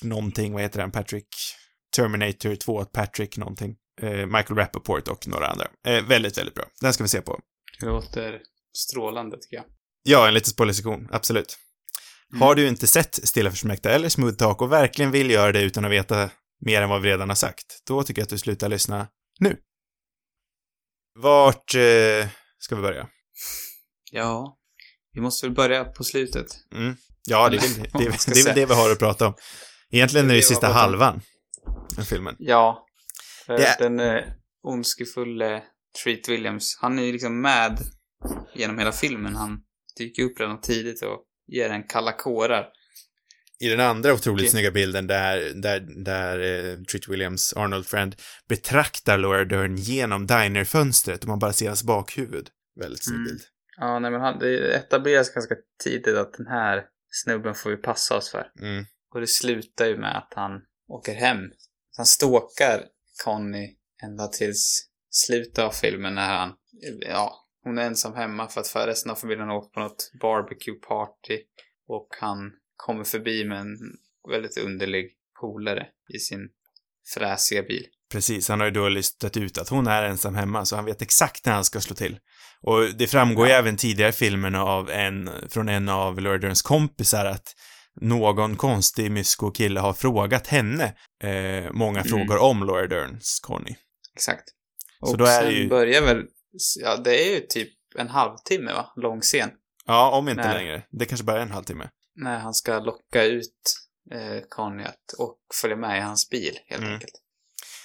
någonting, 0.03 0.53
vad 0.53 0.61
heter 0.61 0.79
han, 0.79 0.91
Patrick 0.91 1.27
Terminator 1.95 2.55
2, 2.55 2.85
Patrick 2.85 3.37
någonting, 3.37 3.75
eh, 4.01 4.25
Michael 4.25 4.55
Rappaport 4.55 5.07
och 5.07 5.27
några 5.27 5.47
andra. 5.47 5.67
Eh, 5.87 6.03
väldigt, 6.03 6.37
väldigt 6.37 6.55
bra. 6.55 6.65
Den 6.81 6.93
ska 6.93 7.03
vi 7.03 7.07
se 7.07 7.21
på. 7.21 7.39
Det 7.79 7.85
låter 7.85 8.41
strålande, 8.77 9.37
tycker 9.37 9.55
jag. 9.55 9.65
Ja, 10.03 10.27
en 10.27 10.33
liten 10.33 10.49
spoilersektion, 10.49 11.07
absolut. 11.11 11.57
Mm. 12.33 12.41
Har 12.41 12.55
du 12.55 12.67
inte 12.67 12.87
sett 12.87 13.27
Stilla 13.27 13.51
försmäkta 13.51 13.89
eller 13.89 14.09
Smooth 14.09 14.35
Talk 14.35 14.61
och 14.61 14.71
verkligen 14.71 15.11
vill 15.11 15.31
göra 15.31 15.51
det 15.51 15.61
utan 15.61 15.85
att 15.85 15.91
veta 15.91 16.29
mer 16.65 16.81
än 16.81 16.89
vad 16.89 17.01
vi 17.01 17.09
redan 17.09 17.29
har 17.29 17.35
sagt, 17.35 17.65
då 17.87 18.03
tycker 18.03 18.21
jag 18.21 18.23
att 18.23 18.29
du 18.29 18.37
slutar 18.37 18.69
lyssna 18.69 19.07
nu. 19.39 19.57
Vart 21.21 21.75
eh, 21.75 22.27
ska 22.59 22.75
vi 22.75 22.81
börja? 22.81 23.07
Ja, 24.11 24.57
vi 25.13 25.21
måste 25.21 25.45
väl 25.45 25.55
börja 25.55 25.85
på 25.85 26.03
slutet. 26.03 26.47
Mm. 26.75 26.95
Ja, 27.29 27.49
det 27.49 27.57
är, 27.57 27.61
väl, 27.61 27.73
det, 27.93 27.99
det 27.99 28.09
väl 28.09 28.19
säga. 28.19 28.53
det 28.55 28.65
vi 28.65 28.73
har 28.73 28.91
att 28.91 28.99
prata 28.99 29.27
om. 29.27 29.33
Egentligen 29.91 30.27
det 30.27 30.33
Det 30.33 30.35
är 30.35 30.41
det 30.41 30.41
sista 30.47 30.67
halvan 30.67 31.21
av 31.99 32.03
filmen. 32.03 32.35
Ja. 32.39 32.85
Det 33.47 33.53
är- 33.65 33.79
Den 33.79 33.99
eh, 33.99 34.23
ondskefulle 34.63 35.63
Treat 36.03 36.29
Williams, 36.29 36.77
han 36.81 36.99
är 36.99 37.03
ju 37.03 37.11
liksom 37.11 37.41
med 37.41 37.79
genom 38.55 38.77
hela 38.79 38.91
filmen. 38.91 39.35
Han 39.35 39.59
dyker 39.97 40.23
upp 40.23 40.39
redan 40.39 40.61
tidigt 40.61 41.01
och 41.03 41.23
ger 41.47 41.69
en 41.69 41.83
kalla 41.83 42.11
kårar. 42.11 42.65
I 43.59 43.69
den 43.69 43.79
andra 43.79 44.13
otroligt 44.13 44.41
Okej. 44.41 44.49
snygga 44.51 44.71
bilden 44.71 45.07
där, 45.07 45.53
där, 45.55 45.79
där 45.79 46.39
eh, 46.39 46.77
Treat 46.83 47.07
Williams, 47.07 47.53
Arnold 47.53 47.85
Friend, 47.87 48.15
betraktar 48.49 49.17
Laura 49.17 49.45
Dern 49.45 49.75
genom 49.75 50.27
dinerfönstret 50.27 51.21
och 51.21 51.27
man 51.27 51.39
bara 51.39 51.53
ser 51.53 51.67
hans 51.67 51.83
bakhuvud. 51.83 52.49
Väldigt 52.79 53.03
snygg 53.03 53.15
Mm. 53.15 53.27
bild. 53.27 53.41
Ja, 53.77 53.99
nej 53.99 54.11
men 54.11 54.21
han, 54.21 54.39
det 54.39 54.75
etableras 54.75 55.33
ganska 55.33 55.55
tidigt 55.83 56.15
att 56.15 56.33
den 56.33 56.47
här 56.47 56.83
snubben 57.09 57.55
får 57.55 57.69
vi 57.69 57.77
passa 57.77 58.17
oss 58.17 58.31
för. 58.31 58.51
Mm. 58.61 58.85
Och 59.13 59.19
det 59.19 59.27
slutar 59.27 59.85
ju 59.85 59.97
med 59.97 60.17
att 60.17 60.33
han 60.35 60.51
åker 60.87 61.13
hem. 61.13 61.37
Han 61.97 62.05
stalkar 62.05 62.83
Conny 63.23 63.75
ända 64.03 64.27
tills 64.27 64.87
slutet 65.09 65.59
av 65.59 65.71
filmen 65.71 66.15
när 66.15 66.37
han, 66.37 66.53
ja, 66.99 67.45
hon 67.63 67.77
är 67.77 67.83
ensam 67.83 68.13
hemma 68.13 68.47
för 68.47 68.61
att 68.61 68.67
för 68.67 68.87
resten 68.87 69.11
av 69.11 69.15
familjen 69.15 69.47
har 69.47 69.55
åkt 69.55 69.73
på 69.73 69.79
något 69.79 70.11
barbecue 70.21 70.75
party. 70.75 71.39
Och 71.87 72.07
han 72.19 72.51
kommer 72.77 73.03
förbi 73.03 73.45
med 73.45 73.59
en 73.59 73.77
väldigt 74.31 74.57
underlig 74.57 75.05
polare 75.41 75.87
i 76.15 76.19
sin 76.19 76.49
fräsiga 77.13 77.63
bil. 77.63 77.85
Precis, 78.11 78.49
han 78.49 78.59
har 78.59 78.67
ju 78.67 78.71
då 78.73 78.89
listat 78.89 79.37
ut 79.37 79.57
att 79.57 79.69
hon 79.69 79.87
är 79.87 80.03
ensam 80.03 80.35
hemma, 80.35 80.65
så 80.65 80.75
han 80.75 80.85
vet 80.85 81.01
exakt 81.01 81.45
när 81.45 81.53
han 81.53 81.65
ska 81.65 81.81
slå 81.81 81.95
till. 81.95 82.17
Och 82.61 82.83
det 82.97 83.07
framgår 83.07 83.47
ju 83.47 83.53
även 83.53 83.77
tidigare 83.77 84.09
i 84.09 84.13
filmen 84.13 84.55
av 84.55 84.89
en, 84.89 85.29
från 85.49 85.69
en 85.69 85.89
av 85.89 86.19
Laura 86.21 86.37
Derns 86.37 86.61
kompisar 86.61 87.25
att 87.25 87.53
någon 88.01 88.55
konstig 88.55 89.11
mysko-kille 89.11 89.79
har 89.79 89.93
frågat 89.93 90.47
henne 90.47 90.93
eh, 91.23 91.71
många 91.73 91.99
Mm. 92.01 92.09
frågor 92.09 92.37
om 92.37 92.63
Laura 92.63 92.87
Derns 92.87 93.39
Conny. 93.39 93.75
Exakt. 94.15 94.43
Så 94.99 95.11
Och 95.11 95.17
då 95.17 95.25
är 95.25 95.41
sen 95.41 95.51
ju- 95.53 95.67
börjar 95.69 96.01
väl, 96.01 96.23
ja 96.83 96.97
det 96.97 97.27
är 97.29 97.33
ju 97.35 97.39
typ 97.39 97.69
en 97.97 98.07
halvtimme 98.07 98.73
va? 98.73 98.93
Lång 98.95 99.21
scen. 99.21 99.49
Ja, 99.85 100.09
om 100.17 100.29
inte 100.29 100.43
Nej. 100.47 100.53
längre. 100.57 100.83
Det 100.91 101.05
kanske 101.05 101.23
bara 101.25 101.37
är 101.37 101.41
en 101.41 101.51
halvtimme. 101.51 101.89
När 102.17 102.39
han 102.39 102.53
ska 102.53 102.79
locka 102.79 103.23
ut 103.23 103.73
eh, 104.11 104.43
Conny 104.49 104.83
att 104.83 105.13
och 105.19 105.37
följa 105.61 105.77
med 105.77 105.97
i 105.97 106.01
hans 106.01 106.29
bil, 106.29 106.57
helt 106.67 106.81
Mm. 106.81 106.93
enkelt. 106.93 107.13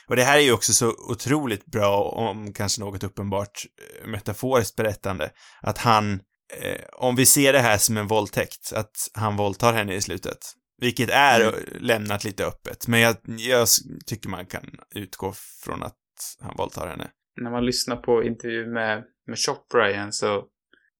Och 0.08 0.16
det 0.16 0.22
här 0.24 0.38
är 0.38 0.42
ju 0.42 0.52
också 0.52 0.72
så 0.72 0.88
otroligt 1.10 1.66
bra, 1.66 2.02
om 2.02 2.52
kanske 2.52 2.80
något 2.80 3.04
uppenbart 3.04 3.62
eh, 4.02 4.06
metaforiskt 4.08 4.76
berättande, 4.76 5.30
att 5.60 5.78
han, 5.78 6.12
eh, 6.60 6.80
om 6.92 7.16
vi 7.16 7.26
ser 7.26 7.52
det 7.52 7.58
här 7.60 7.78
som 7.78 7.96
en 7.96 8.06
våldtäkt, 8.06 8.72
att 8.72 8.96
han 9.14 9.36
våldtar 9.36 9.72
henne 9.72 9.94
i 9.94 10.00
slutet, 10.00 10.38
vilket 10.78 11.10
är 11.10 11.40
Mm. 11.40 11.54
lämnat 11.80 12.24
lite 12.24 12.46
öppet, 12.46 12.88
men 12.88 13.00
jag, 13.00 13.16
jag 13.24 13.68
tycker 14.06 14.28
man 14.28 14.46
kan 14.46 14.64
utgå 14.94 15.32
från 15.64 15.82
att 15.82 15.96
han 16.40 16.56
våldtar 16.56 16.88
henne. 16.88 17.10
När 17.40 17.50
man 17.50 17.64
lyssnar 17.66 17.96
på 17.96 18.24
intervju 18.24 18.66
med, 18.66 19.04
med 19.26 19.38
Chopra 19.38 19.90
igen 19.90 20.12
så, 20.12 20.44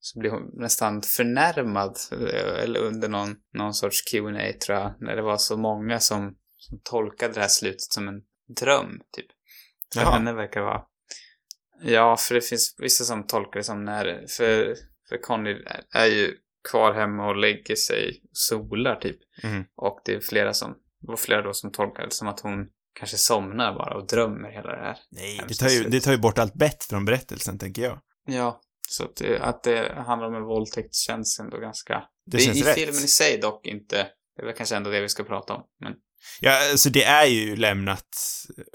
så 0.05 0.19
blir 0.19 0.31
hon 0.31 0.51
nästan 0.53 1.03
förnärmad, 1.03 1.97
eh, 2.13 2.63
eller 2.63 2.81
under 2.81 3.09
någon, 3.09 3.37
någon 3.55 3.75
sorts 3.75 4.03
Q&A 4.11 4.53
tror 4.67 4.79
jag, 4.79 4.95
när 5.01 5.17
det 5.17 5.23
var 5.23 5.37
så 5.37 5.57
många 5.57 6.01
som, 6.01 6.37
som 6.57 6.81
tolkade 6.85 7.35
det 7.35 7.41
här 7.41 7.49
slutet 7.49 7.93
som 7.93 8.09
en 8.09 8.23
dröm, 8.61 9.01
typ. 9.17 9.27
För 9.95 10.01
Jaha. 10.01 10.11
henne 10.13 10.33
verkar 10.33 10.61
det 10.61 10.67
vara... 10.67 10.83
Ja, 11.85 12.17
för 12.17 12.35
det 12.35 12.41
finns 12.41 12.75
vissa 12.79 13.05
som 13.05 13.27
tolkar 13.27 13.61
det 13.61 13.65
som 13.65 13.85
när... 13.85 14.25
För, 14.29 14.75
för 15.09 15.17
Conny 15.23 15.65
är- 15.95 16.07
ju 16.07 16.37
kvar 16.71 16.93
hemma 16.93 17.29
och 17.29 17.37
lägger 17.37 17.75
sig 17.75 18.21
och 18.23 18.31
solar, 18.33 18.97
typ. 18.97 19.19
Mm. 19.43 19.65
Och 19.77 20.01
det 20.05 20.15
är 20.15 20.21
flera 20.21 20.55
som... 20.55 20.73
Det 21.01 21.09
var 21.09 21.17
flera 21.17 21.43
då 21.43 21.53
som 21.53 21.73
tolkade 21.73 22.09
det 22.09 22.15
som 22.15 22.29
att 22.29 22.41
hon 22.41 22.69
kanske 22.99 23.17
somnar 23.17 23.75
bara 23.75 23.95
och 23.95 24.07
drömmer 24.07 24.51
hela 24.51 24.71
det 24.71 24.83
här. 24.83 24.97
Nej, 25.11 25.41
det 25.49 25.55
tar, 25.55 25.69
ju, 25.69 25.85
det 25.85 26.01
tar 26.01 26.13
ju 26.13 26.19
bort 26.19 26.39
allt 26.39 26.55
bett 26.55 26.85
från 26.85 27.05
berättelsen, 27.05 27.59
tänker 27.59 27.83
jag. 27.83 28.01
Ja, 28.27 28.61
så 28.93 29.05
att 29.05 29.17
det, 29.17 29.39
att 29.41 29.63
det 29.63 29.95
handlar 30.07 30.29
om 30.29 30.35
en 30.35 30.43
våldtäkt 30.45 30.95
känns 30.95 31.39
ändå 31.41 31.59
ganska... 31.59 32.03
Det 32.31 32.39
i 32.39 32.41
känns 32.45 32.59
i 32.59 32.63
rätt. 32.63 32.75
filmen 32.75 32.95
i 33.05 33.09
sig 33.09 33.39
dock 33.39 33.67
inte 33.67 33.97
Det 34.37 34.43
är 34.43 34.47
väl 34.47 34.55
kanske 34.57 34.77
ändå 34.77 34.91
det 34.91 35.01
vi 35.01 35.09
ska 35.09 35.25
prata 35.25 35.55
om. 35.55 35.63
Men 35.81 35.93
Ja, 36.41 36.71
alltså 36.71 36.91
det 36.91 37.05
är 37.05 37.27
ju 37.27 37.57
lämnat 37.57 38.09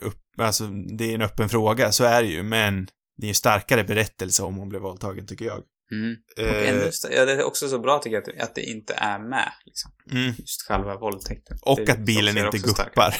upp, 0.01 0.21
alltså 0.37 0.67
det 0.97 1.11
är 1.11 1.15
en 1.15 1.21
öppen 1.21 1.49
fråga, 1.49 1.91
så 1.91 2.03
är 2.03 2.21
det 2.23 2.29
ju, 2.29 2.43
men 2.43 2.85
det 3.17 3.25
är 3.25 3.27
ju 3.27 3.33
starkare 3.33 3.83
berättelse 3.83 4.43
om 4.43 4.55
hon 4.55 4.69
blev 4.69 4.81
våldtagen, 4.81 5.27
tycker 5.27 5.45
jag. 5.45 5.63
Mm. 5.91 6.15
Och 6.37 6.43
Eh, 6.43 6.69
ännu 6.69 6.87
st- 6.87 7.15
ja, 7.15 7.25
det 7.25 7.31
är 7.31 7.43
också 7.43 7.69
så 7.69 7.79
bra 7.79 7.99
tycker 7.99 8.15
jag 8.15 8.21
att 8.29 8.35
det, 8.37 8.43
att 8.43 8.55
det 8.55 8.61
inte 8.61 8.93
är 8.93 9.19
med. 9.19 9.51
Liksom. 9.65 9.91
mm. 10.11 10.33
Just 10.37 10.67
själva 10.67 10.97
våldtäkten. 10.97 11.57
Och 11.61 11.79
Det 11.85 11.91
att 11.91 11.99
bilen 11.99 12.37
inte 12.37 12.47
också 12.47 12.59
starkare. 12.67 12.85
guppar. 12.89 13.15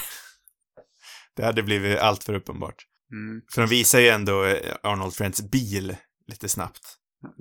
Det 1.35 1.45
hade 1.45 1.63
blivit 1.63 1.99
allt 1.99 2.23
för 2.23 2.33
uppenbart. 2.33 2.75
Mm. 3.11 3.41
För 3.53 3.61
de 3.61 3.67
visar 3.67 3.99
ju 3.99 4.07
ändå 4.07 4.45
eh, 4.45 4.75
Arnold 4.83 5.13
Friends 5.15 5.41
bil 5.51 5.95
lite 6.27 6.49
snabbt. 6.49 6.81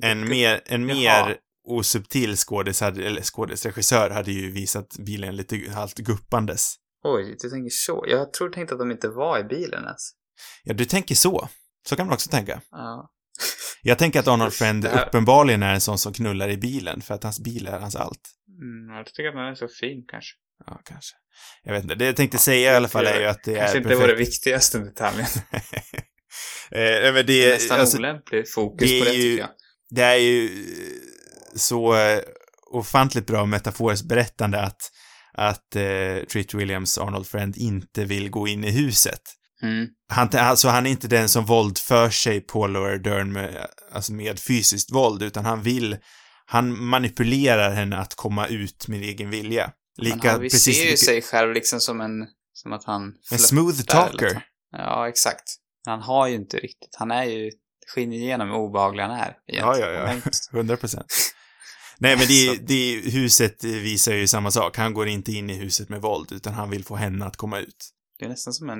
En 0.02 0.28
mer, 0.28 0.60
en 0.66 0.88
Jaha. 0.88 1.26
mer 1.26 1.36
osubtil 1.68 2.36
skådis, 2.36 2.80
hade, 2.80 3.06
eller 3.06 3.22
skådisregissör 3.22 4.10
hade 4.10 4.32
ju 4.32 4.50
visat 4.50 4.96
bilen 4.98 5.36
lite 5.36 5.70
halvt 5.74 5.98
guppandes. 5.98 6.74
Oj, 7.04 7.36
du 7.40 7.48
tänker 7.50 7.70
så. 7.70 8.04
Jag 8.08 8.32
tror 8.32 8.50
tänkte 8.50 8.74
att 8.74 8.78
de 8.78 8.90
inte 8.90 9.08
var 9.08 9.38
i 9.38 9.44
bilen 9.44 9.84
ens. 9.84 10.10
Ja, 10.64 10.74
du 10.74 10.84
tänker 10.84 11.14
så. 11.14 11.48
Så 11.88 11.96
kan 11.96 12.06
man 12.06 12.14
också 12.14 12.30
tänka. 12.30 12.60
Ja. 12.70 13.10
Jag 13.82 13.98
tänker 13.98 14.20
att 14.20 14.28
Arnold 14.28 14.52
Friend 14.52 14.86
uppenbarligen 14.86 15.62
är 15.62 15.74
en 15.74 15.80
sån 15.80 15.98
som 15.98 16.12
knullar 16.12 16.48
i 16.48 16.56
bilen, 16.56 17.00
för 17.00 17.14
att 17.14 17.22
hans 17.22 17.40
bil 17.40 17.66
är 17.66 17.78
hans 17.78 17.96
allt. 17.96 18.20
Mm, 18.48 18.96
jag 18.96 19.06
tycker 19.06 19.28
att 19.28 19.34
den 19.34 19.44
är 19.44 19.54
så 19.54 19.68
fin 19.68 20.04
kanske. 20.08 20.34
Ja, 20.66 20.80
kanske. 20.84 21.16
Jag 21.62 21.72
vet 21.72 21.82
inte. 21.82 21.94
Det 21.94 22.06
jag 22.06 22.16
tänkte 22.16 22.38
säga 22.38 22.72
i 22.72 22.76
alla 22.76 22.88
fall 22.88 23.06
är 23.06 23.20
ju 23.20 23.26
att 23.26 23.44
det 23.44 23.54
kanske 23.54 23.76
är 23.76 23.80
inte 23.80 23.94
var 23.94 24.08
det 24.08 24.14
perfekt. 24.14 24.28
viktigaste 24.28 24.78
detaljen. 24.78 25.26
eh, 26.70 27.12
det 27.14 27.22
Det 27.22 27.44
är 27.44 27.52
nästan 27.54 27.80
alltså, 27.80 27.98
olämplig 27.98 28.52
fokus 28.52 28.90
det 28.90 28.98
på 28.98 29.04
det 29.04 29.12
ju- 29.14 29.22
tycker 29.22 29.38
jag. 29.42 29.50
det 29.90 30.02
är 30.02 30.16
ju 30.16 30.44
eh, 30.44 31.56
så 31.56 31.94
eh, 31.96 32.20
ofantligt 32.72 33.26
bra 33.26 33.46
metaforiskt 33.46 34.08
berättande 34.08 34.60
att, 34.62 34.80
att 35.34 35.76
eh, 35.76 36.24
Treat 36.32 36.54
Williams, 36.54 36.98
Arnold 36.98 37.26
Friend, 37.26 37.56
inte 37.56 38.04
vill 38.04 38.30
gå 38.30 38.48
in 38.48 38.64
i 38.64 38.70
huset. 38.70 39.20
Mm. 39.62 39.86
Han, 40.08 40.28
alltså 40.32 40.68
han 40.68 40.86
är 40.86 40.90
inte 40.90 41.08
den 41.08 41.28
som 41.28 41.44
våldför 41.44 42.10
sig 42.10 42.40
på 42.40 42.66
Laura 42.66 42.98
Dern 42.98 43.32
med, 43.32 43.66
alltså 43.92 44.12
med 44.12 44.38
fysiskt 44.40 44.92
våld, 44.92 45.22
utan 45.22 45.44
han 45.44 45.62
vill, 45.62 45.96
han 46.46 46.84
manipulerar 46.84 47.70
henne 47.74 47.96
att 47.96 48.14
komma 48.14 48.46
ut 48.46 48.88
med 48.88 49.02
egen 49.02 49.30
vilja. 49.30 49.70
Lika, 49.98 50.16
Men 50.16 50.30
han, 50.30 50.40
vi 50.40 50.50
precis 50.50 50.76
ser 50.76 50.84
ju 50.84 50.90
lika- 50.90 50.96
sig 51.04 51.22
själv 51.22 51.52
liksom 51.54 51.80
som 51.80 52.00
en, 52.00 52.26
som 52.52 52.72
att 52.72 52.84
han 52.84 53.14
en 53.32 53.38
smooth 53.38 53.80
talker. 53.82 54.42
Ja, 54.72 55.08
exakt. 55.08 55.42
Han 55.86 56.02
har 56.02 56.26
ju 56.28 56.34
inte 56.34 56.56
riktigt, 56.56 56.94
han 56.98 57.10
är 57.10 57.24
ju, 57.24 57.44
det 57.44 57.86
skiner 57.94 58.16
igenom 58.16 58.48
hur 58.48 58.56
obehaglig 58.56 59.02
han 59.02 59.12
är. 59.12 59.36
Ja, 59.46 59.78
ja, 59.78 59.90
ja. 59.90 60.14
100 60.52 60.76
procent. 60.80 61.12
Nej, 61.98 62.16
men 62.16 62.26
det, 62.26 62.66
det, 62.66 63.10
huset 63.10 63.64
visar 63.64 64.12
ju 64.14 64.26
samma 64.26 64.50
sak. 64.50 64.76
Han 64.76 64.94
går 64.94 65.08
inte 65.08 65.32
in 65.32 65.50
i 65.50 65.54
huset 65.54 65.88
med 65.88 66.00
våld, 66.02 66.32
utan 66.32 66.54
han 66.54 66.70
vill 66.70 66.84
få 66.84 66.96
henne 66.96 67.24
att 67.24 67.36
komma 67.36 67.58
ut. 67.58 67.90
Det 68.18 68.24
är 68.24 68.28
nästan 68.28 68.52
som 68.52 68.70
en 68.70 68.78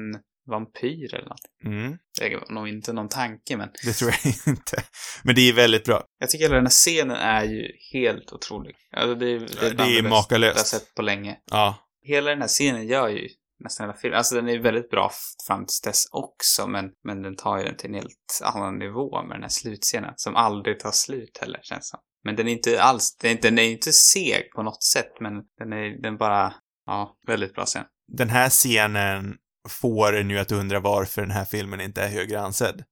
vampyr 0.51 1.15
eller 1.15 1.29
något. 1.29 1.41
Mm, 1.65 1.99
Det 2.21 2.33
är 2.33 2.53
nog 2.53 2.69
inte 2.69 2.93
någon 2.93 3.09
tanke, 3.09 3.57
men 3.57 3.69
det 3.85 3.93
tror 3.93 4.11
jag 4.11 4.35
inte. 4.47 4.83
Men 5.23 5.35
det 5.35 5.49
är 5.49 5.53
väldigt 5.53 5.85
bra. 5.85 6.05
jag 6.19 6.31
tycker 6.31 6.45
hela 6.45 6.55
den 6.55 6.65
här 6.67 6.71
scenen 6.71 7.17
är 7.17 7.45
ju 7.45 7.69
helt 7.93 8.33
otrolig. 8.33 8.75
Alltså 8.97 9.15
det, 9.15 9.27
är- 9.31 9.39
det 9.61 9.67
är 9.67 9.75
det 9.75 9.99
är 9.99 10.03
makalöst. 10.03 10.55
jag 10.57 10.61
har 10.61 10.65
sett 10.65 10.95
på 10.95 11.03
länge. 11.03 11.37
Ja. 11.51 11.77
Hela 12.03 12.31
den 12.31 12.41
här 12.41 12.49
scenen 12.49 12.87
gör 12.87 13.09
ju 13.09 13.29
nästan 13.65 13.87
hela 13.87 13.99
filmen. 13.99 14.19
Alltså 14.19 14.35
den 14.35 14.49
är 14.49 14.59
väldigt 14.59 14.91
bra 14.91 15.11
fram 15.47 15.67
till 15.67 15.89
dess 15.91 16.05
också, 16.11 16.67
men, 16.67 16.91
men 17.05 17.23
den 17.23 17.37
tar 17.37 17.59
ju 17.59 17.65
den 17.65 17.77
till 17.77 17.89
en 17.89 17.95
helt 17.95 18.41
annan 18.43 18.79
nivå 18.79 19.23
med 19.23 19.37
den 19.37 19.43
här 19.43 19.49
slutscenen. 19.49 20.13
Som 20.17 20.37
aldrig 20.37 20.81
tar 20.81 20.93
slut 20.93 21.39
heller, 21.41 21.61
känns 21.63 21.81
det 21.81 21.97
som. 21.97 22.01
Men 22.25 22.37
den 22.37 22.49
är 22.49 22.53
inte 22.53 22.83
alls, 22.83 23.17
den 23.17 23.31
är 23.31 23.33
inte, 23.35 23.49
den 23.49 23.59
är 23.59 23.71
inte 23.71 23.93
seg 23.93 24.51
på 24.55 24.63
något 24.63 24.83
sätt, 24.83 25.13
men 25.21 25.33
den 25.59 25.73
är, 25.73 26.03
den 26.03 26.17
bara, 26.17 26.55
ja, 26.87 27.17
väldigt 27.27 27.55
bra 27.55 27.65
scen. 27.65 27.85
Den 28.13 28.29
här 28.29 28.51
scenen 28.51 29.37
får 29.69 30.17
en 30.17 30.31
ju 30.31 30.39
att 30.39 30.53
undra 30.53 30.81
varför 30.81 31.23
den 31.23 31.31
här 31.31 31.45
filmen 31.45 31.81
inte 31.81 32.03
är 32.03 32.09
högre 32.09 32.41
ansedd. 32.41 32.85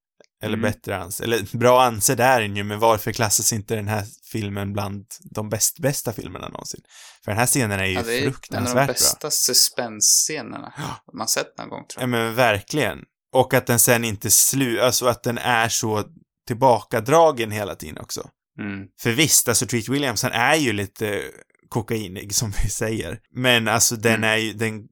Eller 0.45 0.57
Mm. 0.59 0.63
bättre 0.73 0.97
ansedd. 0.97 1.25
Eller 1.27 1.57
bra 1.59 1.83
ansedd 1.85 2.21
är 2.21 2.41
den 2.41 2.57
ju, 2.57 2.65
men 2.65 2.79
varför 2.79 3.13
klassas 3.13 3.53
inte 3.53 3.75
den 3.77 3.89
här 3.89 4.05
filmen 4.33 4.73
bland 4.73 5.07
de 5.35 5.49
bäst, 5.49 5.79
bästa 5.79 6.13
filmerna 6.13 6.49
någonsin? 6.49 6.81
För 7.25 7.31
den 7.31 7.39
här 7.39 7.47
scenen 7.47 7.81
är 7.81 7.85
ju 7.85 7.93
Ja, 7.95 8.03
det 8.03 8.15
är 8.15 8.19
en 8.19 8.27
av 8.27 8.27
de 8.27 8.33
fruktansvärt 8.33 8.75
bra. 8.75 8.87
bästa 8.87 9.31
suspensescenerna 9.31 10.73
man 11.15 11.29
sett 11.29 11.59
någon 11.59 11.69
gång, 11.69 11.87
tror 11.87 11.97
Ja 11.97 12.03
jag. 12.03 12.09
men 12.09 12.35
verkligen. 12.35 12.99
Och 13.33 13.55
att 13.55 13.67
den 13.67 13.79
sen 13.79 14.05
inte 14.05 14.31
slu, 14.31 14.81
alltså 14.81 15.07
att 15.07 15.23
den 15.23 15.39
är 15.39 15.69
så 15.69 16.05
tillbakadragen 16.47 17.51
hela 17.51 17.75
tiden 17.75 17.99
också. 17.99 18.29
Mm. 18.61 18.87
För 19.01 19.11
visst, 19.11 19.49
alltså 19.49 19.67
Treat 19.67 19.89
Williams, 19.89 20.23
han 20.23 20.33
är 20.33 20.55
ju 20.57 20.73
lite 20.73 21.23
kokainig 21.69 22.35
som 22.35 22.51
vi 22.63 22.71
säger. 22.71 23.19
Men 23.35 23.69
alltså 23.69 23.97
den 23.97 24.15
Mm. 24.15 24.31
är 24.31 24.37
ju, 24.37 24.53
den, 24.53 24.83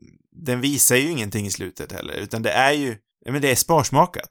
den 0.46 0.61
visar 0.61 0.96
ju 0.96 1.11
ingenting 1.11 1.46
i 1.46 1.50
slutet 1.50 1.92
heller, 1.92 2.14
utan 2.14 2.42
det 2.42 2.50
är 2.53 2.72
ju, 2.72 2.96
ja 3.24 3.32
men 3.32 3.42
det 3.42 3.50
är 3.50 3.55
sparsmakat. 3.55 4.30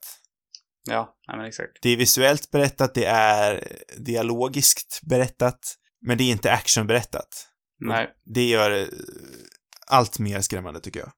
Ja, 0.90 1.18
ja, 1.28 1.36
men 1.38 1.46
exakt. 1.46 1.72
Det 1.82 1.90
är 1.90 1.98
visuellt 1.98 2.52
berättat, 2.52 2.94
det 2.94 3.06
är 3.06 3.64
dialogiskt 3.98 5.00
berättat, 5.10 5.60
men 6.02 6.18
det 6.18 6.24
är 6.24 6.32
inte 6.32 6.52
actionberättat. 6.52 7.48
Nej. 7.80 8.10
Det 8.26 8.44
gör 8.50 8.72
eh, 8.72 8.88
allt 9.88 10.20
mer 10.20 10.42
skrämmande 10.42 10.80
tycker 10.80 11.00
jag. 11.00 11.12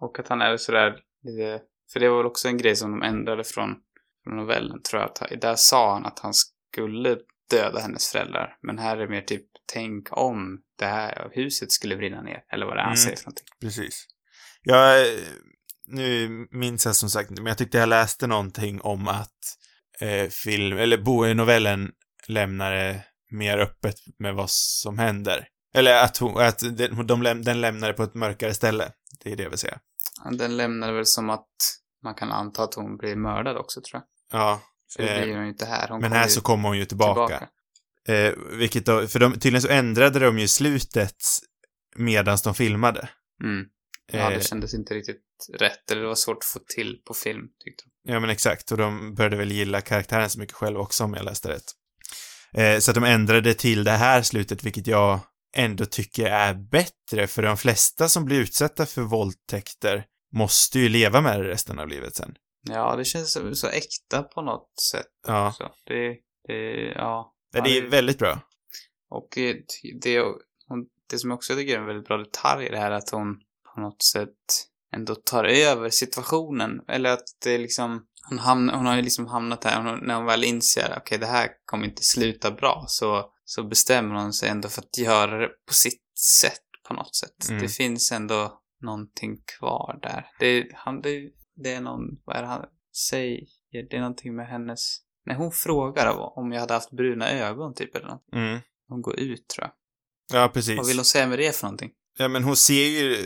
Och 0.00 0.18
att 0.18 0.28
han 0.28 0.40
är 0.42 0.56
sådär 0.56 0.96
lite... 1.22 1.60
För 1.92 2.00
det 2.00 2.08
var 2.08 2.16
väl 2.16 2.26
också 2.26 2.48
en 2.48 2.56
grej 2.58 2.76
som 2.76 2.90
de 2.90 3.02
ändrade 3.02 3.44
från, 3.44 3.74
från 4.24 4.36
novellen, 4.36 4.82
tror 4.82 5.02
jag. 5.02 5.10
Att, 5.10 5.40
där 5.40 5.54
sa 5.56 5.92
han 5.94 6.06
att 6.06 6.18
han 6.18 6.34
skulle 6.34 7.18
döda 7.50 7.80
hennes 7.80 8.12
föräldrar. 8.12 8.56
Men 8.62 8.78
här 8.78 8.96
är 8.96 9.00
det 9.00 9.08
mer 9.08 9.20
typ, 9.22 9.44
tänk 9.72 10.08
om 10.10 10.62
det 10.78 10.86
här 10.86 11.30
huset 11.32 11.72
skulle 11.72 11.96
brinna 11.96 12.22
ner. 12.22 12.44
Eller 12.52 12.66
vad 12.66 12.76
det 12.76 12.80
är 12.80 12.84
han 12.84 12.92
Mm. 12.92 12.96
säger 12.96 13.16
för 13.16 13.24
någonting. 13.24 13.46
Precis. 13.60 14.06
Jag, 14.62 15.00
eh, 15.00 15.18
nu 15.86 16.28
minns 16.50 16.86
jag 16.86 16.96
som 16.96 17.10
sagt 17.10 17.30
men 17.30 17.46
jag 17.46 17.58
tyckte 17.58 17.78
jag 17.78 17.88
läste 17.88 18.26
någonting 18.26 18.80
om 18.80 19.08
att 19.08 19.30
eh, 20.00 20.28
film, 20.28 20.78
eller 20.78 20.98
bo, 20.98 21.34
novellen 21.34 21.90
lämnar 22.28 22.72
det 22.72 23.04
mer 23.30 23.58
öppet 23.58 23.96
med 24.18 24.34
vad 24.34 24.50
som 24.50 24.98
händer. 24.98 25.48
Eller 25.74 26.04
att, 26.04 26.16
hon, 26.16 26.40
att 26.40 26.62
de 27.06 27.22
läm, 27.22 27.44
den 27.44 27.60
lämnar 27.60 27.88
det 27.88 27.94
på 27.94 28.02
ett 28.02 28.14
mörkare 28.14 28.54
ställe. 28.54 28.92
Det 29.24 29.32
är 29.32 29.36
det 29.36 29.42
jag 29.42 29.50
vill 29.50 29.58
säga. 29.58 29.78
Den 30.30 30.56
lämnade 30.56 30.92
väl 30.92 31.06
som 31.06 31.30
att 31.30 31.48
man 32.04 32.14
kan 32.14 32.32
anta 32.32 32.62
att 32.62 32.74
hon 32.74 32.96
blir 32.96 33.16
mördad 33.16 33.56
också, 33.56 33.80
tror 33.80 34.02
jag. 34.02 34.40
Ja. 34.40 34.60
För 34.96 35.02
det 35.02 35.16
Eh, 35.16 35.22
blir 35.22 35.34
hon 35.34 35.42
ju 35.42 35.48
inte 35.48 35.66
här. 35.66 35.88
Hon 35.88 36.00
men 36.00 36.12
här 36.12 36.28
så 36.28 36.40
kommer 36.40 36.68
hon 36.68 36.78
ju 36.78 36.84
tillbaka. 36.84 37.26
tillbaka. 37.26 37.48
Eh, 38.08 38.58
vilket 38.58 38.86
då, 38.86 39.06
för 39.06 39.20
de, 39.20 39.32
tydligen 39.32 39.62
så 39.62 39.68
ändrade 39.68 40.18
de 40.18 40.38
ju 40.38 40.48
slutet 40.48 41.16
medans 41.96 42.42
de 42.42 42.54
filmade. 42.54 43.08
Mm. 43.42 43.66
Ja, 44.12 44.18
Eh, 44.18 44.38
det 44.38 44.44
kändes 44.44 44.74
inte 44.74 44.94
riktigt 44.94 45.22
rätt. 45.52 45.90
Eller 45.90 46.02
det 46.02 46.08
var 46.08 46.14
svårt 46.14 46.38
att 46.38 46.44
få 46.44 46.58
till 46.58 46.98
på 47.06 47.14
film, 47.14 47.48
tyckte 47.64 47.84
de. 48.04 48.12
Ja, 48.12 48.20
men 48.20 48.30
exakt. 48.30 48.72
Och 48.72 48.78
de 48.78 49.14
började 49.14 49.36
väl 49.36 49.52
gilla 49.52 49.80
karaktären 49.80 50.30
så 50.30 50.38
mycket 50.38 50.54
själv 50.56 50.78
också, 50.78 51.04
om 51.04 51.14
jag 51.14 51.24
läste 51.24 51.48
rätt. 51.48 51.72
Eh, 52.52 52.78
så 52.78 52.90
att 52.90 52.94
de 52.94 53.04
ändrade 53.04 53.54
till 53.54 53.84
det 53.84 53.90
här 53.90 54.22
slutet, 54.22 54.64
vilket 54.64 54.86
jag 54.86 55.20
ändå 55.56 55.86
tycker 55.86 56.26
är 56.26 56.54
bättre, 56.54 57.26
för 57.26 57.42
de 57.42 57.56
flesta 57.56 58.08
som 58.08 58.24
blir 58.24 58.40
utsatta 58.40 58.86
för 58.86 59.02
våldtäkter 59.02 60.04
måste 60.32 60.78
ju 60.78 60.88
leva 60.88 61.20
med 61.20 61.40
det 61.40 61.48
resten 61.48 61.78
av 61.78 61.88
livet 61.88 62.16
sen. 62.16 62.34
Ja, 62.68 62.96
det 62.96 63.04
känns 63.04 63.32
så, 63.32 63.54
så 63.54 63.68
äkta 63.68 64.22
på 64.22 64.42
något 64.42 64.80
sätt 64.80 65.06
Ja, 65.26 65.48
också. 65.48 65.70
Det, 65.84 66.16
det, 66.48 66.92
ja. 66.96 67.34
det 67.52 67.58
Ja, 67.58 67.66
är 67.66 67.82
väldigt 67.90 68.18
bra. 68.18 68.40
Och 69.10 69.38
eh, 69.38 69.56
det, 70.02 70.20
hon, 70.68 70.86
det 71.10 71.18
som 71.18 71.30
jag 71.30 71.36
också 71.36 71.54
tycker 71.54 71.74
är 71.74 71.78
en 71.80 71.86
väldigt 71.86 72.06
bra 72.08 72.16
detalj 72.16 72.66
är 72.66 72.70
det 72.70 72.78
här 72.78 72.90
att 72.90 73.10
hon 73.10 73.40
på 73.74 73.80
något 73.80 74.02
sätt 74.02 74.30
ändå 74.94 75.14
tar 75.14 75.44
över 75.44 75.90
situationen. 75.90 76.80
Eller 76.88 77.10
att 77.10 77.24
det 77.44 77.58
liksom, 77.58 78.06
hon, 78.28 78.38
hamnar, 78.38 78.76
hon 78.76 78.86
har 78.86 78.96
ju 78.96 79.02
liksom 79.02 79.26
hamnat 79.26 79.64
här, 79.64 79.82
hon, 79.82 80.06
när 80.06 80.14
hon 80.14 80.24
väl 80.24 80.44
inser 80.44 80.90
att 80.90 80.98
okej, 80.98 81.18
det 81.18 81.26
här 81.26 81.48
kommer 81.64 81.86
inte 81.86 82.02
sluta 82.02 82.50
bra, 82.50 82.84
så, 82.88 83.30
så 83.44 83.62
bestämmer 83.62 84.14
hon 84.14 84.32
sig 84.32 84.48
ändå 84.48 84.68
för 84.68 84.82
att 84.82 84.98
göra 84.98 85.38
det 85.38 85.48
på 85.66 85.74
sitt 85.74 86.02
sätt 86.40 86.60
på 86.88 86.94
något 86.94 87.16
sätt. 87.16 87.48
Mm. 87.48 87.62
Det 87.62 87.68
finns 87.68 88.12
ändå 88.12 88.60
någonting 88.82 89.36
kvar 89.58 89.98
där. 90.02 90.26
Det, 90.38 90.66
han, 90.74 91.00
det, 91.00 91.30
det 91.56 91.72
är 91.72 91.80
någon, 91.80 92.00
vad 92.24 92.36
är 92.36 92.42
det 92.42 92.48
han 92.48 92.64
säger? 93.08 93.40
Det 93.70 93.96
är 93.96 94.00
någonting 94.00 94.36
med 94.36 94.48
hennes, 94.48 94.98
när 95.26 95.34
hon 95.34 95.52
frågar 95.52 96.38
om 96.38 96.52
jag 96.52 96.60
hade 96.60 96.74
haft 96.74 96.90
bruna 96.90 97.30
ögon 97.30 97.74
typ 97.74 97.96
eller 97.96 98.08
något. 98.08 98.32
Mm. 98.32 98.60
Hon 98.88 99.02
går 99.02 99.20
ut 99.20 99.48
tror 99.48 99.64
jag. 99.64 99.72
Ja, 100.32 100.48
precis. 100.48 100.76
Vad 100.76 100.86
vill 100.86 100.98
hon 100.98 101.04
säga 101.04 101.26
med 101.26 101.38
det 101.38 101.56
för 101.56 101.66
någonting? 101.66 101.90
Ja, 102.18 102.28
men 102.28 102.44
hon 102.44 102.56
ser 102.56 102.86
ju... 102.86 103.16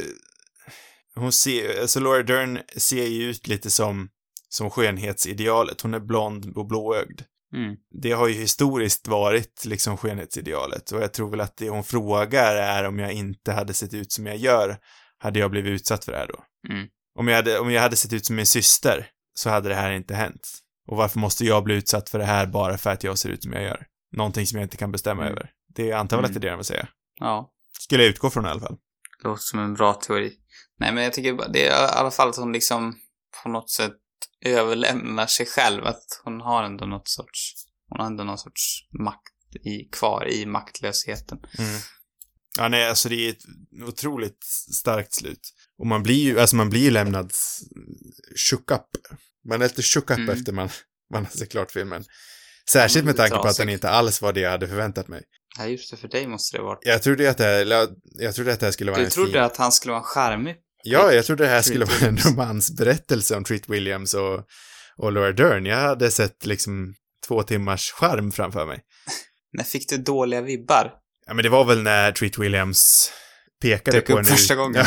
Hon 1.18 1.32
ser, 1.32 1.80
alltså 1.80 2.00
Laura 2.00 2.22
Dern 2.22 2.58
ser 2.76 3.06
ju 3.06 3.22
ut 3.30 3.46
lite 3.46 3.70
som, 3.70 4.08
som 4.48 4.70
skönhetsidealet. 4.70 5.80
Hon 5.80 5.94
är 5.94 6.00
blond 6.00 6.52
och 6.56 6.66
blåögd. 6.66 7.20
Mm. 7.54 7.76
det 8.02 8.12
har 8.12 8.28
ju 8.28 8.34
historiskt 8.34 9.08
varit 9.08 9.64
liksom 9.64 9.96
skönhetsidealet 9.96 10.90
och 10.90 11.02
jag 11.02 11.12
tror 11.12 11.30
väl 11.30 11.40
att 11.40 11.56
det 11.56 11.68
hon 11.68 11.84
frågar 11.84 12.54
är 12.56 12.84
om 12.84 12.98
jag 12.98 13.12
inte 13.12 13.52
hade 13.52 13.74
sett 13.74 13.94
ut 13.94 14.12
som 14.12 14.26
jag 14.26 14.36
gör, 14.36 14.76
hade 15.18 15.38
jag 15.38 15.50
blivit 15.50 15.70
utsatt 15.70 16.04
för 16.04 16.12
det 16.12 16.18
här 16.18 16.26
då? 16.26 16.44
Mm. 16.72 16.88
Om 17.18 17.28
jag 17.28 17.36
hade, 17.36 17.58
om 17.58 17.70
jag 17.72 17.82
hade 17.82 17.96
sett 17.96 18.12
ut 18.12 18.26
som 18.26 18.36
min 18.36 18.46
syster 18.46 19.06
så 19.34 19.50
hade 19.50 19.68
det 19.68 19.74
här 19.74 19.90
inte 19.90 20.14
hänt. 20.14 20.48
Och 20.88 20.96
varför 20.96 21.18
måste 21.18 21.44
jag 21.44 21.64
bli 21.64 21.74
utsatt 21.74 22.08
för 22.08 22.18
det 22.18 22.24
här 22.24 22.46
bara 22.46 22.78
för 22.78 22.90
att 22.90 23.04
jag 23.04 23.18
ser 23.18 23.28
ut 23.30 23.42
som 23.42 23.52
jag 23.52 23.62
gör? 23.62 23.86
Någonting 24.16 24.46
som 24.46 24.58
jag 24.58 24.64
inte 24.64 24.76
kan 24.76 24.92
bestämma 24.92 25.22
Mm. 25.22 25.32
över. 25.32 25.50
Det 25.74 25.92
antar 25.92 26.16
väl 26.16 26.24
att 26.24 26.32
det 26.32 26.38
är 26.38 26.40
det 26.40 26.48
jag 26.48 26.56
vill 26.56 26.64
säga. 26.64 26.88
Ja. 27.20 27.50
Skulle 27.80 28.02
jag 28.02 28.10
utgå 28.10 28.30
från 28.30 28.46
i 28.46 28.48
alla 28.48 28.60
fall. 28.60 28.76
Låter 29.24 29.42
som 29.42 29.58
en 29.58 29.74
bra 29.74 29.94
teori. 29.94 30.32
Nej, 30.78 30.92
men 30.92 31.04
jag 31.04 31.12
tycker 31.12 31.48
det 31.52 31.66
är 31.66 31.84
i 31.84 31.90
alla 31.90 32.10
fall 32.10 32.28
att 32.28 32.36
hon 32.36 32.52
liksom 32.52 32.98
på 33.42 33.48
något 33.48 33.70
sätt 33.70 33.92
överlämnar 34.44 35.26
sig 35.26 35.46
själv. 35.46 35.86
Att 35.86 36.20
hon 36.24 36.40
har 36.40 36.62
ändå 36.62 36.86
något 36.86 37.08
sorts, 37.08 37.54
hon 37.88 38.00
har 38.00 38.06
ändå 38.06 38.24
någon 38.24 38.38
sorts 38.38 38.88
makt 39.04 39.66
i, 39.66 39.88
kvar 39.92 40.28
i 40.28 40.46
maktlösheten. 40.46 41.38
Ja, 42.58 42.68
nej, 42.68 42.88
alltså 42.88 43.08
det 43.08 43.14
är 43.14 43.30
ett 43.30 43.42
otroligt 43.86 44.44
starkt 44.74 45.14
slut. 45.14 45.40
Och 45.78 45.86
man 45.86 46.02
blir 46.02 46.22
ju, 46.22 46.40
alltså 46.40 46.56
man 46.56 46.70
blir 46.70 46.80
ju 46.80 46.90
lämnad 46.90 47.32
shook 48.50 48.70
up. 48.70 48.86
Man 49.48 49.62
är 49.62 49.68
lite 49.68 49.82
shook 49.82 50.10
up 50.10 50.18
Mm. 50.18 50.28
efter 50.30 50.52
man, 50.52 50.68
man 51.12 51.24
har 51.24 51.30
sett 51.32 51.50
klart 51.50 51.70
filmen. 51.70 52.04
Särskilt 52.70 53.04
Ja, 53.04 53.06
med 53.06 53.16
tanke 53.16 53.36
på 53.36 53.48
att 53.48 53.56
den 53.56 53.68
inte 53.68 53.90
alls 53.90 54.22
var 54.22 54.32
det 54.32 54.40
jag 54.40 54.50
hade 54.50 54.68
förväntat 54.68 55.08
mig. 55.08 55.22
Ja, 55.58 55.66
just 55.66 55.90
det, 55.90 55.96
för 55.96 56.08
dig 56.08 56.26
måste 56.26 56.56
det 56.56 56.62
vara. 56.62 56.78
Jag 56.80 57.02
trodde 57.02 57.30
att 57.30 57.38
det 57.38 57.44
här, 57.44 57.88
jag, 58.18 58.34
trodde 58.34 58.52
att 58.52 58.60
det 58.60 58.66
här 58.66 58.70
skulle 58.72 58.90
vara 58.90 58.98
Du 59.00 59.04
en 59.04 59.10
trodde 59.10 59.32
fin... 59.32 59.40
att 59.42 59.56
han 59.56 59.72
skulle 59.72 59.92
vara 59.92 60.00
en 60.00 60.06
charmig? 60.06 60.56
Ja, 60.82 61.12
jag 61.12 61.24
trodde 61.24 61.44
det 61.44 61.50
här 61.50 61.62
skulle 61.62 61.84
vara 61.84 62.08
en 62.08 62.18
romansberättelse 62.18 63.36
om 63.36 63.44
Treat 63.44 63.68
Williams 63.68 64.14
och, 64.14 64.40
och 64.96 65.12
Laura 65.12 65.32
Dern. 65.32 65.66
Jag 65.66 65.76
hade 65.76 66.10
sett 66.10 66.46
liksom 66.46 66.94
två 67.26 67.42
timmars 67.42 67.92
charm 67.92 68.32
framför 68.32 68.66
mig. 68.66 68.80
När 69.52 69.64
fick 69.64 69.88
du 69.88 69.96
dåliga 69.96 70.40
vibbar? 70.40 70.92
Ja, 71.26 71.34
men 71.34 71.42
det 71.42 71.48
var 71.48 71.64
väl 71.64 71.82
när 71.82 72.12
Treat 72.12 72.38
Williams 72.38 73.12
pekade 73.62 73.96
Dök 73.96 74.06
på 74.06 74.12
upp 74.12 74.18
henne 74.18 74.28
första 74.28 74.54
gången. 74.54 74.84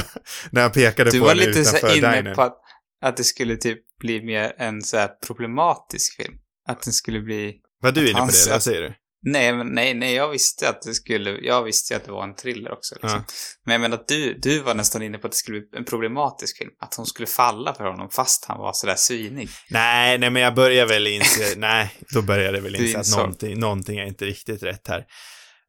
när 0.50 0.62
han 0.62 0.72
pekade 0.72 1.10
Du 1.10 1.18
på 1.18 1.24
var 1.24 1.34
henne 1.34 1.46
lite 1.46 1.64
så 1.64 1.76
utanför 1.76 1.88
här 1.88 1.96
inne 1.96 2.16
dinern. 2.16 2.34
på 2.34 2.42
att, 2.42 2.58
att 3.04 3.16
det 3.16 3.24
skulle 3.24 3.56
typ 3.56 3.78
bli 4.00 4.24
mer 4.24 4.52
en 4.58 4.82
så 4.82 4.96
här 4.96 5.10
problematisk 5.26 6.16
film. 6.16 6.34
Att 6.68 6.82
den 6.82 6.92
skulle 6.92 7.20
bli... 7.20 7.54
Var 7.82 7.92
du 7.92 8.10
inne 8.10 8.20
på 8.20 8.26
det? 8.26 8.50
Vad 8.50 8.62
säger 8.62 8.82
du? 8.82 8.94
Nej, 9.24 9.52
men 9.52 9.66
nej, 9.66 9.94
nej, 9.94 10.14
jag 10.14 10.28
visste 10.28 10.68
att 10.68 10.82
det 10.82 10.94
skulle... 10.94 11.30
Jag 11.30 11.62
visste 11.62 11.96
att 11.96 12.04
det 12.04 12.12
var 12.12 12.24
en 12.24 12.34
thriller 12.34 12.72
också. 12.72 12.94
Liksom. 12.94 13.10
Ja. 13.10 13.24
Men 13.64 13.72
jag 13.72 13.80
menar 13.80 13.96
att 13.96 14.08
du, 14.08 14.38
du 14.38 14.60
var 14.60 14.74
nästan 14.74 15.02
inne 15.02 15.18
på 15.18 15.26
att 15.26 15.32
det 15.32 15.36
skulle 15.36 15.60
bli 15.60 15.78
en 15.78 15.84
problematisk 15.84 16.58
film. 16.58 16.70
Att 16.80 16.94
hon 16.94 17.06
skulle 17.06 17.26
falla 17.26 17.74
för 17.74 17.84
honom 17.84 18.08
fast 18.10 18.44
han 18.44 18.58
var 18.58 18.72
sådär 18.72 18.94
svinig. 18.94 19.48
Nej, 19.70 20.18
nej, 20.18 20.30
men 20.30 20.42
jag 20.42 20.54
börjar 20.54 20.86
väl 20.86 21.06
inse, 21.06 21.54
nej, 21.56 21.94
då 22.10 22.22
började 22.22 22.56
jag 22.58 22.62
väl 22.62 22.76
inse 22.76 22.98
att 22.98 23.16
någonting, 23.16 23.58
någonting 23.58 23.98
är 23.98 24.06
inte 24.06 24.24
riktigt 24.24 24.62
rätt 24.62 24.88
här. 24.88 25.06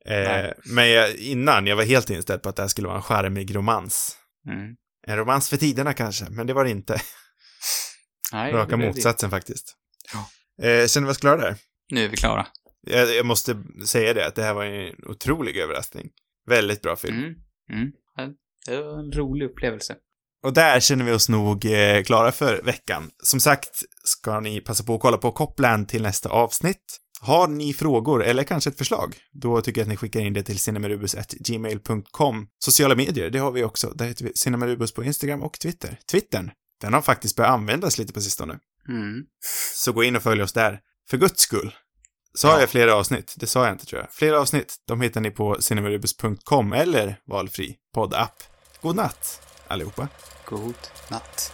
Eh, 0.10 0.51
men 0.66 0.89
jag, 0.89 1.16
innan, 1.16 1.68
jag 1.68 1.76
var 1.76 1.84
helt 1.84 2.10
inställd 2.10 2.41
på 2.41 2.49
att 2.49 2.56
det 2.56 2.64
här 2.64 2.68
skulle 2.68 2.88
vara 2.88 2.97
en 2.97 3.03
charmig 3.03 3.56
romans. 3.56 4.18
Mm. 4.49 4.76
En 5.08 5.18
romans 5.18 5.49
för 5.49 5.58
tiderna 5.58 5.93
kanske, 5.93 6.26
men 6.30 6.47
det 6.47 6.53
var 6.53 6.64
det 6.64 6.70
inte. 6.70 7.01
Nej, 8.32 8.53
Raka 8.53 8.78
blev 8.78 8.80
det. 8.80 8.86
motsatsen 8.88 9.30
faktiskt. 9.30 9.76
Ja. 10.14 10.30
Eh, 10.68 10.88
känner 10.88 11.08
vi 11.08 11.12
oss 11.12 11.18
klara 11.18 11.38
där? 11.38 11.56
Nu 11.91 12.06
är 12.06 12.10
vi 12.10 12.18
klara. 12.18 12.47
Jag, 12.86 13.15
jag 13.15 13.25
måste 13.25 13.63
säga 13.86 14.13
det, 14.13 14.27
att 14.27 14.36
det 14.36 14.43
här 14.43 14.53
var 14.53 14.65
en 14.65 14.95
otrolig 15.05 15.57
överraskning. 15.57 16.09
Väldigt 16.47 16.81
bra 16.81 16.95
film. 16.95 17.17
Mm. 17.17 17.36
Mm. 17.69 18.33
Det 18.65 18.81
var 18.81 18.99
en 18.99 19.11
rolig 19.11 19.45
upplevelse. 19.45 19.95
Och 20.43 20.53
där 20.53 20.79
känner 20.79 21.05
vi 21.05 21.11
oss 21.11 21.29
nog 21.29 21.65
eh, 21.65 22.03
klara 22.03 22.31
för 22.31 22.61
veckan. 22.61 23.09
Som 23.23 23.39
sagt 23.39 23.83
ska 24.03 24.39
ni 24.39 24.61
passa 24.61 24.83
på 24.83 24.95
att 24.95 25.01
kolla 25.01 25.17
på 25.17 25.31
Copland 25.31 25.88
till 25.88 26.01
nästa 26.01 26.29
avsnitt. 26.29 26.99
Har 27.21 27.47
ni 27.47 27.73
frågor 27.73 28.23
eller 28.23 28.43
kanske 28.43 28.69
ett 28.69 28.77
förslag, 28.77 29.15
då 29.31 29.61
tycker 29.61 29.81
jag 29.81 29.86
att 29.86 29.89
ni 29.89 29.97
skickar 29.97 30.19
in 30.19 30.33
det 30.33 30.43
till 30.43 30.59
cinemarubus.gmail.com. 30.59 32.47
Sociala 32.59 32.95
medier, 32.95 33.29
det 33.29 33.39
har 33.39 33.51
vi 33.51 33.63
också. 33.63 33.89
Där 33.89 34.05
heter 34.05 34.25
vi 34.25 34.31
Cinemarubus 34.36 34.93
på 34.93 35.03
Instagram 35.03 35.43
och 35.43 35.59
Twitter. 35.59 35.99
Twittern, 36.11 36.51
den 36.81 36.93
har 36.93 37.01
faktiskt 37.01 37.36
börjat 37.36 37.53
användas 37.53 37.97
lite 37.97 38.13
på 38.13 38.21
sistone. 38.21 38.59
Mm. 38.89 39.23
Så 39.75 39.91
gå 39.91 40.03
in 40.03 40.15
och 40.15 40.23
följ 40.23 40.41
oss 40.41 40.53
där. 40.53 40.79
För 41.09 41.17
guds 41.17 41.41
skull. 41.41 41.73
Sa 42.36 42.47
Ja. 42.47 42.59
jag 42.59 42.69
flera 42.69 42.95
avsnitt? 42.95 43.33
Det 43.38 43.47
sa 43.47 43.65
jag 43.65 43.73
inte 43.73 43.86
tror 43.86 44.01
jag. 44.01 44.11
Flera 44.13 44.39
avsnitt, 44.39 44.75
de 44.88 45.01
hittar 45.01 45.21
ni 45.21 45.31
på 45.31 45.57
cinemarubus.com 45.61 46.73
eller 46.73 47.19
valfri 47.27 47.75
poddapp. 47.93 48.43
God 48.81 48.95
natt, 48.95 49.41
allihopa. 49.67 50.07
God 50.45 50.75
natt. 51.09 51.53